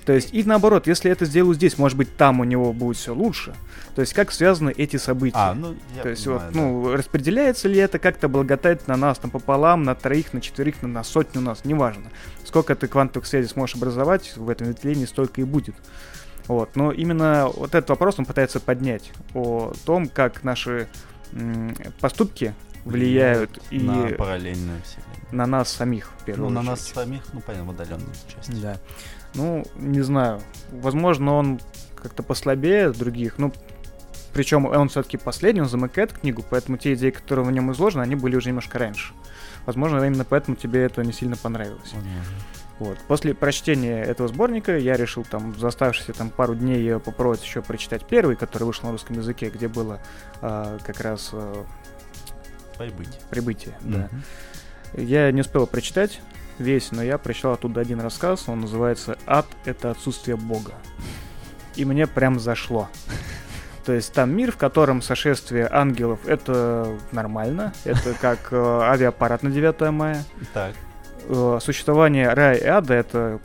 То 0.04 0.12
есть, 0.12 0.34
и 0.34 0.42
наоборот, 0.42 0.88
если 0.88 1.08
это 1.08 1.24
сделаю 1.24 1.54
здесь, 1.54 1.78
может 1.78 1.96
быть, 1.96 2.16
там 2.16 2.40
у 2.40 2.44
него 2.44 2.72
будет 2.72 2.96
все 2.96 3.14
лучше. 3.14 3.54
То 3.94 4.00
есть, 4.00 4.12
как 4.12 4.32
связаны 4.32 4.72
эти 4.76 4.96
события? 4.96 5.36
А, 5.36 5.54
ну, 5.54 5.76
я 5.94 6.02
То 6.02 6.08
есть, 6.08 6.24
понимаю, 6.24 6.46
вот, 6.46 6.52
да. 6.52 6.60
ну, 6.60 6.96
распределяется 6.96 7.68
ли 7.68 7.76
это 7.76 8.00
как-то 8.00 8.26
благотать 8.26 8.88
на 8.88 8.96
нас, 8.96 9.18
там, 9.18 9.30
пополам, 9.30 9.84
на 9.84 9.94
троих, 9.94 10.32
на 10.32 10.40
четверых, 10.40 10.82
на, 10.82 10.88
на 10.88 11.04
сотню 11.04 11.40
нас, 11.42 11.64
неважно. 11.64 12.10
Сколько 12.44 12.74
ты 12.74 12.88
квантовых 12.88 13.24
связей 13.24 13.46
сможешь 13.46 13.76
образовать, 13.76 14.36
в 14.36 14.50
этом 14.50 14.66
ветвлении 14.66 15.04
столько 15.04 15.40
и 15.40 15.44
будет. 15.44 15.76
Вот, 16.48 16.74
но 16.74 16.90
именно 16.90 17.48
вот 17.54 17.76
этот 17.76 17.90
вопрос 17.90 18.16
он 18.18 18.24
пытается 18.24 18.58
поднять 18.58 19.12
о 19.32 19.74
том, 19.84 20.08
как 20.08 20.42
наши 20.42 20.88
поступки 22.00 22.52
влияют 22.84 23.62
и 23.70 23.78
на 23.78 24.08
параллельную 24.08 24.82
вселенную. 24.82 25.19
На 25.32 25.46
нас 25.46 25.68
самих, 25.70 26.10
в 26.18 26.24
первую 26.24 26.48
Ну, 26.48 26.54
на 26.54 26.60
очередь. 26.60 26.70
нас 26.70 26.88
самих, 26.88 27.22
ну, 27.32 27.40
понятно, 27.40 27.66
в 27.66 27.70
отдаленной 27.70 28.06
части. 28.34 28.52
Да. 28.60 28.76
Ну, 29.34 29.64
не 29.76 30.00
знаю. 30.02 30.40
Возможно, 30.72 31.34
он 31.34 31.60
как-то 31.96 32.22
послабее 32.22 32.90
других. 32.90 33.34
Ну, 33.38 33.52
причем 34.32 34.64
он 34.66 34.88
все-таки 34.88 35.16
последний, 35.16 35.60
он 35.60 35.68
замыкает 35.68 36.12
книгу, 36.12 36.44
поэтому 36.48 36.78
те 36.78 36.94
идеи, 36.94 37.10
которые 37.10 37.44
в 37.44 37.50
нем 37.50 37.70
изложены, 37.72 38.02
они 38.02 38.16
были 38.16 38.36
уже 38.36 38.48
немножко 38.48 38.78
раньше. 38.78 39.12
Возможно, 39.66 40.02
именно 40.04 40.24
поэтому 40.24 40.56
тебе 40.56 40.82
это 40.84 41.02
не 41.04 41.12
сильно 41.12 41.36
понравилось. 41.36 41.92
Возможно. 41.92 42.20
Вот. 42.78 42.98
После 43.08 43.34
прочтения 43.34 44.02
этого 44.02 44.26
сборника 44.28 44.78
я 44.78 44.96
решил 44.96 45.22
там 45.24 45.54
за 45.58 45.68
оставшиеся 45.68 46.14
там 46.14 46.30
пару 46.30 46.54
дней 46.54 46.88
э, 46.92 46.98
попробовать 46.98 47.42
еще 47.44 47.60
прочитать 47.60 48.06
первый, 48.06 48.36
который 48.36 48.62
вышел 48.64 48.86
на 48.86 48.92
русском 48.92 49.16
языке, 49.16 49.50
где 49.50 49.68
было 49.68 50.00
а, 50.40 50.78
как 50.86 51.00
раз 51.00 51.28
э, 51.34 51.64
Прибыть. 52.78 53.18
прибытие. 53.28 53.76
Да. 53.82 54.08
Я 54.94 55.30
не 55.32 55.40
успел 55.40 55.66
прочитать 55.66 56.20
весь, 56.58 56.92
но 56.92 57.02
я 57.02 57.18
прочитал 57.18 57.54
оттуда 57.54 57.80
один 57.80 58.00
рассказ. 58.00 58.44
Он 58.48 58.60
называется 58.60 59.16
«Ад— 59.26 59.46
это 59.64 59.90
отсутствие 59.90 60.36
Бога». 60.36 60.72
И 61.76 61.84
мне 61.84 62.06
прям 62.06 62.38
зашло. 62.38 62.88
То 63.84 63.94
есть 63.94 64.12
там 64.12 64.30
мир, 64.36 64.52
в 64.52 64.56
котором 64.56 65.02
сошествие 65.02 65.66
ангелов— 65.70 66.20
это 66.26 66.98
нормально. 67.12 67.72
Это 67.84 68.14
как 68.20 68.48
э, 68.50 68.56
авиапарат 68.56 69.42
на 69.42 69.50
9 69.50 69.90
мая. 69.90 70.22
Так. 70.52 70.74
Э, 71.28 71.58
существование 71.62 72.32
рая 72.32 72.56
и 72.56 72.66
ада— 72.66 72.94
это 72.96 73.40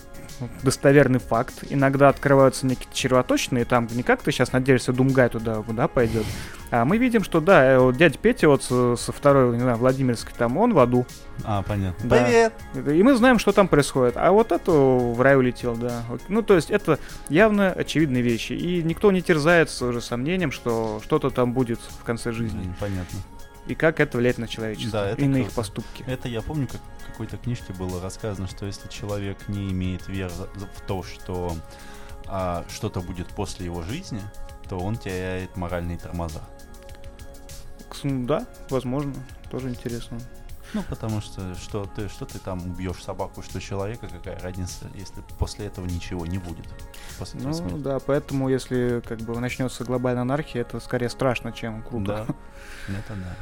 достоверный 0.63 1.19
факт. 1.19 1.63
Иногда 1.69 2.09
открываются 2.09 2.65
некие 2.65 2.87
червоточные, 2.93 3.65
там 3.65 3.87
не 3.91 4.03
как 4.03 4.21
ты 4.21 4.31
сейчас 4.31 4.51
надеешься, 4.51 4.93
Думгай 4.93 5.29
туда 5.29 5.63
да, 5.67 5.87
пойдет. 5.87 6.25
А 6.71 6.83
мы 6.83 6.97
видим, 6.97 7.23
что 7.23 7.41
да, 7.41 7.63
э, 7.63 7.79
вот 7.79 7.95
дядя 7.95 8.17
Петя 8.17 8.49
вот 8.49 8.63
со, 8.63 8.95
со 8.95 9.11
второй, 9.11 9.53
не 9.55 9.61
знаю, 9.61 9.77
Владимирской, 9.77 10.33
там 10.37 10.57
он 10.57 10.73
в 10.73 10.79
аду. 10.79 11.05
А, 11.43 11.61
понятно. 11.61 12.09
Да. 12.09 12.23
Привет! 12.23 12.53
И 12.73 13.03
мы 13.03 13.15
знаем, 13.15 13.39
что 13.39 13.51
там 13.51 13.67
происходит. 13.67 14.17
А 14.17 14.31
вот 14.31 14.51
это 14.51 14.71
в 14.71 15.21
рай 15.21 15.37
улетел, 15.37 15.75
да. 15.75 16.03
Ну, 16.27 16.41
то 16.41 16.55
есть 16.55 16.71
это 16.71 16.99
явно 17.29 17.71
очевидные 17.71 18.23
вещи. 18.23 18.53
И 18.53 18.81
никто 18.83 19.11
не 19.11 19.21
терзается 19.21 19.85
уже 19.85 20.01
сомнением, 20.01 20.51
что 20.51 20.99
что-то 21.03 21.29
там 21.29 21.53
будет 21.53 21.79
в 21.79 22.03
конце 22.03 22.31
жизни. 22.31 22.73
Понятно. 22.79 23.19
И 23.67 23.75
как 23.75 23.99
это 23.99 24.17
влияет 24.17 24.37
на 24.37 24.47
человечество. 24.47 25.01
Да, 25.01 25.09
это 25.09 25.21
и 25.21 25.27
на 25.27 25.37
их 25.37 25.43
круто. 25.45 25.55
поступки. 25.55 26.03
Это 26.07 26.27
я 26.27 26.41
помню, 26.41 26.67
как 26.67 26.81
в 26.99 27.11
какой-то 27.11 27.37
книжке 27.37 27.73
было 27.73 28.01
рассказано, 28.01 28.47
что 28.47 28.65
если 28.65 28.87
человек 28.89 29.47
не 29.47 29.71
имеет 29.71 30.07
веры 30.07 30.31
в 30.75 30.81
то, 30.87 31.01
что 31.03 31.55
а, 32.27 32.63
что-то 32.69 33.01
будет 33.01 33.27
после 33.29 33.65
его 33.65 33.81
жизни, 33.81 34.21
то 34.69 34.77
он 34.77 34.97
теряет 34.97 35.55
моральные 35.57 35.97
тормоза. 35.97 36.41
Да, 38.03 38.45
возможно. 38.69 39.13
Тоже 39.49 39.69
интересно. 39.69 40.19
Ну, 40.73 40.83
потому 40.83 41.21
что 41.21 41.55
что 41.55 41.85
ты, 41.95 42.09
что 42.09 42.25
ты 42.25 42.37
там 42.39 42.59
убьешь 42.71 43.01
собаку, 43.03 43.41
что 43.41 43.61
человека, 43.61 44.07
какая 44.09 44.37
разница, 44.39 44.85
если 44.95 45.23
после 45.39 45.67
этого 45.67 45.85
ничего 45.85 46.25
не 46.25 46.37
будет. 46.37 46.65
После 47.17 47.39
Ну 47.41 47.53
смерти. 47.53 47.75
да, 47.77 47.99
поэтому 47.99 48.49
если 48.49 49.01
как 49.07 49.19
бы 49.19 49.39
начнется 49.39 49.85
глобальная 49.85 50.23
анархия, 50.23 50.61
это 50.61 50.79
скорее 50.81 51.09
страшно, 51.09 51.51
чем 51.53 51.81
круто. 51.81 52.25
Да. 52.87 52.93
Это 52.93 53.13
да. 53.15 53.35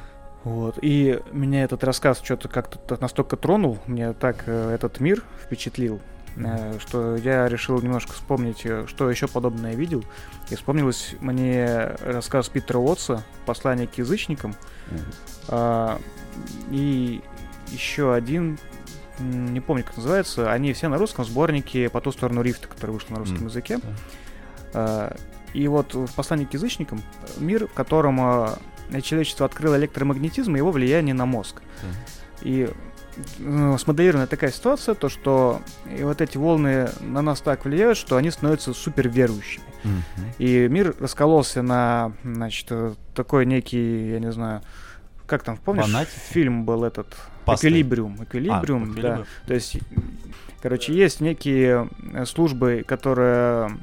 Вот. 0.44 0.78
И 0.82 1.22
меня 1.32 1.64
этот 1.64 1.84
рассказ 1.84 2.20
что-то 2.22 2.50
как-то 2.50 2.98
настолько 3.00 3.38
тронул, 3.38 3.80
мне 3.88 4.14
так 4.14 4.44
э, 4.46 4.74
этот 4.76 5.00
мир 5.00 5.24
впечатлил, 5.42 6.02
э, 6.36 6.78
что 6.80 7.16
я 7.16 7.48
решил 7.48 7.82
немножко 7.82 8.12
вспомнить, 8.12 8.62
э, 8.66 8.86
что 8.88 9.10
еще 9.10 9.28
подобное 9.28 9.74
видел. 9.76 10.04
И 10.50 10.56
вспомнилось 10.56 11.16
мне 11.22 11.96
рассказ 12.04 12.50
Питера 12.50 12.78
Уотса 12.80 13.24
«Послание 13.46 13.88
к 13.88 13.98
язычникам». 13.98 14.56
А, 15.48 16.00
и 16.72 17.22
еще 17.70 18.14
один, 18.14 18.60
не 19.20 19.62
помню, 19.62 19.84
как 19.86 19.96
называется, 19.98 20.52
они 20.52 20.74
все 20.74 20.90
на 20.90 20.98
русском 20.98 21.24
сборнике 21.24 21.90
«По 21.90 22.02
ту 22.02 22.12
сторону 22.12 22.42
рифта», 22.42 22.68
который 22.68 22.92
вышел 22.92 23.10
на 23.12 23.20
русском 23.20 23.40
М, 23.40 23.48
языке. 23.48 23.80
А, 24.74 25.16
И 25.54 25.68
вот 25.68 25.94
в 25.94 26.14
«Послании 26.16 26.46
к 26.46 26.54
язычникам» 26.54 27.02
мир, 27.38 27.68
в 27.68 27.74
котором 27.74 28.20
а, 28.20 28.58
человечество 29.02 29.46
открыло 29.46 29.78
электромагнетизм 29.78 30.56
и 30.56 30.58
его 30.58 30.72
влияние 30.72 31.14
на 31.14 31.26
мозг. 31.26 31.62
Да. 31.82 31.88
И 32.42 32.70
ну, 33.38 33.78
смоделирована 33.78 34.28
такая 34.28 34.52
ситуация, 34.52 34.96
то 34.96 35.10
что 35.10 35.62
и 35.98 36.04
вот 36.04 36.22
эти 36.22 36.38
волны 36.38 36.90
на 37.02 37.22
нас 37.22 37.42
так 37.42 37.66
влияют, 37.66 37.98
что 37.98 38.18
они 38.18 38.32
становятся 38.32 38.74
супер 38.74 39.08
верующими. 39.08 39.66
Мгм. 39.84 40.04
И 40.40 40.68
мир 40.70 40.96
раскололся 41.00 41.62
на, 41.62 42.14
значит, 42.24 42.68
э, 42.70 42.94
такой 43.14 43.46
некий, 43.46 44.12
я 44.12 44.20
не 44.20 44.32
знаю, 44.32 44.62
как 45.28 45.44
там, 45.44 45.58
помнишь, 45.58 45.86
Фанатики? 45.86 46.20
фильм 46.32 46.66
был 46.66 46.84
этот 46.84 47.16
Пастырь. 47.46 47.72
Эквилибриум. 47.72 48.18
А, 48.20 48.24
Эквилибриум, 48.24 48.86
да. 48.86 48.92
«Эквилибриум». 48.92 49.26
То 49.48 49.54
есть, 49.54 49.78
короче, 50.62 50.94
есть 50.94 51.20
некие 51.20 51.90
э, 52.14 52.26
службы, 52.26 52.84
которые 52.88 53.78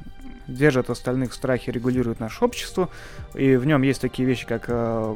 держат 0.51 0.89
остальных 0.89 1.31
в 1.31 1.35
страхе, 1.35 1.71
регулируют 1.71 2.19
наше 2.19 2.43
общество, 2.45 2.89
и 3.33 3.55
в 3.55 3.65
нем 3.65 3.81
есть 3.81 4.01
такие 4.01 4.27
вещи, 4.27 4.45
как 4.45 4.65
э, 4.67 5.15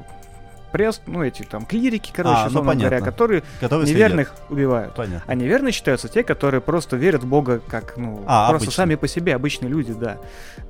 пресс, 0.71 1.01
ну 1.05 1.23
эти 1.23 1.43
там 1.43 1.65
клирики, 1.65 2.11
короче, 2.13 2.35
А, 2.37 2.49
ну, 2.49 2.61
говоря, 2.61 2.99
которые 2.99 3.43
Которые 3.61 3.87
неверных 3.89 4.33
убивают. 4.49 4.93
следят. 4.93 4.95
Понятно. 5.09 5.31
А 5.31 5.35
неверные 5.35 5.71
считаются 5.71 6.09
те, 6.09 6.21
которые 6.21 6.59
просто 6.59 6.97
верят 6.97 7.23
в 7.23 7.27
Бога 7.27 7.61
как, 7.65 7.95
ну, 7.95 8.21
А, 8.27 8.49
просто 8.49 8.65
обычно. 8.67 8.71
сами 8.83 8.95
по 8.95 9.07
себе, 9.07 9.35
обычные 9.35 9.69
люди, 9.69 9.93
да. 9.93 10.17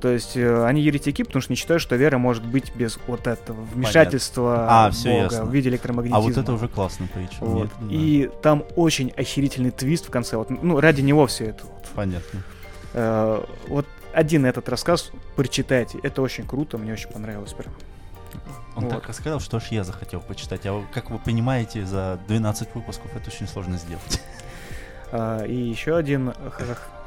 То 0.02 0.10
есть 0.10 0.38
э, 0.38 0.64
они 0.64 0.82
еретики, 0.82 1.24
потому 1.24 1.42
что 1.42 1.52
не 1.54 1.56
считают, 1.58 1.82
что 1.82 1.96
вера 1.96 2.20
может 2.20 2.46
быть 2.46 2.72
без 2.76 3.00
вот 3.08 3.26
этого 3.26 3.60
вмешательства 3.74 4.68
А, 4.86 4.92
всё 4.92 5.10
Бога 5.10 5.24
ясно. 5.24 5.46
в 5.46 5.52
виде 5.54 5.70
А 5.70 5.72
электромагнетизма. 5.72 6.22
вот 6.22 6.38
это 6.38 6.54
уже 6.54 6.68
классно 6.68 7.08
притча. 7.12 7.38
Вот. 7.40 7.64
Нет, 7.64 7.70
да. 7.82 7.88
И 7.90 8.30
там 8.44 8.64
очень 8.76 9.10
охерительный 9.18 9.72
твист 9.72 10.06
в 10.08 10.12
конце. 10.12 10.38
Вот, 10.38 10.52
ну, 10.52 10.80
ради 10.80 11.02
него 11.02 11.26
все 11.26 11.46
это. 11.46 11.64
Вот. 11.64 11.86
Понятно. 11.96 12.44
Э, 12.94 13.44
вот 13.70 13.88
один 14.16 14.46
этот 14.46 14.70
рассказ 14.70 15.12
прочитайте. 15.36 16.00
Это 16.04 16.22
очень 16.22 16.46
круто, 16.48 16.78
мне 16.78 16.94
очень 16.94 17.10
понравилось 17.10 17.54
прям. 17.54 17.74
Он 18.76 18.84
Вот. 18.86 18.94
так 18.94 19.08
рассказал, 19.08 19.40
что 19.40 19.58
аж 19.58 19.68
я 19.72 19.84
захотел 19.84 20.20
почитать. 20.20 20.66
А 20.66 20.84
как 20.94 21.10
вы 21.10 21.18
понимаете, 21.20 21.86
за 21.86 22.20
12 22.28 22.70
выпусков 22.76 23.16
это 23.16 23.30
очень 23.30 23.48
сложно 23.48 23.78
сделать. 23.78 24.22
А, 25.12 25.44
И 25.46 25.56
еще 25.56 25.96
один 25.96 26.34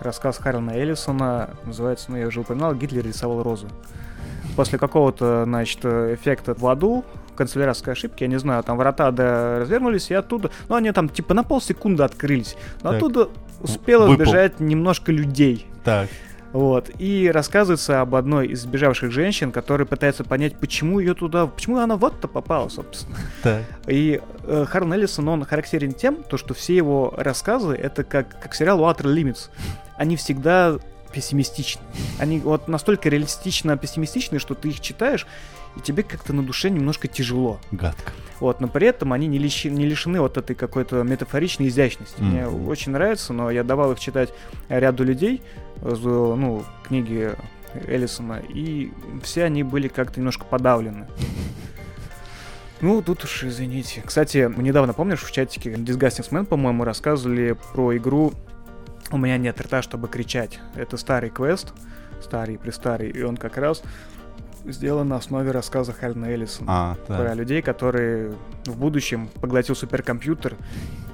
рассказ 0.00 0.38
Харлана 0.38 0.70
Эллисона 0.70 1.50
называется, 1.64 2.10
ну 2.10 2.16
я 2.16 2.26
уже 2.28 2.40
упоминал, 2.40 2.74
Гитлер 2.74 3.04
рисовал 3.04 3.42
розу. 3.42 3.68
После 4.56 4.78
какого-то, 4.78 5.44
значит, 5.44 5.84
эффекта 5.84 6.54
в 6.54 6.66
аду, 6.66 7.04
канцелярской 7.36 7.92
ошибки, 7.92 8.22
я 8.24 8.28
не 8.28 8.38
знаю, 8.38 8.62
там 8.62 8.76
врата 8.78 9.10
да, 9.10 9.58
развернулись, 9.60 10.10
и 10.10 10.14
оттуда, 10.14 10.50
ну 10.68 10.74
они 10.76 10.90
там 10.92 11.08
типа 11.08 11.34
на 11.34 11.44
полсекунды 11.44 12.02
открылись, 12.02 12.56
но 12.82 12.90
Так. 12.90 12.96
оттуда 12.96 13.28
успело 13.60 14.06
Выпал. 14.06 14.24
сбежать 14.24 14.58
немножко 14.60 15.12
людей. 15.12 15.66
Так, 15.84 16.08
Вот. 16.52 16.90
И 16.98 17.30
рассказывается 17.32 18.00
об 18.00 18.14
одной 18.14 18.48
из 18.48 18.62
сбежавших 18.62 19.12
женщин, 19.12 19.52
которая 19.52 19.86
пытается 19.86 20.24
понять, 20.24 20.56
почему 20.56 20.98
ее 20.98 21.14
туда, 21.14 21.46
почему 21.46 21.78
она 21.78 21.96
вот-то 21.96 22.28
попала, 22.28 22.68
собственно. 22.68 23.16
так. 23.42 23.62
И 23.86 24.20
э, 24.44 24.64
Харн 24.68 24.92
Эллисон, 24.94 25.28
он 25.28 25.44
характерен 25.44 25.92
тем, 25.92 26.22
то, 26.22 26.36
что 26.36 26.54
все 26.54 26.76
его 26.76 27.12
рассказы, 27.16 27.74
это 27.74 28.04
как, 28.04 28.40
как 28.40 28.54
сериал 28.54 28.80
Outer 28.80 29.04
Limits. 29.04 29.50
Они 29.96 30.16
всегда 30.16 30.78
пессимистичны. 31.12 31.82
Они 32.18 32.38
вот 32.38 32.68
настолько 32.68 33.08
реалистично 33.08 33.76
пессимистичны, 33.76 34.38
что 34.38 34.54
ты 34.54 34.68
их 34.68 34.80
читаешь, 34.80 35.26
и 35.78 35.80
тебе 35.80 36.02
как-то 36.02 36.32
на 36.32 36.42
душе 36.42 36.68
немножко 36.70 37.08
тяжело. 37.08 37.60
Гадко. 37.70 38.12
Вот, 38.40 38.60
но 38.60 38.68
при 38.68 38.86
этом 38.86 39.12
они 39.12 39.26
не, 39.26 39.38
лиши- 39.38 39.70
не 39.70 39.86
лишены 39.86 40.20
вот 40.20 40.36
этой 40.36 40.54
какой-то 40.54 41.02
метафоричной 41.02 41.68
изящности. 41.68 42.20
Мне 42.20 42.46
Мгм. 42.46 42.68
очень 42.68 42.92
нравится, 42.92 43.32
но 43.32 43.50
я 43.50 43.64
давал 43.64 43.92
их 43.92 43.98
читать 44.00 44.32
ряду 44.68 45.04
людей, 45.04 45.42
ну, 45.82 46.64
книги 46.86 47.32
Эллисона, 47.86 48.40
и 48.48 48.92
все 49.22 49.44
они 49.44 49.62
были 49.62 49.88
как-то 49.88 50.20
немножко 50.20 50.44
подавлены. 50.44 51.06
Ну, 52.80 53.02
тут 53.02 53.24
уж 53.24 53.42
извините. 53.42 54.02
Кстати, 54.06 54.48
недавно, 54.56 54.92
помнишь, 54.92 55.22
в 55.24 55.32
чатике 55.32 55.72
Disgusting 55.72 56.30
Man, 56.30 56.44
по-моему, 56.46 56.84
рассказывали 56.84 57.56
про 57.72 57.96
игру 57.96 58.32
«У 59.10 59.18
меня 59.18 59.36
нет 59.36 59.60
рта, 59.60 59.82
чтобы 59.82 60.06
кричать». 60.06 60.60
Это 60.76 60.96
старый 60.96 61.30
квест, 61.30 61.72
старый, 62.22 62.56
престарый, 62.56 63.10
и 63.10 63.20
он 63.22 63.36
как 63.36 63.56
раз 63.56 63.82
сделан 64.72 65.08
на 65.08 65.16
основе 65.16 65.50
рассказа 65.50 65.92
Хальна 65.92 66.26
Эллисона 66.26 66.68
А, 66.68 66.94
про 67.06 67.34
людей, 67.34 67.62
которые 67.62 68.34
в 68.66 68.76
будущем 68.76 69.28
поглотил 69.40 69.74
суперкомпьютер 69.74 70.56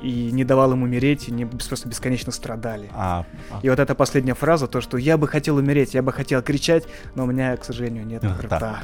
и 0.02 0.30
не 0.32 0.44
давал 0.44 0.72
им 0.72 0.82
умереть, 0.82 1.28
и 1.28 1.32
не 1.32 1.46
просто 1.46 1.88
бесконечно 1.88 2.32
страдали. 2.32 2.90
А, 2.92 3.24
а, 3.50 3.61
И 3.62 3.70
вот 3.70 3.78
эта 3.78 3.94
последняя 3.94 4.34
фраза, 4.34 4.66
то, 4.66 4.80
что 4.80 4.98
я 4.98 5.16
бы 5.16 5.26
хотел 5.28 5.57
умереть, 5.57 5.94
я 5.94 6.02
бы 6.02 6.12
хотел 6.12 6.42
кричать, 6.42 6.84
но 7.14 7.24
у 7.24 7.26
меня, 7.26 7.57
к 7.57 7.64
сожалению, 7.64 8.07
нет 8.07 8.22
рта. 8.24 8.57
рта. 8.57 8.82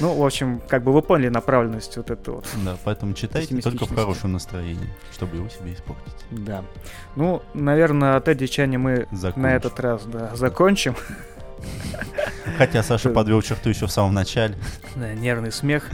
Ну, 0.00 0.14
в 0.14 0.24
общем, 0.24 0.62
как 0.66 0.82
бы 0.82 0.92
вы 0.92 1.02
поняли 1.02 1.28
направленность 1.28 1.96
вот 1.96 2.10
вот. 2.26 2.46
Да, 2.64 2.76
поэтому 2.84 3.12
читайте 3.12 3.60
только 3.60 3.84
в 3.84 3.94
хорошем 3.94 4.32
настроении, 4.32 4.88
чтобы 5.12 5.36
его 5.36 5.48
себе 5.48 5.74
испортить. 5.74 6.14
Да. 6.30 6.64
Ну, 7.16 7.42
наверное, 7.54 8.16
от 8.16 8.26
Эдди 8.28 8.46
Чани 8.46 8.78
мы 8.78 9.06
Закончим. 9.12 9.42
на 9.42 9.54
этот 9.54 9.78
раз 9.78 10.04
да, 10.04 10.34
закончим. 10.34 10.96
Хотя 12.58 12.82
Саша 12.82 13.10
подвел 13.10 13.42
черту 13.42 13.68
еще 13.70 13.86
в 13.86 13.92
самом 13.92 14.14
начале. 14.14 14.54
Да, 14.96 15.12
нервный 15.14 15.52
смех. 15.52 15.88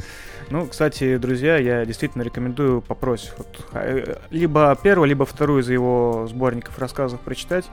Ну, 0.48 0.66
кстати, 0.66 1.16
друзья, 1.16 1.56
я 1.56 1.84
действительно 1.84 2.22
рекомендую 2.22 2.80
попросить 2.80 3.32
вот, 3.36 3.48
э, 3.72 4.16
либо 4.30 4.78
первую, 4.80 5.08
либо 5.08 5.26
вторую 5.26 5.62
из 5.62 5.68
его 5.68 6.28
сборников 6.30 6.78
рассказов 6.78 7.20
прочитать. 7.20 7.64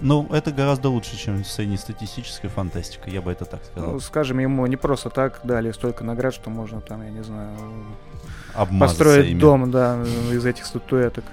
Ну, 0.00 0.26
это 0.32 0.50
гораздо 0.50 0.88
лучше, 0.88 1.16
чем 1.16 1.44
среднестатистическая 1.44 2.48
фантастика, 2.48 3.08
я 3.10 3.22
бы 3.22 3.30
это 3.30 3.44
так 3.44 3.64
сказал. 3.64 3.92
Ну, 3.92 4.00
скажем, 4.00 4.40
ему 4.40 4.66
не 4.66 4.76
просто 4.76 5.08
так 5.08 5.40
дали 5.44 5.70
столько 5.70 6.02
наград, 6.02 6.34
что 6.34 6.50
можно 6.50 6.80
там, 6.80 7.02
я 7.02 7.10
не 7.10 7.22
знаю, 7.22 7.56
Обмазаться 8.54 9.04
построить 9.04 9.30
ими. 9.30 9.38
дом, 9.38 9.70
да, 9.70 10.02
из 10.32 10.44
этих 10.44 10.66
статуэток. 10.66 11.24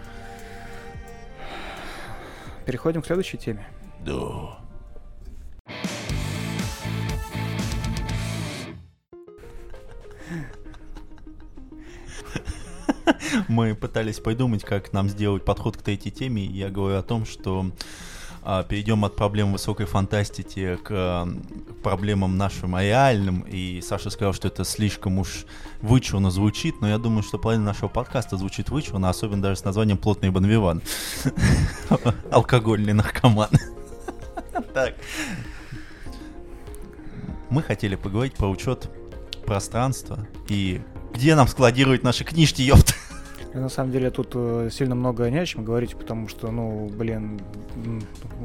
Переходим 2.66 3.01
к 3.01 3.05
следующей 3.07 3.38
теме. 3.38 3.68
Да. 4.05 4.59
Мы 13.47 13.76
пытались 13.76 14.20
придумать, 14.20 14.64
как 14.64 14.93
нам 14.93 15.09
сделать 15.09 15.43
подход 15.43 15.78
к 15.78 15.82
третьей 15.82 16.11
теме. 16.11 16.45
Я 16.45 16.70
говорю 16.70 16.97
о 16.97 17.03
том, 17.03 17.26
что 17.26 17.72
а, 18.43 18.64
перейдем 18.64 19.05
от 19.05 19.16
проблем 19.16 19.51
высокой 19.51 19.86
фантастики 19.86 20.78
а, 20.78 20.78
к 20.78 21.82
проблемам 21.82 22.38
нашим 22.38 22.78
реальным. 22.78 23.41
И 23.41 23.82
Саша 23.82 24.09
сказал, 24.09 24.34
что 24.34 24.47
это 24.47 24.64
слишком 24.64 25.20
уж 25.20 25.45
вычурно 25.82 26.32
звучит, 26.32 26.82
но 26.82 26.89
я 26.89 26.97
думаю, 26.97 27.24
что 27.24 27.38
половина 27.38 27.66
нашего 27.66 27.89
подкаста 27.89 28.38
звучит 28.38 28.70
вычурно, 28.70 29.09
особенно 29.09 29.41
даже 29.41 29.59
с 29.59 29.64
названием 29.64 29.97
«Плотный 29.97 30.30
Бонвиван». 30.30 30.82
Алкогольный 32.32 32.93
наркоман. 32.93 33.49
Так. 34.74 34.95
Мы 37.54 37.62
хотели 37.62 37.93
поговорить 37.93 38.34
про 38.34 38.47
учет 38.47 38.89
пространства 39.45 40.28
и 40.49 40.82
где 41.14 41.36
нам 41.36 41.47
складировать 41.47 42.01
наши 42.01 42.24
книжки, 42.24 42.64
ёпт. 42.64 42.95
На 43.54 43.70
самом 43.70 43.91
деле 43.91 44.10
тут 44.10 44.32
э, 44.34 44.70
сильно 44.72 44.95
много 44.95 45.30
не 45.30 45.38
о 45.38 45.45
чем 45.45 45.64
говорить, 45.64 45.95
потому 45.95 46.28
что, 46.28 46.49
ну, 46.49 46.89
блин, 46.89 47.39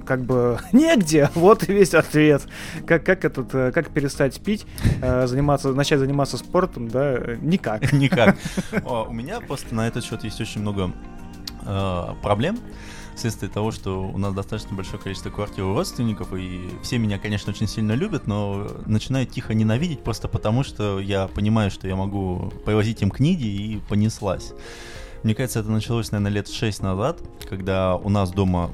как 0.05 0.25
бы 0.25 0.61
негде. 0.73 1.31
Вот 1.35 1.67
и 1.67 1.73
весь 1.73 1.95
ответ. 1.95 2.47
Как, 2.87 3.03
как 3.07 3.25
этот, 3.25 3.55
э, 3.55 3.73
как 3.73 3.89
перестать 3.89 4.39
пить, 4.43 4.67
э, 5.01 5.27
заниматься, 5.27 5.73
начать 5.73 6.01
заниматься 6.01 6.37
спортом, 6.37 6.89
да, 6.89 7.19
никак. 7.41 7.91
Никак. 7.95 8.37
У 9.09 9.15
меня 9.15 9.41
просто 9.41 9.75
на 9.75 9.89
этот 9.89 10.05
счет 10.05 10.23
есть 10.23 10.39
очень 10.39 10.61
много 10.61 10.93
проблем. 12.23 12.59
Вследствие 13.19 13.51
того, 13.51 13.73
что 13.73 14.03
у 14.03 14.17
нас 14.17 14.33
достаточно 14.33 14.77
большое 14.77 15.03
количество 15.03 15.31
квартир 15.31 15.65
у 15.65 15.75
родственников, 15.75 16.33
и 16.35 16.71
все 16.85 16.99
меня, 16.99 17.19
конечно, 17.19 17.51
очень 17.51 17.67
сильно 17.67 17.91
любят, 17.91 18.29
но 18.29 18.69
начинают 18.87 19.33
тихо 19.33 19.55
ненавидеть 19.55 20.05
просто 20.05 20.29
потому, 20.29 20.63
что 20.63 21.01
я 21.01 21.27
понимаю, 21.27 21.73
что 21.73 21.89
я 21.89 21.97
могу 21.97 22.53
привозить 22.65 23.03
им 23.03 23.11
книги, 23.11 23.45
и 23.45 23.81
понеслась. 23.89 24.53
Мне 25.25 25.35
кажется, 25.35 25.59
это 25.59 25.69
началось, 25.69 26.13
наверное, 26.13 26.31
лет 26.31 26.49
шесть 26.49 26.81
назад, 26.81 27.21
когда 27.49 27.97
у 27.97 28.09
нас 28.09 28.31
дома 28.31 28.71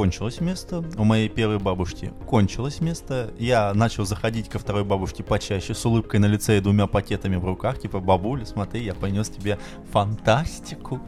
кончилось 0.00 0.40
место, 0.40 0.82
у 0.96 1.04
моей 1.04 1.28
первой 1.28 1.58
бабушки 1.58 2.10
кончилось 2.26 2.80
место, 2.80 3.34
я 3.38 3.74
начал 3.74 4.06
заходить 4.06 4.48
ко 4.48 4.58
второй 4.58 4.82
бабушке 4.82 5.22
почаще 5.22 5.74
с 5.74 5.84
улыбкой 5.84 6.20
на 6.20 6.24
лице 6.24 6.56
и 6.56 6.60
двумя 6.62 6.86
пакетами 6.86 7.36
в 7.36 7.44
руках, 7.44 7.78
типа, 7.78 8.00
бабуля, 8.00 8.46
смотри, 8.46 8.82
я 8.82 8.94
принес 8.94 9.28
тебе 9.28 9.58
фантастику, 9.92 11.02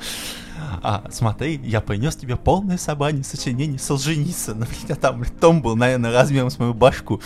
а, 0.83 1.05
смотри, 1.11 1.59
я 1.65 1.81
принес 1.81 2.17
тебе 2.17 2.37
полное 2.37 2.77
собрание 2.77 3.25
сочинений 3.25 3.79
Солженицына, 3.79 4.67
меня 4.83 4.95
там 4.95 5.25
том 5.41 5.63
был, 5.63 5.75
наверное, 5.75 6.13
размером 6.13 6.51
с 6.51 6.59
мою 6.59 6.75
башку, 6.75 7.23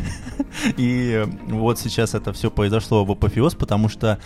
и 0.78 1.26
вот 1.48 1.78
сейчас 1.78 2.14
это 2.14 2.32
все 2.32 2.50
произошло 2.50 3.04
в 3.04 3.10
апофеоз, 3.10 3.54
потому 3.54 3.90
что 3.90 4.18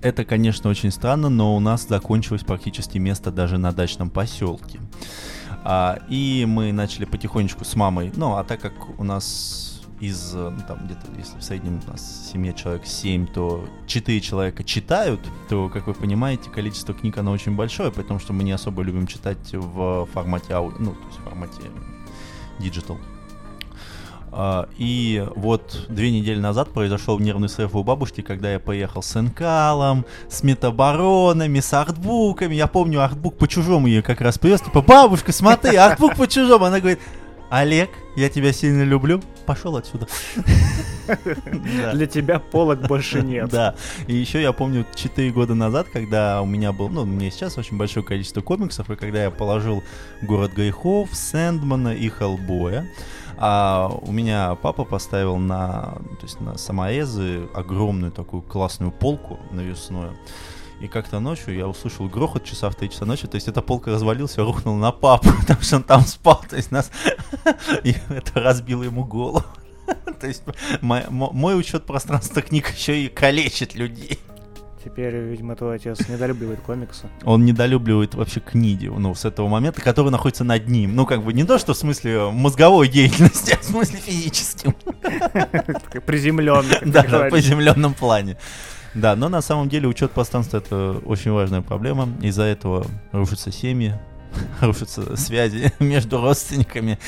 это, 0.00 0.24
конечно, 0.24 0.70
очень 0.70 0.90
странно, 0.90 1.28
но 1.28 1.54
у 1.54 1.60
нас 1.60 1.86
закончилось 1.86 2.44
практически 2.44 2.96
место 2.96 3.30
даже 3.30 3.58
на 3.58 3.72
дачном 3.72 4.08
поселке. 4.08 4.80
А, 5.70 5.98
и 6.08 6.46
мы 6.48 6.72
начали 6.72 7.04
потихонечку 7.04 7.62
с 7.62 7.76
мамой. 7.76 8.10
Ну, 8.16 8.36
а 8.36 8.42
так 8.42 8.58
как 8.58 8.98
у 8.98 9.04
нас 9.04 9.82
из, 10.00 10.32
ну, 10.32 10.56
там, 10.66 10.86
где-то, 10.86 11.06
если 11.18 11.38
в 11.38 11.42
среднем 11.42 11.82
у 11.86 11.90
нас 11.90 12.00
в 12.00 12.32
семье 12.32 12.54
человек 12.54 12.86
7, 12.86 13.26
то 13.26 13.68
4 13.86 14.18
человека 14.22 14.64
читают, 14.64 15.20
то, 15.50 15.68
как 15.68 15.86
вы 15.86 15.92
понимаете, 15.92 16.48
количество 16.48 16.94
книг, 16.94 17.18
оно 17.18 17.32
очень 17.32 17.54
большое, 17.54 17.92
потому 17.92 18.18
что 18.18 18.32
мы 18.32 18.44
не 18.44 18.52
особо 18.52 18.80
любим 18.80 19.06
читать 19.06 19.52
в 19.52 20.06
формате 20.06 20.54
аудио, 20.54 20.78
ну, 20.78 20.94
то 20.94 21.06
есть 21.06 21.18
в 21.18 21.22
формате 21.24 21.60
digital. 22.58 22.96
А, 24.32 24.68
и 24.76 25.26
вот 25.36 25.86
две 25.88 26.10
недели 26.10 26.38
назад 26.38 26.70
произошел 26.70 27.18
нервный 27.18 27.48
срыв 27.48 27.74
у 27.74 27.82
бабушки, 27.82 28.20
когда 28.20 28.52
я 28.52 28.58
поехал 28.58 29.02
с 29.02 29.16
инкалом, 29.16 30.04
с 30.28 30.42
метабаронами, 30.42 31.60
с 31.60 31.72
артбуками. 31.72 32.54
Я 32.54 32.66
помню, 32.66 33.02
артбук 33.02 33.36
по-чужому 33.36 33.86
ее 33.86 34.02
как 34.02 34.20
раз 34.20 34.38
привез. 34.38 34.60
Типа, 34.60 34.82
бабушка, 34.82 35.32
смотри, 35.32 35.76
артбук 35.76 36.16
по-чужому. 36.16 36.64
Она 36.66 36.80
говорит, 36.80 37.00
Олег, 37.50 37.88
я 38.14 38.28
тебя 38.28 38.52
сильно 38.52 38.82
люблю, 38.82 39.22
пошел 39.46 39.76
отсюда. 39.76 40.06
Для 41.94 42.06
тебя 42.06 42.40
полок 42.40 42.86
больше 42.86 43.22
нет. 43.22 43.48
Да. 43.48 43.74
И 44.06 44.14
еще 44.14 44.42
я 44.42 44.52
помню 44.52 44.84
4 44.94 45.30
года 45.30 45.54
назад, 45.54 45.86
когда 45.90 46.42
у 46.42 46.46
меня 46.46 46.72
был, 46.72 46.90
ну, 46.90 47.02
у 47.02 47.06
меня 47.06 47.30
сейчас 47.30 47.56
очень 47.56 47.78
большое 47.78 48.04
количество 48.04 48.42
комиксов, 48.42 48.90
и 48.90 48.96
когда 48.96 49.22
я 49.22 49.30
положил 49.30 49.82
«Город 50.20 50.52
грехов», 50.54 51.08
«Сэндмана» 51.12 51.94
и 51.94 52.10
«Хеллбоя», 52.10 52.86
а 53.40 53.88
у 54.02 54.12
меня 54.12 54.56
папа 54.56 54.84
поставил 54.84 55.36
на, 55.36 55.96
то 56.20 56.24
есть 56.24 56.40
на 56.40 56.58
саморезы 56.58 57.48
огромную 57.54 58.12
такую 58.12 58.42
классную 58.42 58.90
полку 58.90 59.38
навесную. 59.50 60.16
И 60.80 60.86
как-то 60.86 61.18
ночью 61.18 61.56
я 61.56 61.66
услышал 61.66 62.08
грохот 62.08 62.44
часа 62.44 62.70
в 62.70 62.76
3 62.76 62.90
часа 62.90 63.04
ночи, 63.04 63.26
то 63.26 63.34
есть 63.34 63.48
эта 63.48 63.62
полка 63.62 63.90
развалилась, 63.90 64.36
я 64.36 64.44
рухнул 64.44 64.76
на 64.76 64.92
папу, 64.92 65.30
потому 65.40 65.60
что 65.62 65.76
он 65.76 65.82
там 65.82 66.02
спал, 66.02 66.42
то 66.48 66.56
есть 66.56 66.70
нас... 66.70 66.90
И 67.84 67.96
это 68.08 68.40
разбило 68.40 68.84
ему 68.84 69.04
голову. 69.04 69.44
То 70.20 70.26
есть 70.26 70.42
мой, 70.80 71.04
мой 71.08 71.58
учет 71.58 71.86
пространства 71.86 72.42
книг 72.42 72.70
еще 72.74 73.04
и 73.04 73.08
калечит 73.08 73.74
людей. 73.74 74.18
Теперь, 74.84 75.16
видимо, 75.16 75.56
твой 75.56 75.76
отец 75.76 76.08
недолюбливает 76.08 76.60
комиксы. 76.60 77.08
Он 77.24 77.44
недолюбливает 77.44 78.14
вообще 78.14 78.40
книги, 78.40 78.86
ну, 78.86 79.14
с 79.14 79.24
этого 79.24 79.48
момента, 79.48 79.80
который 79.80 80.10
находится 80.10 80.44
над 80.44 80.68
ним. 80.68 80.94
Ну, 80.94 81.06
как 81.06 81.22
бы 81.22 81.32
не 81.32 81.44
то, 81.44 81.58
что 81.58 81.74
в 81.74 81.76
смысле 81.76 82.30
мозговой 82.30 82.88
деятельности, 82.88 83.52
а 83.58 83.60
в 83.60 83.64
смысле 83.64 83.98
физическим. 83.98 84.74
Приземленный. 86.06 86.78
Да, 86.84 87.02
в 87.02 87.30
приземленном 87.30 87.94
плане. 87.94 88.36
Да, 88.94 89.16
но 89.16 89.28
на 89.28 89.42
самом 89.42 89.68
деле 89.68 89.86
учет 89.88 90.12
пространства 90.12 90.58
это 90.58 91.00
очень 91.04 91.30
важная 91.30 91.60
проблема. 91.60 92.08
Из-за 92.22 92.44
этого 92.44 92.86
рушатся 93.12 93.52
семьи, 93.52 93.94
рушатся 94.60 95.16
связи 95.16 95.72
между 95.78 96.20
родственниками. 96.20 96.98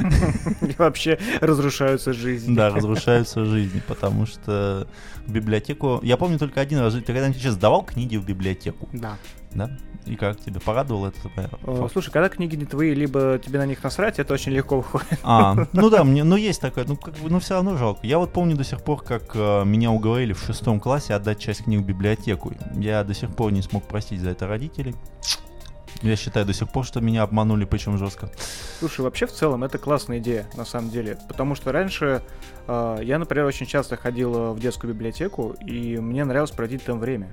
И 0.62 0.74
вообще 0.78 1.18
разрушаются 1.40 2.12
жизни. 2.12 2.54
Да, 2.54 2.70
разрушаются 2.70 3.44
жизни, 3.44 3.82
потому 3.86 4.26
что 4.26 4.86
в 5.26 5.32
библиотеку... 5.32 6.00
Я 6.02 6.16
помню 6.16 6.38
только 6.38 6.60
один 6.60 6.78
раз, 6.78 6.94
ты 6.94 7.02
когда-нибудь 7.02 7.40
сейчас 7.40 7.54
сдавал 7.54 7.84
книги 7.84 8.16
в 8.16 8.24
библиотеку? 8.24 8.88
Да. 8.92 9.16
Да? 9.52 9.70
И 10.06 10.16
как 10.16 10.40
тебе 10.40 10.60
порадовал 10.60 11.06
это? 11.06 11.18
О, 11.66 11.88
слушай, 11.92 12.10
когда 12.10 12.28
книги 12.28 12.56
не 12.56 12.64
твои, 12.64 12.94
либо 12.94 13.38
тебе 13.44 13.58
на 13.58 13.66
них 13.66 13.82
насрать, 13.82 14.18
это 14.18 14.34
очень 14.34 14.52
легко 14.52 14.76
выходит. 14.76 15.18
А, 15.22 15.66
ну 15.72 15.90
да, 15.90 16.04
мне, 16.04 16.24
ну 16.24 16.36
есть 16.36 16.60
такое, 16.60 16.84
ну 16.86 16.96
как 16.96 17.14
бы, 17.14 17.28
ну 17.28 17.40
все 17.40 17.54
равно 17.54 17.76
жалко. 17.76 18.06
Я 18.06 18.18
вот 18.18 18.32
помню 18.32 18.56
до 18.56 18.64
сих 18.64 18.82
пор, 18.82 19.02
как 19.02 19.32
э, 19.34 19.64
меня 19.64 19.90
уговорили 19.90 20.32
в 20.32 20.42
шестом 20.42 20.80
классе 20.80 21.14
отдать 21.14 21.38
часть 21.38 21.64
книг 21.64 21.80
в 21.80 21.86
библиотеку. 21.86 22.52
Я 22.74 23.04
до 23.04 23.12
сих 23.12 23.34
пор 23.34 23.52
не 23.52 23.60
смог 23.60 23.84
простить 23.84 24.20
за 24.20 24.30
это 24.30 24.46
родителей. 24.46 24.94
Я 26.02 26.16
считаю 26.16 26.46
до 26.46 26.52
сих 26.52 26.70
пор, 26.70 26.84
что 26.84 27.00
меня 27.00 27.22
обманули, 27.22 27.64
причем 27.64 27.98
жестко. 27.98 28.30
Слушай, 28.78 29.00
вообще 29.02 29.26
в 29.26 29.32
целом 29.32 29.64
это 29.64 29.78
классная 29.78 30.18
идея, 30.18 30.46
на 30.56 30.64
самом 30.64 30.90
деле. 30.90 31.18
Потому 31.28 31.54
что 31.54 31.72
раньше 31.72 32.22
э, 32.66 32.98
я, 33.02 33.18
например, 33.18 33.46
очень 33.46 33.66
часто 33.66 33.96
ходил 33.96 34.54
в 34.54 34.60
детскую 34.60 34.94
библиотеку, 34.94 35.56
и 35.66 35.98
мне 35.98 36.24
нравилось 36.24 36.50
проводить 36.50 36.84
там 36.84 37.00
время. 37.00 37.30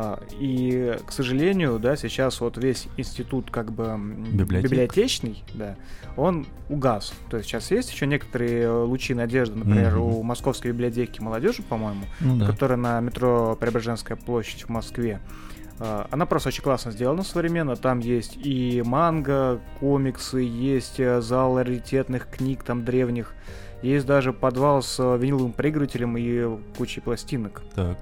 А, 0.00 0.20
и, 0.38 0.96
к 1.04 1.10
сожалению, 1.10 1.80
да, 1.80 1.96
сейчас 1.96 2.40
вот 2.40 2.56
весь 2.56 2.86
институт 2.96 3.50
как 3.50 3.72
бы 3.72 3.98
Библиотек. 4.32 4.70
библиотечный, 4.70 5.42
да, 5.54 5.74
он 6.16 6.46
угас. 6.68 7.12
То 7.30 7.38
есть 7.38 7.48
сейчас 7.48 7.72
есть 7.72 7.90
еще 7.90 8.06
некоторые 8.06 8.70
лучи 8.70 9.12
надежды, 9.12 9.56
например, 9.56 9.96
mm-hmm. 9.96 10.18
у 10.18 10.22
Московской 10.22 10.70
библиотеки 10.70 11.20
молодежи, 11.20 11.62
по-моему, 11.62 12.04
ну, 12.20 12.36
да. 12.36 12.46
которая 12.46 12.78
на 12.78 13.00
метро 13.00 13.56
Преображенская 13.58 14.16
площадь 14.16 14.66
в 14.66 14.68
Москве. 14.68 15.20
А, 15.80 16.06
она 16.10 16.26
просто 16.26 16.48
очень 16.48 16.62
классно 16.62 16.90
сделана 16.90 17.22
современно. 17.22 17.76
Там 17.76 18.00
есть 18.00 18.36
и 18.36 18.82
манга, 18.84 19.60
комиксы, 19.80 20.38
есть 20.38 20.98
э, 20.98 21.20
зал 21.20 21.58
раритетных 21.58 22.28
книг, 22.28 22.64
там 22.64 22.84
древних. 22.84 23.34
Есть 23.82 24.06
даже 24.06 24.32
подвал 24.32 24.82
с 24.82 24.98
э, 24.98 25.18
виниловым 25.18 25.52
проигрывателем 25.52 26.16
и 26.16 26.58
кучей 26.76 27.00
пластинок. 27.00 27.62
Так 27.74 27.98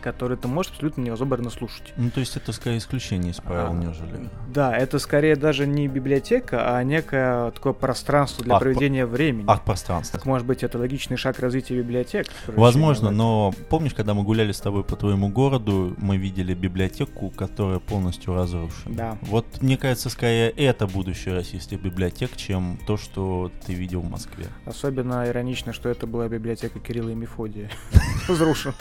которые 0.00 0.38
ты 0.38 0.48
можешь 0.48 0.72
абсолютно 0.72 1.02
неразобранно 1.02 1.50
слушать. 1.50 1.92
Ну, 1.96 2.10
то 2.10 2.20
есть 2.20 2.36
это 2.36 2.52
скорее 2.52 2.78
исключение 2.78 3.32
из 3.32 3.36
правил, 3.36 3.72
а, 3.72 3.74
нежели... 3.74 4.28
Да, 4.52 4.76
это 4.76 4.98
скорее 4.98 5.36
даже 5.36 5.66
не 5.66 5.88
библиотека, 5.88 6.76
а 6.76 6.82
некое 6.82 7.50
такое 7.50 7.72
пространство 7.72 8.44
для 8.44 8.54
арт 8.54 8.62
проведения 8.62 9.06
времени. 9.06 9.44
Арт-пространство. 9.48 10.20
может 10.24 10.46
быть, 10.46 10.62
это 10.62 10.78
логичный 10.78 11.16
шаг 11.16 11.38
развития 11.38 11.76
библиотек. 11.78 12.26
Возможно, 12.46 13.10
но 13.10 13.52
помнишь, 13.68 13.94
когда 13.94 14.14
мы 14.14 14.22
гуляли 14.22 14.52
с 14.52 14.60
тобой 14.60 14.84
по 14.84 14.96
твоему 14.96 15.28
городу, 15.28 15.94
мы 15.98 16.16
видели 16.16 16.54
библиотеку, 16.54 17.30
которая 17.30 17.78
полностью 17.78 18.34
разрушена. 18.34 18.94
Да. 18.94 19.18
Вот, 19.22 19.46
мне 19.60 19.76
кажется, 19.76 20.10
скорее 20.10 20.50
это 20.50 20.86
будущее 20.86 21.34
российских 21.34 21.80
библиотек, 21.80 22.36
чем 22.36 22.78
то, 22.86 22.96
что 22.96 23.50
ты 23.66 23.74
видел 23.74 24.00
в 24.00 24.10
Москве. 24.10 24.46
Особенно 24.64 25.26
иронично, 25.26 25.72
что 25.72 25.88
это 25.88 26.06
была 26.06 26.28
библиотека 26.28 26.78
Кирилла 26.80 27.10
и 27.10 27.14
Мефодия. 27.14 27.70
Разрушена. 28.28 28.74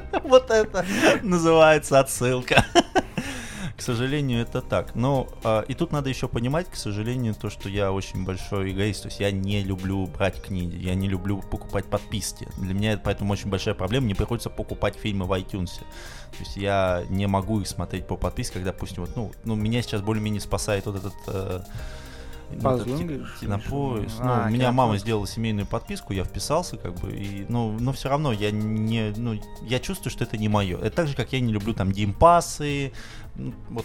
Вот 0.24 0.50
это 0.50 0.84
называется 1.22 2.00
отсылка. 2.00 2.64
К 3.76 3.82
сожалению, 3.82 4.40
это 4.40 4.62
так. 4.62 4.94
Но 4.94 5.28
э, 5.44 5.64
и 5.68 5.74
тут 5.74 5.92
надо 5.92 6.08
еще 6.08 6.28
понимать, 6.28 6.66
к 6.70 6.76
сожалению, 6.76 7.34
то, 7.34 7.50
что 7.50 7.68
я 7.68 7.92
очень 7.92 8.24
большой 8.24 8.72
эгоист. 8.72 9.02
То 9.02 9.08
есть 9.08 9.20
я 9.20 9.30
не 9.30 9.62
люблю 9.62 10.06
брать 10.06 10.42
книги, 10.42 10.76
я 10.76 10.94
не 10.94 11.08
люблю 11.08 11.42
покупать 11.42 11.84
подписки. 11.84 12.48
Для 12.56 12.72
меня 12.72 12.92
это 12.92 13.02
поэтому 13.04 13.34
очень 13.34 13.50
большая 13.50 13.74
проблема. 13.74 14.06
Мне 14.06 14.14
приходится 14.14 14.48
покупать 14.48 14.96
фильмы 14.96 15.26
в 15.26 15.32
iTunes. 15.32 15.78
То 16.30 16.38
есть 16.40 16.56
я 16.56 17.04
не 17.10 17.26
могу 17.26 17.60
их 17.60 17.68
смотреть 17.68 18.06
по 18.06 18.16
подписке, 18.16 18.54
когда, 18.54 18.72
допустим, 18.72 19.04
вот, 19.04 19.14
ну, 19.14 19.32
ну 19.44 19.54
меня 19.54 19.82
сейчас 19.82 20.00
более-менее 20.00 20.40
спасает 20.40 20.86
вот 20.86 20.96
этот 20.96 21.14
э, 21.26 21.60
Кинопоиск. 23.40 24.18
Ну, 24.18 24.30
а, 24.30 24.50
меня 24.50 24.72
мама 24.72 24.98
сделала 24.98 25.26
семейную 25.26 25.66
подписку, 25.66 26.12
я 26.12 26.24
вписался, 26.24 26.76
как 26.76 26.94
бы, 26.94 27.10
и, 27.12 27.44
ну, 27.48 27.76
но 27.78 27.92
все 27.92 28.08
равно 28.08 28.32
я 28.32 28.50
не, 28.50 29.12
ну, 29.16 29.40
я 29.62 29.78
чувствую, 29.80 30.10
что 30.10 30.24
это 30.24 30.36
не 30.36 30.48
мое. 30.48 30.78
Это 30.78 30.96
так 30.96 31.08
же, 31.08 31.16
как 31.16 31.32
я 31.32 31.40
не 31.40 31.52
люблю 31.52 31.74
там 31.74 31.90
геймпасы, 31.90 32.92
вот, 33.70 33.84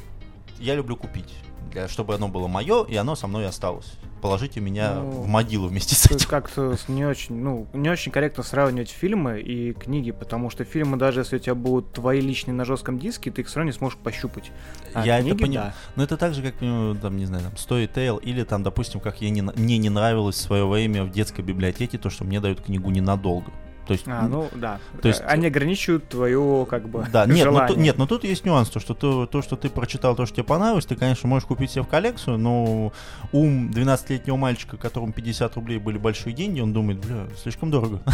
я 0.61 0.75
люблю 0.75 0.95
купить, 0.95 1.33
для, 1.71 1.87
чтобы 1.87 2.15
оно 2.15 2.27
было 2.27 2.47
мое, 2.47 2.83
и 2.85 2.95
оно 2.95 3.15
со 3.15 3.27
мной 3.27 3.47
осталось 3.47 3.97
положите 4.21 4.59
меня 4.61 4.95
ну, 4.95 5.09
в 5.09 5.27
могилу 5.27 5.67
вместе 5.67 5.95
с 5.95 6.05
этим. 6.05 6.29
Как-то 6.29 6.77
не 6.87 7.05
очень, 7.05 7.35
ну, 7.35 7.67
не 7.73 7.89
очень 7.89 8.11
корректно 8.11 8.43
сравнивать 8.43 8.89
фильмы 8.89 9.41
и 9.41 9.73
книги, 9.73 10.11
потому 10.11 10.49
что 10.49 10.63
фильмы, 10.63 10.97
даже 10.97 11.21
если 11.21 11.37
у 11.37 11.39
тебя 11.39 11.55
будут 11.55 11.91
твои 11.91 12.21
личные 12.21 12.53
на 12.53 12.63
жестком 12.63 12.99
диске, 12.99 13.31
ты 13.31 13.41
их 13.41 13.47
все 13.47 13.57
равно 13.57 13.71
не 13.71 13.77
сможешь 13.77 13.97
пощупать. 13.97 14.51
А 14.93 15.05
Я 15.05 15.19
книги, 15.19 15.33
это 15.35 15.43
понимаю. 15.43 15.69
Да. 15.71 15.91
Но 15.95 16.03
это 16.03 16.17
так 16.17 16.33
же, 16.33 16.43
как, 16.43 16.61
ну, 16.61 16.95
там, 16.95 17.17
не 17.17 17.25
знаю, 17.25 17.43
там, 17.43 17.53
Storytel, 17.53 18.21
или 18.21 18.43
там, 18.43 18.63
допустим, 18.63 18.99
как 18.99 19.21
я 19.21 19.29
не, 19.29 19.41
мне 19.41 19.77
не 19.77 19.89
нравилось 19.89 20.35
в 20.35 20.41
свое 20.41 20.65
время 20.65 21.03
в 21.03 21.11
детской 21.11 21.41
библиотеке, 21.41 21.97
то, 21.97 22.09
что 22.09 22.23
мне 22.23 22.39
дают 22.39 22.61
книгу 22.61 22.89
ненадолго. 22.89 23.51
То 23.91 23.93
есть, 23.93 24.07
а, 24.07 24.27
ну 24.27 24.49
да. 24.55 24.79
То 25.01 25.09
есть, 25.09 25.21
Они 25.25 25.47
ограничивают 25.47 26.07
твое 26.07 26.65
как 26.69 26.87
бы 26.87 27.05
да, 27.11 27.25
нет, 27.25 27.43
желание. 27.43 27.75
Но, 27.75 27.83
нет, 27.83 27.97
но 27.97 28.07
тут 28.07 28.23
есть 28.23 28.45
нюанс, 28.45 28.69
то 28.69 28.79
что, 28.79 28.93
ты, 28.93 29.27
то, 29.27 29.41
что 29.41 29.57
ты 29.57 29.69
прочитал, 29.69 30.15
то, 30.15 30.25
что 30.25 30.35
тебе 30.35 30.45
понравилось, 30.45 30.85
ты, 30.85 30.95
конечно, 30.95 31.27
можешь 31.27 31.45
купить 31.45 31.71
себе 31.71 31.83
в 31.83 31.87
коллекцию, 31.87 32.37
но 32.37 32.93
ум 33.33 33.69
12-летнего 33.69 34.37
мальчика, 34.37 34.77
которому 34.77 35.11
50 35.11 35.55
рублей 35.55 35.77
были 35.77 35.97
большие 35.97 36.33
деньги, 36.33 36.61
он 36.61 36.71
думает, 36.71 36.99
бля, 37.05 37.27
слишком 37.41 37.69
дорого. 37.69 38.01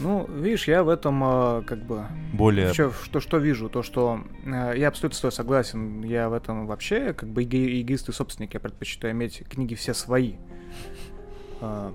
Ну, 0.00 0.26
видишь, 0.28 0.68
я 0.68 0.84
в 0.84 0.90
этом 0.90 1.22
э, 1.24 1.62
как 1.62 1.78
бы... 1.78 2.04
Более... 2.34 2.74
Что, 2.74 2.92
что, 2.92 3.20
что 3.20 3.38
вижу? 3.38 3.70
То, 3.70 3.82
что 3.82 4.20
э, 4.44 4.74
я 4.76 4.88
абсолютно 4.88 5.16
с 5.16 5.20
тобой 5.20 5.32
согласен. 5.32 6.02
Я 6.02 6.28
в 6.28 6.34
этом 6.34 6.66
вообще 6.66 7.14
как 7.14 7.30
бы 7.30 7.42
эго- 7.42 7.80
эгоист 7.80 8.10
и 8.10 8.12
собственник. 8.12 8.52
Я 8.52 8.60
предпочитаю 8.60 9.14
иметь 9.14 9.42
книги 9.48 9.74
все 9.74 9.94
свои. 9.94 10.34
Э, 11.62 11.90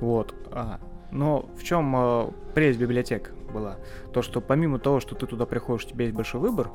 вот. 0.00 0.34
А, 0.50 0.80
но 1.10 1.46
в 1.56 1.62
чем 1.62 1.94
э, 1.96 2.30
прелесть 2.54 2.78
библиотек 2.78 3.32
была? 3.52 3.76
То, 4.12 4.22
что 4.22 4.40
помимо 4.40 4.78
того, 4.78 5.00
что 5.00 5.14
ты 5.14 5.26
туда 5.26 5.46
приходишь, 5.46 5.84
у 5.86 5.88
тебя 5.90 6.04
есть 6.04 6.16
большой 6.16 6.40
выбор, 6.40 6.70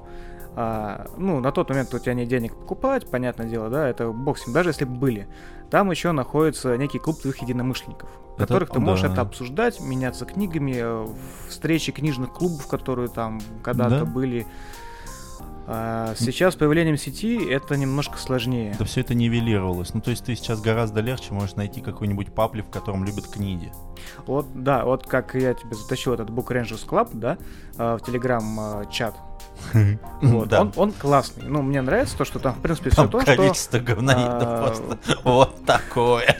а, 0.59 1.05
ну, 1.17 1.39
на 1.39 1.51
тот 1.51 1.69
момент 1.69 1.93
у 1.93 1.99
тебя 1.99 2.15
нет 2.15 2.27
денег 2.27 2.55
покупать, 2.55 3.07
понятное 3.07 3.47
дело, 3.47 3.69
да, 3.69 3.87
это 3.87 4.11
бог 4.11 4.39
с 4.39 4.47
ним, 4.47 4.55
даже 4.55 4.69
если 4.69 4.85
бы 4.85 4.95
были. 4.95 5.27
Там 5.69 5.91
еще 5.91 6.11
находится 6.13 6.75
некий 6.77 6.97
клуб 6.97 7.21
твоих 7.21 7.37
единомышленников, 7.43 8.09
в 8.35 8.37
которых 8.37 8.71
ты 8.71 8.79
можешь 8.79 9.05
да. 9.05 9.13
это 9.13 9.21
обсуждать, 9.21 9.79
меняться 9.79 10.25
книгами, 10.25 11.07
встречи 11.47 11.91
книжных 11.91 12.33
клубов, 12.33 12.67
которые 12.67 13.09
там 13.09 13.39
когда-то 13.61 13.99
да? 13.99 14.05
были. 14.05 14.47
А 15.69 16.15
сейчас 16.17 16.53
с 16.53 16.57
появлением 16.57 16.95
сети 16.95 17.37
это 17.45 17.75
немножко 17.75 18.17
сложнее. 18.17 18.73
Да 18.79 18.85
все 18.85 19.01
это 19.01 19.13
нивелировалось. 19.13 19.93
Ну, 19.93 19.99
то 19.99 20.11
есть 20.11 20.23
ты 20.23 20.33
сейчас 20.35 20.61
гораздо 20.61 21.01
легче 21.01 21.33
можешь 21.33 21.55
найти 21.55 21.81
какой-нибудь 21.81 22.33
паблик, 22.33 22.67
в 22.67 22.69
котором 22.69 23.03
любят 23.03 23.27
книги. 23.27 23.71
Вот, 24.25 24.47
да, 24.55 24.85
вот 24.85 25.05
как 25.07 25.35
я 25.35 25.53
тебе 25.53 25.75
затащил 25.75 26.13
этот 26.13 26.29
Book 26.29 26.47
Rangers 26.47 26.87
Club, 26.87 27.09
да, 27.13 27.37
а, 27.77 27.97
в 27.97 28.01
Телеграм-чат. 28.05 29.15
Вот, 30.21 30.49
Да. 30.49 30.61
он, 30.61 30.73
он 30.75 30.91
классный. 30.91 31.43
Ну, 31.47 31.61
мне 31.61 31.81
нравится 31.81 32.17
то, 32.17 32.25
что 32.25 32.39
там, 32.39 32.53
в 32.53 32.61
принципе, 32.61 32.89
все 32.89 33.01
Там 33.03 33.09
то, 33.09 33.21
что... 33.21 33.35
количество 33.35 33.79
говноидов 33.79 34.47
а, 34.47 34.67
просто 34.67 34.97
вот 35.23 35.65
такое. 35.65 36.37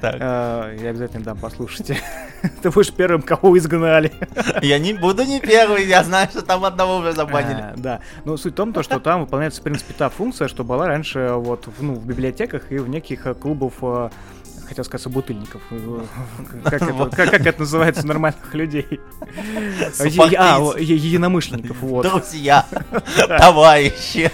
Так, 0.00 0.16
а, 0.20 0.74
я 0.74 0.90
обязательно 0.90 1.24
дам, 1.24 1.38
послушайте. 1.38 1.98
Ты 2.62 2.70
будешь 2.70 2.92
первым, 2.92 3.22
кого 3.22 3.56
изгнали. 3.56 4.12
я 4.60 4.78
не 4.78 4.92
буду 4.92 5.24
не 5.24 5.40
первый, 5.40 5.86
я 5.86 6.04
знаю, 6.04 6.28
что 6.28 6.42
там 6.42 6.64
одного 6.64 6.98
уже 6.98 7.12
забанили. 7.12 7.60
А, 7.60 7.74
Да, 7.76 8.00
но 8.24 8.36
суть 8.36 8.52
в 8.52 8.56
том, 8.56 8.72
то, 8.72 8.82
что 8.82 9.00
там 9.00 9.22
выполняется, 9.22 9.60
в 9.60 9.64
принципе, 9.64 9.94
та 9.96 10.10
функция, 10.10 10.48
что 10.48 10.64
была 10.64 10.86
раньше 10.86 11.32
вот 11.36 11.66
в, 11.66 11.82
ну, 11.82 11.94
в 11.94 12.04
библиотеках 12.04 12.70
и 12.70 12.78
в 12.78 12.88
неких 12.88 13.26
э, 13.26 13.34
клубов, 13.34 13.74
э, 13.82 14.10
хотел 14.72 14.84
сказать, 14.84 15.02
собутыльников. 15.02 15.62
Э, 15.70 16.00
Как 16.64 16.82
это, 16.82 16.92
как, 17.10 17.30
как 17.30 17.46
это 17.46 17.60
называется 17.60 18.06
нормальных 18.06 18.54
людей? 18.54 19.00
А, 20.36 20.58
единомышленников, 20.78 21.80
вот. 21.80 22.06
Друзья, 22.06 22.66
товарищи. 23.38 24.30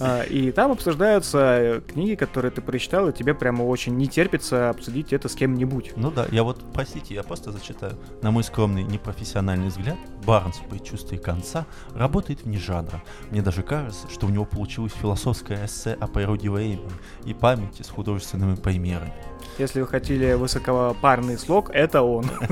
А, 0.00 0.22
И 0.22 0.50
там 0.50 0.72
обсуждаются 0.72 1.38
э, 1.38 1.80
книги, 1.86 2.14
которые 2.14 2.50
ты 2.50 2.62
прочитал, 2.62 3.08
и 3.08 3.12
тебе 3.12 3.34
прямо 3.34 3.64
очень 3.64 3.96
не 3.96 4.08
терпится 4.08 4.70
обсудить 4.70 5.12
это 5.12 5.28
с 5.28 5.34
кем-нибудь. 5.34 5.92
Ну 5.96 6.10
да, 6.10 6.26
я 6.30 6.42
вот, 6.42 6.64
простите, 6.72 7.14
я 7.14 7.22
просто 7.22 7.52
зачитаю. 7.52 7.98
На 8.22 8.30
мой 8.30 8.42
скромный 8.42 8.82
непрофессиональный 8.82 9.68
взгляд, 9.68 9.98
Барнс 10.24 10.60
при 10.68 10.78
чувстве 10.78 11.18
конца 11.18 11.66
работает 11.94 12.42
вне 12.42 12.58
жанра. 12.58 13.02
Мне 13.30 13.42
даже 13.42 13.62
кажется, 13.62 14.08
что 14.10 14.26
у 14.26 14.30
него 14.30 14.44
получилось 14.44 14.92
философское 14.92 15.64
эссе 15.66 15.96
о 16.00 16.06
природе 16.06 16.50
времени 16.50 16.90
и 17.24 17.34
памяти 17.34 17.82
с 17.82 17.88
художественными 17.88 18.54
примерами. 18.56 19.12
Если 19.58 19.80
вы 19.80 19.86
хотели 19.86 20.32
высокопарный 20.34 21.38
слог, 21.38 21.70
это 21.70 22.02
он. 22.02 22.24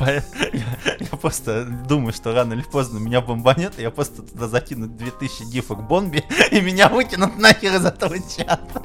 Я 0.00 0.22
просто 1.20 1.64
думаю, 1.64 2.12
что 2.12 2.32
рано 2.34 2.54
или 2.54 2.62
поздно 2.62 2.98
меня 2.98 3.20
бомбанет, 3.20 3.78
и 3.78 3.82
я 3.82 3.90
просто 3.90 4.22
туда 4.22 4.48
закину 4.48 4.86
2000 4.86 5.50
гифок 5.52 5.86
бомби, 5.86 6.24
и 6.50 6.60
меня 6.60 6.88
вытянут 6.88 7.38
нахер 7.38 7.74
из 7.74 7.84
этого 7.84 8.16
чата. 8.18 8.82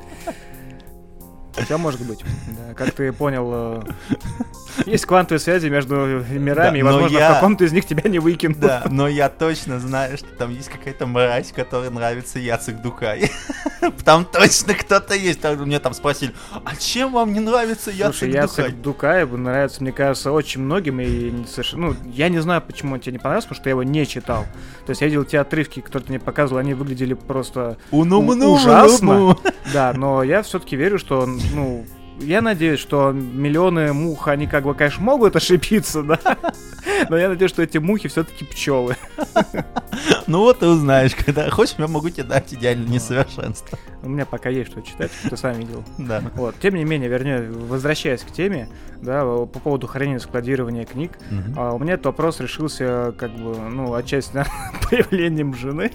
Все 1.63 1.77
может 1.77 2.01
быть. 2.05 2.23
Да, 2.47 2.73
как 2.75 2.91
ты 2.91 3.11
понял, 3.11 3.51
э, 3.53 3.81
есть 4.85 5.05
квантовые 5.05 5.39
связи 5.39 5.67
между 5.67 5.95
мирами, 6.29 6.71
Да, 6.71 6.77
и, 6.77 6.81
но 6.81 6.91
возможно, 6.91 7.17
я- 7.17 7.31
в 7.31 7.33
каком-то 7.35 7.65
из 7.65 7.71
них 7.71 7.85
тебя 7.85 8.09
не 8.09 8.19
выкинут. 8.19 8.59
Да, 8.59 8.83
но 8.89 9.07
я 9.07 9.29
точно 9.29 9.79
знаю, 9.79 10.17
что 10.17 10.27
там 10.29 10.51
есть 10.51 10.69
какая-то 10.69 11.05
мразь, 11.05 11.51
которой 11.51 11.89
нравится 11.89 12.39
Яцек 12.39 12.81
Дукай. 12.81 13.29
Там 14.05 14.25
точно 14.25 14.75
кто-то 14.75 15.15
есть. 15.15 15.41
Там 15.41 15.57
Мне 15.61 15.79
там 15.79 15.93
спросили, 15.93 16.33
а 16.63 16.75
чем 16.75 17.13
вам 17.13 17.33
не 17.33 17.39
нравится 17.39 17.91
Слушай, 17.91 18.29
Яцек 18.29 18.31
Дукай? 18.31 18.65
Яцек 18.65 18.81
Дукаев 18.81 19.31
нравится, 19.31 19.81
мне 19.81 19.91
кажется, 19.91 20.31
очень 20.31 20.61
многим, 20.61 20.99
и 20.99 21.45
совершенно... 21.47 21.87
Ну, 21.87 21.95
я 22.13 22.29
не 22.29 22.39
знаю, 22.39 22.61
почему 22.61 22.93
он 22.93 22.99
тебе 22.99 23.13
не 23.13 23.17
понравился, 23.19 23.47
потому 23.49 23.61
что 23.61 23.69
я 23.69 23.71
его 23.71 23.83
не 23.83 24.05
читал. 24.05 24.45
То 24.85 24.91
есть 24.91 25.01
я 25.01 25.07
видел 25.07 25.23
те 25.23 25.39
отрывки, 25.39 25.79
которые 25.81 26.05
ты 26.05 26.11
мне 26.13 26.19
показывал, 26.19 26.59
они 26.59 26.73
выглядели 26.75 27.13
просто 27.15 27.77
ужасно. 28.53 29.35
Да, 29.73 29.93
но 29.95 30.21
я 30.23 30.43
все-таки 30.43 30.75
верю, 30.75 30.99
что, 30.99 31.27
ну, 31.53 31.85
я 32.21 32.41
надеюсь, 32.41 32.79
что 32.79 33.11
миллионы 33.11 33.93
мух, 33.93 34.27
они 34.27 34.47
как 34.47 34.63
бы, 34.63 34.73
конечно, 34.75 35.03
могут 35.03 35.35
ошибиться, 35.35 36.03
да, 36.03 36.19
но 37.09 37.17
я 37.17 37.29
надеюсь, 37.29 37.51
что 37.51 37.61
эти 37.63 37.77
мухи 37.77 38.07
все-таки 38.09 38.45
пчелы. 38.45 38.95
Ну 40.27 40.39
вот 40.39 40.59
ты 40.59 40.67
узнаешь, 40.67 41.13
когда 41.15 41.49
хочешь, 41.49 41.75
я 41.77 41.87
могу 41.87 42.09
тебе 42.09 42.23
дать 42.23 42.53
идеальное 42.53 42.87
несовершенство. 42.87 43.77
У 44.03 44.09
меня 44.09 44.25
пока 44.25 44.49
есть 44.49 44.71
что 44.71 44.81
читать, 44.81 45.11
ты 45.29 45.35
сам 45.37 45.53
видел. 45.59 45.83
Да. 45.97 46.23
Вот, 46.35 46.55
тем 46.59 46.75
не 46.75 46.83
менее, 46.85 47.09
вернее, 47.09 47.49
возвращаясь 47.51 48.21
к 48.21 48.31
теме, 48.31 48.67
да, 49.01 49.23
по 49.23 49.45
поводу 49.59 49.87
хранения 49.87 50.17
и 50.17 50.21
складирования 50.21 50.85
книг, 50.85 51.11
а, 51.55 51.73
у 51.73 51.79
меня 51.79 51.93
этот 51.93 52.07
вопрос 52.07 52.39
решился, 52.39 53.13
как 53.17 53.31
бы, 53.31 53.55
ну, 53.57 53.93
отчасти 53.93 54.35
на 54.35 54.45
появлением 54.89 55.53
жены, 55.55 55.91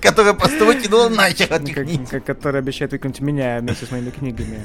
Которая 0.00 0.34
просто 0.34 0.64
выкинула 0.64 1.08
нахер 1.08 1.52
от 1.52 1.62
книг. 1.68 2.24
которая 2.24 2.62
обещает 2.62 2.92
выкинуть 2.92 3.20
меня 3.20 3.58
вместе 3.60 3.86
с 3.86 3.90
моими 3.90 4.10
книгами. 4.10 4.60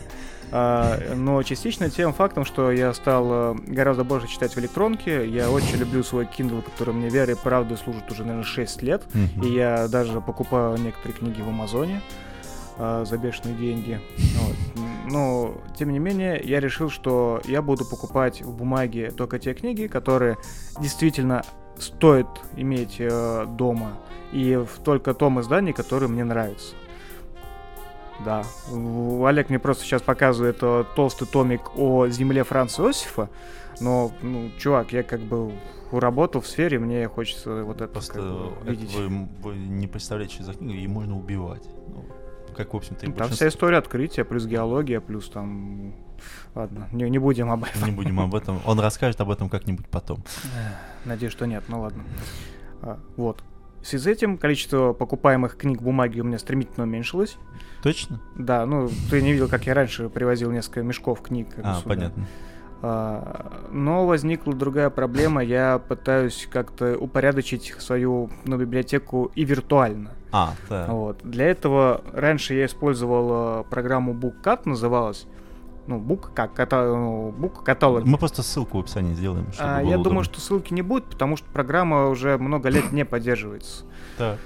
А, 0.51 1.13
но 1.15 1.43
частично 1.43 1.89
тем 1.89 2.13
фактом, 2.13 2.45
что 2.45 2.71
я 2.71 2.93
стал 2.93 3.27
э, 3.31 3.55
гораздо 3.67 4.03
больше 4.03 4.27
читать 4.27 4.55
в 4.55 4.59
электронке. 4.59 5.27
Я 5.27 5.51
очень 5.51 5.77
люблю 5.77 6.03
свой 6.03 6.25
Kindle, 6.25 6.61
который 6.61 6.93
мне 6.93 7.09
верой 7.09 7.33
и 7.33 7.37
правдой 7.37 7.77
служит 7.77 8.09
уже, 8.11 8.23
наверное, 8.23 8.43
6 8.43 8.81
лет. 8.81 9.03
И 9.43 9.47
я 9.47 9.87
даже 9.87 10.21
покупаю 10.21 10.77
некоторые 10.77 11.17
книги 11.17 11.41
в 11.41 11.49
Амазоне 11.49 12.01
а, 12.77 13.03
за 13.03 13.17
бешеные 13.17 13.55
деньги. 13.55 13.99
Вот. 14.41 14.55
Но, 15.11 15.57
тем 15.77 15.91
не 15.91 15.99
менее, 15.99 16.41
я 16.43 16.59
решил, 16.59 16.89
что 16.89 17.41
я 17.45 17.61
буду 17.61 17.85
покупать 17.85 18.41
в 18.41 18.55
бумаге 18.55 19.11
только 19.11 19.39
те 19.39 19.53
книги, 19.53 19.87
которые 19.87 20.37
действительно 20.79 21.43
стоит 21.77 22.27
иметь 22.55 22.97
э, 22.99 23.45
дома. 23.49 23.97
И 24.31 24.55
в 24.55 24.83
только 24.83 25.13
том 25.13 25.39
издании, 25.41 25.71
которое 25.71 26.07
мне 26.07 26.23
нравится. 26.23 26.73
Да. 28.25 28.43
Олег 29.25 29.49
мне 29.49 29.59
просто 29.59 29.83
сейчас 29.83 30.01
показывает 30.01 30.57
э, 30.61 30.85
толстый 30.95 31.27
томик 31.27 31.77
о 31.77 32.07
земле 32.07 32.43
Франца 32.43 32.83
Иосифа. 32.83 33.29
Но, 33.79 34.11
ну, 34.21 34.49
чувак, 34.57 34.91
я 34.91 35.03
как 35.03 35.19
бы 35.19 35.51
работал 35.91 36.41
в 36.41 36.47
сфере, 36.47 36.79
мне 36.79 37.07
хочется 37.07 37.63
вот 37.63 37.77
это 37.81 37.87
Просто 37.87 38.13
как 38.13 38.23
бы 38.23 38.51
это 38.63 38.71
видеть. 38.71 38.95
вы, 38.95 39.27
вы 39.41 39.55
не 39.55 39.87
представляете, 39.87 40.35
что 40.35 40.43
за 40.45 40.53
книга, 40.53 40.73
ее 40.73 40.89
можно 40.89 41.15
убивать. 41.17 41.63
Ну, 41.87 42.03
как, 42.55 42.73
в 42.73 42.77
общем-то, 42.77 43.05
и 43.05 43.09
Ну, 43.09 43.13
Там 43.13 43.19
большинство. 43.19 43.35
вся 43.35 43.47
история 43.55 43.77
открытия, 43.77 44.23
плюс 44.25 44.45
геология, 44.45 44.99
плюс 44.99 45.29
там... 45.29 45.93
Ладно, 46.55 46.87
не, 46.91 47.07
не 47.09 47.19
будем 47.19 47.51
об 47.51 47.63
этом. 47.65 47.85
Не 47.85 47.91
будем 47.91 48.19
об 48.19 48.33
этом. 48.33 48.59
Он 48.65 48.79
расскажет 48.79 49.21
об 49.21 49.29
этом 49.29 49.47
как-нибудь 49.49 49.87
потом. 49.87 50.23
Надеюсь, 51.05 51.31
что 51.31 51.45
нет, 51.45 51.63
ну 51.67 51.81
ладно. 51.81 52.03
А, 52.81 52.99
вот. 53.15 53.43
В 53.81 53.87
связи 53.87 54.03
с 54.03 54.07
этим 54.07 54.37
количество 54.37 54.93
покупаемых 54.93 55.57
книг 55.57 55.81
бумаги 55.81 56.19
у 56.19 56.23
меня 56.23 56.39
стремительно 56.39 56.83
уменьшилось. 56.85 57.37
Точно? 57.83 58.19
Да, 58.35 58.65
ну, 58.65 58.89
ты 59.09 59.21
не 59.21 59.31
видел, 59.31 59.47
как 59.47 59.65
я 59.65 59.73
раньше 59.73 60.09
привозил 60.09 60.51
несколько 60.51 60.83
мешков 60.83 61.21
книг. 61.21 61.47
А, 61.63 61.75
сюда. 61.75 61.89
понятно. 61.89 62.25
А, 62.81 63.63
но 63.71 64.05
возникла 64.05 64.53
другая 64.53 64.89
проблема. 64.89 65.43
Я 65.43 65.79
пытаюсь 65.79 66.47
как-то 66.51 66.97
упорядочить 66.97 67.75
свою 67.79 68.29
ну, 68.45 68.57
библиотеку 68.57 69.31
и 69.35 69.45
виртуально. 69.45 70.11
А, 70.31 70.53
да. 70.69 70.87
Вот. 70.87 71.19
Для 71.23 71.45
этого 71.45 72.01
раньше 72.13 72.53
я 72.53 72.65
использовал 72.65 73.61
э, 73.61 73.63
программу 73.69 74.13
BookCat, 74.13 74.61
называлась. 74.65 75.25
Ну, 75.87 75.99
Book 75.99 76.29
как 76.35 76.51
ну, 76.71 77.33
Book 77.37 77.63
каталог. 77.63 78.03
Мы 78.05 78.17
просто 78.17 78.43
ссылку 78.43 78.77
в 78.77 78.81
описании 78.81 79.13
сделаем, 79.13 79.51
чтобы 79.53 79.69
А, 79.69 79.79
я 79.81 79.87
удобно. 79.95 80.03
думаю, 80.03 80.23
что 80.25 80.39
ссылки 80.41 80.73
не 80.73 80.81
будет, 80.81 81.05
потому 81.05 81.37
что 81.37 81.47
программа 81.51 82.07
уже 82.09 82.37
много 82.37 82.69
лет 82.69 82.91
не 82.91 83.05
поддерживается. 83.05 83.85
Так. 84.17 84.37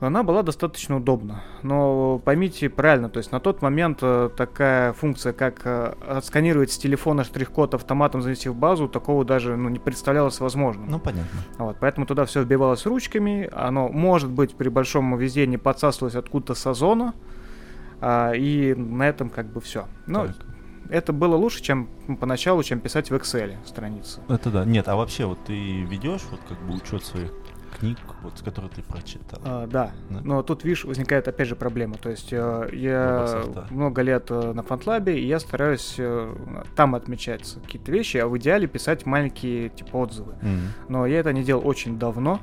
Она 0.00 0.22
была 0.22 0.42
достаточно 0.42 0.96
удобна. 0.96 1.42
Но 1.62 2.18
поймите 2.24 2.70
правильно, 2.70 3.10
то 3.10 3.18
есть 3.18 3.32
на 3.32 3.40
тот 3.40 3.60
момент 3.60 3.98
э, 4.00 4.30
такая 4.34 4.94
функция, 4.94 5.34
как 5.34 5.60
э, 5.64 5.92
отсканировать 6.08 6.72
с 6.72 6.78
телефона 6.78 7.22
штрих-код 7.22 7.74
автоматом 7.74 8.22
занести 8.22 8.48
в 8.48 8.54
базу, 8.54 8.88
такого 8.88 9.26
даже 9.26 9.56
ну, 9.56 9.68
не 9.68 9.78
представлялось 9.78 10.40
возможным. 10.40 10.88
Ну, 10.88 10.98
понятно. 10.98 11.40
Вот, 11.58 11.76
поэтому 11.80 12.06
туда 12.06 12.24
все 12.24 12.42
вбивалось 12.42 12.86
ручками. 12.86 13.50
Оно, 13.52 13.90
может 13.90 14.30
быть, 14.30 14.54
при 14.54 14.70
большом 14.70 15.18
везении 15.18 15.58
подсасывалось 15.58 16.14
откуда-то 16.14 16.54
с 16.54 16.66
озона. 16.66 17.12
а, 18.00 18.32
и 18.32 18.72
на 18.74 19.06
этом 19.06 19.28
как 19.28 19.52
бы 19.52 19.60
все. 19.60 19.84
Но 20.06 20.28
Так. 20.28 20.36
Это 20.90 21.12
было 21.12 21.36
лучше, 21.36 21.62
чем 21.62 21.88
поначалу, 22.20 22.62
чем 22.62 22.80
писать 22.80 23.10
в 23.10 23.14
Excel 23.14 23.56
страницы. 23.66 24.20
Это 24.28 24.50
да. 24.50 24.64
Нет, 24.64 24.88
а 24.88 24.96
вообще 24.96 25.26
вот 25.26 25.38
ты 25.46 25.82
ведешь 25.82 26.22
вот 26.30 26.40
как 26.48 26.58
бы 26.66 26.74
учет 26.74 27.04
своих 27.04 27.32
книг, 27.78 27.98
вот, 28.22 28.34
которые 28.44 28.70
ты 28.70 28.82
прочитал. 28.82 29.40
А, 29.44 29.66
да. 29.66 29.92
Да. 30.10 30.20
но 30.22 30.42
тут, 30.42 30.64
видишь, 30.64 30.84
возникает 30.84 31.28
опять 31.28 31.48
же 31.48 31.56
проблема. 31.56 31.94
То 31.96 32.10
есть 32.10 32.32
э, 32.32 32.68
я 32.72 33.44
да. 33.54 33.66
много 33.70 34.02
лет 34.02 34.26
э, 34.30 34.52
на 34.52 34.62
фантлабе, 34.62 35.18
и 35.18 35.26
я 35.26 35.38
стараюсь 35.40 35.94
э, 35.98 36.34
там 36.76 36.94
отмечать 36.94 37.56
какие-то 37.64 37.90
вещи, 37.90 38.18
а 38.18 38.28
в 38.28 38.36
идеале 38.38 38.66
писать 38.66 39.06
маленькие 39.06 39.70
типа 39.70 39.96
отзывы. 39.96 40.34
Мгм. 40.42 40.72
Но 40.88 41.06
я 41.06 41.20
это 41.20 41.32
не 41.32 41.42
делал 41.42 41.66
очень 41.66 41.98
давно. 41.98 42.40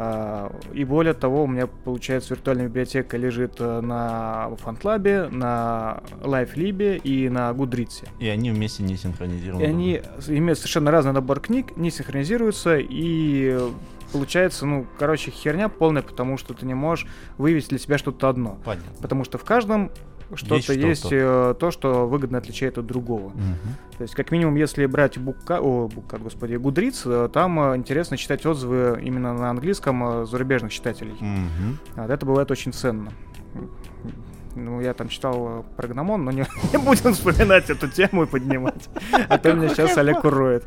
А, 0.00 0.52
И 0.72 0.84
более 0.84 1.12
того, 1.12 1.42
у 1.42 1.46
меня, 1.48 1.66
получается, 1.66 2.34
виртуальная 2.34 2.68
библиотека 2.68 3.16
лежит 3.16 3.56
э, 3.58 3.80
на 3.80 4.48
фантлабе, 4.58 5.26
на 5.28 6.02
LiveLib 6.22 7.00
и 7.02 7.28
на 7.28 7.52
Гудрице. 7.52 8.06
И 8.20 8.28
они 8.28 8.52
вместе 8.52 8.84
не 8.84 8.96
синхронизированы. 8.96 9.60
И 9.60 9.66
они 9.66 10.02
имеют 10.28 10.58
совершенно 10.58 10.92
разный 10.92 11.12
набор 11.12 11.40
книг, 11.40 11.76
не 11.76 11.90
синхронизируются, 11.90 12.78
и 12.78 13.56
э, 13.58 13.70
получается, 14.12 14.66
ну, 14.66 14.86
короче, 15.00 15.32
херня 15.32 15.68
полная, 15.68 16.02
потому 16.02 16.38
что 16.38 16.54
ты 16.54 16.64
не 16.64 16.74
можешь 16.74 17.08
вывести 17.36 17.70
для 17.70 17.78
себя 17.80 17.98
что-то 17.98 18.28
одно. 18.28 18.60
Понятно. 18.64 18.92
Потому 19.02 19.24
что 19.24 19.36
в 19.36 19.42
каждом 19.42 19.90
что-то 20.34 20.72
есть, 20.72 21.00
что-то. 21.00 21.52
э, 21.52 21.54
то, 21.58 21.70
что 21.70 22.06
выгодно 22.06 22.38
отличает 22.38 22.78
от 22.78 22.86
другого. 22.86 23.30
Мгм. 23.30 23.76
То 23.96 24.02
есть, 24.02 24.14
как 24.14 24.30
минимум, 24.30 24.56
если 24.56 24.86
брать 24.86 25.18
Букка, 25.18 25.60
о, 25.60 25.88
Букка, 25.88 26.18
господи, 26.18 26.56
Гудриц, 26.56 27.02
э, 27.06 27.28
там 27.32 27.58
э, 27.72 27.76
интересно 27.76 28.16
читать 28.16 28.44
отзывы 28.46 29.00
именно 29.02 29.32
на 29.34 29.50
английском 29.50 30.26
зарубежных 30.26 30.72
читателей. 30.72 31.16
Вот 31.96 32.10
это 32.10 32.26
бывает 32.26 32.50
очень 32.50 32.72
ценно. 32.72 33.12
Ну, 34.54 34.80
я 34.80 34.92
там 34.92 35.08
читал 35.08 35.64
про 35.76 35.86
гномон, 35.88 36.24
но 36.24 36.32
не, 36.32 36.44
не 36.72 36.78
будем 36.78 37.14
вспоминать 37.14 37.70
эту 37.70 37.88
тему 37.88 38.24
и 38.24 38.26
поднимать. 38.26 38.88
А 39.28 39.38
то 39.38 39.52
меня 39.52 39.68
сейчас 39.68 39.96
Олег 39.96 40.24
уроет. 40.24 40.64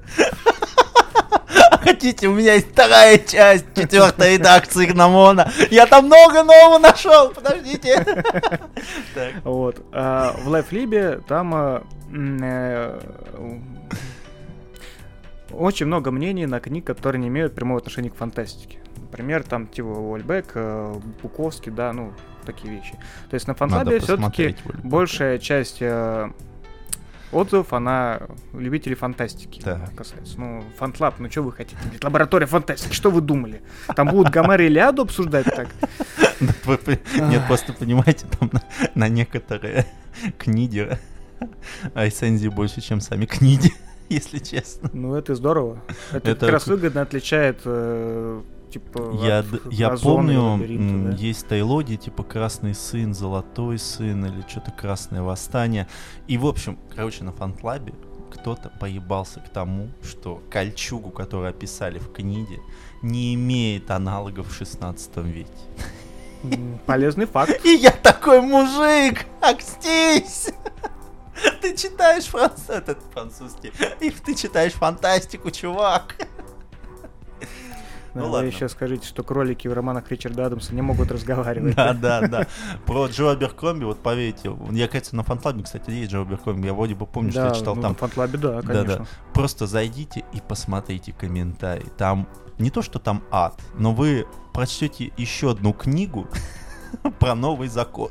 Хотите, 1.84 2.28
у 2.28 2.36
меня 2.36 2.54
есть 2.54 2.72
вторая 2.72 3.18
часть 3.18 3.66
четвертой 3.76 4.34
редакции 4.34 4.86
Гномона. 4.86 5.52
Я 5.72 5.88
там 5.88 6.06
много 6.06 6.44
нового 6.44 6.78
нашел. 6.78 7.30
Подождите. 7.30 8.06
Вот. 9.44 9.84
А 9.92 10.36
в 10.44 10.54
LiveLib 10.54 11.24
там 11.28 11.54
м, 11.54 12.40
э, 12.42 13.00
очень 15.52 15.86
много 15.88 16.12
мнений 16.12 16.46
на 16.46 16.60
книг, 16.60 16.86
которые 16.86 17.22
не 17.22 17.28
имеют 17.28 17.56
прямого 17.56 17.80
отношения 17.80 18.10
к 18.10 18.16
фантастике. 18.16 18.80
Например, 18.98 19.44
там 19.44 19.68
типа 19.68 19.88
Уольбек, 19.88 20.52
э, 20.56 20.96
Буковский, 21.22 21.72
да, 21.72 21.92
ну, 21.94 22.14
такие 22.46 22.74
вещи. 22.74 22.94
То 23.30 23.34
есть 23.34 23.48
на 23.48 23.56
фантлабе 23.56 23.92
Надо 23.92 24.00
все-таки 24.00 24.56
большая 24.84 25.38
часть 25.38 25.78
э, 25.82 26.30
отзывов, 27.32 27.74
она 27.74 28.22
любителей 28.54 28.96
фантастики 28.96 29.62
Так. 29.62 29.94
касается. 29.96 30.40
Ну, 30.40 30.64
фантлаб, 30.78 31.20
ну 31.20 31.30
что 31.30 31.42
вы 31.44 31.52
хотите? 31.52 31.78
Говорит, 31.82 32.04
Лаборатория 32.04 32.46
фантастики, 32.46 32.94
что 32.94 33.12
вы 33.12 33.22
думали? 33.22 33.62
Там 33.96 34.10
будут 34.10 34.30
Гомер 34.34 34.62
и 34.62 34.66
Илиаду 34.66 35.04
обсуждать 35.04 35.46
так? 35.46 35.68
Да 36.42 37.28
Нет, 37.28 37.44
просто 37.48 37.72
понимаете, 37.74 38.26
там 38.40 38.52
на, 38.96 39.08
некоторые 39.10 39.86
книги 40.40 40.98
рецензии 41.94 42.48
больше, 42.48 42.82
чем 42.82 43.00
сами 43.00 43.26
книги, 43.26 43.72
если 44.10 44.40
честно. 44.40 44.90
Ну, 44.94 45.16
это 45.16 45.36
здорово. 45.36 45.82
Это, 46.12 46.32
Это 46.32 46.40
как 46.42 46.50
раз 46.50 46.68
выгодно 46.68 47.02
отличает, 47.02 47.62
э, 47.66 48.42
типа, 48.72 49.20
Я, 49.22 49.44
д- 49.44 49.60
я 49.70 49.90
помню, 49.98 50.58
да. 50.60 51.16
есть 51.16 51.48
тайлоги, 51.48 51.96
типа 51.96 52.24
Красный 52.24 52.74
сын, 52.74 53.14
Золотой 53.14 53.78
сын 53.78 54.26
или 54.26 54.44
что-то 54.48 54.72
Красное 54.72 55.22
восстание. 55.22 55.88
И, 56.28 56.38
в 56.38 56.46
общем, 56.46 56.78
короче, 56.96 57.24
на 57.24 57.32
фантлабе 57.32 57.94
кто-то 58.32 58.72
поебался 58.80 59.40
к 59.42 59.50
тому, 59.50 59.90
что 60.02 60.42
кольчугу, 60.50 61.10
которую 61.12 61.50
описали 61.50 62.00
в 62.00 62.12
книге, 62.12 62.60
не 63.02 63.36
имеет 63.36 63.92
аналогов 63.92 64.48
в 64.50 64.54
16 64.56 65.18
веке. 65.18 65.50
Полезный 66.86 67.26
факт. 67.26 67.60
И 67.66 67.76
я 67.76 67.92
такой 67.92 68.42
мужик, 68.42 69.26
акстись! 69.42 70.50
Ты 71.62 71.76
читаешь 71.76 72.26
франц... 72.26 72.70
этот 72.70 73.00
французский, 73.14 73.72
и 74.00 74.12
ты 74.12 74.36
читаешь 74.36 74.74
фантастику, 74.74 75.50
чувак. 75.50 76.16
Ну 78.14 78.22
Да, 78.22 78.28
ладно. 78.28 78.40
Вы 78.50 78.54
еще 78.54 78.70
скажите, 78.70 79.08
что 79.08 79.24
кролики 79.24 79.68
в 79.68 79.74
романах 79.74 80.10
Ричарда 80.12 80.48
Адамса 80.48 80.76
не 80.76 80.82
могут 80.82 81.12
разговаривать. 81.12 81.76
Да, 81.76 81.94
да, 81.94 82.28
да. 82.28 82.48
Про 82.86 83.08
Джо 83.08 83.32
Аберкромби, 83.32 83.86
вот 83.86 84.00
поверьте, 84.00 84.52
я, 84.72 84.88
кажется, 84.88 85.16
на 85.16 85.24
фантлабе, 85.24 85.64
кстати, 85.64 85.90
есть 85.92 86.12
Джо 86.12 86.22
Аберкромби, 86.22 86.68
я 86.68 86.74
вроде 86.74 86.96
бы 86.96 87.06
помню, 87.06 87.32
что 87.32 87.46
я 87.46 87.52
читал 87.52 87.76
ну, 87.76 87.82
там. 87.82 87.92
на 87.92 87.98
фантлабе, 87.98 88.38
да, 88.38 88.62
конечно. 88.62 89.06
Просто 89.34 89.68
зайдите 89.68 90.24
и 90.34 90.42
посмотрите 90.42 91.14
комментарии. 91.14 91.88
Там 91.98 92.28
не 92.58 92.70
то, 92.70 92.82
что 92.82 93.00
там 93.00 93.24
ад, 93.32 93.60
но 93.76 93.94
вы 93.94 94.28
прочтете 94.54 95.12
еще 95.18 95.52
одну 95.52 95.74
книгу 95.74 96.28
про 97.20 97.36
новый 97.36 97.68
закон. 97.68 98.10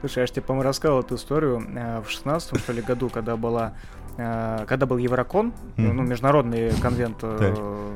Слушай, 0.00 0.20
я 0.20 0.26
же 0.26 0.32
тебе, 0.34 0.42
по-моему, 0.42 0.64
рассказывал 0.64 1.00
эту 1.00 1.14
историю 1.16 1.66
э, 1.74 2.02
в 2.02 2.10
16 2.10 2.60
что 2.60 2.72
ли, 2.72 2.82
году, 2.82 3.08
когда 3.08 3.36
была 3.36 3.74
когда 4.16 4.86
был 4.86 4.96
Еврокон, 4.98 5.52
ну, 5.76 5.92
международный 6.02 6.70
конвент, 6.80 7.18
э, 7.22 7.54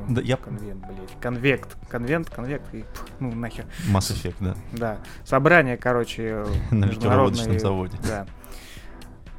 Да, 0.08 0.20
я- 0.20 0.36
конвент, 0.36 0.80
блядь, 0.86 1.20
конвект, 1.20 1.76
конвент, 1.88 2.30
конвект, 2.30 2.74
и, 2.74 2.84
ну, 3.20 3.32
нахер, 3.34 3.64
Mass 3.92 4.12
Effect, 4.12 4.34
да. 4.40 4.54
да, 4.72 4.98
собрание, 5.24 5.76
короче, 5.76 6.22
э, 6.44 6.46
На 6.74 6.86
ликероводочном 6.86 7.58
заводе. 7.58 7.96
да. 8.06 8.26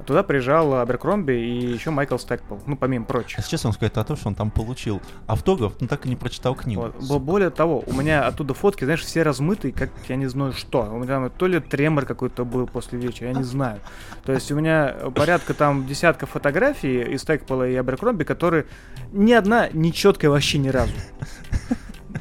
Туда 0.09 0.23
приезжал 0.23 0.73
Аберкромби 0.81 1.33
и 1.33 1.67
еще 1.67 1.91
Майкл 1.91 2.17
Стэкпол, 2.17 2.59
ну, 2.65 2.75
помимо 2.75 3.05
прочих. 3.05 3.37
А 3.37 3.43
сейчас 3.43 3.63
он 3.63 3.73
сказать 3.73 3.95
о 3.95 4.03
том, 4.03 4.17
что 4.17 4.29
он 4.29 4.33
там 4.33 4.49
получил 4.49 5.03
автограф, 5.27 5.73
но 5.79 5.85
так 5.85 6.07
и 6.07 6.09
не 6.09 6.15
прочитал 6.15 6.55
книгу. 6.55 6.81
Вот. 6.81 6.95
Бо- 7.07 7.19
Более 7.19 7.51
того, 7.51 7.83
у 7.85 7.93
меня 7.93 8.25
оттуда 8.25 8.55
фотки, 8.55 8.85
знаешь, 8.85 9.03
все 9.03 9.21
размытые, 9.21 9.71
как 9.71 9.91
я 10.07 10.15
не 10.15 10.25
знаю 10.25 10.53
что. 10.53 10.81
У 10.91 10.95
меня 10.97 11.05
там 11.19 11.29
то 11.29 11.45
ли 11.45 11.59
тремор 11.59 12.05
какой-то 12.07 12.43
был 12.43 12.65
после 12.65 12.97
вечера, 12.97 13.27
я 13.27 13.33
не 13.35 13.43
знаю. 13.43 13.81
То 14.25 14.31
есть 14.33 14.51
у 14.51 14.55
меня 14.55 14.95
порядка 15.13 15.53
там 15.53 15.85
десятка 15.85 16.25
фотографий 16.25 17.03
из 17.03 17.21
Текпола 17.23 17.67
и 17.69 17.75
Аберкромби, 17.75 18.23
которые 18.23 18.65
ни 19.11 19.33
одна 19.33 19.69
не 19.73 19.93
четкая 19.93 20.31
вообще 20.31 20.57
ни 20.57 20.69
разу. 20.69 20.93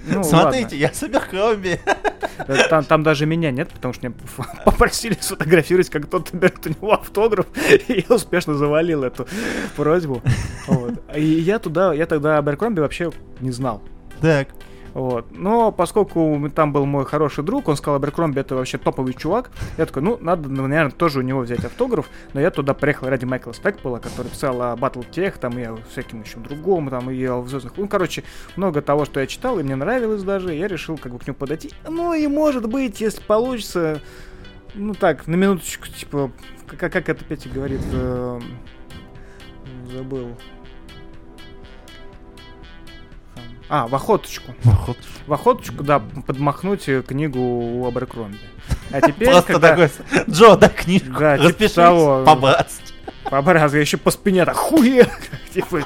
Ну, 0.07 0.23
Смотрите, 0.23 0.77
я 0.77 0.89
ладно. 0.89 0.95
Э, 2.47 2.69
Там, 2.69 2.85
там 2.85 3.03
даже 3.03 3.27
меня 3.27 3.51
нет, 3.51 3.71
потому 3.71 3.95
что 3.95 4.07
меня 4.09 4.17
попросили 4.65 5.17
сфотографировать, 5.21 5.89
как 5.91 6.05
кто-то 6.07 6.37
берет 6.37 6.59
у 6.67 6.69
него 6.71 6.93
автограф, 6.93 7.47
и 7.89 8.05
я 8.09 8.15
успешно 8.15 8.55
завалил 8.55 9.03
эту 9.05 9.27
просьбу. 9.77 10.23
Вот. 10.67 10.95
И 11.17 11.23
я 11.23 11.59
туда, 11.59 11.93
я 11.95 12.07
тогда 12.07 12.39
Аберкромби 12.39 12.81
вообще 12.81 13.11
не 13.41 13.51
знал. 13.51 13.83
Так. 14.21 14.49
Вот. 14.99 15.27
Но 15.31 15.71
поскольку 15.71 16.51
там 16.53 16.73
был 16.73 16.85
мой 16.85 17.05
хороший 17.05 17.45
друг, 17.45 17.69
он 17.69 17.77
сказал, 17.77 17.95
Аберкромби 17.95 18.41
это 18.41 18.57
вообще 18.57 18.79
топовый 18.79 19.15
чувак, 19.15 19.53
я 19.77 19.87
такой, 19.87 20.03
ну, 20.03 20.19
надо, 20.21 20.49
наверное, 20.49 20.91
тоже 20.91 21.21
у 21.21 21.23
него 21.23 21.39
взять 21.43 21.65
автограф, 21.65 22.11
но 22.33 22.41
я 22.41 22.51
туда 22.51 22.75
приехал 22.75 23.07
ради 23.07 23.25
Майкла 23.25 23.53
Стэкпола, 23.53 24.01
который 24.01 24.27
писал 24.27 24.61
о 24.61 24.75
Battletech, 24.75 25.39
там, 25.39 25.57
и 25.57 25.63
о 25.63 25.79
всяким 25.93 26.23
еще 26.23 26.39
другом, 26.41 26.91
там, 26.91 27.13
и 27.13 27.25
о 27.27 27.45
звездных... 27.45 27.77
Ну, 27.77 27.87
короче, 27.87 28.25
много 28.57 28.83
того, 28.83 29.05
что 29.05 29.21
я 29.21 29.29
читал, 29.29 29.61
и 29.61 29.63
мне 29.63 29.77
нравилось 29.77 30.25
даже, 30.25 30.53
я 30.53 30.67
решил 30.67 30.99
как 30.99 31.13
бы 31.13 31.21
к 31.21 31.29
нему 31.29 31.37
подойти. 31.37 31.71
Ну, 31.89 32.13
и 32.13 32.27
может 32.27 32.69
быть, 32.69 33.01
если 33.01 33.23
получится, 33.23 34.01
ну, 34.75 34.95
так, 34.95 35.29
на 35.29 35.37
минуточку, 35.37 35.87
типа, 35.87 36.33
как, 36.67 36.93
как 36.93 37.09
это 37.09 37.25
Петя 37.25 37.49
говорит, 37.49 37.83
эм, 37.93 38.43
забыл. 39.93 40.35
А, 43.71 43.87
в 43.87 43.95
охоточку 43.95 44.55
Вот. 44.63 44.97
в 45.27 45.33
охоточку, 45.33 45.83
да, 45.85 45.99
подмахнуть 46.27 46.89
книгу 47.07 47.39
у 47.39 47.87
Аберкромби. 47.87 48.39
А 48.91 49.01
теперь, 49.07 49.29
Просто 49.31 49.59
такой, 49.61 49.91
Джо, 50.31 50.57
дай 50.57 50.71
книжку, 50.71 51.19
Да, 51.19 51.37
типа 51.37 51.49
распишись 51.49 51.73
того. 51.75 52.25
по-братски. 52.25 52.95
по 53.25 53.39
образу 53.39 53.77
я 53.77 53.83
еще 53.83 53.97
по 53.99 54.11
спине 54.11 54.45
так 54.47 54.57
хуе, 54.57 55.07
типа, 55.55 55.83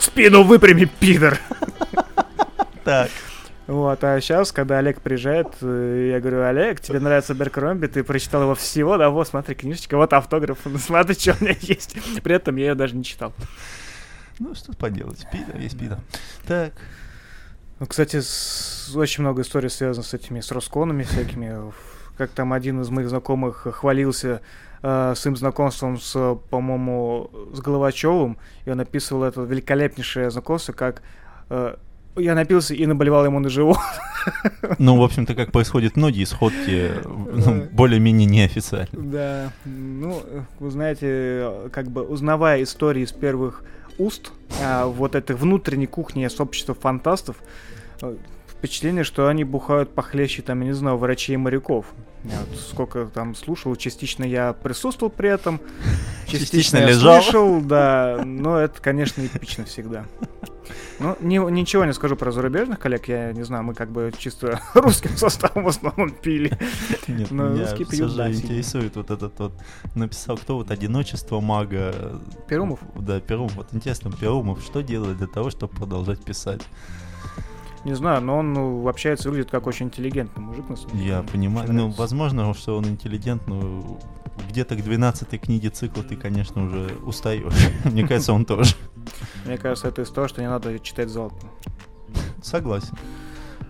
спину 0.00 0.42
выпрями, 0.42 0.84
пидор. 0.84 1.38
Так. 2.84 3.10
Вот, 3.66 4.04
а 4.04 4.20
сейчас, 4.20 4.52
когда 4.52 4.76
Олег 4.78 5.00
приезжает, 5.00 5.48
э, 5.62 6.10
я 6.12 6.20
говорю, 6.20 6.42
Олег, 6.42 6.82
тебе 6.82 7.00
нравится 7.00 7.32
Беркромби, 7.32 7.86
ты 7.86 8.04
прочитал 8.04 8.42
его 8.42 8.54
всего, 8.54 8.98
да, 8.98 9.08
вот, 9.08 9.26
смотри, 9.26 9.54
книжечка, 9.54 9.96
вот 9.96 10.12
автограф, 10.12 10.58
ну, 10.66 10.76
смотри, 10.76 11.14
что 11.14 11.34
у 11.40 11.42
меня 11.44 11.56
есть. 11.62 11.96
При 12.22 12.34
этом 12.34 12.56
я 12.56 12.66
ее 12.66 12.74
даже 12.74 12.94
не 12.94 13.02
читал. 13.02 13.32
Ну, 14.38 14.54
что 14.54 14.74
поделать, 14.74 15.24
пидор 15.32 15.56
есть 15.58 15.78
пидор. 15.78 15.98
Так. 16.46 16.74
Ну, 17.80 17.86
кстати, 17.86 18.20
с- 18.20 18.92
очень 18.94 19.22
много 19.22 19.42
историй 19.42 19.70
связано 19.70 20.04
с 20.04 20.14
этими, 20.14 20.40
с 20.40 20.50
Росконами 20.52 21.02
всякими. 21.02 21.72
Как 22.16 22.30
там 22.30 22.52
один 22.52 22.80
из 22.80 22.90
моих 22.90 23.08
знакомых 23.08 23.66
хвалился 23.72 24.40
э, 24.82 25.14
своим 25.16 25.36
знакомством 25.36 25.98
с, 26.00 26.38
по-моему, 26.50 27.28
с 27.52 27.60
Головачевым, 27.60 28.38
и 28.64 28.70
он 28.70 28.78
описывал 28.80 29.24
это 29.24 29.40
великолепнейшее 29.42 30.30
знакомство, 30.30 30.72
как 30.72 31.02
э, 31.50 31.74
я 32.16 32.36
напился 32.36 32.72
и 32.74 32.86
наболевал 32.86 33.24
ему 33.24 33.40
на 33.40 33.48
живот. 33.48 33.78
Ну, 34.78 34.96
в 34.96 35.02
общем-то, 35.02 35.34
как 35.34 35.50
происходят 35.50 35.96
многие 35.96 36.24
сходки, 36.24 36.92
ну, 37.04 37.64
более-менее 37.72 38.26
неофициально. 38.26 38.88
Да, 38.92 39.52
ну, 39.64 40.22
вы 40.60 40.70
знаете, 40.70 41.68
как 41.72 41.88
бы 41.88 42.02
узнавая 42.02 42.62
истории 42.62 43.02
из 43.02 43.10
первых 43.12 43.64
уст 43.98 44.32
а, 44.62 44.86
вот 44.86 45.14
этой 45.14 45.36
внутренней 45.36 45.86
кухни 45.86 46.26
сообщества 46.28 46.74
фантастов, 46.74 47.36
э, 48.02 48.16
впечатление, 48.64 49.04
что 49.04 49.28
они 49.28 49.44
бухают 49.44 49.94
похлеще, 49.94 50.40
там, 50.42 50.60
я 50.62 50.68
не 50.68 50.72
знаю, 50.72 50.96
врачей 50.96 51.34
и 51.34 51.36
моряков. 51.36 51.86
Я 52.24 52.38
вот 52.48 52.58
сколько 52.58 53.04
там 53.12 53.34
слушал, 53.34 53.76
частично 53.76 54.24
я 54.24 54.54
присутствовал 54.54 55.10
при 55.10 55.28
этом, 55.28 55.60
частично, 56.26 56.38
Частично 56.46 56.76
я 56.78 56.86
лежал. 56.88 57.22
слышал, 57.22 57.60
да, 57.60 58.22
но 58.24 58.58
это, 58.58 58.80
конечно, 58.80 59.20
эпично 59.24 59.66
всегда. 59.66 60.06
Ну, 60.98 61.14
ни- 61.20 61.50
ничего 61.50 61.84
не 61.84 61.92
скажу 61.92 62.16
про 62.16 62.30
зарубежных 62.32 62.78
коллег, 62.78 63.08
я 63.08 63.32
не 63.32 63.42
знаю, 63.42 63.64
мы 63.64 63.74
как 63.74 63.90
бы 63.90 64.10
чисто 64.16 64.58
русским 64.74 65.14
составом 65.18 65.64
в 65.64 65.68
основном 65.68 66.10
пили. 66.10 66.56
Нет, 67.08 67.30
Ну, 67.30 67.50
меня 67.50 67.62
русский 67.62 67.84
все 67.84 67.96
пьют, 67.96 68.10
же 68.12 68.16
да, 68.16 68.32
интересует 68.32 68.96
вот 68.96 69.10
этот 69.10 69.38
вот, 69.38 69.52
написал 69.94 70.38
кто 70.38 70.56
вот 70.56 70.70
«Одиночество 70.70 71.40
мага». 71.40 72.18
Перумов? 72.48 72.78
Да, 72.94 73.20
Перумов. 73.20 73.56
Вот 73.56 73.66
интересно, 73.72 74.10
Перумов 74.10 74.62
что 74.62 74.80
делает 74.82 75.18
для 75.18 75.26
того, 75.26 75.50
чтобы 75.50 75.74
продолжать 75.76 76.24
писать? 76.24 76.62
Не 77.84 77.94
знаю, 77.94 78.22
но 78.22 78.38
он 78.38 78.52
ну, 78.54 78.88
общается, 78.88 79.28
выглядит 79.28 79.50
как 79.50 79.66
очень 79.66 79.86
интеллигентный 79.86 80.42
мужик, 80.42 80.68
на 80.68 80.76
самом 80.76 80.96
деле. 80.96 81.06
Я 81.08 81.22
понимаю, 81.22 81.72
ну, 81.72 81.90
возможно, 81.90 82.52
что 82.54 82.78
он 82.78 82.86
интеллигент, 82.86 83.46
но 83.46 83.98
где-то 84.48 84.74
к 84.76 84.82
12 84.82 85.40
книге 85.40 85.68
цикла 85.70 86.02
ты, 86.02 86.16
конечно, 86.16 86.64
уже 86.64 86.94
устаешь. 87.04 87.52
Мне 87.84 88.06
кажется, 88.06 88.32
он 88.32 88.44
тоже. 88.46 88.74
Мне 89.44 89.58
кажется, 89.58 89.88
это 89.88 90.02
из 90.02 90.10
того, 90.10 90.28
что 90.28 90.40
не 90.40 90.48
надо 90.48 90.78
читать 90.78 91.10
залпом. 91.10 91.50
Согласен. 92.42 92.96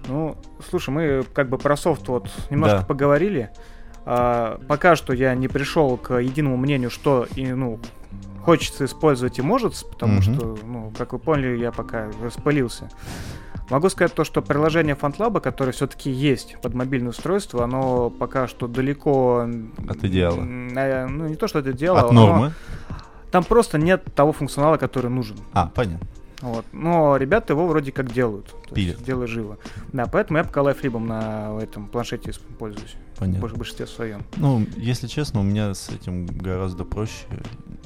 Ну, 0.06 0.36
слушай, 0.68 0.90
мы 0.90 1.24
как 1.32 1.48
бы 1.48 1.58
про 1.58 1.76
софт 1.76 2.08
вот 2.08 2.30
немножко 2.50 2.80
Да. 2.80 2.84
поговорили. 2.84 3.50
А, 4.06 4.60
пока 4.68 4.96
что 4.96 5.12
я 5.12 5.34
не 5.34 5.48
пришел 5.48 5.96
к 5.96 6.18
единому 6.20 6.56
мнению, 6.56 6.90
что 6.90 7.26
и, 7.36 7.46
ну, 7.46 7.80
хочется 8.44 8.84
использовать 8.84 9.38
и 9.38 9.42
может, 9.42 9.74
потому 9.90 10.14
Мгм. 10.14 10.22
что, 10.22 10.58
ну, 10.64 10.92
как 10.96 11.12
вы 11.12 11.18
поняли, 11.18 11.56
я 11.58 11.72
пока 11.72 12.08
распылился. 12.22 12.88
Могу 13.70 13.88
сказать 13.88 14.12
то, 14.12 14.24
что 14.24 14.42
приложение 14.42 14.94
FantLab, 14.94 15.40
которое 15.40 15.72
все-таки 15.72 16.10
есть 16.10 16.56
под 16.60 16.74
мобильное 16.74 17.10
устройство, 17.10 17.64
оно 17.64 18.10
пока 18.10 18.46
что 18.46 18.66
далеко... 18.68 19.48
От 19.88 20.04
идеала. 20.04 20.40
э, 20.42 21.06
Ну, 21.06 21.28
не 21.28 21.36
то, 21.36 21.48
что 21.48 21.60
это 21.60 21.72
идеал, 21.72 21.96
От 21.96 22.10
оно- 22.10 22.26
нормы. 22.26 22.52
Там 23.30 23.42
просто 23.42 23.78
нет 23.78 24.04
того 24.14 24.32
функционала, 24.32 24.76
который 24.76 25.10
нужен. 25.10 25.38
А, 25.54 25.70
понятно. 25.74 26.06
Вот. 26.42 26.66
Но 26.72 27.16
ребята 27.16 27.54
его 27.54 27.66
вроде 27.66 27.90
как 27.90 28.12
делают. 28.12 28.54
Пилят. 28.74 29.02
делают 29.02 29.30
живо. 29.30 29.56
Да, 29.94 30.04
поэтому 30.06 30.38
я 30.38 30.44
пока 30.44 30.60
лайфлибом 30.62 31.06
на 31.06 31.58
этом 31.62 31.86
планшете 31.88 32.32
пользуюсь. 32.58 32.96
Понятно. 33.18 33.48
В 33.48 33.56
большинстве 33.56 33.86
своем. 33.86 34.22
Ну, 34.36 34.66
если 34.76 35.06
честно, 35.06 35.40
у 35.40 35.42
меня 35.42 35.72
с 35.74 35.88
этим 35.88 36.26
гораздо 36.26 36.84
проще. 36.84 37.24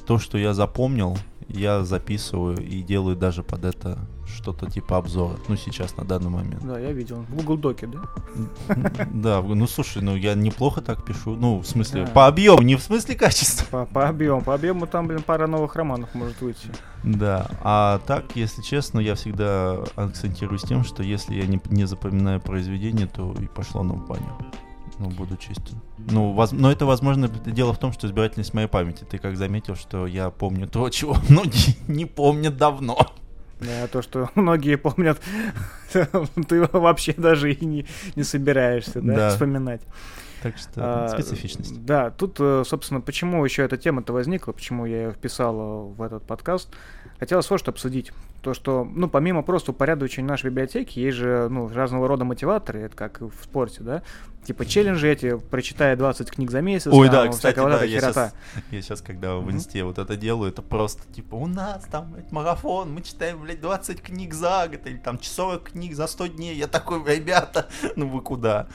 То, 0.09 0.17
что 0.17 0.39
я 0.39 0.55
запомнил, 0.55 1.15
я 1.49 1.83
записываю 1.83 2.57
и 2.57 2.81
делаю 2.81 3.15
даже 3.15 3.43
под 3.43 3.63
это 3.63 3.99
что-то 4.25 4.67
типа 4.67 4.97
обзора. 4.97 5.37
Ну, 5.47 5.55
сейчас, 5.55 5.95
на 5.97 6.03
данный 6.03 6.31
момент. 6.31 6.65
Да, 6.65 6.79
я 6.79 6.91
видел. 6.93 7.17
В 7.29 7.35
Google 7.35 7.57
Доке, 7.57 7.85
да? 7.85 7.99
Да, 9.13 9.43
ну 9.43 9.67
слушай, 9.67 10.01
ну 10.01 10.15
я 10.15 10.33
неплохо 10.33 10.81
так 10.81 11.05
пишу. 11.05 11.35
Ну, 11.35 11.59
в 11.59 11.67
смысле, 11.67 12.07
по 12.07 12.25
объему, 12.25 12.63
не 12.63 12.75
в 12.75 12.81
смысле 12.81 13.13
качества. 13.13 13.87
По, 13.93 14.09
объему. 14.09 14.41
По 14.41 14.55
объему 14.55 14.87
там, 14.87 15.05
блин, 15.05 15.21
пара 15.21 15.45
новых 15.45 15.75
романов 15.75 16.15
может 16.15 16.41
выйти. 16.41 16.69
Да, 17.03 17.47
а 17.61 17.99
так, 18.07 18.35
если 18.35 18.63
честно, 18.63 18.99
я 18.99 19.13
всегда 19.13 19.83
акцентируюсь 19.95 20.63
тем, 20.63 20.83
что 20.83 21.03
если 21.03 21.35
я 21.35 21.45
не, 21.45 21.85
запоминаю 21.85 22.41
произведение, 22.41 23.05
то 23.05 23.35
и 23.39 23.45
пошло 23.45 23.83
в 23.83 24.07
баню. 24.07 24.35
Ну, 24.99 25.09
буду 25.09 25.37
честен. 25.37 25.79
Ну, 25.97 26.33
воз- 26.33 26.51
но 26.51 26.71
это, 26.71 26.85
возможно, 26.85 27.27
дело 27.29 27.73
в 27.73 27.79
том, 27.79 27.93
что 27.93 28.05
избирательность 28.07 28.53
моей 28.53 28.67
памяти. 28.67 29.05
Ты 29.09 29.17
как 29.17 29.37
заметил, 29.37 29.75
что 29.75 30.05
я 30.05 30.29
помню 30.29 30.67
то, 30.67 30.89
чего 30.89 31.15
многие 31.29 31.75
не 31.87 32.05
помнят 32.05 32.57
давно. 32.57 32.97
Да, 33.61 33.87
то, 33.87 34.01
что 34.01 34.29
многие 34.35 34.75
помнят, 34.77 35.19
ты 35.93 36.61
вообще 36.73 37.13
даже 37.13 37.53
и 37.53 37.65
не, 37.65 37.85
не 38.15 38.23
собираешься, 38.23 39.01
да, 39.01 39.15
Да. 39.15 39.29
вспоминать. 39.29 39.81
Так 40.41 40.57
что 40.57 40.71
А, 41.05 41.07
специфичность. 41.09 41.83
Да, 41.83 42.11
тут, 42.11 42.37
э, 42.39 42.63
собственно, 42.65 43.01
почему 43.01 43.43
еще 43.43 43.63
эта 43.63 43.75
тема-то 43.75 44.13
возникла, 44.13 44.53
почему 44.53 44.85
я 44.85 45.03
ее 45.03 45.11
вписал 45.11 45.59
э, 45.59 45.93
в 45.95 46.01
этот 46.01 46.25
подкаст. 46.25 46.69
Хотелось 47.19 47.49
вот 47.49 47.59
что 47.59 47.71
обсудить. 47.71 48.13
То, 48.41 48.53
что, 48.53 48.85
ну, 48.85 49.09
помимо 49.09 49.41
просто 49.41 49.71
упорядочения 49.71 50.29
нашей 50.29 50.49
библиотеки, 50.49 50.99
есть 50.99 51.17
же, 51.17 51.47
ну, 51.49 51.67
разного 51.67 52.07
рода 52.07 52.23
мотиваторы, 52.23 52.79
это 52.79 52.95
как 52.95 53.19
в 53.19 53.43
спорте, 53.43 53.83
да? 53.83 54.03
Типа 54.45 54.65
челленджи 54.65 55.11
эти, 55.11 55.37
прочитай 55.37 55.97
20 55.97 56.31
книг 56.31 56.49
за 56.49 56.61
месяц. 56.61 56.87
Ой, 56.93 57.09
там, 57.09 57.25
да, 57.25 57.31
кстати, 57.31 57.57
да, 57.57 57.83
я 57.83 57.99
сейчас, 57.99 58.33
я 58.71 58.81
сейчас, 58.81 59.01
когда 59.01 59.35
в 59.35 59.51
инсте 59.51 59.83
вот 59.83 59.97
это 59.97 60.15
делаю, 60.15 60.49
это 60.49 60.61
просто 60.61 61.03
типа 61.11 61.35
у 61.35 61.45
нас 61.45 61.83
там 61.91 62.11
блядь, 62.13 62.31
марафон, 62.31 62.93
мы 62.93 63.01
читаем, 63.01 63.41
блядь, 63.41 63.59
20 63.59 64.01
книг 64.01 64.33
за 64.33 64.69
год, 64.71 64.87
или 64.87 64.97
там 64.97 65.19
часовых 65.19 65.63
книг 65.63 65.93
за 65.93 66.07
100 66.07 66.27
дней. 66.27 66.55
Я 66.55 66.67
такой, 66.67 67.03
ребята, 67.03 67.67
ну 67.97 68.07
вы 68.07 68.21
куда? 68.21 68.67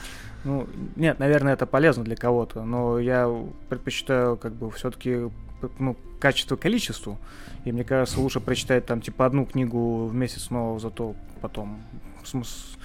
Ну, 0.45 0.69
нет, 0.97 1.19
наверное, 1.19 1.55
это 1.55 1.65
полезно 1.65 2.05
для 2.05 2.17
кого-то, 2.17 2.63
но 2.65 2.99
я 2.99 3.35
предпочитаю 3.71 4.37
как 4.37 4.53
бы 4.53 4.71
все-таки 4.71 5.31
ну, 5.79 5.97
качество 6.19 6.57
количеству. 6.57 7.19
И 7.65 7.73
мне 7.73 7.85
кажется, 7.85 8.21
лучше 8.21 8.41
прочитать 8.41 8.87
там 8.87 9.01
типа 9.01 9.27
одну 9.27 9.47
книгу 9.47 10.07
в 10.07 10.15
месяц, 10.15 10.51
но 10.51 10.79
зато 10.79 11.15
потом 11.41 11.81
смыс- 12.25 12.77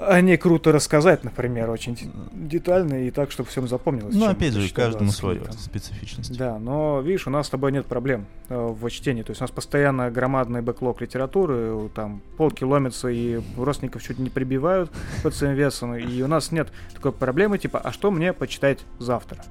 о 0.00 0.20
ней 0.20 0.36
круто 0.36 0.72
рассказать, 0.72 1.24
например, 1.24 1.70
очень 1.70 1.96
детально 2.32 3.06
и 3.06 3.10
так, 3.10 3.30
чтобы 3.30 3.48
всем 3.50 3.68
запомнилось. 3.68 4.14
Ну, 4.14 4.26
опять 4.26 4.54
же, 4.54 4.72
каждому 4.72 5.10
20 5.10 5.20
книг 5.20 5.42
свое, 5.42 5.52
специфичность. 5.52 6.36
Да, 6.36 6.58
но 6.58 7.00
видишь, 7.00 7.26
у 7.26 7.30
нас 7.30 7.46
с 7.46 7.50
тобой 7.50 7.72
нет 7.72 7.86
проблем 7.86 8.26
э, 8.48 8.56
в 8.56 8.88
чтении. 8.88 9.22
То 9.22 9.32
есть 9.32 9.40
у 9.40 9.44
нас 9.44 9.50
постоянно 9.50 10.10
громадный 10.10 10.62
бэклог 10.62 11.00
литературы, 11.00 11.54
э, 11.56 11.88
там 11.94 12.22
полки 12.36 12.64
ломятся 12.64 13.08
и 13.08 13.40
родственников 13.56 14.02
чуть 14.02 14.18
не 14.18 14.30
прибивают 14.30 14.90
под 15.22 15.34
своим 15.34 15.54
весом. 15.54 15.94
И 15.94 16.22
у 16.22 16.26
нас 16.28 16.50
нет 16.50 16.68
такой 16.94 17.12
проблемы, 17.12 17.58
типа, 17.58 17.78
а 17.78 17.92
что 17.92 18.10
мне 18.10 18.32
почитать 18.32 18.80
завтра? 18.98 19.44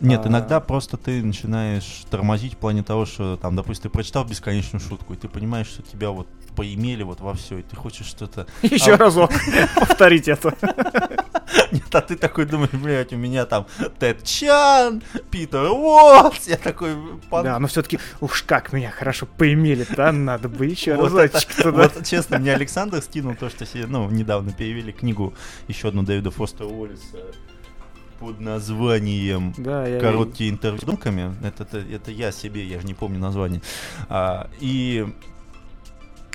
Нет, 0.00 0.22
А. 0.24 0.28
иногда 0.28 0.60
просто 0.60 0.96
ты 0.96 1.22
начинаешь 1.22 2.04
тормозить 2.10 2.54
в 2.54 2.56
плане 2.56 2.82
того, 2.82 3.04
что 3.06 3.36
там, 3.36 3.54
допустим, 3.54 3.84
ты 3.84 3.88
прочитал 3.90 4.24
бесконечную 4.24 4.80
шутку, 4.80 5.12
и 5.12 5.16
ты 5.16 5.28
понимаешь, 5.28 5.66
что 5.68 5.82
тебя 5.82 6.10
вот 6.10 6.26
поимели 6.56 7.02
вот 7.02 7.20
во 7.20 7.34
все, 7.34 7.58
и 7.58 7.62
ты 7.62 7.76
хочешь 7.76 8.06
что-то... 8.06 8.46
Еще 8.62 8.94
А- 8.94 8.96
разок 8.96 9.30
повторить 9.76 10.26
это. 10.28 10.54
Нет, 11.72 11.94
а 11.94 12.00
ты 12.00 12.16
такой 12.16 12.46
думаешь, 12.46 12.70
блядь, 12.72 13.12
у 13.12 13.16
меня 13.16 13.44
там 13.46 13.66
Тед 13.98 14.24
Чан, 14.24 15.02
Питер 15.30 15.64
Уотс, 15.70 16.48
я 16.48 16.56
такой... 16.56 16.96
Да, 17.30 17.58
но 17.58 17.68
все-таки, 17.68 17.98
уж 18.20 18.42
как 18.42 18.72
меня 18.72 18.90
хорошо 18.90 19.26
поимели, 19.26 19.86
да, 19.96 20.10
надо 20.12 20.48
бы 20.48 20.66
еще 20.66 20.94
разочек 20.94 21.54
туда. 21.56 21.70
Вот, 21.70 22.04
честно, 22.04 22.38
мне 22.38 22.54
Александр 22.54 23.00
скинул 23.02 23.34
то, 23.36 23.48
что 23.50 23.66
себе, 23.66 23.86
ну, 23.86 24.08
недавно 24.10 24.52
перевели 24.52 24.92
книгу, 24.92 25.34
еще 25.68 25.88
одну 25.88 26.02
Дэвида 26.02 26.30
Фостера 26.30 26.66
Уоллиса 26.66 27.18
под 28.20 28.38
названием 28.38 29.54
Да, 29.56 29.86
я 29.86 29.98
короткие 29.98 30.50
интервью 30.50 30.80
с 30.80 30.84
думками. 30.84 31.34
Это, 31.42 31.62
это, 31.64 31.78
это 31.78 32.10
я 32.10 32.30
себе, 32.30 32.64
я 32.64 32.80
же 32.80 32.86
не 32.86 32.94
помню 32.94 33.18
название. 33.18 33.62
А, 34.08 34.48
и 34.60 35.08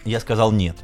я 0.04 0.20
сказал 0.20 0.52
нет. 0.52 0.76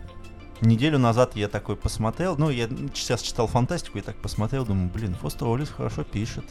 Неделю 0.61 0.99
назад 0.99 1.35
я 1.35 1.47
такой 1.47 1.75
посмотрел, 1.75 2.37
ну, 2.37 2.51
я 2.51 2.69
сейчас 2.93 3.23
читал 3.23 3.47
фантастику 3.47 3.97
и 3.97 4.01
так 4.01 4.15
посмотрел, 4.17 4.63
думаю, 4.63 4.91
блин, 4.93 5.15
Фостер 5.15 5.47
Уоллес 5.47 5.69
хорошо 5.69 6.03
пишет. 6.03 6.45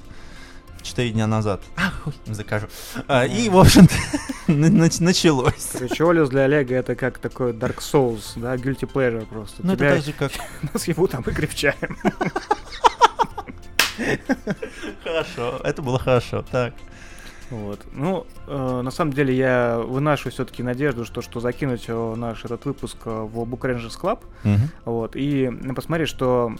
Четыре 0.83 1.11
дня 1.11 1.27
назад. 1.27 1.61
А, 1.77 1.91
хуй, 1.91 2.15
закажу. 2.27 2.67
А, 3.07 3.27
и, 3.27 3.49
в 3.49 3.59
общем-то, 3.59 3.95
нач- 4.49 5.03
началось. 5.03 5.69
Короче, 5.73 6.09
Олес 6.09 6.29
для 6.31 6.43
Олега 6.43 6.75
это 6.75 6.97
как 6.97 7.19
такой 7.19 7.53
Dark 7.53 7.79
Souls, 7.79 8.33
да, 8.37 8.57
guilty 8.57 8.91
pleasure 8.91 9.27
просто. 9.27 9.57
Ну, 9.59 9.75
это 9.75 9.79
Тебя 9.79 9.95
так 9.95 10.05
же, 10.05 10.13
как... 10.13 10.33
нас 10.73 10.89
его 10.89 11.07
там 11.07 11.23
и 11.23 11.31
крепчаем. 11.33 11.97
Хорошо, 15.05 15.61
это 15.65 15.83
было 15.83 15.99
хорошо. 15.99 16.45
Так. 16.51 16.75
Вот. 17.51 17.81
Ну, 17.93 18.27
э, 18.47 18.81
на 18.83 18.91
самом 18.93 19.13
деле 19.13 19.35
я 19.37 19.79
выношу 19.79 20.31
все-таки 20.31 20.63
надежду, 20.63 21.05
что, 21.05 21.21
что 21.21 21.41
закинуть 21.41 21.85
э, 21.89 22.15
наш 22.17 22.45
этот 22.45 22.65
выпуск 22.65 22.97
э, 23.07 23.11
в 23.11 23.39
Book 23.43 23.61
Rangers 23.63 24.01
Club, 24.01 24.21
Мгм. 24.45 24.69
вот, 24.85 25.17
и 25.17 25.51
посмотреть, 25.75 26.09
что 26.09 26.53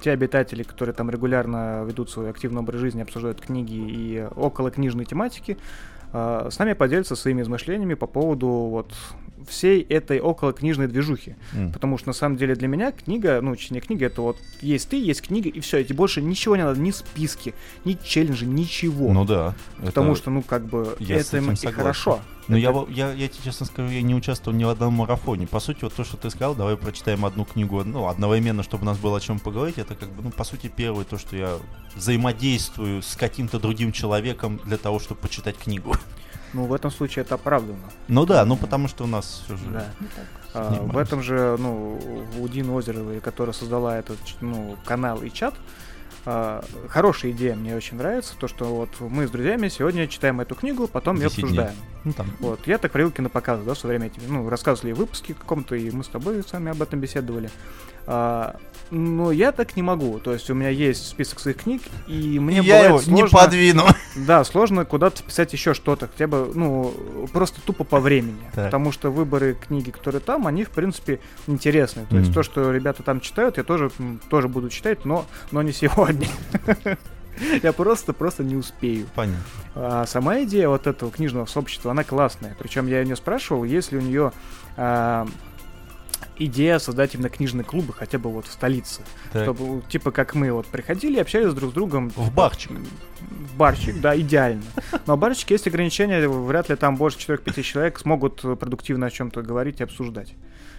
те 0.00 0.12
обитатели, 0.12 0.62
которые 0.62 0.94
там 0.94 1.10
регулярно 1.10 1.82
ведут 1.84 2.10
свой 2.10 2.30
активный 2.30 2.60
образ 2.60 2.80
жизни, 2.80 3.02
обсуждают 3.02 3.40
книги 3.40 3.74
и 3.74 4.24
около 4.36 4.70
книжной 4.70 5.04
тематики, 5.04 5.58
э, 5.58 5.99
с 6.12 6.58
нами 6.58 6.72
поделятся 6.72 7.16
своими 7.16 7.42
измышлениями 7.42 7.94
по 7.94 8.06
поводу 8.06 8.46
вот 8.48 8.92
всей 9.48 9.82
этой 9.82 10.20
около 10.20 10.52
книжной 10.52 10.86
движухи. 10.86 11.34
М. 11.54 11.72
Потому 11.72 11.98
что 11.98 12.08
на 12.08 12.12
самом 12.12 12.36
деле 12.36 12.54
для 12.54 12.68
меня 12.68 12.92
книга, 12.92 13.40
ну, 13.40 13.56
чтение 13.56 13.80
книги, 13.80 14.04
это 14.04 14.20
вот 14.22 14.36
есть 14.60 14.88
ты, 14.88 14.96
есть 15.00 15.22
книга, 15.22 15.48
и 15.48 15.60
все, 15.60 15.78
и 15.78 15.84
тебе 15.84 15.96
больше 15.96 16.20
ничего 16.20 16.56
не 16.56 16.62
надо, 16.64 16.78
ни 16.80 16.90
списки, 16.90 17.54
ни 17.84 17.96
челленджи, 18.04 18.44
ничего. 18.46 19.12
Ну 19.12 19.24
да. 19.24 19.54
Потому 19.78 20.12
это- 20.12 20.20
что, 20.20 20.30
ну, 20.30 20.42
как 20.42 20.66
бы, 20.66 20.94
я 20.98 21.16
это 21.16 21.38
и 21.38 21.40
согласен. 21.40 21.72
хорошо. 21.72 22.20
Ну, 22.48 22.56
я, 22.56 22.72
я, 22.88 23.12
я 23.12 23.28
тебе 23.28 23.44
честно 23.44 23.66
скажу, 23.66 23.88
я 23.90 24.02
не 24.02 24.14
участвовал 24.14 24.56
ни 24.56 24.64
в 24.64 24.68
одном 24.68 24.94
марафоне. 24.94 25.46
По 25.46 25.60
сути, 25.60 25.84
вот 25.84 25.94
то, 25.94 26.04
что 26.04 26.16
ты 26.16 26.30
сказал, 26.30 26.54
давай 26.54 26.76
прочитаем 26.76 27.24
одну 27.24 27.44
книгу, 27.44 27.84
ну, 27.84 28.08
одновременно, 28.08 28.62
чтобы 28.62 28.82
у 28.82 28.86
нас 28.86 28.98
было 28.98 29.18
о 29.18 29.20
чем 29.20 29.38
поговорить, 29.38 29.78
это 29.78 29.94
как 29.94 30.08
бы, 30.10 30.22
ну, 30.22 30.30
по 30.30 30.44
сути, 30.44 30.72
первое 30.74 31.04
то, 31.04 31.18
что 31.18 31.36
я 31.36 31.58
взаимодействую 31.94 33.02
с 33.02 33.14
каким-то 33.16 33.60
другим 33.60 33.92
человеком 33.92 34.60
для 34.64 34.78
того, 34.78 34.98
чтобы 34.98 35.20
почитать 35.20 35.56
книгу. 35.56 35.94
Ну, 36.52 36.64
в 36.64 36.74
этом 36.74 36.90
случае 36.90 37.22
это 37.22 37.36
оправдано. 37.36 37.78
Ну 38.08 38.26
да, 38.26 38.44
ну 38.44 38.56
потому 38.56 38.88
что 38.88 39.04
у 39.04 39.06
нас 39.06 39.42
все 39.44 39.56
же... 39.56 39.64
Да. 39.66 39.86
А, 40.52 40.82
в 40.82 40.98
этом 40.98 41.22
же, 41.22 41.56
ну, 41.58 42.00
у 42.40 42.48
Дины 42.48 42.76
Озеровой, 42.76 43.20
которая 43.20 43.52
создала 43.52 43.96
этот, 43.96 44.18
ну, 44.40 44.76
канал 44.84 45.22
и 45.22 45.30
чат, 45.30 45.54
а, 46.26 46.64
хорошая 46.88 47.32
идея, 47.32 47.54
мне 47.54 47.74
очень 47.74 47.96
нравится, 47.96 48.34
то, 48.38 48.48
что 48.48 48.64
вот 48.66 48.90
мы 49.00 49.26
с 49.26 49.30
друзьями 49.30 49.68
сегодня 49.68 50.06
читаем 50.06 50.40
эту 50.40 50.54
книгу, 50.54 50.86
потом 50.86 51.16
ее 51.16 51.28
10 51.28 51.34
дней. 51.36 51.42
обсуждаем. 51.44 51.74
Ну, 52.04 52.12
там, 52.12 52.26
Вот, 52.40 52.66
я 52.66 52.78
так 52.78 52.92
провел 52.92 53.10
кинопоказы, 53.10 53.64
да, 53.64 53.74
в 53.74 53.78
свое 53.78 53.98
время 53.98 54.12
эти, 54.14 54.20
ну, 54.26 54.48
рассказывали 54.48 54.92
в 54.92 54.96
выпуске 54.96 55.34
каком-то, 55.34 55.74
и 55.74 55.90
мы 55.90 56.04
с 56.04 56.08
тобой 56.08 56.42
с 56.42 56.52
вами 56.52 56.70
об 56.70 56.80
этом 56.82 57.00
беседовали. 57.00 57.50
А, 58.12 58.56
но 58.90 59.30
я 59.30 59.52
так 59.52 59.76
не 59.76 59.82
могу, 59.82 60.18
то 60.18 60.32
есть 60.32 60.50
у 60.50 60.54
меня 60.54 60.70
есть 60.70 61.06
список 61.06 61.38
своих 61.38 61.58
книг, 61.58 61.80
и 62.08 62.40
мне 62.40 62.56
я 62.56 62.80
его 62.86 62.94
бывает 62.98 63.06
не 63.06 63.20
сложно- 63.22 63.38
подвину. 63.38 63.84
Да, 64.16 64.42
сложно 64.42 64.84
куда-то 64.84 65.22
писать 65.22 65.52
еще 65.52 65.74
что-то, 65.74 66.08
хотя 66.08 66.26
бы, 66.26 66.50
ну, 66.52 66.92
просто 67.32 67.60
тупо 67.60 67.84
по 67.84 68.00
времени. 68.00 68.40
Так. 68.52 68.64
Потому 68.64 68.90
что 68.90 69.10
выборы 69.12 69.54
книги, 69.54 69.90
которые 69.92 70.20
там, 70.20 70.48
они, 70.48 70.64
в 70.64 70.70
принципе, 70.70 71.20
интересны. 71.46 72.04
То 72.10 72.16
есть 72.16 72.30
Мгм. 72.30 72.34
то, 72.34 72.42
что 72.42 72.72
ребята 72.72 73.04
там 73.04 73.20
читают, 73.20 73.56
я 73.58 73.62
тоже, 73.62 73.92
тоже 74.28 74.48
буду 74.48 74.68
читать, 74.70 75.04
но, 75.04 75.26
но 75.52 75.62
не 75.62 75.72
сегодня. 75.72 76.26
Я 77.62 77.72
просто, 77.72 78.12
просто 78.12 78.42
не 78.44 78.54
успею. 78.56 79.06
Понятно. 79.14 79.42
А 79.74 80.04
сама 80.06 80.42
идея 80.42 80.68
вот 80.68 80.86
этого 80.86 81.10
книжного 81.10 81.46
сообщества, 81.46 81.92
она 81.92 82.04
классная. 82.04 82.54
Причем 82.58 82.86
я 82.86 83.00
у 83.00 83.04
нее 83.04 83.16
спрашивал, 83.16 83.64
есть 83.64 83.92
ли 83.92 83.98
у 83.98 84.02
нее 84.02 84.32
а, 84.76 85.26
идея 86.40 86.78
создать 86.78 87.14
именно 87.14 87.28
книжные 87.28 87.64
клубы, 87.64 87.92
хотя 87.92 88.18
бы 88.18 88.30
вот 88.30 88.46
в 88.46 88.52
столице. 88.52 89.02
Так. 89.32 89.44
Чтобы, 89.44 89.82
типа, 89.88 90.10
как 90.10 90.34
мы 90.34 90.52
вот 90.52 90.66
приходили 90.66 91.16
и 91.16 91.20
общались 91.20 91.52
друг 91.52 91.70
с 91.70 91.74
другом. 91.74 92.10
В 92.10 92.32
барчик. 92.32 92.72
В 93.20 93.56
барчик, 93.56 94.00
да, 94.00 94.18
идеально. 94.18 94.62
Но 95.06 95.16
в 95.16 95.18
барчике 95.18 95.54
есть 95.54 95.66
ограничения, 95.66 96.26
вряд 96.28 96.68
ли 96.68 96.76
там 96.76 96.96
больше 96.96 97.18
4-5 97.18 97.62
человек 97.62 97.98
смогут 97.98 98.40
продуктивно 98.40 99.06
о 99.06 99.10
чем-то 99.10 99.42
говорить 99.42 99.80
и 99.80 99.84
обсуждать. 99.84 100.34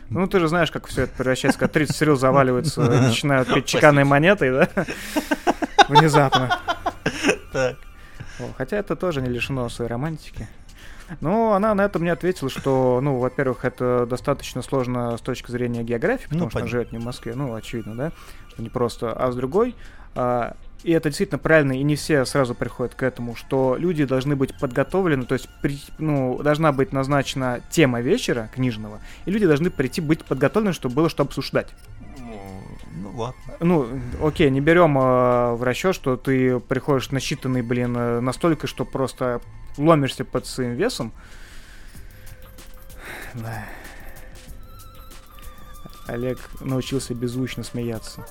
Ну, 0.09 0.27
ты 0.27 0.39
же 0.39 0.49
знаешь, 0.49 0.71
как 0.71 0.87
все 0.87 1.03
это 1.03 1.13
превращается, 1.15 1.57
когда 1.57 1.73
30 1.73 1.95
серил 1.95 2.17
заваливаются, 2.17 2.81
начинают 3.01 3.53
петь 3.53 3.65
чеканные 3.65 4.03
монеты, 4.03 4.51
да? 4.51 4.85
Внезапно. 5.87 6.59
Так. 7.53 7.77
Хотя 8.57 8.77
это 8.77 8.95
тоже 8.95 9.21
не 9.21 9.29
лишено 9.29 9.69
своей 9.69 9.89
романтики. 9.89 10.47
Но 11.19 11.53
она 11.53 11.73
на 11.75 11.81
это 11.85 11.99
мне 11.99 12.11
ответила, 12.11 12.49
что, 12.49 12.99
ну, 13.01 13.17
во-первых, 13.19 13.65
это 13.65 14.05
достаточно 14.05 14.61
сложно 14.61 15.17
с 15.17 15.21
точки 15.21 15.51
зрения 15.51 15.83
географии, 15.83 16.23
потому 16.25 16.45
Ну, 16.45 16.49
что 16.49 16.59
она 16.59 16.65
понятно. 16.65 16.79
живет 16.79 16.91
не 16.93 16.97
в 16.99 17.03
Москве, 17.05 17.33
ну, 17.35 17.53
очевидно, 17.53 17.95
да, 17.95 18.11
что 18.49 18.61
не 18.63 18.69
просто, 18.69 19.11
а 19.11 19.31
с 19.31 19.35
другой, 19.35 19.75
а, 20.15 20.55
и 20.83 20.91
это 20.93 21.09
действительно 21.09 21.37
правильно, 21.37 21.73
и 21.73 21.83
не 21.83 21.95
все 21.95 22.25
сразу 22.25 22.55
приходят 22.55 22.95
к 22.95 23.03
этому, 23.03 23.35
что 23.35 23.75
люди 23.77 24.05
должны 24.05 24.35
быть 24.35 24.57
подготовлены, 24.59 25.25
то 25.25 25.33
есть, 25.33 25.47
при- 25.61 25.79
ну, 25.99 26.39
должна 26.41 26.71
быть 26.71 26.91
назначена 26.93 27.61
тема 27.69 28.01
вечера 28.01 28.49
книжного, 28.55 28.99
и 29.25 29.31
люди 29.31 29.45
должны 29.45 29.69
прийти 29.69 30.01
быть 30.01 30.23
подготовлены, 30.25 30.73
чтобы 30.73 30.95
было 30.95 31.09
что 31.09 31.23
обсуждать. 31.23 31.67
Ну 32.93 33.11
ладно. 33.15 33.39
Ну, 33.59 33.87
окей, 34.21 34.49
не 34.49 34.59
берем 34.61 34.97
э, 34.97 35.53
в 35.55 35.63
расчет, 35.63 35.95
что 35.95 36.17
ты 36.17 36.59
приходишь 36.59 37.11
насчитанный, 37.11 37.61
блин, 37.61 37.95
э, 37.97 38.19
настолько, 38.19 38.67
что 38.67 38.85
просто 38.85 39.41
ломишься 39.77 40.25
под 40.25 40.45
своим 40.45 40.75
весом. 40.75 41.13
Да. 43.33 43.65
Олег 46.07 46.39
научился 46.59 47.13
беззвучно 47.13 47.63
смеяться. 47.63 48.25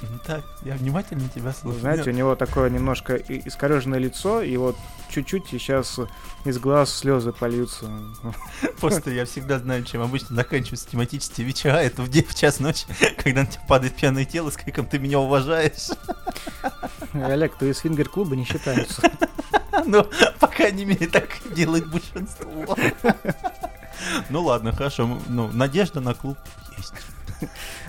Ну 0.10 0.18
Так, 0.24 0.42
я 0.62 0.74
внимательно 0.74 1.28
тебя 1.34 1.52
слушаю. 1.52 1.80
знаете, 1.80 2.10
у 2.10 2.12
него 2.12 2.36
такое 2.36 2.70
немножко 2.70 3.16
искореженное 3.16 3.98
лицо, 3.98 4.42
и 4.42 4.56
вот 4.56 4.76
чуть-чуть 5.10 5.46
сейчас 5.50 5.98
из 6.44 6.58
глаз 6.58 6.94
слезы 6.94 7.32
польются. 7.32 7.86
Просто 8.80 9.10
я 9.10 9.24
всегда 9.24 9.58
знаю, 9.58 9.82
чем 9.84 10.02
обычно 10.02 10.36
заканчиваются 10.36 10.88
тематические 10.88 11.46
вечера. 11.46 11.76
Это 11.78 12.02
в, 12.02 12.10
де- 12.10 12.22
в 12.22 12.34
час 12.34 12.60
ночи, 12.60 12.86
когда 13.16 13.40
на 13.40 13.46
тебя 13.46 13.62
падает 13.66 13.96
пьяное 13.96 14.24
тело 14.24 14.50
с 14.50 14.56
криком 14.56 14.86
«Ты 14.86 14.98
меня 15.00 15.18
уважаешь?» 15.18 15.88
Олег, 17.12 17.56
твои 17.56 17.72
свингер-клубы 17.72 18.36
не 18.36 18.44
считаются. 18.44 19.02
Ну, 19.84 20.06
по 20.38 20.46
крайней 20.46 20.84
мере, 20.84 21.06
так 21.06 21.28
делает 21.54 21.88
большинство. 21.90 22.76
Ну 24.30 24.42
ладно, 24.44 24.72
хорошо. 24.72 25.18
Ну, 25.28 25.50
надежда 25.52 26.00
на 26.00 26.14
клуб 26.14 26.38
есть. 26.76 26.92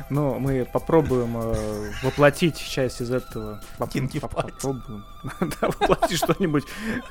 Ну, 0.10 0.40
мы 0.40 0.65
попробуем 0.65 1.36
э, 1.38 1.91
воплотить 2.03 2.57
часть 2.57 3.02
из 3.02 3.11
этого. 3.11 3.61
Поп- 3.77 3.91
Кинки 3.91 4.19
поп-. 4.19 4.34
Попробуем. 4.36 5.06
Да, 5.40 5.68
воплотить 5.68 6.18
что-нибудь 6.18 6.64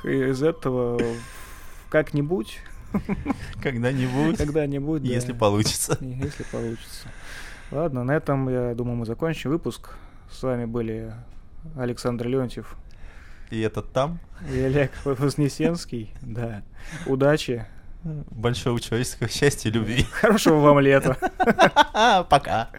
из 0.03 0.43
этого 0.43 0.99
как-нибудь, 1.89 2.59
Когда-нибудь, 3.61 4.37
когда-нибудь. 4.37 5.03
да. 5.03 5.09
если 5.09 5.31
получится. 5.33 5.97
Если 6.01 6.43
получится. 6.43 7.07
Ладно, 7.71 8.03
на 8.03 8.11
этом, 8.11 8.49
я 8.49 8.73
думаю, 8.75 8.97
мы 8.97 9.05
закончим 9.05 9.51
выпуск. 9.51 9.91
С 10.31 10.43
вами 10.43 10.65
были 10.65 11.13
Александр 11.77 12.27
Леонтьев 12.27 12.75
И 13.49 13.59
этот 13.61 13.91
там. 13.93 14.19
и 14.51 14.59
Олег 14.59 14.91
Вознесенский. 15.05 16.11
Да. 16.21 16.63
Удачи. 17.05 17.65
Большого 18.03 18.79
человеческого 18.79 19.29
счастья 19.29 19.69
и 19.69 19.73
любви. 19.73 20.03
Хорошего 20.11 20.59
вам 20.59 20.79
лета. 20.79 21.17
Пока. 22.29 22.69